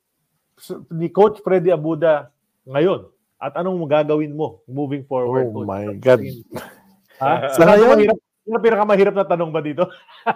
ni 0.93 1.09
Coach 1.09 1.41
Freddy 1.41 1.73
Abuda 1.73 2.29
ngayon? 2.69 3.09
At 3.41 3.57
anong 3.57 3.81
gagawin 3.89 4.37
mo 4.37 4.61
moving 4.69 5.09
forward? 5.09 5.49
Oh 5.49 5.65
Coach? 5.65 5.69
my 5.73 5.89
God. 5.97 6.21
Ha? 7.17 7.49
Sa 7.57 7.65
ngayon? 7.65 7.97
Mahirap, 7.97 8.19
yun 8.45 8.53
ang 8.53 8.65
pinakamahirap 8.65 9.15
na 9.17 9.25
tanong 9.25 9.49
ba 9.49 9.61
dito? 9.65 9.89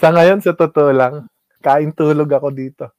sa 0.00 0.08
ngayon, 0.12 0.44
sa 0.44 0.52
totoo 0.52 0.92
lang, 0.92 1.24
kain 1.64 1.96
tulog 1.96 2.28
ako 2.28 2.52
dito. 2.52 2.92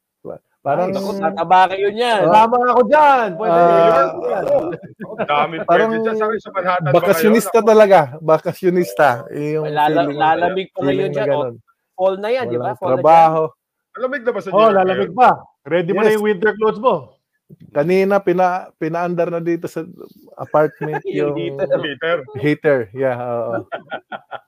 Parang, 0.66 0.90
Naku, 0.90 1.14
tataba 1.16 1.70
kayo 1.70 1.94
niyan. 1.94 2.26
Tama 2.26 2.58
ako 2.74 2.82
dyan. 2.90 3.28
Pwede. 3.38 3.54
Ah, 3.54 4.10
Ang 4.10 5.20
dami 5.24 5.56
Parang 5.62 5.90
pwede 5.94 6.02
dyan 6.02 6.16
sa, 6.18 6.26
sa 6.26 6.50
Manhattan. 6.50 6.90
ba 6.90 6.98
bakasyonista 6.98 7.60
kayo? 7.62 7.70
talaga. 7.70 8.00
Bakasyonista. 8.18 9.10
Eh, 9.30 9.54
Yung 9.56 9.70
Lala- 9.70 10.10
lalamig 10.10 10.74
pa 10.74 10.82
na 10.82 10.92
dyan, 10.92 11.14
ganun. 11.14 11.54
Fall 11.94 12.16
na 12.18 12.30
yan, 12.30 12.50
di 12.50 12.58
ba? 12.58 12.74
Fall 12.74 12.98
na 12.98 12.98
trabaho. 12.98 13.44
Alamig 13.94 14.24
na 14.26 14.32
ba 14.34 14.40
sa 14.42 14.50
New 14.50 14.58
Oh, 14.58 14.66
York 14.66 14.76
lalamig 14.76 15.12
ngayon? 15.14 15.16
pa. 15.16 15.30
Ready 15.64 15.92
mo 15.94 16.00
na 16.00 16.10
Yes. 16.10 16.16
yung 16.18 16.26
winter 16.26 16.52
clothes 16.52 16.82
mo. 16.82 16.96
Kanina, 17.72 18.18
pina, 18.18 18.46
pinaandar 18.76 19.30
na 19.30 19.38
dito 19.38 19.70
sa 19.70 19.86
apartment 20.36 20.98
Yung 21.08 21.38
yung 21.38 21.62
Peter. 21.62 22.18
heater. 22.36 22.80
Yeah, 22.92 23.22
oo. 23.22 23.70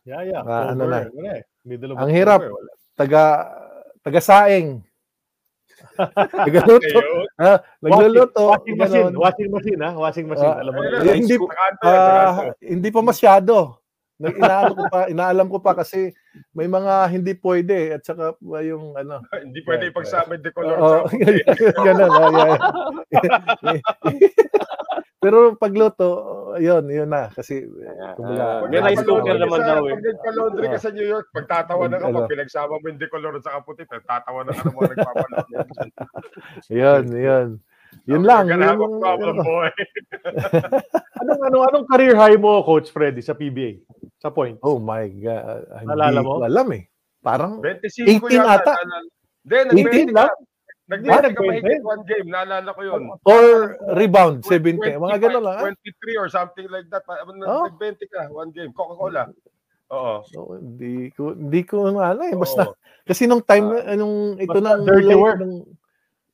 Yeah, 0.02 0.22
yeah. 0.26 0.42
Ah, 0.42 0.74
ano 0.74 0.90
na. 0.90 1.06
Eh. 1.06 1.46
Middle 1.62 1.94
of 1.94 2.02
Ang 2.02 2.10
hirap. 2.10 2.42
Taga, 2.98 3.54
taga 4.02 4.18
saing. 4.18 4.82
Nagluluto. 6.48 7.00
Ayun. 7.00 7.26
Ha? 7.42 7.54
Nagluluto. 7.82 8.42
Washing 8.54 8.78
machine. 8.78 9.14
Washing 9.18 9.50
machine, 9.52 9.80
ha? 9.82 9.92
Washing 9.98 10.28
machine. 10.30 10.54
Ah, 10.54 10.62
Alam 10.62 10.72
mo. 10.74 10.80
Na. 10.82 11.14
hindi, 11.14 11.36
ah, 11.36 11.42
nakaanto. 11.46 11.90
hindi 12.62 12.90
pa 12.94 13.02
masyado. 13.02 13.56
Inaalam 14.18 14.74
ko 14.74 14.84
pa, 14.90 15.00
inaalam 15.14 15.46
ko 15.46 15.58
pa 15.62 15.78
kasi 15.78 16.10
may 16.58 16.66
mga 16.66 17.06
hindi 17.14 17.38
pwede 17.38 17.94
at 17.94 18.02
saka 18.02 18.34
yung 18.42 18.98
ano. 18.98 19.22
Hindi 19.46 19.62
pwede 19.62 19.94
yung 19.94 20.42
decolor 20.42 20.78
Oo, 20.82 21.06
sa 21.06 21.14
puti. 21.14 21.38
ganun. 21.86 22.10
oh, 22.10 22.30
yeah. 22.34 22.58
Pero 25.18 25.58
pagluto, 25.58 26.10
yun, 26.58 26.86
yun 26.86 27.10
na 27.10 27.34
kasi 27.34 27.66
Ah, 27.98 28.14
kumbaga, 28.14 28.70
may 28.70 28.82
rice 28.86 29.02
cooker 29.02 29.34
naman 29.34 29.60
sa- 29.60 29.68
daw 29.68 29.82
eh. 29.84 29.94
Pag 29.94 30.06
nagpa-laundry 30.06 30.68
ka 30.70 30.80
sa 30.80 30.92
New 30.94 31.08
York, 31.08 31.26
pagtatawa 31.34 31.84
na 31.90 31.98
ka, 31.98 32.06
pag 32.08 32.30
pinagsama 32.30 32.78
mo 32.78 32.86
yung 32.86 33.02
decolor 33.02 33.34
at 33.34 33.42
saka 33.42 33.66
puti, 33.66 33.82
tatawa 33.84 34.46
na 34.46 34.54
ka 34.54 34.62
ng 34.64 34.76
mga 34.78 34.92
nagpapalaundry. 34.94 35.58
yun, 36.82 37.04
yun. 37.10 37.48
Yun 38.06 38.24
lang. 38.24 38.46
You're 38.46 38.62
gonna 38.62 38.70
have 38.70 38.78
a 38.78 38.86
yun- 38.86 39.02
problem, 39.02 39.36
boy. 39.42 39.70
Anong, 41.26 41.42
anong, 41.44 41.64
anong 41.66 41.86
career 41.90 42.14
high 42.14 42.38
mo, 42.38 42.62
Coach 42.62 42.94
Freddy, 42.94 43.26
sa 43.26 43.34
PBA? 43.34 43.82
Sa 44.22 44.30
point? 44.30 44.54
Oh 44.62 44.78
my 44.78 45.10
God. 45.10 45.66
Hindi 45.76 45.88
Naalala 45.90 46.20
mo? 46.22 46.40
alam 46.40 46.68
eh. 46.72 46.86
Parang 47.20 47.58
25 47.58 48.22
18 48.22 48.38
ata. 48.38 48.74
Hindi, 49.42 49.82
18 49.82 50.14
nag-20 50.14 50.14
lang? 50.14 50.30
Nag-20 50.88 51.06
ka 51.30 51.42
Ah, 51.42 51.46
mahigit 51.46 51.84
one 51.84 52.04
game. 52.04 52.28
Naalala 52.28 52.70
ko 52.72 52.82
yun. 52.82 53.02
or 53.22 53.44
rebound, 53.94 54.40
70. 54.42 54.80
Mga 54.80 55.20
25, 55.20 55.20
ganun 55.20 55.44
lang. 55.44 55.56
ah. 55.56 55.64
23 55.68 56.16
or 56.16 56.28
something 56.28 56.68
like 56.68 56.88
that. 56.88 57.04
Pa- 57.04 57.20
Oh. 57.20 57.68
Nag-20 57.68 58.08
ka, 58.08 58.22
one 58.30 58.50
game. 58.50 58.72
Coca-Cola. 58.72 59.28
Oo. 59.90 60.16
So, 60.26 60.56
hindi 60.56 61.12
ko 61.12 61.32
hindi 61.32 61.64
ko 61.64 61.88
ano 61.88 62.20
eh 62.22 62.36
basta 62.36 62.68
Oo. 62.68 62.76
kasi 63.04 63.24
nung 63.24 63.40
time 63.40 63.72
na 63.74 63.96
nung 63.96 64.36
ito 64.36 64.60
nang 64.60 64.84
dirty 64.84 65.08
late, 65.08 65.16
work. 65.18 65.40
nung- 65.40 65.64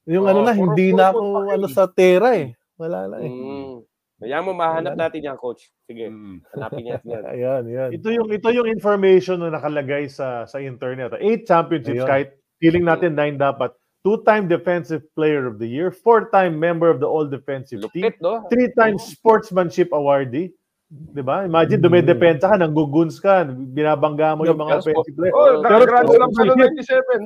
yung 0.06 0.26
Oo, 0.26 0.32
ano 0.32 0.40
na 0.42 0.52
puro- 0.52 0.62
hindi 0.68 0.88
puro 0.88 0.98
na 0.98 1.06
ako 1.08 1.22
ano 1.50 1.66
sa 1.68 1.86
tera 1.86 2.34
eh. 2.34 2.54
Wala 2.76 3.00
na 3.08 3.18
eh. 3.20 3.30
Mm. 3.30 3.76
Kaya 4.16 4.38
mo, 4.40 4.52
mahanap 4.52 4.96
natin 4.96 5.20
yan, 5.24 5.36
coach. 5.36 5.68
Sige, 5.84 6.08
Mm. 6.08 6.42
hanapin 6.50 6.84
natin 6.88 7.08
yan. 7.08 7.24
Ayan, 7.36 7.62
ayan. 7.68 7.90
Ito 7.92 8.08
yung 8.10 8.30
ito 8.32 8.50
yung 8.50 8.66
information 8.68 9.38
na 9.38 9.52
nakalagay 9.52 10.06
sa 10.08 10.46
sa 10.46 10.58
internet. 10.58 11.14
Eight 11.16 11.44
championships 11.44 12.00
Ayun. 12.00 12.10
kahit 12.10 12.30
feeling 12.58 12.84
natin 12.84 13.14
nine 13.14 13.36
dapat. 13.36 13.74
Two-time 14.04 14.52
defensive 14.52 15.08
player 15.16 15.48
of 15.48 15.60
the 15.60 15.68
year, 15.68 15.88
four-time 15.90 16.60
member 16.60 16.92
of 16.92 17.00
the 17.00 17.08
all 17.08 17.24
defensive 17.24 17.80
team, 17.96 18.12
no? 18.20 18.44
three 18.52 18.68
times 18.76 19.00
sportsmanship 19.16 19.90
awardee. 19.96 20.52
'Di 20.92 21.24
ba? 21.24 21.48
Imagine 21.48 21.80
Mm. 21.80 21.86
dumedepensa 21.88 22.52
ka, 22.52 22.56
nangguguns 22.60 23.18
ka, 23.18 23.48
binabangga 23.48 24.36
mo 24.38 24.44
yung 24.46 24.60
mga 24.60 24.78
Yes, 24.78 24.84
offensive 24.86 25.16
player. 25.16 25.34
Oh, 25.34 25.64
Pero 25.64 25.88
naka-grand 25.88 26.08
slam 26.12 26.30
sportsmanship, 26.30 26.76
97. 26.84 27.22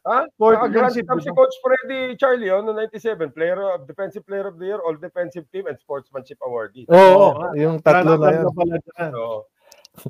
Ha? 0.00 0.18
Sportsmanship, 0.34 1.04
slam 1.06 1.20
si 1.22 1.30
Coach 1.30 1.54
Freddy 1.62 2.00
Charlie 2.18 2.50
oh, 2.50 2.60
noong 2.60 2.76
97. 2.90 3.30
Player 3.32 3.56
of, 3.72 3.86
Defensive 3.86 4.26
Player 4.26 4.50
of 4.50 4.58
the 4.58 4.66
Year, 4.66 4.80
All 4.82 4.98
Defensive 4.98 5.46
Team, 5.54 5.70
and 5.70 5.78
Sportsmanship 5.78 6.42
Awardee. 6.42 6.84
Oo, 6.90 7.38
Oo, 7.38 7.54
yung 7.54 7.78
tatlo 7.80 8.18
na 8.18 8.34
Grand 8.34 8.50
yan. 8.50 8.56
Pala 8.58 8.76
dyan. 8.82 9.10
Oo. 9.14 9.38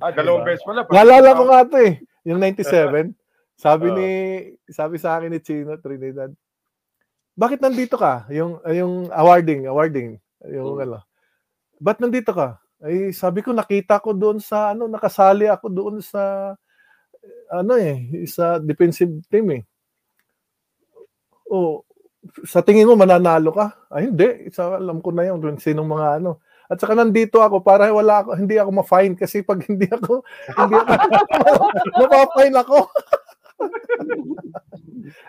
Ah, 0.01 0.11
dalawang 0.13 0.43
Diba? 0.43 0.49
beses 0.51 0.65
pala. 0.65 0.81
Naalala 0.89 1.29
ko 1.37 1.43
nga 1.47 1.61
'to 1.69 1.77
eh, 1.79 1.93
yung 2.25 2.41
97. 2.41 3.13
Sabi 3.61 3.93
Oo. 3.93 3.97
ni 4.01 4.11
sabi 4.73 4.97
sa 4.97 5.20
akin 5.20 5.28
ni 5.28 5.41
Chino 5.45 5.77
Trinidad. 5.77 6.32
Bakit 7.37 7.61
nandito 7.61 8.01
ka? 8.01 8.24
Yung 8.32 8.57
yung 8.73 9.12
awarding, 9.12 9.69
awarding, 9.69 10.16
yung 10.49 10.81
Hmm. 10.81 10.85
ano. 10.89 10.99
Ba't 11.77 12.01
nandito 12.01 12.32
ka? 12.32 12.57
Ay 12.81 13.12
sabi 13.12 13.45
ko 13.45 13.53
nakita 13.53 14.01
ko 14.01 14.16
doon 14.16 14.41
sa 14.41 14.73
ano, 14.73 14.89
nakasali 14.89 15.45
ako 15.45 15.66
doon 15.69 15.97
sa 16.01 16.57
ano 17.53 17.77
eh, 17.77 18.24
sa 18.24 18.57
defensive 18.57 19.12
team 19.28 19.61
eh. 19.61 19.62
Oh, 21.53 21.85
sa 22.49 22.65
tingin 22.65 22.89
mo 22.89 22.97
mananalo 22.97 23.53
ka? 23.53 23.77
Ay 23.93 24.09
hindi, 24.09 24.49
isa 24.49 24.81
alam 24.81 25.05
ko 25.05 25.12
na 25.12 25.28
yun 25.28 25.37
kung 25.45 25.61
sinong 25.61 25.89
mga 25.89 26.09
ano. 26.23 26.41
At 26.70 26.78
saka 26.78 26.95
nandito 26.95 27.43
ako 27.43 27.61
para 27.66 27.91
wala 27.91 28.23
ako, 28.24 28.39
hindi 28.39 28.55
ako 28.57 28.70
ma-fine 28.73 29.19
kasi 29.19 29.43
pag 29.45 29.61
hindi 29.69 29.85
ako, 29.91 30.24
hindi 30.57 30.77
ako, 30.81 30.93
mapa-fine 32.01 32.57
ako. 32.57 32.78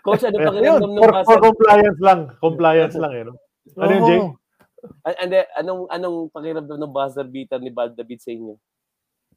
Coach, 0.06 0.24
ano 0.28 0.38
pakiramdam 0.38 0.92
ng 0.92 1.02
for, 1.02 1.12
for 1.26 1.40
compliance 1.42 2.00
lang. 2.02 2.20
Compliance 2.38 2.96
lang 2.98 3.12
eh. 3.16 3.24
No? 3.26 3.34
Ano 3.78 3.92
yun, 3.92 4.04
Jay? 4.08 4.20
Oo. 4.20 4.32
An- 5.06 5.20
Ande, 5.22 5.40
anong 5.58 5.82
anong 5.94 6.18
pakiramdam 6.34 6.78
ng 6.82 6.94
buzzer 6.94 7.28
beater 7.30 7.62
ni 7.62 7.70
Bal 7.70 7.94
David 7.94 8.20
sa 8.22 8.34
inyo? 8.34 8.54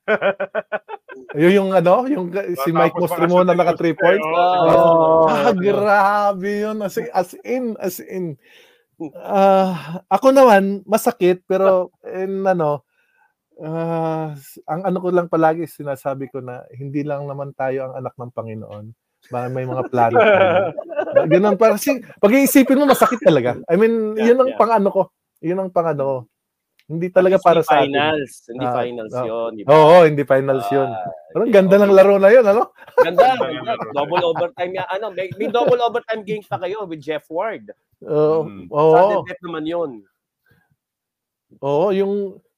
Yun 1.41 1.53
yung 1.53 1.71
ano, 1.73 2.05
yung 2.11 2.29
si 2.65 2.71
Mike 2.75 2.99
Mostrimo 2.99 3.41
na 3.41 3.57
naka 3.57 3.79
3 3.79 3.95
points. 3.97 4.25
Oh. 4.25 5.25
Ah, 5.31 5.53
grabe 5.55 6.65
yun. 6.65 6.77
As, 6.85 6.99
as 6.99 7.31
in, 7.45 7.77
as 7.81 8.01
in. 8.03 8.37
Ah, 9.19 10.05
ako 10.13 10.31
naman, 10.31 10.85
masakit, 10.87 11.43
pero 11.49 11.91
in, 12.05 12.45
ano, 12.45 12.85
ah, 13.61 14.35
ang 14.67 14.81
ano 14.83 14.99
ko 14.99 15.09
lang 15.11 15.29
palagi, 15.29 15.67
sinasabi 15.67 16.27
ko 16.29 16.41
na 16.41 16.65
hindi 16.73 17.03
lang 17.03 17.27
naman 17.27 17.55
tayo 17.55 17.91
ang 17.91 17.95
anak 18.01 18.15
ng 18.17 18.35
Panginoon. 18.35 18.87
May 19.33 19.65
mga 19.65 19.89
plano. 19.89 20.21
tayo. 20.21 21.25
Ganun 21.33 21.57
pa. 21.57 21.73
Kasi 21.77 21.97
pag 22.21 22.35
iisipin 22.35 22.77
mo, 22.77 22.85
masakit 22.85 23.25
talaga. 23.25 23.57
I 23.73 23.81
mean, 23.81 24.13
Yeah, 24.15 24.33
yun 24.33 24.45
ang 24.45 24.51
yeah. 24.53 24.61
pang 24.61 24.73
ano 24.75 24.89
ko. 24.93 25.03
Yun 25.41 25.59
ang 25.65 25.71
pang 25.73 25.89
ano 25.89 26.03
ko. 26.05 26.17
Hindi 26.85 27.09
talaga 27.09 27.41
para 27.41 27.65
Hindi 27.65 27.69
sa 27.73 27.75
atin. 27.81 27.89
finals. 27.89 28.33
Hindi 28.45 28.67
Ah, 28.69 28.75
finals 28.77 29.15
ah. 29.17 29.25
yun. 29.25 29.51
Di 29.57 29.63
ba? 29.65 29.69
Oo, 29.73 29.97
hindi 30.05 30.23
finals 30.29 30.67
yun. 30.69 30.91
Ah, 30.93 31.09
Pero 31.33 31.43
ganda 31.49 31.77
ng 31.81 31.95
laro 31.97 32.21
na 32.21 32.29
yun, 32.29 32.45
ano? 32.45 32.63
Ganda. 33.01 33.41
Double 33.97 34.21
overtime 34.21 34.73
yan. 34.77 34.89
Ano, 34.93 35.07
may, 35.09 35.33
may 35.41 35.49
double 35.49 35.81
overtime 35.81 36.21
game 36.29 36.45
pa 36.45 36.61
kayo 36.61 36.85
with 36.85 37.01
Jeff 37.01 37.25
Ward. 37.33 37.73
Oo. 38.05 38.45
Mm. 38.45 38.69
Oo. 38.69 38.93
Sudden 38.93 39.25
death 39.25 39.43
naman 39.49 39.65
yun. 39.65 39.91
Oo, 41.65 41.89
yung 41.97 42.13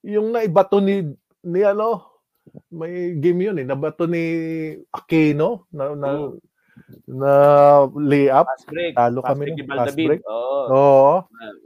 yung 0.07 0.31
naibato 0.31 0.79
ni 0.79 1.03
ni 1.43 1.61
ano, 1.61 2.07
may 2.71 3.15
game 3.15 3.51
yun 3.51 3.59
eh, 3.59 3.67
nabato 3.67 4.07
ni 4.07 4.23
Aquino 4.89 5.67
na 5.69 5.93
na, 5.93 6.09
Mm. 6.15 6.39
na 7.11 7.33
layup. 7.91 8.47
Talo 8.95 9.19
Fast 9.21 9.29
kami 9.33 9.43
ni 9.51 9.63
Fast 9.65 9.97
break. 9.97 10.23
Oo. 10.23 10.61
Oo. 10.69 11.15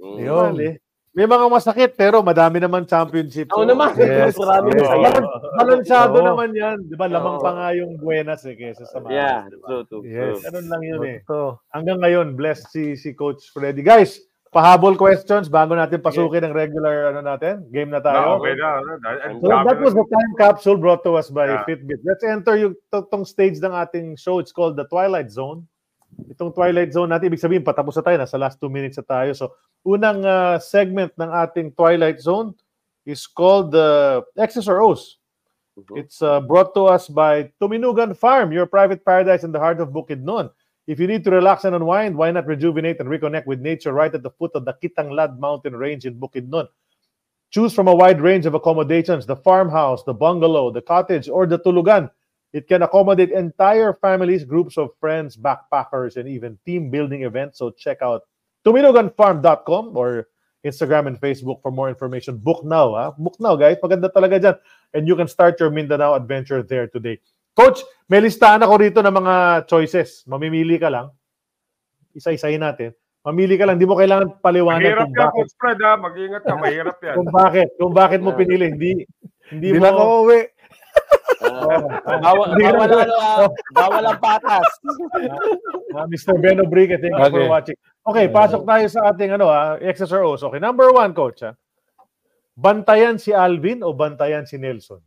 Mm. 0.01 0.17
Yun. 0.21 0.53
Bali. 0.57 0.71
May 1.11 1.27
mga 1.27 1.51
masakit 1.51 1.99
pero 1.99 2.23
madami 2.23 2.63
naman 2.63 2.87
championship. 2.87 3.51
Oo 3.51 3.67
naman. 3.67 3.99
Yes. 3.99 4.39
Marami 4.41 4.71
Yes. 4.71 4.79
masaya. 4.81 5.03
Balan- 5.11 5.29
Balansyado 5.51 6.17
Oo. 6.17 6.27
naman 6.31 6.51
yan. 6.55 6.79
Di 6.87 6.95
ba? 6.95 7.11
Lamang 7.11 7.37
Oo. 7.37 7.43
pa 7.43 7.51
nga 7.53 7.69
yung 7.75 7.99
Buenas 7.99 8.47
eh, 8.47 8.55
kesa 8.55 8.87
sa 8.87 9.03
Malas. 9.03 9.13
Yeah, 9.13 9.39
di 9.51 9.57
ba? 9.59 9.67
true, 9.67 9.85
true, 9.91 10.03
Yes. 10.07 10.39
true. 10.39 10.41
Ganun 10.47 10.67
lang 10.71 10.83
yun 10.87 11.03
eh. 11.05 11.19
Hanggang 11.69 11.99
ngayon, 11.99 12.39
blessed 12.39 12.71
si, 12.71 12.85
si 12.95 13.11
Coach 13.13 13.51
Freddy. 13.51 13.83
Guys, 13.83 14.23
pahabol 14.51 14.99
questions 14.99 15.47
bago 15.47 15.79
natin 15.79 16.03
pasukin 16.03 16.43
ang 16.43 16.51
regular 16.55 17.15
ano 17.15 17.23
natin. 17.23 17.63
Game 17.71 17.87
na 17.89 18.03
tayo. 18.03 18.43
okay 18.43 18.59
na. 18.59 18.83
ano, 18.83 19.39
So 19.39 19.47
that 19.47 19.79
was 19.79 19.95
the 19.95 20.07
time 20.11 20.33
capsule 20.37 20.75
brought 20.77 21.07
to 21.07 21.15
us 21.15 21.31
by 21.31 21.47
Yeah. 21.47 21.63
Fitbit. 21.65 22.03
Let's 22.03 22.27
enter 22.27 22.59
yung 22.59 22.75
to- 22.91 23.07
tong 23.07 23.23
stage 23.23 23.63
ng 23.63 23.71
ating 23.71 24.19
show. 24.19 24.43
It's 24.43 24.51
called 24.51 24.75
the 24.75 24.91
Twilight 24.91 25.31
Zone. 25.31 25.71
Itong 26.27 26.51
Twilight 26.51 26.91
Zone 26.91 27.07
natin, 27.07 27.31
ibig 27.31 27.39
sabihin, 27.39 27.63
patapos 27.63 27.95
na 27.95 28.03
tayo. 28.03 28.17
Nasa 28.19 28.35
last 28.35 28.59
two 28.59 28.69
minutes 28.69 28.99
na 28.99 29.07
tayo. 29.07 29.31
So, 29.39 29.55
unang 29.87 30.27
uh, 30.27 30.59
segment 30.59 31.15
ng 31.15 31.31
ating 31.31 31.71
Twilight 31.79 32.19
Zone 32.19 32.51
is 33.07 33.31
called 33.31 33.71
the 33.71 34.21
X's 34.35 34.67
or 34.67 34.83
O's. 34.83 35.23
Mhm. 35.79 35.95
It's 35.95 36.19
uh, 36.19 36.43
brought 36.43 36.75
to 36.75 36.91
us 36.91 37.07
by 37.07 37.55
Tuminugan 37.63 38.19
Farm, 38.19 38.51
your 38.51 38.67
private 38.67 39.07
paradise 39.07 39.47
in 39.47 39.55
the 39.55 39.63
heart 39.63 39.79
of 39.79 39.95
Bukidnon. 39.95 40.51
If 40.91 40.99
you 40.99 41.07
need 41.07 41.23
to 41.23 41.31
relax 41.31 41.63
and 41.63 41.77
unwind, 41.77 42.17
why 42.17 42.33
not 42.33 42.51
rejuvenate 42.51 42.99
and 42.99 43.09
reconnect 43.09 43.47
with 43.47 43.61
nature 43.61 43.93
right 43.93 44.13
at 44.13 44.25
the 44.25 44.35
foot 44.35 44.51
of 44.57 44.65
the 44.65 44.75
Kitanglad 44.75 45.39
Mountain 45.39 45.77
Range 45.77 46.05
in 46.05 46.19
Bukidnon? 46.19 46.67
Choose 47.53 47.73
from 47.73 47.87
a 47.87 47.95
wide 47.95 48.21
range 48.21 48.45
of 48.45 48.55
accommodations 48.55 49.25
the 49.25 49.37
farmhouse, 49.37 50.03
the 50.03 50.13
bungalow, 50.13 50.73
the 50.73 50.83
cottage, 50.83 51.29
or 51.29 51.47
the 51.47 51.61
tulugan. 51.61 52.11
It 52.53 52.67
can 52.67 52.83
accommodate 52.83 53.31
entire 53.31 53.95
families, 54.03 54.43
groups 54.43 54.77
of 54.77 54.91
friends, 54.99 55.37
backpackers, 55.37 56.17
and 56.17 56.29
even 56.29 56.59
team 56.67 56.91
building 56.91 57.23
events. 57.23 57.59
So 57.59 57.71
check 57.71 58.03
out 58.03 58.23
tuminuganfarm.com 58.67 59.97
or 59.97 60.27
Instagram 60.67 61.07
and 61.07 61.21
Facebook 61.21 61.63
for 61.63 61.71
more 61.71 61.89
information. 61.89 62.37
Book 62.37 62.65
now, 62.65 62.95
ha? 62.95 63.13
Book 63.17 63.37
now, 63.39 63.55
guys. 63.55 63.77
Maganda 63.81 64.11
talaga 64.11 64.43
dyan. 64.43 64.59
And 64.93 65.07
you 65.07 65.15
can 65.15 65.29
start 65.29 65.61
your 65.61 65.71
Mindanao 65.71 66.15
adventure 66.15 66.65
there 66.65 66.89
today. 66.89 67.21
Coach, 67.55 67.83
may 68.07 68.23
listahan 68.23 68.63
ako 68.63 68.75
rito 68.81 69.01
ng 69.03 69.15
mga 69.15 69.35
choices. 69.67 70.23
Mamimili 70.27 70.79
ka 70.79 70.89
lang. 70.91 71.11
Isa-isahin 72.15 72.63
natin. 72.63 72.91
Mamili 73.21 73.61
ka 73.61 73.69
lang. 73.69 73.77
Di 73.77 73.85
mo 73.85 73.95
kailangan 74.01 74.41
paliwanag 74.41 74.81
Mahirap 74.81 75.07
kung 75.07 75.15
yan, 75.15 75.21
bakit. 75.21 75.37
Coach 75.37 75.55
Fred, 75.61 75.79
ha? 75.85 75.93
Mag-ingat 76.01 76.43
ka. 76.43 76.55
Mahirap 76.57 76.99
yan. 77.05 77.15
Kung 77.21 77.31
bakit. 77.31 77.69
Kung 77.77 77.95
bakit 77.95 78.21
mo 78.25 78.31
pinili. 78.33 78.73
Hindi, 78.73 79.05
hindi 79.53 79.67
Hindi 79.77 79.79
mo... 79.79 79.85
na 79.85 79.91
ako 79.93 80.03
uwi. 80.25 80.41
Ah, 81.41 81.81
bawal, 82.21 82.49
bawal, 82.53 82.91
ah, 83.17 83.49
bawal 83.73 84.05
ang 84.05 84.21
patas. 84.21 84.67
Ah, 85.97 86.05
Mr. 86.05 86.37
Ben 86.37 86.61
Obrique, 86.61 87.01
thank 87.01 87.17
you 87.17 87.27
for 87.33 87.43
Okay. 87.43 87.49
watching. 87.49 87.79
Okay, 88.05 88.27
pasok 88.29 88.63
tayo 88.69 88.85
sa 88.93 89.11
ating 89.11 89.35
ano 89.35 89.49
ah, 89.49 89.81
X's 89.81 90.13
or 90.13 90.23
O's. 90.27 90.45
Okay, 90.45 90.61
number 90.61 90.93
one, 90.93 91.17
coach. 91.17 91.41
Ah. 91.41 91.57
Bantayan 92.55 93.17
si 93.17 93.33
Alvin 93.33 93.81
o 93.81 93.97
bantayan 93.97 94.45
si 94.45 94.61
Nelson? 94.61 95.01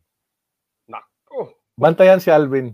Bantayan 1.84 2.24
si 2.24 2.32
Alvin. 2.32 2.72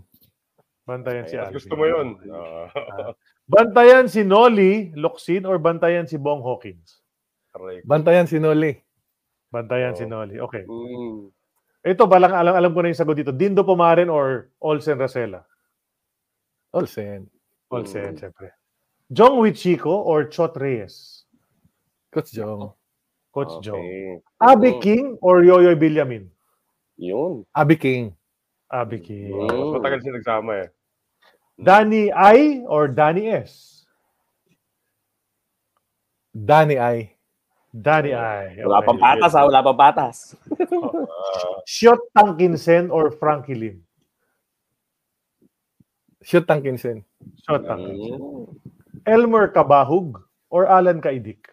Bantayan 0.86 1.26
si 1.26 1.34
Alvin. 1.34 1.54
gusto 1.58 1.74
mo 1.74 1.84
yun. 1.84 2.14
Ah, 2.30 2.70
Bantayan 3.50 4.06
si 4.06 4.22
Nolly 4.22 4.94
Locsin 4.94 5.42
or 5.42 5.58
bantayan 5.58 6.06
si 6.06 6.14
Bong 6.14 6.38
Hawkins? 6.40 7.02
correct. 7.50 7.82
Bantayan 7.82 8.30
si 8.30 8.38
Noli. 8.38 8.78
Bantayan 9.50 9.98
si 9.98 10.06
Oh. 10.06 10.10
Nolly. 10.14 10.38
Okay. 10.38 10.62
Mm. 10.70 11.34
Ito, 11.82 12.06
balang 12.06 12.30
alam, 12.30 12.54
alam 12.54 12.70
ko 12.70 12.78
na 12.78 12.94
yung 12.94 13.00
sagot 13.00 13.18
dito. 13.18 13.34
Dindo 13.34 13.66
Pumarin 13.66 14.06
or 14.06 14.54
Olsen 14.62 14.94
Rosella? 14.94 15.42
Olsen. 16.70 17.26
Olsen, 17.66 18.14
siyempre. 18.14 18.54
Jong 19.10 19.42
Wichiko 19.42 19.90
or 19.90 20.30
Chot 20.30 20.54
Reyes? 20.54 21.26
Coach 22.14 22.30
Jong. 22.30 22.70
Coach 23.34 23.58
Jong. 23.62 23.82
Okay. 23.82 24.22
Abby 24.38 24.70
Mm. 24.78 24.82
King 24.82 25.04
or 25.18 25.42
Yoyoy 25.42 25.74
Villamin? 25.74 26.30
Yun. 27.02 27.42
Abi 27.50 27.74
King. 27.74 28.14
Abby 28.70 28.98
King. 29.02 29.34
Mm. 29.34 29.50
Mas 29.50 29.70
matagal 29.82 29.98
siya 30.00 30.14
nagsama 30.14 30.52
eh. 30.62 30.68
Danny 31.60 32.08
I 32.14 32.64
or 32.64 32.88
Danny 32.88 33.28
S? 33.28 33.84
Danny 36.32 36.78
Ay. 36.78 37.18
Danny 37.74 38.14
I. 38.14 38.58
Wala 38.64 38.82
pang 38.82 38.98
patas, 38.98 39.34
ha? 39.34 39.44
Wala 39.44 39.60
pang 39.62 39.78
patas. 39.78 40.34
Shot 41.66 42.00
Tangkinsen 42.16 42.88
or 42.90 43.10
Frankie 43.14 43.58
Lim? 43.58 43.82
Shoot 46.22 46.46
Tankinson. 46.46 47.04
Shot 47.46 47.66
Tangkinsen. 47.66 48.18
Mm. 48.18 48.46
Elmer 49.06 49.50
Kabahug 49.50 50.22
or 50.50 50.66
Alan 50.66 51.02
Kaidik? 51.02 51.50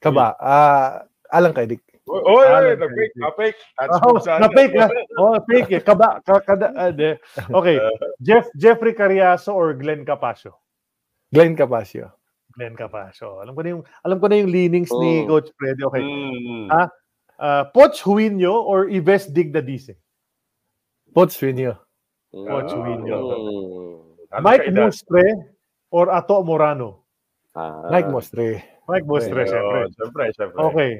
Kaba. 0.00 0.36
Ah, 0.40 1.08
Alang 1.32 1.52
Kaidik. 1.52 1.80
Oy, 2.08 2.20
oy, 2.24 2.76
na-fake, 2.80 3.14
na-fake. 3.20 3.58
Oh, 4.00 4.16
na-fake 4.16 4.76
ha? 4.80 4.88
Oh, 5.20 5.36
fake 5.44 5.70
eh. 5.76 5.82
Kaba, 5.84 6.18
kada, 6.24 6.72
ah, 6.74 6.90
de. 6.90 7.20
Okay. 7.52 7.76
Jeff, 8.26 8.48
Jeffrey 8.56 8.94
Cariaso 8.96 9.52
or 9.52 9.74
Glenn 9.76 10.04
Capasio? 10.08 10.56
Glenn 11.32 11.52
Capasio. 11.56 12.08
Glenn 12.56 12.74
Capasio. 12.74 13.44
Alam 13.44 13.52
ko 13.54 13.60
na 13.62 13.68
yung, 13.76 13.82
alam 14.02 14.16
ko 14.18 14.26
na 14.26 14.36
yung 14.40 14.50
leanings 14.50 14.88
ni 14.98 15.28
Oh. 15.28 15.36
Coach 15.36 15.52
Freddy. 15.60 15.82
Okay. 15.84 16.02
Mm. 16.02 16.68
Ah, 16.72 16.88
Uh, 17.38 17.62
Poch 17.70 18.02
Huinyo 18.02 18.50
or 18.66 18.90
Ives 18.90 19.30
Digdadice? 19.30 19.94
Poch 21.14 21.30
Swinyo. 21.30 21.78
Coach 22.34 22.74
Mm. 22.74 22.82
Winyo. 22.82 23.18
Ano 24.34 24.42
Mike? 24.42 24.74
Mustre 24.74 25.54
or 25.94 26.10
Ato 26.10 26.42
Morano? 26.42 27.06
Ah. 27.54 27.86
Mike 27.94 28.10
Mostre. 28.10 28.58
Mike 28.90 29.06
Mustre, 29.06 29.46
Okay. 29.46 29.54
syempre. 29.54 29.78
Oo, 29.78 29.90
Siyempre, 29.94 30.24
siyempre. 30.34 30.58
Okay. 30.66 30.92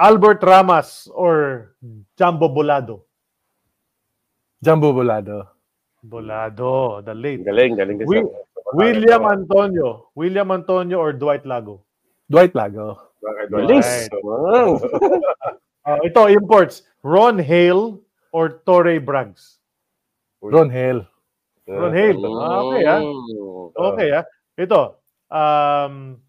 Albert 0.00 0.40
Ramas 0.42 1.08
or 1.12 1.76
Jumbo 2.16 2.48
Bolado? 2.48 3.04
Jumbo 4.64 4.92
Bolado. 4.96 5.48
Bolado, 6.00 7.04
the 7.04 7.12
late. 7.12 7.44
Galing, 7.44 7.76
galing 7.76 8.00
kasi. 8.00 8.08
Wi- 8.08 8.32
William 8.72 9.28
Antonio. 9.28 10.08
William 10.16 10.48
Antonio 10.50 10.96
or 10.98 11.12
Dwight 11.12 11.44
Lago? 11.44 11.84
Dwight 12.30 12.54
Lago. 12.54 13.12
Right. 13.50 14.08
Wow. 14.24 14.80
Uh, 15.80 15.96
ito, 16.04 16.28
imports. 16.28 16.84
Ron 17.02 17.40
Hale 17.40 17.98
or 18.36 18.60
Torrey 18.68 19.00
Braggs? 19.00 19.56
Ron 20.44 20.68
Hale. 20.68 21.08
Ron 21.66 21.94
Hale. 21.96 22.20
Ah, 22.36 22.60
okay, 22.68 22.84
ah. 22.84 23.00
Mm. 23.00 23.72
Okay, 23.74 24.08
ah. 24.12 24.24
Ito. 24.60 24.80
Um, 25.32 26.20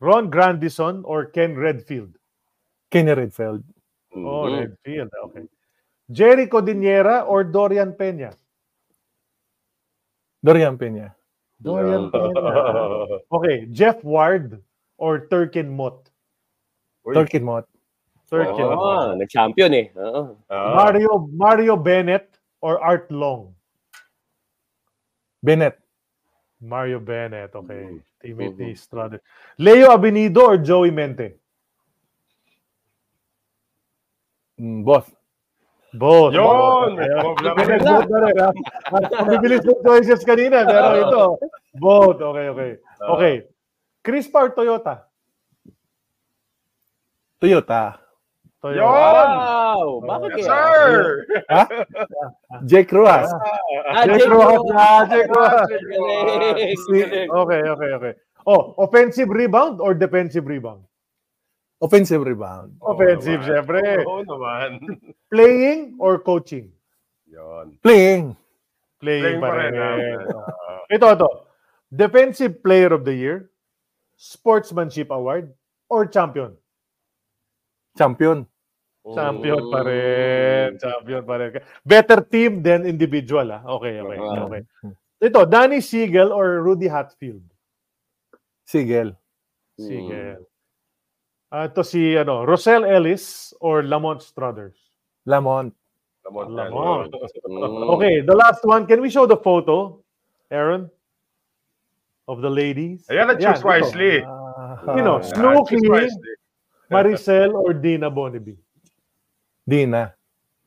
Ron 0.00 0.30
Grandison 0.30 1.02
or 1.04 1.26
Ken 1.26 1.54
Redfield? 1.56 2.16
Kenny 2.90 3.12
Redfield. 3.12 3.62
Oh, 4.16 4.48
Mm. 4.48 4.58
Redfield. 4.60 5.10
Okay. 5.28 5.44
Jerry 6.10 6.46
Codiniera 6.48 7.22
or 7.28 7.44
Dorian 7.44 7.92
Peña? 7.92 8.34
Dorian 10.42 10.76
Peña. 10.78 11.14
Dorian 11.62 12.10
Peña. 12.10 13.20
Okay. 13.30 13.66
Jeff 13.70 14.02
Ward 14.02 14.58
or 14.98 15.28
Turkin 15.28 15.68
Mott? 15.70 16.08
Uy. 17.06 17.14
Turkin 17.14 17.44
Mott. 17.44 17.68
Turkin 18.28 18.66
Oo, 18.66 18.74
Mott. 18.74 19.18
nag-champion 19.18 19.70
eh. 19.74 19.86
Oo. 19.96 20.36
Ah. 20.50 20.74
Mario 20.74 21.28
Mario 21.30 21.76
Bennett 21.76 22.38
or 22.60 22.80
Art 22.80 23.06
Long? 23.12 23.54
Bennett. 25.44 25.78
Mario 26.60 26.98
Bennett. 27.00 27.54
Okay. 27.54 28.00
Teammate 28.20 28.56
ni 28.60 28.70
Mhm. 28.70 28.76
Strade. 28.76 29.20
Leo 29.56 29.90
Abinido 29.90 30.44
or 30.44 30.58
Joey 30.60 30.90
Mente? 30.90 31.40
Mm, 34.60 34.84
both. 34.84 35.08
Both. 35.92 36.34
Yun! 36.34 37.00
Ayun. 37.00 37.34
Both 37.34 38.08
na 38.12 38.18
rin, 38.22 38.36
ha? 38.38 38.50
Bibilis 39.32 39.64
ng 39.66 39.80
choices 39.82 40.22
kanina, 40.22 40.62
pero 40.68 40.88
ito, 41.00 41.22
both. 41.80 42.20
Okay, 42.20 42.46
okay. 42.52 42.70
Okay. 43.00 43.34
Crispa 44.04 44.44
or 44.46 44.50
Toyota? 44.54 45.08
Toyota. 47.40 47.98
Yun! 48.60 48.76
Wow! 48.84 50.04
Bakit 50.04 50.30
Yes, 50.36 50.44
kaya? 50.44 50.52
sir! 50.52 50.94
Jake 52.70 52.92
Ruas. 52.92 53.32
Ah, 53.88 54.04
Jake 54.04 54.20
Jake 54.20 54.28
Rojas 54.28 54.60
Rojas. 54.60 54.68
na, 54.68 54.86
Jake. 55.08 55.28
Galing, 55.32 55.70
galing. 55.88 57.28
Okay, 57.40 57.60
okay, 57.64 57.90
okay. 57.96 58.12
Oh, 58.44 58.76
offensive 58.76 59.28
rebound 59.32 59.80
or 59.80 59.96
defensive 59.96 60.44
rebound? 60.44 60.84
Offensive 61.80 62.20
rebound. 62.20 62.76
Offensive, 62.84 63.40
naman. 63.40 63.48
syempre. 63.48 63.80
Oo 64.04 64.20
naman. 64.28 64.70
Playing 65.32 65.96
or 65.96 66.20
coaching? 66.20 66.68
Yun. 67.32 67.80
Playing. 67.80 68.36
Playing, 69.00 69.24
Playing 69.24 69.40
pa 69.40 69.48
rin. 69.56 69.72
rin, 69.72 70.18
Ah. 70.36 70.84
ito, 70.92 71.06
ito. 71.08 71.28
Defensive 71.88 72.60
Player 72.60 72.92
of 72.92 73.08
the 73.08 73.16
Year, 73.16 73.48
Sportsmanship 74.20 75.08
Award, 75.08 75.48
or 75.88 76.04
Champion? 76.04 76.52
Champion. 77.96 78.44
Champion 79.14 79.60
pa 79.70 79.80
rin. 79.82 80.78
Champion 80.78 81.22
pa 81.24 81.34
rin. 81.36 81.50
Better 81.84 82.20
team 82.24 82.62
than 82.62 82.86
individual. 82.86 83.50
Ah. 83.52 83.62
Okay, 83.78 84.00
okay. 84.00 84.18
Okay. 84.18 84.62
Ito, 85.20 85.44
Danny 85.44 85.80
Siegel 85.84 86.32
or 86.32 86.62
Rudy 86.64 86.88
Hatfield? 86.88 87.42
Sigel. 88.64 89.12
Siegel. 89.76 90.46
Ah, 91.50 91.66
ito 91.66 91.82
si 91.82 92.14
ano, 92.14 92.46
Rosel 92.46 92.86
Ellis 92.86 93.50
or 93.60 93.82
Lamont 93.82 94.22
Struthers? 94.22 94.78
Lamont. 95.26 95.74
Lamont. 96.24 96.48
Lamont. 96.54 97.10
Okay, 97.98 98.20
the 98.22 98.36
last 98.36 98.62
one. 98.62 98.86
Can 98.86 99.02
we 99.02 99.10
show 99.10 99.26
the 99.26 99.36
photo, 99.36 99.98
Aaron? 100.50 100.88
Of 102.30 102.40
the 102.40 102.48
ladies? 102.48 103.02
Ayan, 103.10 103.34
choose 103.42 103.58
ito. 103.58 103.66
wisely. 103.66 104.22
Ah, 104.22 104.94
You 104.94 105.02
know, 105.02 105.18
Snooki. 105.26 105.82
Maricel, 106.90 107.54
or 107.54 107.74
Dina 107.74 108.10
Bonneby? 109.62 109.68
Dina. 109.68 110.02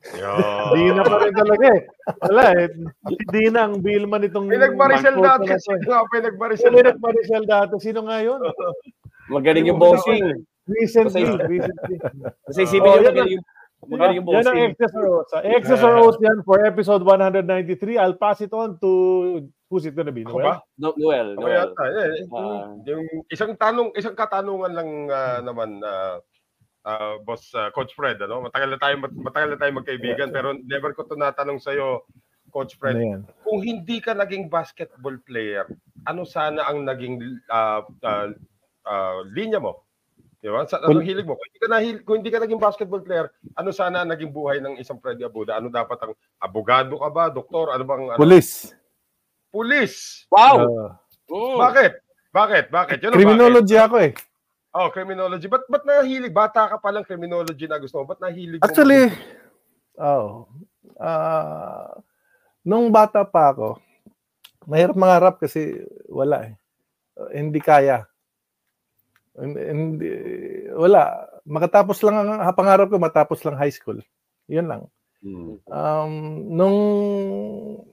Yun. 0.04 0.68
Dina 0.76 1.00
pa 1.00 1.16
rin 1.18 1.32
talaga 1.32 1.66
eh. 1.72 1.80
Wala 2.28 2.44
eh. 2.60 2.66
Si 3.08 3.14
Dina 3.32 3.64
ang 3.64 3.80
bilman 3.80 4.20
itong... 4.22 4.46
May 4.46 4.60
nagmarisel 4.60 5.16
photo 5.16 5.24
dati. 5.24 5.48
na 5.48 5.56
Sino 5.56 5.76
eh. 5.76 5.84
nga 5.88 5.98
nagmarisel 6.20 6.68
Sino 6.68 7.48
dati? 7.48 7.74
Sino 7.80 8.00
nga 8.04 8.18
yun? 8.20 8.40
Magaling 9.32 9.64
yung 9.64 9.80
bossing. 9.80 10.44
Recently. 10.68 11.24
Kasi- 11.24 11.48
recently. 11.48 11.96
Kasi 12.44 12.58
isipin 12.62 12.84
Oh, 12.84 13.00
nyo, 13.00 13.08
magaling 13.08 13.32
yung, 13.32 13.44
magaling 13.84 14.16
yung 14.20 14.28
Yan 14.28 14.36
ang 14.36 14.44
bossing. 14.44 14.68
Exes 14.68 14.92
or 14.92 15.06
O's. 15.08 15.30
Exes 15.40 15.80
or 15.80 15.94
O's 15.96 16.18
yan 16.20 16.38
for 16.44 16.58
episode 16.60 17.00
193. 17.00 17.96
I'll 17.96 18.20
pass 18.20 18.44
it 18.44 18.52
on 18.52 18.76
to... 18.80 18.90
Who's 19.72 19.88
it 19.88 19.96
gonna 19.96 20.12
be? 20.12 20.22
Ako 20.22 20.36
Noel? 20.36 20.44
ba? 20.44 20.54
No, 20.76 20.92
Noel, 20.94 21.28
Ako 21.34 21.40
Noel. 21.40 21.56
yata. 21.64 21.82
Eh, 21.88 22.12
Ah. 22.28 22.64
yung 22.84 23.04
isang 23.26 23.56
tanong, 23.56 23.88
isang 23.96 24.12
katanungan 24.12 24.70
lang 24.70 24.90
ah, 25.08 25.40
naman 25.40 25.80
ah, 25.80 26.20
ah, 26.84 27.16
boss 27.20 27.50
ah, 27.56 27.72
Coach 27.72 27.96
Fred, 27.96 28.20
ano? 28.20 28.44
Matagal 28.44 28.76
na 28.76 28.78
tayo 28.80 28.94
matagal 29.00 29.48
na 29.56 29.58
tayo 29.60 29.72
magkaibigan 29.76 30.28
pero 30.30 30.56
never 30.64 30.92
ko 30.92 31.08
to 31.08 31.16
natanong 31.16 31.58
sa 31.58 31.72
iyo 31.72 32.04
Coach 32.54 32.78
Fred. 32.78 32.94
Ano 32.94 33.04
yan? 33.04 33.22
Kung 33.42 33.60
hindi 33.64 33.98
ka 33.98 34.14
naging 34.14 34.46
basketball 34.46 35.18
player, 35.26 35.66
ano 36.06 36.22
sana 36.22 36.68
ang 36.68 36.86
naging 36.86 37.20
ah, 37.50 37.82
ah, 38.04 38.30
ah, 38.86 39.20
linya 39.32 39.58
mo? 39.58 39.82
Di 40.44 40.52
ba? 40.52 40.68
Sa, 40.68 40.76
anong 40.84 41.08
hilig 41.08 41.24
mo? 41.24 41.40
Kung 41.40 41.48
hindi, 41.48 41.60
ka 41.64 41.68
nahil, 41.72 41.94
kung 42.04 42.16
hindi 42.20 42.28
ka 42.28 42.44
naging 42.44 42.60
basketball 42.60 43.00
player, 43.00 43.32
ano 43.56 43.72
sana 43.72 44.04
ang 44.04 44.12
naging 44.12 44.28
buhay 44.28 44.60
ng 44.60 44.76
isang 44.76 45.00
Freddy 45.00 45.24
Abuda? 45.24 45.56
Ano 45.56 45.72
dapat 45.72 45.96
ang 46.04 46.12
abogado 46.36 47.00
ka 47.00 47.08
ba? 47.08 47.32
Doktor? 47.32 47.72
Ano 47.72 47.88
bang 47.88 48.12
ano? 48.12 48.20
Police. 48.20 48.76
Pulis. 49.48 50.28
Wow! 50.28 50.56
Ah, 50.68 50.92
Mm. 51.24 51.56
Bakit? 51.56 51.92
Bakit? 52.34 52.64
Bakit? 52.68 52.96
Yun 53.00 53.08
ang 53.08 53.16
bakit? 53.16 53.24
criminology 53.24 53.76
ako 53.80 53.96
eh. 54.02 54.12
Oh, 54.74 54.90
criminology. 54.90 55.46
Ba't, 55.46 55.70
ba't 55.70 55.86
nahilig? 55.86 56.34
Bata 56.34 56.66
ka 56.66 56.76
pa 56.82 56.90
lang 56.90 57.06
criminology 57.06 57.70
na 57.70 57.78
gusto 57.78 58.02
mo. 58.02 58.10
Ba't 58.10 58.18
nahilig 58.18 58.58
mo? 58.58 58.66
Actually, 58.66 59.14
oh, 60.02 60.50
ah, 60.98 61.94
nung 62.66 62.90
bata 62.90 63.22
pa 63.22 63.54
ako, 63.54 63.78
mahirap 64.66 64.98
mangarap 64.98 65.34
kasi 65.38 65.78
wala 66.10 66.50
eh. 66.50 66.54
Uh, 67.14 67.30
hindi 67.30 67.62
kaya. 67.62 68.02
Hindi, 69.38 70.10
wala. 70.74 71.22
Makatapos 71.46 72.02
lang 72.02 72.26
ang 72.26 72.30
ang 72.42 72.58
pangarap 72.58 72.90
ko, 72.90 72.98
matapos 72.98 73.46
lang 73.46 73.54
high 73.54 73.70
school. 73.70 74.02
Yun 74.50 74.66
lang. 74.66 74.82
Mm. 75.22 75.54
Um, 75.70 76.14
nung 76.50 76.78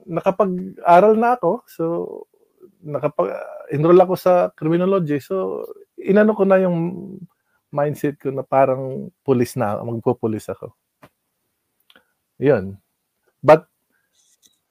nakapag-aral 0.10 1.14
na 1.14 1.38
ako, 1.38 1.62
so 1.70 1.86
nakapag 2.82 3.38
enroll 3.70 4.02
ako 4.02 4.18
sa 4.18 4.50
criminology, 4.58 5.22
so 5.22 5.66
inano 6.02 6.34
ko 6.34 6.44
na 6.44 6.58
yung 6.60 6.78
mindset 7.72 8.20
ko 8.20 8.30
na 8.30 8.44
parang 8.44 9.08
pulis 9.24 9.56
na, 9.56 9.80
magpo-pulis 9.80 10.50
ako. 10.50 10.76
Yun. 12.36 12.76
But 13.40 13.70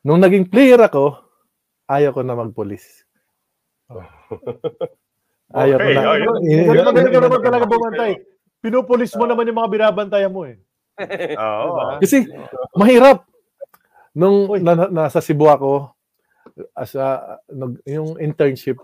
nung 0.02 0.20
naging 0.20 0.50
player 0.50 0.78
ako, 0.78 1.16
ayaw 1.86 2.10
ko 2.12 2.20
na 2.22 2.34
magpulis. 2.36 3.06
Ayaw 5.50 5.76
ko 5.76 5.82
Okay, 5.82 5.94
na. 5.98 6.06
oh, 6.06 6.14
yun. 6.14 6.38
Yun- 6.46 6.62
Ganun 6.62 6.76
yun- 6.78 6.86
magaling 6.86 7.10
ka 7.10 7.20
naman 7.26 7.40
talaga 7.42 7.64
bumantay. 7.66 8.12
Pinupulis 8.62 9.10
mo 9.18 9.26
naman 9.26 9.50
yung 9.50 9.58
mga 9.58 9.72
binabantayan 9.74 10.30
mo 10.30 10.46
eh. 10.46 10.62
Oo. 11.42 11.98
Kasi 11.98 12.22
mahirap. 12.78 13.26
Nung 14.14 14.46
na, 14.62 14.78
na- 14.78 14.92
nasa 14.94 15.18
Cebu 15.18 15.50
ako, 15.50 15.90
as 16.74 16.94
a, 16.94 17.38
yung 17.82 18.14
internship, 18.18 18.78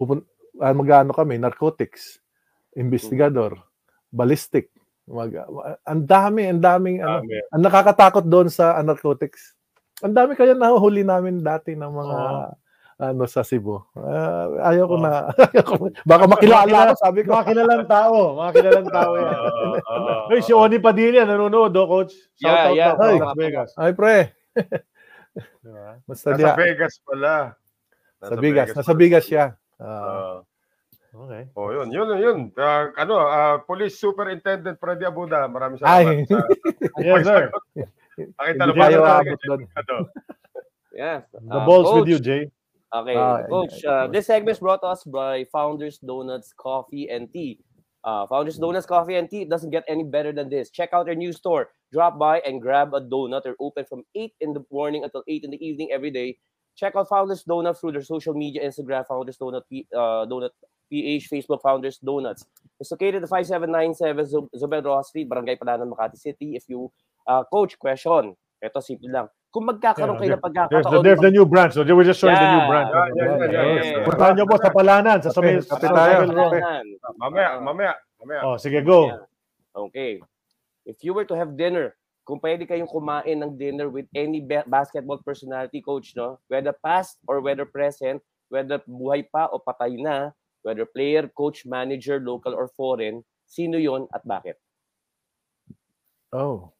pupun, 0.00 0.24
ah, 0.60 0.74
mag-ano 0.74 1.10
kami, 1.14 1.38
narcotics, 1.38 2.18
investigador, 2.74 3.58
ballistic. 4.10 4.70
Mag, 5.04 5.36
ang 5.84 6.02
dami, 6.08 6.48
ang 6.48 6.62
daming, 6.62 7.04
ano, 7.04 7.22
ang 7.52 7.62
nakakatakot 7.62 8.24
doon 8.24 8.48
sa 8.48 8.78
ah, 8.78 8.84
narcotics. 8.84 9.54
Ang 10.02 10.14
dami 10.14 10.34
kaya 10.34 10.52
nahuhuli 10.58 11.06
namin 11.06 11.40
dati 11.44 11.78
ng 11.78 11.92
mga 11.92 12.18
ano 12.94 13.26
sa 13.26 13.42
Cebu. 13.42 13.82
Ah, 13.98 14.70
ayaw 14.70 14.86
ko 14.86 14.96
Oo. 14.98 15.02
na. 15.06 15.12
baka 16.06 16.24
makilala 16.30 16.90
ako, 16.90 16.94
sabi 17.02 17.20
ko. 17.26 17.34
Mga 17.34 17.46
kilalang 17.50 17.84
tao. 17.90 18.16
Mga 18.38 18.52
kilalang 18.54 18.88
tao 18.90 19.12
yan. 19.18 19.38
Oo, 19.90 20.28
Hey, 20.30 20.40
si 20.40 20.52
Oni 20.54 20.78
Padilla 20.78 21.26
nanonood, 21.26 21.74
do, 21.74 21.84
coach? 21.90 22.14
Shout 22.38 22.70
Yeah, 22.70 22.70
out 22.70 22.76
yeah. 22.78 22.92
Ay. 23.02 23.16
Las 23.18 23.34
Vegas. 23.36 23.70
Ay, 23.74 23.90
pre. 23.92 24.16
Diba? 25.64 25.98
Basta 26.06 26.28
Nasa. 26.38 26.54
Vegas 26.54 26.94
pala. 27.02 27.34
Sa 28.22 28.34
Bigas. 28.38 28.68
Nasa 28.72 28.86
pala. 28.94 29.00
Bigas 29.02 29.24
siya. 29.26 29.44
Oo. 29.84 30.42
Okay. 31.14 31.46
oh, 31.54 31.70
yun, 31.70 31.94
yun, 31.94 32.08
yun. 32.18 32.38
Ah, 32.58 32.90
ano, 32.98 33.22
ah, 33.22 33.62
Police 33.62 34.02
Superintendent 34.02 34.74
Freddy 34.82 35.06
Abuda. 35.06 35.46
Maraming 35.46 35.78
ay, 35.86 36.26
salamat. 36.26 36.26
sa 36.90 36.98
Yes, 37.06 37.22
sir. 37.22 37.44
Pakita 38.34 38.62
hindi 38.66 38.78
na 38.78 38.82
tayo 38.82 38.98
ba 38.98 39.12
abot 39.22 39.40
doon. 39.86 40.04
Yeah. 40.94 41.26
The 41.34 41.58
Ah, 41.58 41.66
ball's 41.66 41.86
Coach, 41.90 42.06
with 42.06 42.10
you, 42.10 42.20
Jay. 42.22 42.42
Okay, 42.94 43.14
Ah, 43.18 43.42
Coach, 43.46 43.82
yeah, 43.82 43.90
uh, 43.90 44.06
this 44.10 44.26
segment 44.30 44.54
is 44.54 44.62
brought 44.62 44.82
to 44.82 44.90
us 44.90 45.02
by 45.02 45.46
Founders 45.50 45.98
Donuts 45.98 46.54
Coffee 46.54 47.10
and 47.10 47.26
Tea. 47.30 47.58
Uh, 48.06 48.26
Founders 48.30 48.58
Donuts 48.58 48.86
Coffee 48.86 49.18
and 49.18 49.26
Tea 49.26 49.46
doesn't 49.46 49.70
get 49.70 49.82
any 49.90 50.06
better 50.06 50.30
than 50.30 50.50
this. 50.50 50.70
Check 50.70 50.94
out 50.94 51.06
their 51.06 51.18
new 51.18 51.34
store. 51.34 51.74
Drop 51.90 52.18
by 52.18 52.38
and 52.46 52.62
grab 52.62 52.94
a 52.94 53.02
donut. 53.02 53.42
They're 53.42 53.58
open 53.58 53.86
from 53.86 54.06
8 54.14 54.30
in 54.42 54.52
the 54.52 54.62
morning 54.70 55.02
until 55.02 55.24
8 55.26 55.42
in 55.42 55.50
the 55.50 55.58
evening 55.58 55.90
every 55.90 56.10
day. 56.10 56.38
Check 56.74 56.96
out 56.96 57.08
Founders 57.08 57.42
Donuts 57.44 57.80
through 57.80 57.92
their 57.92 58.02
social 58.02 58.34
media, 58.34 58.66
Instagram, 58.66 59.06
Founders 59.06 59.38
Donut, 59.38 59.62
uh, 59.94 60.26
Donut 60.26 60.50
PH, 60.90 61.30
Facebook, 61.30 61.62
Founders 61.62 61.98
Donuts. 61.98 62.46
It's 62.80 62.90
located 62.90 63.22
at 63.22 63.28
5797 63.30 64.26
Zub- 64.26 64.50
Zubel 64.58 64.82
Rojas 64.84 65.08
Street, 65.08 65.28
Barangay 65.28 65.56
Palanan, 65.56 65.90
Makati 65.90 66.18
City. 66.18 66.56
If 66.56 66.64
you, 66.68 66.90
uh, 67.26 67.44
Coach, 67.44 67.78
question. 67.78 68.34
Ito, 68.62 68.80
simple 68.80 69.10
lang. 69.10 69.28
Kung 69.54 69.70
magkakaroon 69.70 70.18
Yeah, 70.18 70.34
kayo 70.34 70.34
ng 70.34 70.40
There's 70.42 70.42
pagkakataon, 70.42 70.90
the, 70.90 71.02
there's 71.06 71.22
the 71.22 71.30
new 71.30 71.46
branch. 71.46 71.72
So 71.78 71.86
we're 71.86 72.02
just 72.02 72.18
showing 72.18 72.34
the 72.34 72.42
new 72.42 72.58
Yeah. 72.58 72.66
branch. 72.66 72.90
Yeah, 72.90 73.06
yeah, 73.06 73.22
yeah, 73.22 73.50
yeah, 73.54 73.84
yeah. 74.02 74.06
Puntahan 74.08 74.32
nyo 74.34 74.44
po 74.50 74.56
sa 74.58 74.70
Palanan, 74.74 75.16
sa 75.22 75.30
Sabi, 75.30 75.62
Kape, 75.62 75.68
sa. 75.70 75.78
Palanan. 75.78 76.82
Mamaya, 77.22 77.48
mamaya, 77.62 77.92
mamaya. 78.18 78.40
Oh, 78.42 78.56
sige, 78.58 78.82
go. 78.82 79.14
Yeah. 79.14 79.22
Okay. 79.78 80.12
If 80.90 81.06
you 81.06 81.14
were 81.14 81.24
to 81.24 81.38
have 81.38 81.54
dinner, 81.54 81.94
kung 82.24 82.40
pwede 82.40 82.64
kayong 82.64 82.88
kumain 82.88 83.36
ng 83.36 83.52
dinner 83.60 83.92
with 83.92 84.08
any 84.16 84.40
ba- 84.40 84.64
basketball 84.64 85.20
personality 85.20 85.84
coach, 85.84 86.16
no? 86.16 86.40
Whether 86.48 86.72
past 86.72 87.20
or 87.28 87.44
whether 87.44 87.68
present, 87.68 88.24
whether 88.48 88.80
buhay 88.88 89.28
pa 89.28 89.52
o 89.52 89.60
patay 89.60 90.00
na, 90.00 90.32
whether 90.64 90.88
player, 90.88 91.28
coach, 91.28 91.68
manager, 91.68 92.16
local 92.16 92.56
or 92.56 92.72
foreign, 92.72 93.20
sino 93.44 93.76
yon 93.76 94.08
at 94.16 94.24
bakit? 94.24 94.56
Oh. 96.32 96.72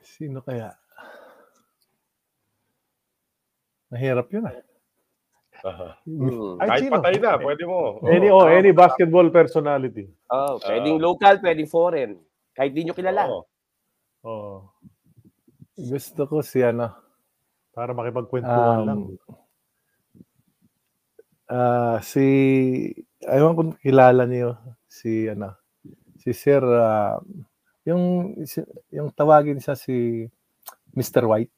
Sino 0.00 0.40
kaya? 0.40 0.72
Mahirap 3.92 4.26
yun 4.32 4.48
ah. 4.48 4.56
Aha. 5.60 5.88
Hmm. 6.08 6.56
Ay, 6.56 6.68
Kahit 6.72 6.82
sino? 6.88 6.92
patay 6.96 7.14
na, 7.20 7.36
pwede 7.36 7.62
mo. 7.68 8.00
Any, 8.08 8.32
oh, 8.32 8.48
any 8.48 8.72
basketball 8.72 9.28
personality. 9.28 10.08
Oh, 10.32 10.56
pwedeng 10.64 10.96
local, 10.96 11.36
pwedeng 11.44 11.68
foreign. 11.68 12.16
Kahit 12.56 12.72
di 12.72 12.88
nyo 12.88 12.96
kilala. 12.96 13.28
Oo. 14.22 14.30
Oh, 14.30 14.58
Gusto 15.74 16.28
ko 16.28 16.36
si 16.40 16.60
ano. 16.60 16.92
para 17.70 17.94
makipagkwentuhan 17.94 18.78
lang. 18.84 19.00
Um, 19.06 19.16
ah 21.48 21.98
si 22.00 22.24
aywan 23.24 23.56
kung 23.56 23.72
kilala 23.74 24.22
niyo 24.22 24.54
si 24.86 25.26
ano 25.26 25.54
si 26.14 26.30
Sir 26.30 26.60
ah, 26.62 27.18
yung 27.82 28.34
si- 28.44 28.66
yung 28.92 29.08
tawagin 29.10 29.58
siya 29.58 29.74
si 29.74 30.28
Mr. 30.92 31.24
White. 31.24 31.54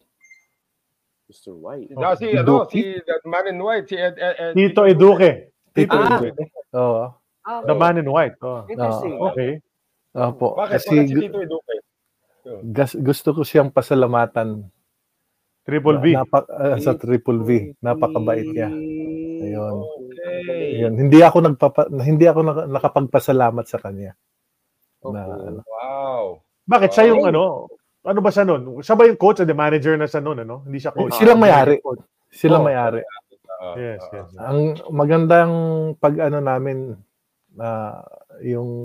Mr. 1.27 1.57
White. 1.57 1.97
Ah, 1.97 2.13
si, 2.15 2.29
ano, 2.31 2.69
si 2.69 2.95
that 3.03 3.25
man 3.25 3.49
in 3.49 3.57
white, 3.59 3.89
si 3.89 3.97
Ed, 3.97 4.15
Ed, 4.15 4.37
Ed- 4.39 4.55
Tito 4.55 4.85
Eduque. 4.85 5.51
Tito 5.73 5.97
Ah. 5.97 6.21
Eduque. 6.21 6.31
Oo. 6.77 7.05
Ah, 7.43 7.65
The 7.65 7.73
man 7.75 7.97
in 7.97 8.07
white. 8.07 8.37
Oh. 8.45 8.69
Interesting. 8.69 9.17
Okay. 9.19 9.51
Opo. 10.13 10.55
Bakit? 10.55 10.73
Kasi 10.79 10.95
Bakit 10.95 11.09
si 11.09 11.15
Tito 11.19 11.39
Eduque? 11.41 11.77
Gas- 12.64 12.97
gusto 12.97 13.32
ko 13.32 13.43
siyang 13.43 13.69
pasalamatan 13.69 14.66
Triple 15.62 15.98
V. 15.98 16.06
Napa- 16.12 16.48
ah, 16.48 16.74
sa 16.77 16.93
Triple 16.93 17.40
V. 17.40 17.51
Napakabait 17.78 18.43
niya. 18.44 18.66
Ayun. 19.43 19.74
Okay. 20.10 20.82
Ayun. 20.82 20.94
Hindi 20.98 21.23
ako 21.23 21.39
nagpapa 21.40 21.86
hindi 22.02 22.27
ako 22.27 22.40
naka- 22.43 22.66
nakapagpasalamat 22.66 23.64
sa 23.64 23.78
kanya. 23.78 24.19
Na, 25.02 25.23
ano. 25.23 25.62
Wow. 25.62 26.24
Bakit 26.62 26.90
siya 26.90 27.05
yung 27.10 27.23
ano? 27.24 27.70
Ano 28.02 28.19
ba 28.19 28.31
siya 28.31 28.43
nun? 28.43 28.82
Siya 28.82 28.94
ba 28.94 29.06
yung 29.06 29.14
coach 29.14 29.39
o 29.39 29.47
the 29.47 29.55
manager 29.55 29.94
na 29.94 30.06
siya 30.06 30.19
nun? 30.19 30.43
Ano? 30.43 30.62
Hindi 30.62 30.78
siya 30.78 30.90
coach. 30.90 31.14
Silang 31.14 31.39
may-ari. 31.39 31.78
Silang 32.27 32.62
Oh. 32.62 32.66
may-ari. 32.66 33.02
Ah, 33.62 33.74
Yes, 33.78 34.02
ah. 34.02 34.14
yes. 34.16 34.31
Ang 34.36 34.59
magandang 34.90 35.52
pag 36.02 36.19
ano 36.19 36.43
namin 36.43 36.98
na 37.55 38.02
yung 38.43 38.82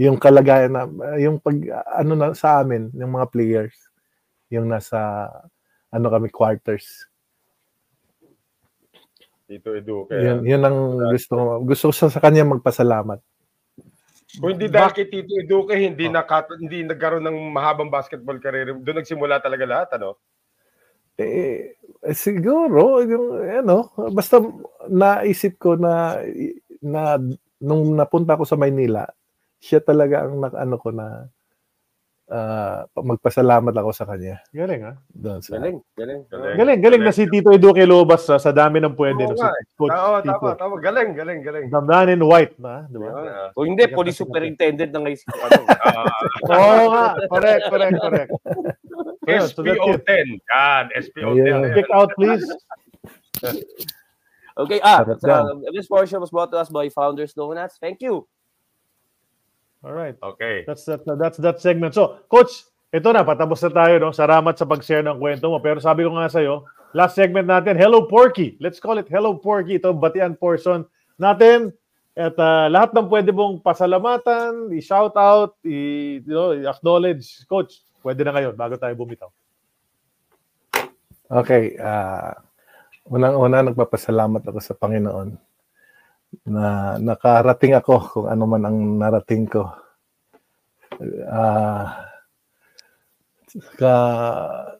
yung 0.00 0.16
kalagayan 0.16 0.72
na 0.72 0.82
yung 1.20 1.36
pag 1.38 1.56
ano 2.00 2.12
na 2.16 2.32
sa 2.32 2.64
amin 2.64 2.88
yung 2.96 3.12
mga 3.12 3.28
players 3.28 3.76
yung 4.52 4.68
nasa 4.68 5.28
ano 5.92 6.06
kami 6.08 6.32
quarters. 6.32 7.08
Tito 9.44 9.76
Eduque. 9.76 10.16
Yun, 10.16 10.48
yun 10.48 10.62
ang 10.64 10.96
gusto 11.12 11.32
ko. 11.36 11.44
Gusto 11.60 11.84
ko 11.88 11.92
sa, 11.92 12.06
sa 12.08 12.20
kanya 12.24 12.48
magpasalamat. 12.48 13.20
Kung 14.40 14.56
hindi 14.56 14.72
dahil 14.72 14.96
kay 14.96 15.12
Tito 15.12 15.36
Eduque, 15.36 15.76
hindi, 15.76 16.08
naka, 16.08 16.48
hindi 16.56 16.80
nagkaroon 16.88 17.28
ng 17.28 17.38
mahabang 17.52 17.92
basketball 17.92 18.40
career. 18.40 18.72
Doon 18.72 19.04
nagsimula 19.04 19.44
talaga 19.44 19.64
lahat, 19.68 19.88
ano? 20.00 20.16
Eh, 21.20 21.76
eh, 22.00 22.16
siguro 22.16 23.04
yung 23.04 23.44
ano, 23.44 23.92
basta 24.16 24.40
naisip 24.88 25.60
ko 25.60 25.76
na 25.76 26.24
na 26.80 27.20
nung 27.60 27.92
napunta 27.92 28.40
ko 28.40 28.48
sa 28.48 28.56
Maynila, 28.56 29.04
siya 29.62 29.78
talaga 29.78 30.26
ang 30.26 30.42
nak- 30.42 30.58
ano 30.58 30.74
ko 30.74 30.90
na 30.90 31.30
ah, 32.26 32.88
magpasalamat 32.92 33.70
ako 33.70 33.90
sa 33.92 34.08
kanya. 34.08 34.40
Galing, 34.50 34.82
ha? 34.82 34.94
Doon 35.06 35.38
sa, 35.38 35.54
Galing, 35.54 35.78
galing. 35.94 36.20
Galing. 36.26 36.56
Galing, 36.56 36.80
galing 36.80 37.02
na 37.04 37.12
si 37.12 37.28
Tito 37.28 37.52
Eduque 37.52 37.84
Lobas 37.84 38.24
sa, 38.24 38.40
sa 38.40 38.50
dami 38.50 38.80
ng 38.80 38.96
pwede. 38.96 39.22
no? 39.22 39.30
Oo 39.30 39.36
Si 39.36 39.44
nga 39.44 39.52
eh. 39.52 39.64
Coach 39.76 39.92
Oo, 39.92 40.16
Tito. 40.18 40.32
tama, 40.40 40.56
tama. 40.56 40.74
Galing, 40.80 41.12
galing, 41.12 41.40
galing. 41.44 41.66
The 41.68 41.78
man 41.78 42.08
in 42.08 42.24
white, 42.24 42.56
na? 42.56 42.88
Di 42.88 42.96
ba? 42.96 43.08
Ah, 43.12 43.48
Kung 43.52 43.68
hindi, 43.68 43.84
police 43.86 44.16
superintendent 44.16 44.90
na 44.90 44.98
ngayon. 44.98 45.18
si- 45.20 45.28
Ano, 45.28 45.60
ah, 45.68 46.10
Oo 46.48 46.84
nga. 46.88 47.06
Correct, 47.28 47.62
correct, 47.68 47.96
correct. 48.00 48.30
Ayun, 49.28 49.46
so 49.46 49.60
that's 49.62 49.78
it. 49.78 50.02
SPO10. 50.02 50.26
Yan, 50.50 50.84
SPO10. 50.90 51.36
Yeah. 51.38 51.74
Pick 51.76 51.90
out, 51.92 52.10
please. 52.16 52.42
Okay, 54.52 54.80
ah, 54.80 55.00
Sarap 55.16 55.64
uh, 55.64 55.72
this 55.72 55.88
portion 55.88 56.20
was 56.20 56.28
brought 56.28 56.50
to 56.50 56.58
us 56.58 56.68
by 56.68 56.88
Founders 56.90 57.32
Donuts. 57.32 57.76
Thank 57.76 58.00
you. 58.00 58.24
All 59.82 59.94
right. 59.94 60.14
Okay. 60.22 60.62
That's 60.66 60.86
that, 60.86 61.02
that's 61.18 61.38
that 61.42 61.58
segment. 61.58 61.94
So, 61.98 62.22
coach, 62.30 62.66
ito 62.94 63.08
na 63.10 63.26
patapos 63.26 63.58
na 63.66 63.70
tayo 63.74 63.94
no. 63.98 64.14
Salamat 64.14 64.54
sa 64.54 64.66
pag-share 64.66 65.02
ng 65.02 65.18
kwento 65.18 65.50
mo. 65.50 65.58
Pero 65.58 65.82
sabi 65.82 66.06
ko 66.06 66.14
nga 66.14 66.30
sa 66.30 66.38
iyo, 66.38 66.66
last 66.94 67.18
segment 67.18 67.50
natin, 67.50 67.74
Hello 67.74 68.06
Porky. 68.06 68.54
Let's 68.62 68.78
call 68.78 69.02
it 69.02 69.10
Hello 69.10 69.34
Porky. 69.34 69.82
Ito 69.82 69.90
batian 69.90 70.38
portion 70.38 70.86
natin. 71.18 71.74
At 72.12 72.36
ah, 72.36 72.68
lahat 72.68 72.92
ng 72.92 73.08
pwede 73.08 73.32
mong 73.32 73.64
pasalamatan, 73.64 74.68
i-shout 74.76 75.16
out, 75.16 75.56
i, 75.64 76.20
you 76.20 76.28
know, 76.28 76.52
i-acknowledge. 76.52 77.48
Coach, 77.48 77.80
pwede 78.04 78.20
na 78.22 78.36
ngayon 78.36 78.52
bago 78.52 78.76
tayo 78.76 78.92
bumitaw. 78.92 79.32
Okay, 81.32 81.80
ah 81.80 82.36
unang-una 83.08 83.66
nagpapasalamat 83.66 84.46
ako 84.46 84.58
sa 84.62 84.78
Panginoon 84.78 85.34
na 86.48 86.96
nakarating 86.96 87.76
ako 87.76 87.94
kung 88.12 88.26
ano 88.28 88.44
man 88.48 88.62
ang 88.64 88.78
narating 89.00 89.44
ko. 89.46 89.68
Ah 91.28 92.12
ka, 93.76 93.94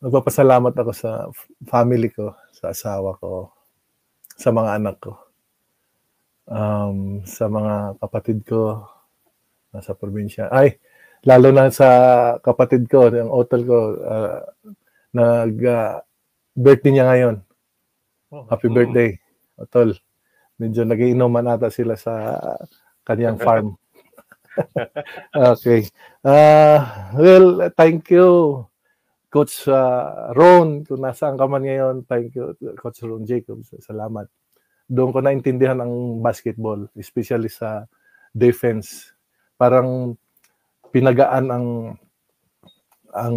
nagpapasalamat 0.00 0.72
ako 0.72 0.90
sa 0.96 1.28
family 1.68 2.08
ko, 2.08 2.32
sa 2.52 2.72
asawa 2.72 3.16
ko, 3.20 3.52
sa 4.32 4.48
mga 4.48 4.80
anak 4.80 4.96
ko, 5.02 5.12
um, 6.48 7.20
sa 7.28 7.52
mga 7.52 8.00
kapatid 8.00 8.38
ko 8.48 8.88
nasa 9.72 9.92
probinsya. 9.96 10.48
Ay, 10.52 10.80
lalo 11.24 11.52
na 11.52 11.68
sa 11.68 11.88
kapatid 12.40 12.88
ko, 12.88 13.12
yung 13.12 13.32
hotel 13.32 13.62
ko, 13.64 13.78
ah, 14.04 14.40
nag 15.12 15.54
ah, 15.68 16.00
birthday 16.56 16.92
niya 16.92 17.08
ngayon. 17.08 17.36
Oh, 18.32 18.48
Happy 18.48 18.72
birthday, 18.72 19.20
Otol. 19.60 19.96
Medyo 20.62 20.86
nagiinuman 20.86 21.50
ata 21.50 21.74
sila 21.74 21.98
sa 21.98 22.38
kanyang 23.02 23.34
farm. 23.44 23.74
okay. 25.34 25.90
Uh, 26.22 26.78
well, 27.18 27.66
thank 27.74 28.06
you, 28.14 28.62
Coach 29.26 29.66
uh, 29.66 30.30
Ron, 30.38 30.86
kung 30.86 31.02
nasaan 31.02 31.34
ka 31.34 31.50
man 31.50 31.66
ngayon. 31.66 32.06
Thank 32.06 32.38
you, 32.38 32.54
Coach 32.78 33.02
Ron 33.02 33.26
Jacobs. 33.26 33.74
Salamat. 33.82 34.30
Doon 34.86 35.10
ko 35.10 35.18
naintindihan 35.18 35.82
ang 35.82 36.22
basketball, 36.22 36.86
especially 36.94 37.50
sa 37.50 37.90
defense. 38.30 39.10
Parang 39.58 40.14
pinagaan 40.94 41.50
ang 41.50 41.66
ang 43.12 43.36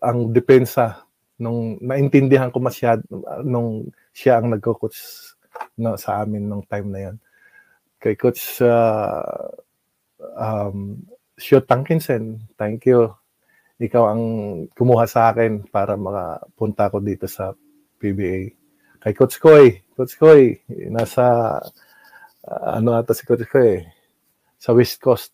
ang 0.00 0.18
depensa 0.32 1.04
nung 1.40 1.80
naintindihan 1.80 2.52
ko 2.52 2.60
masyad 2.60 3.00
nung 3.44 3.88
siya 4.12 4.40
ang 4.40 4.52
nagko-coach 4.52 4.96
na 5.78 5.96
sa 5.96 6.22
amin 6.22 6.44
nung 6.44 6.64
time 6.66 6.88
na 6.92 7.00
yon. 7.08 7.16
Kay 8.00 8.16
coach 8.16 8.60
uh, 8.64 9.48
um 10.36 11.04
Shot 11.40 11.64
Tankinson, 11.64 12.52
thank 12.60 12.84
you. 12.84 13.08
Ikaw 13.80 14.04
ang 14.12 14.22
kumuha 14.76 15.08
sa 15.08 15.32
akin 15.32 15.64
para 15.72 15.96
makapunta 15.96 16.92
ko 16.92 17.00
dito 17.00 17.24
sa 17.24 17.56
PBA. 17.96 18.52
Kay 19.00 19.12
Coach 19.16 19.40
Koy, 19.40 19.80
Coach 19.96 20.20
Koy, 20.20 20.60
nasa 20.92 21.56
uh, 22.44 22.68
ano 22.76 22.92
ata 22.92 23.16
si 23.16 23.24
Coach 23.24 23.48
Koy, 23.48 23.80
sa 24.60 24.76
West 24.76 25.00
Coast. 25.00 25.32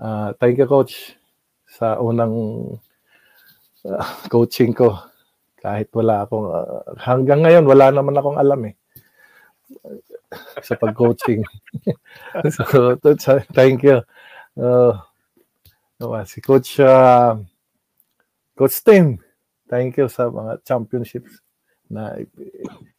Uh, 0.00 0.32
thank 0.40 0.56
you 0.56 0.64
Coach 0.64 1.20
sa 1.68 2.00
unang 2.00 2.32
uh, 3.84 4.08
coaching 4.32 4.72
ko 4.72 4.96
kahit 5.60 5.92
wala 5.92 6.24
akong 6.24 6.48
uh, 6.48 6.80
hanggang 6.96 7.44
ngayon 7.44 7.64
wala 7.68 7.92
naman 7.92 8.16
akong 8.16 8.38
alam 8.40 8.60
eh 8.68 8.74
sa 10.62 10.74
pag-coaching. 10.78 11.44
so, 12.54 12.98
thank 13.52 13.82
you. 13.82 14.02
Uh, 14.54 14.98
uh, 16.00 16.24
si 16.24 16.40
Coach 16.40 16.78
uh, 16.80 17.36
Coach 18.54 18.76
Tim, 18.86 19.18
thank 19.66 19.98
you 19.98 20.06
sa 20.06 20.30
mga 20.30 20.62
championships 20.62 21.42
na 21.90 22.16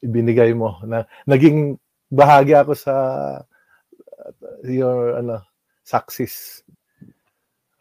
ibinigay 0.04 0.52
mo 0.52 0.78
na 0.86 1.08
naging 1.26 1.80
bahagi 2.12 2.54
ako 2.54 2.76
sa 2.76 2.94
uh, 3.42 4.32
your 4.68 5.18
ano 5.18 5.42
success 5.82 6.62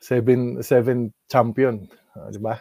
seven 0.00 0.62
seven 0.64 1.12
champion 1.28 1.84
uh, 2.16 2.30
di 2.32 2.40
ba 2.40 2.56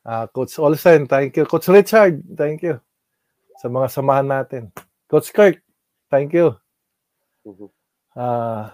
Ah, 0.00 0.26
Coach 0.26 0.58
Olsen, 0.58 1.06
thank 1.06 1.36
you. 1.36 1.44
Coach 1.44 1.68
Richard, 1.68 2.24
thank 2.32 2.64
you. 2.64 2.80
Sa 3.60 3.68
mga 3.68 3.92
samahan 3.92 4.28
natin. 4.32 4.72
Coach 5.10 5.34
Kirk, 5.34 5.58
thank 6.06 6.30
you. 6.30 6.54
Ah, 8.14 8.70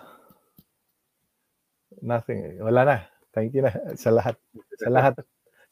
nothing. 2.05 2.61
Wala 2.61 2.85
na. 2.85 2.97
Thank 3.33 3.57
you 3.57 3.65
na 3.65 3.73
sa 3.97 4.13
lahat. 4.13 4.37
Sa 4.77 4.93
lahat. 4.93 5.17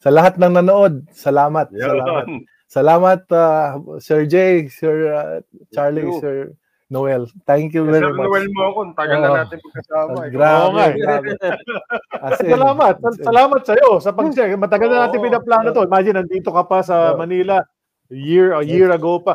Sa 0.01 0.09
lahat 0.09 0.41
ng 0.41 0.57
nanood. 0.57 1.05
Salamat. 1.13 1.69
Salamat. 1.69 2.25
Salamat 2.65 3.21
ah, 3.29 3.77
Sir 4.01 4.25
Jay, 4.25 4.65
Sir 4.65 5.13
ah, 5.13 5.37
Charlie. 5.69 6.09
Sir 6.17 6.57
Noel. 6.89 7.29
Thank 7.45 7.77
you 7.77 7.85
Sir 7.85 8.01
very 8.01 8.09
much. 8.09 8.25
Noel 8.25 8.49
mo 8.49 8.61
ako. 8.73 8.79
Tagal 8.97 9.17
na 9.21 9.29
natin 9.45 9.57
pagkasama. 9.61 10.17
Ah, 10.17 10.25
eh. 10.25 10.29
grabe, 10.33 10.85
grabe. 10.97 11.29
As 12.25 12.41
in, 12.41 12.57
Salamat. 12.57 12.93
Sal- 13.05 13.21
Salamat 13.21 13.61
sa 13.61 13.73
iyo 13.77 14.01
sa 14.01 14.17
pag-share. 14.17 14.57
Matagal 14.57 14.89
na 14.89 15.05
natin 15.05 15.21
pinaplano 15.21 15.69
to. 15.69 15.85
Imagine 15.85 16.25
nandito 16.25 16.49
ka 16.49 16.65
pa 16.65 16.81
sa. 16.81 17.13
Manila 17.13 17.61
year 18.09 18.53
a 18.53 18.61
year 18.61 18.93
ago 18.93 19.17
pa. 19.17 19.33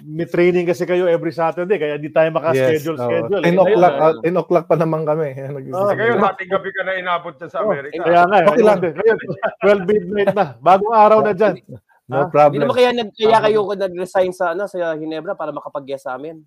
May 0.00 0.24
training 0.24 0.64
kasi 0.64 0.88
kayo 0.88 1.04
every 1.04 1.32
Saturday 1.32 1.76
kaya 1.76 2.00
di 2.00 2.08
tayo 2.08 2.32
maka-schedule 2.32 2.96
oo. 2.96 3.04
schedule. 3.04 3.42
10 3.44 3.52
Eh, 3.52 3.52
o'clock, 3.52 3.94
ngayon, 3.94 4.16
ah, 4.16 4.24
10 4.24 4.40
o'clock 4.40 4.64
pa 4.64 4.76
naman 4.80 5.02
kami. 5.04 5.36
Eh, 5.36 5.48
Ngayon, 5.52 6.18
hating 6.24 6.48
gabi 6.48 6.70
ka 6.72 6.82
na 6.88 6.92
inabot 6.96 7.34
sa 7.36 7.60
Oh, 7.60 7.68
Amerika. 7.68 8.00
Kaya 8.00 8.22
nga, 8.24 8.36
Okay 8.48 8.64
lang. 8.64 8.78
Ngayon, 8.80 9.18
12 9.60 9.82
midnight 9.84 10.32
na. 10.32 10.46
Bagong 10.58 10.94
araw 10.96 11.18
na 11.20 11.32
dyan. 11.36 11.60
No 12.08 12.24
Ah, 12.24 12.24
Hindi 12.24 12.32
problem. 12.32 12.58
naman 12.64 12.76
kaya, 12.80 12.90
nag, 12.96 13.08
kaya 13.12 13.38
kayo 13.44 13.60
nag-resign 13.68 14.32
sa, 14.32 14.56
ano, 14.56 14.64
sa 14.64 14.96
Ginebra 14.96 15.36
para 15.36 15.52
makapag-guest 15.52 16.08
sa 16.08 16.16
amin. 16.16 16.40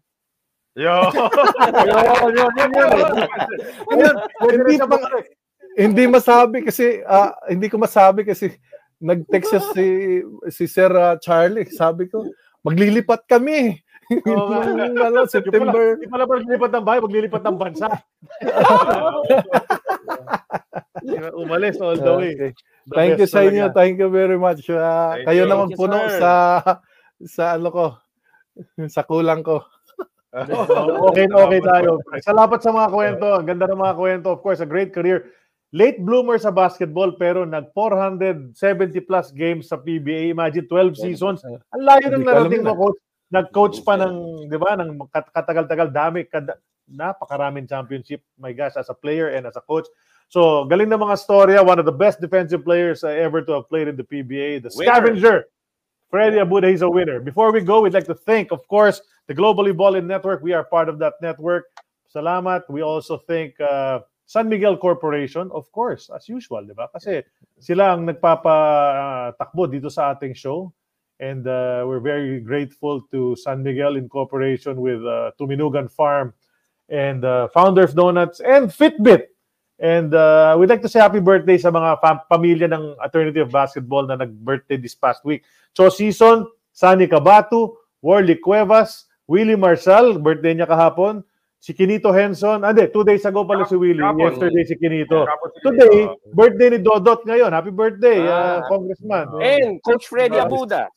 Yo. 0.73 0.89
Yun, 1.85 2.71
yun. 2.71 2.91
Ayun, 3.91 4.15
pwede 4.39 4.57
Hindi 4.57 4.75
hindi 5.71 6.03
masabi 6.07 6.67
kasi 6.67 6.99
ah, 7.07 7.31
hindi 7.47 7.71
ko 7.71 7.79
masabi 7.79 8.27
kasi 8.27 8.51
nag-text 9.01 9.49
siya 9.49 9.61
si 9.73 9.85
si 10.53 10.63
Sir 10.69 10.93
ah, 10.93 11.17
Charlie. 11.17 11.65
Sabi 11.67 12.07
ko, 12.07 12.29
maglilipat 12.61 13.25
kami. 13.25 13.81
Oo 14.29 14.53
nga. 14.77 15.09
Ano, 15.09 15.25
September. 15.25 15.97
Hindi 15.97 16.07
pala 16.07 16.29
maglilipat 16.29 16.71
ng 16.71 16.85
bahay, 16.85 16.99
maglilipat 17.01 17.41
ng 17.41 17.57
bansa. 17.57 17.89
Umalis 21.41 21.81
all 21.81 21.97
the 21.97 22.13
way. 22.13 22.33
Okay. 22.37 22.53
The 22.87 22.95
Thank 22.97 23.19
you 23.21 23.27
sa 23.29 23.45
inyo. 23.45 23.69
talaga. 23.69 23.77
Thank 23.77 23.95
you 24.01 24.09
very 24.09 24.37
much. 24.37 24.61
Ah, 24.69 25.17
Thank 25.17 25.25
kayo 25.29 25.43
you. 25.45 25.49
naman 25.49 25.67
Thank 25.69 25.73
you, 25.73 25.81
puno 25.81 25.97
sir. 25.97 26.19
sa 26.21 26.31
sa 27.21 27.43
ano 27.57 27.69
ko 27.69 27.85
sa 28.89 29.01
kulang 29.05 29.41
ko. 29.41 29.61
okay, 31.11 31.27
okay 31.27 31.59
tayo. 31.59 31.99
Salamat 32.23 32.59
sa 32.63 32.71
mga 32.71 32.89
kwento. 32.91 33.27
Ang 33.35 33.47
ganda 33.47 33.67
ng 33.67 33.83
mga 33.83 33.95
kwento. 33.99 34.27
Of 34.31 34.39
course, 34.39 34.63
a 34.63 34.69
great 34.69 34.95
career. 34.95 35.27
Late 35.71 36.03
bloomer 36.03 36.35
sa 36.35 36.51
basketball 36.51 37.15
pero 37.15 37.47
nag 37.47 37.71
470 37.71 38.55
plus 39.07 39.31
games 39.31 39.71
sa 39.71 39.79
PBA. 39.79 40.35
Imagine 40.35 40.67
12 40.67 40.99
seasons. 40.99 41.39
Ang 41.47 41.83
layo 41.87 42.11
ng 42.11 42.23
narating 42.27 42.63
mo, 42.67 42.75
coach. 42.75 42.99
Nag-coach 43.31 43.77
pa 43.87 43.95
ng, 43.95 44.43
di 44.51 44.59
ba, 44.59 44.75
ng 44.75 44.99
kat- 45.07 45.31
katagal-tagal, 45.31 45.87
dami, 45.87 46.27
kada, 46.27 46.59
napakaraming 46.83 47.63
championship, 47.63 48.19
my 48.35 48.51
gosh, 48.51 48.75
as 48.75 48.91
a 48.91 48.93
player 48.93 49.31
and 49.31 49.47
as 49.47 49.55
a 49.55 49.63
coach. 49.63 49.87
So, 50.27 50.67
galing 50.67 50.91
na 50.91 50.99
mga 50.99 51.15
storya. 51.15 51.63
One 51.63 51.79
of 51.79 51.87
the 51.87 51.95
best 51.95 52.19
defensive 52.19 52.67
players 52.67 53.07
uh, 53.07 53.15
ever 53.15 53.39
to 53.43 53.51
have 53.55 53.71
played 53.71 53.87
in 53.87 53.95
the 53.95 54.03
PBA. 54.03 54.63
The 54.63 54.71
Winner. 54.75 54.91
scavenger, 54.91 55.37
Freddy 56.11 56.43
Abuda, 56.43 56.67
he's 56.67 56.83
a 56.83 56.89
winner. 56.91 57.19
Before 57.23 57.51
we 57.51 57.63
go, 57.63 57.79
we'd 57.79 57.95
like 57.95 58.07
to 58.11 58.15
thank, 58.15 58.51
of 58.51 58.67
course, 58.67 58.99
the 59.27 59.35
Globally 59.35 59.75
Ballin 59.75 60.07
Network. 60.07 60.43
We 60.43 60.51
are 60.51 60.63
part 60.63 60.89
of 60.89 60.99
that 60.99 61.15
network. 61.21 61.71
Salamat. 62.13 62.67
We 62.67 62.83
also 62.83 63.17
thank 63.17 63.55
uh, 63.59 64.03
San 64.31 64.47
Miguel 64.47 64.79
Corporation, 64.79 65.51
of 65.51 65.67
course, 65.75 66.07
as 66.07 66.31
usual, 66.31 66.63
di 66.63 66.71
ba? 66.71 66.87
Kasi 66.87 67.19
sila 67.59 67.91
ang 67.91 68.07
nagpapatakbo 68.07 69.67
dito 69.67 69.91
sa 69.91 70.15
ating 70.15 70.31
show. 70.31 70.71
And 71.19 71.43
uh, 71.43 71.83
we're 71.83 71.99
very 71.99 72.39
grateful 72.39 73.03
to 73.11 73.35
San 73.35 73.59
Miguel 73.59 73.99
in 73.99 74.07
cooperation 74.07 74.79
with 74.79 75.03
uh, 75.03 75.35
Tuminugan 75.35 75.91
Farm 75.91 76.31
and 76.87 77.27
uh, 77.27 77.51
Founders 77.51 77.91
Donuts 77.91 78.39
and 78.39 78.71
Fitbit. 78.71 79.35
And 79.83 80.15
uh, 80.15 80.55
we'd 80.55 80.71
like 80.71 80.81
to 80.87 80.89
say 80.89 81.03
happy 81.03 81.19
birthday 81.19 81.59
sa 81.59 81.67
mga 81.67 81.99
fam- 81.99 82.23
pamilya 82.31 82.71
ng 82.71 83.03
Alternative 83.03 83.51
Basketball 83.51 84.07
na 84.07 84.15
nag-birthday 84.15 84.79
this 84.79 84.95
past 84.95 85.27
week. 85.27 85.43
Cho 85.75 85.91
Season, 85.91 86.47
Sani 86.71 87.03
Cabatu, 87.03 87.75
Warley 87.99 88.39
Cuevas, 88.39 89.11
Willie 89.27 89.59
Marshall, 89.59 90.23
birthday 90.23 90.55
niya 90.55 90.71
kahapon. 90.71 91.19
Si 91.61 91.77
Kinito 91.77 92.09
Henson, 92.09 92.65
ah, 92.65 92.73
hindi, 92.73 92.89
two 92.89 93.05
days 93.05 93.21
ago 93.21 93.45
pala 93.45 93.69
si 93.69 93.77
Willie. 93.77 94.01
Kahapon. 94.01 94.33
Yesterday 94.33 94.63
si 94.65 94.75
Kinito. 94.81 95.29
Si 95.29 95.59
Today, 95.61 96.09
birthday 96.33 96.67
ni 96.73 96.79
Dodot 96.81 97.21
ngayon. 97.21 97.53
Happy 97.53 97.69
birthday, 97.69 98.17
Ah. 98.25 98.33
uh, 98.33 98.57
Congressman. 98.65 99.29
And 99.37 99.77
Coach 99.85 100.09
Freddy 100.09 100.41
Abuda. 100.41 100.89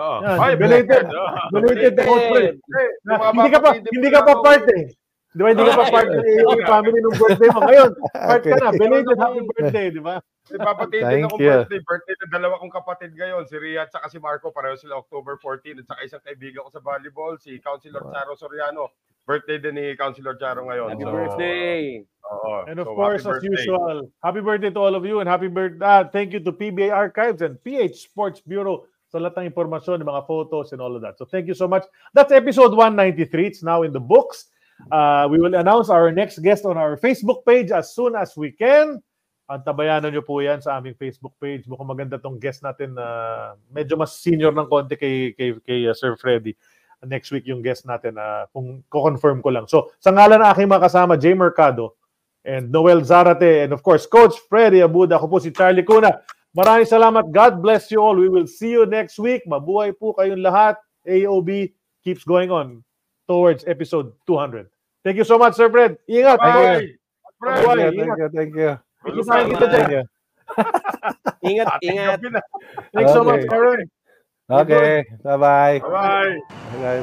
Oo. 0.00 0.16
Yan, 0.24 0.36
Ay, 0.40 0.52
belated. 0.56 1.04
Belated 1.52 1.94
coach 2.00 2.24
Fred. 2.32 2.54
Hindi 3.04 3.50
ka 3.52 3.58
pa 3.60 3.70
hindi 3.76 4.08
ka 4.08 4.20
pa 4.24 4.34
part 4.40 4.64
eh. 4.72 4.88
Di 5.34 5.42
ba 5.42 5.50
hindi 5.50 5.66
ka 5.66 5.74
pa 5.74 5.90
part 5.90 6.08
ng 6.14 6.22
AOE 6.22 6.62
family 6.62 6.98
nung 7.02 7.18
birthday 7.18 7.50
mo. 7.50 7.60
Ngayon, 7.66 7.90
part 8.14 8.42
ka 8.46 8.54
na. 8.54 8.70
Belated 8.70 9.18
happy 9.18 9.40
birthday, 9.50 9.86
di 9.90 9.98
ba? 9.98 10.22
Ipapatid 10.46 10.94
din 10.94 11.02
Thank 11.02 11.26
akong 11.26 11.42
you. 11.42 11.50
birthday. 11.50 11.80
Birthday 11.82 12.14
ng 12.22 12.30
dalawa 12.30 12.54
kong 12.62 12.70
kapatid 12.70 13.10
ngayon, 13.18 13.42
si 13.50 13.56
Ria 13.58 13.82
at 13.82 13.90
saka 13.90 14.06
si 14.06 14.22
Marco. 14.22 14.54
Pareho 14.54 14.78
sila 14.78 14.94
October 14.94 15.34
14. 15.42 15.82
At 15.82 15.86
saka 15.90 16.00
isang 16.06 16.22
kaibigan 16.22 16.62
ko 16.62 16.70
sa 16.70 16.78
volleyball, 16.78 17.34
si 17.42 17.58
Councilor 17.58 18.06
Charo 18.14 18.38
Soriano. 18.38 18.94
Birthday 19.26 19.58
din 19.58 19.74
ni 19.74 19.96
Councilor 19.98 20.38
Charo 20.38 20.70
ngayon. 20.70 20.94
Happy 20.94 21.02
So, 21.02 21.10
birthday. 21.10 21.80
Oo. 22.30 22.54
And 22.70 22.76
of 22.78 22.86
So, 22.86 22.94
course, 22.94 23.24
as 23.26 23.42
usual, 23.42 24.06
happy 24.22 24.38
birthday 24.44 24.70
to 24.70 24.80
all 24.80 24.94
of 24.94 25.02
you 25.02 25.18
and 25.18 25.26
happy 25.26 25.50
birthday. 25.50 26.06
thank 26.14 26.30
you 26.30 26.38
to 26.44 26.52
PBA 26.54 26.94
Archives 26.94 27.42
and 27.42 27.58
PH 27.58 28.06
Sports 28.06 28.38
Bureau 28.38 28.86
sa 29.10 29.18
lahat 29.18 29.42
ng 29.42 29.46
impormasyon, 29.50 29.98
mga 30.04 30.22
photos 30.30 30.70
and 30.70 30.78
all 30.78 30.94
of 30.94 31.02
that. 31.02 31.18
So 31.18 31.26
thank 31.26 31.48
you 31.50 31.56
so 31.58 31.66
much. 31.66 31.88
That's 32.14 32.30
episode 32.30 32.70
193. 32.76 33.26
It's 33.48 33.62
now 33.66 33.82
in 33.82 33.90
the 33.90 34.02
books. 34.02 34.53
Uh, 34.90 35.26
we 35.30 35.38
will 35.38 35.54
announce 35.54 35.88
our 35.88 36.12
next 36.12 36.38
guest 36.42 36.64
on 36.64 36.76
our 36.76 36.96
Facebook 36.96 37.46
page 37.46 37.70
as 37.70 37.94
soon 37.94 38.14
as 38.14 38.36
we 38.36 38.52
can. 38.52 39.00
Antabayanan 39.44 40.08
nyo 40.08 40.24
po 40.24 40.40
yan 40.40 40.64
sa 40.64 40.80
aming 40.80 40.96
Facebook 40.96 41.36
page. 41.36 41.68
Mukhang 41.68 41.88
maganda 41.88 42.16
tong 42.16 42.40
guest 42.40 42.64
natin 42.64 42.96
na 42.96 43.06
medyo 43.68 43.96
mas 43.96 44.16
senior 44.16 44.56
ng 44.56 44.68
konti 44.68 44.96
kay, 44.96 45.36
kay, 45.36 45.52
kay 45.60 45.80
uh, 45.84 45.92
Sir 45.92 46.16
Freddy. 46.16 46.56
Next 47.04 47.28
week 47.28 47.44
yung 47.44 47.60
guest 47.60 47.84
natin 47.84 48.16
na 48.16 48.48
kung 48.56 48.80
ko-confirm 48.88 49.44
ko 49.44 49.52
lang. 49.52 49.68
So, 49.68 49.92
sa 50.00 50.08
ngalan 50.08 50.40
ng 50.40 50.48
aking 50.48 50.68
mga 50.72 50.84
kasama, 50.88 51.20
Jay 51.20 51.36
Mercado 51.36 51.92
and 52.40 52.72
Noel 52.72 53.04
Zarate 53.04 53.68
and 53.68 53.76
of 53.76 53.84
course, 53.84 54.08
Coach 54.08 54.40
Freddy 54.48 54.80
Abuda. 54.80 55.20
Ako 55.20 55.28
po 55.28 55.36
si 55.36 55.52
Charlie 55.52 55.84
Cuna. 55.84 56.24
Maraming 56.56 56.88
salamat. 56.88 57.28
God 57.28 57.60
bless 57.60 57.92
you 57.92 58.00
all. 58.00 58.16
We 58.16 58.32
will 58.32 58.48
see 58.48 58.72
you 58.72 58.88
next 58.88 59.20
week. 59.20 59.44
Mabuhay 59.44 59.92
po 60.00 60.16
kayong 60.16 60.40
lahat. 60.40 60.80
AOB 61.04 61.76
keeps 62.00 62.24
going 62.24 62.48
on 62.48 62.80
towards 63.28 63.64
episode 63.66 64.12
200. 64.26 64.68
Thank 65.04 65.16
you 65.16 65.24
so 65.24 65.36
much, 65.38 65.54
Sir 65.54 65.68
Fred. 65.70 65.98
Ingat. 66.08 66.38
Bye! 66.38 66.96
Bye. 67.40 67.60
Thank 67.60 67.96
you, 67.96 68.04
Ingat. 68.04 68.06
thank 68.06 68.18
you, 68.18 68.28
thank 68.32 68.52
you. 68.56 68.72
Kita 69.04 69.32
dyan. 69.36 69.58
Thank 69.60 69.90
you. 69.92 70.02
Ingat, 71.44 71.66
Ating 71.80 71.96
ingat. 71.96 72.20
na. 72.32 72.40
Thanks 72.92 73.12
so 73.12 73.20
Okay. 73.20 73.44
much, 73.44 73.52
Aaron. 73.52 73.84
Okay. 74.48 75.04
Bye-bye. 75.24 75.80
Bye-bye. 75.80 77.00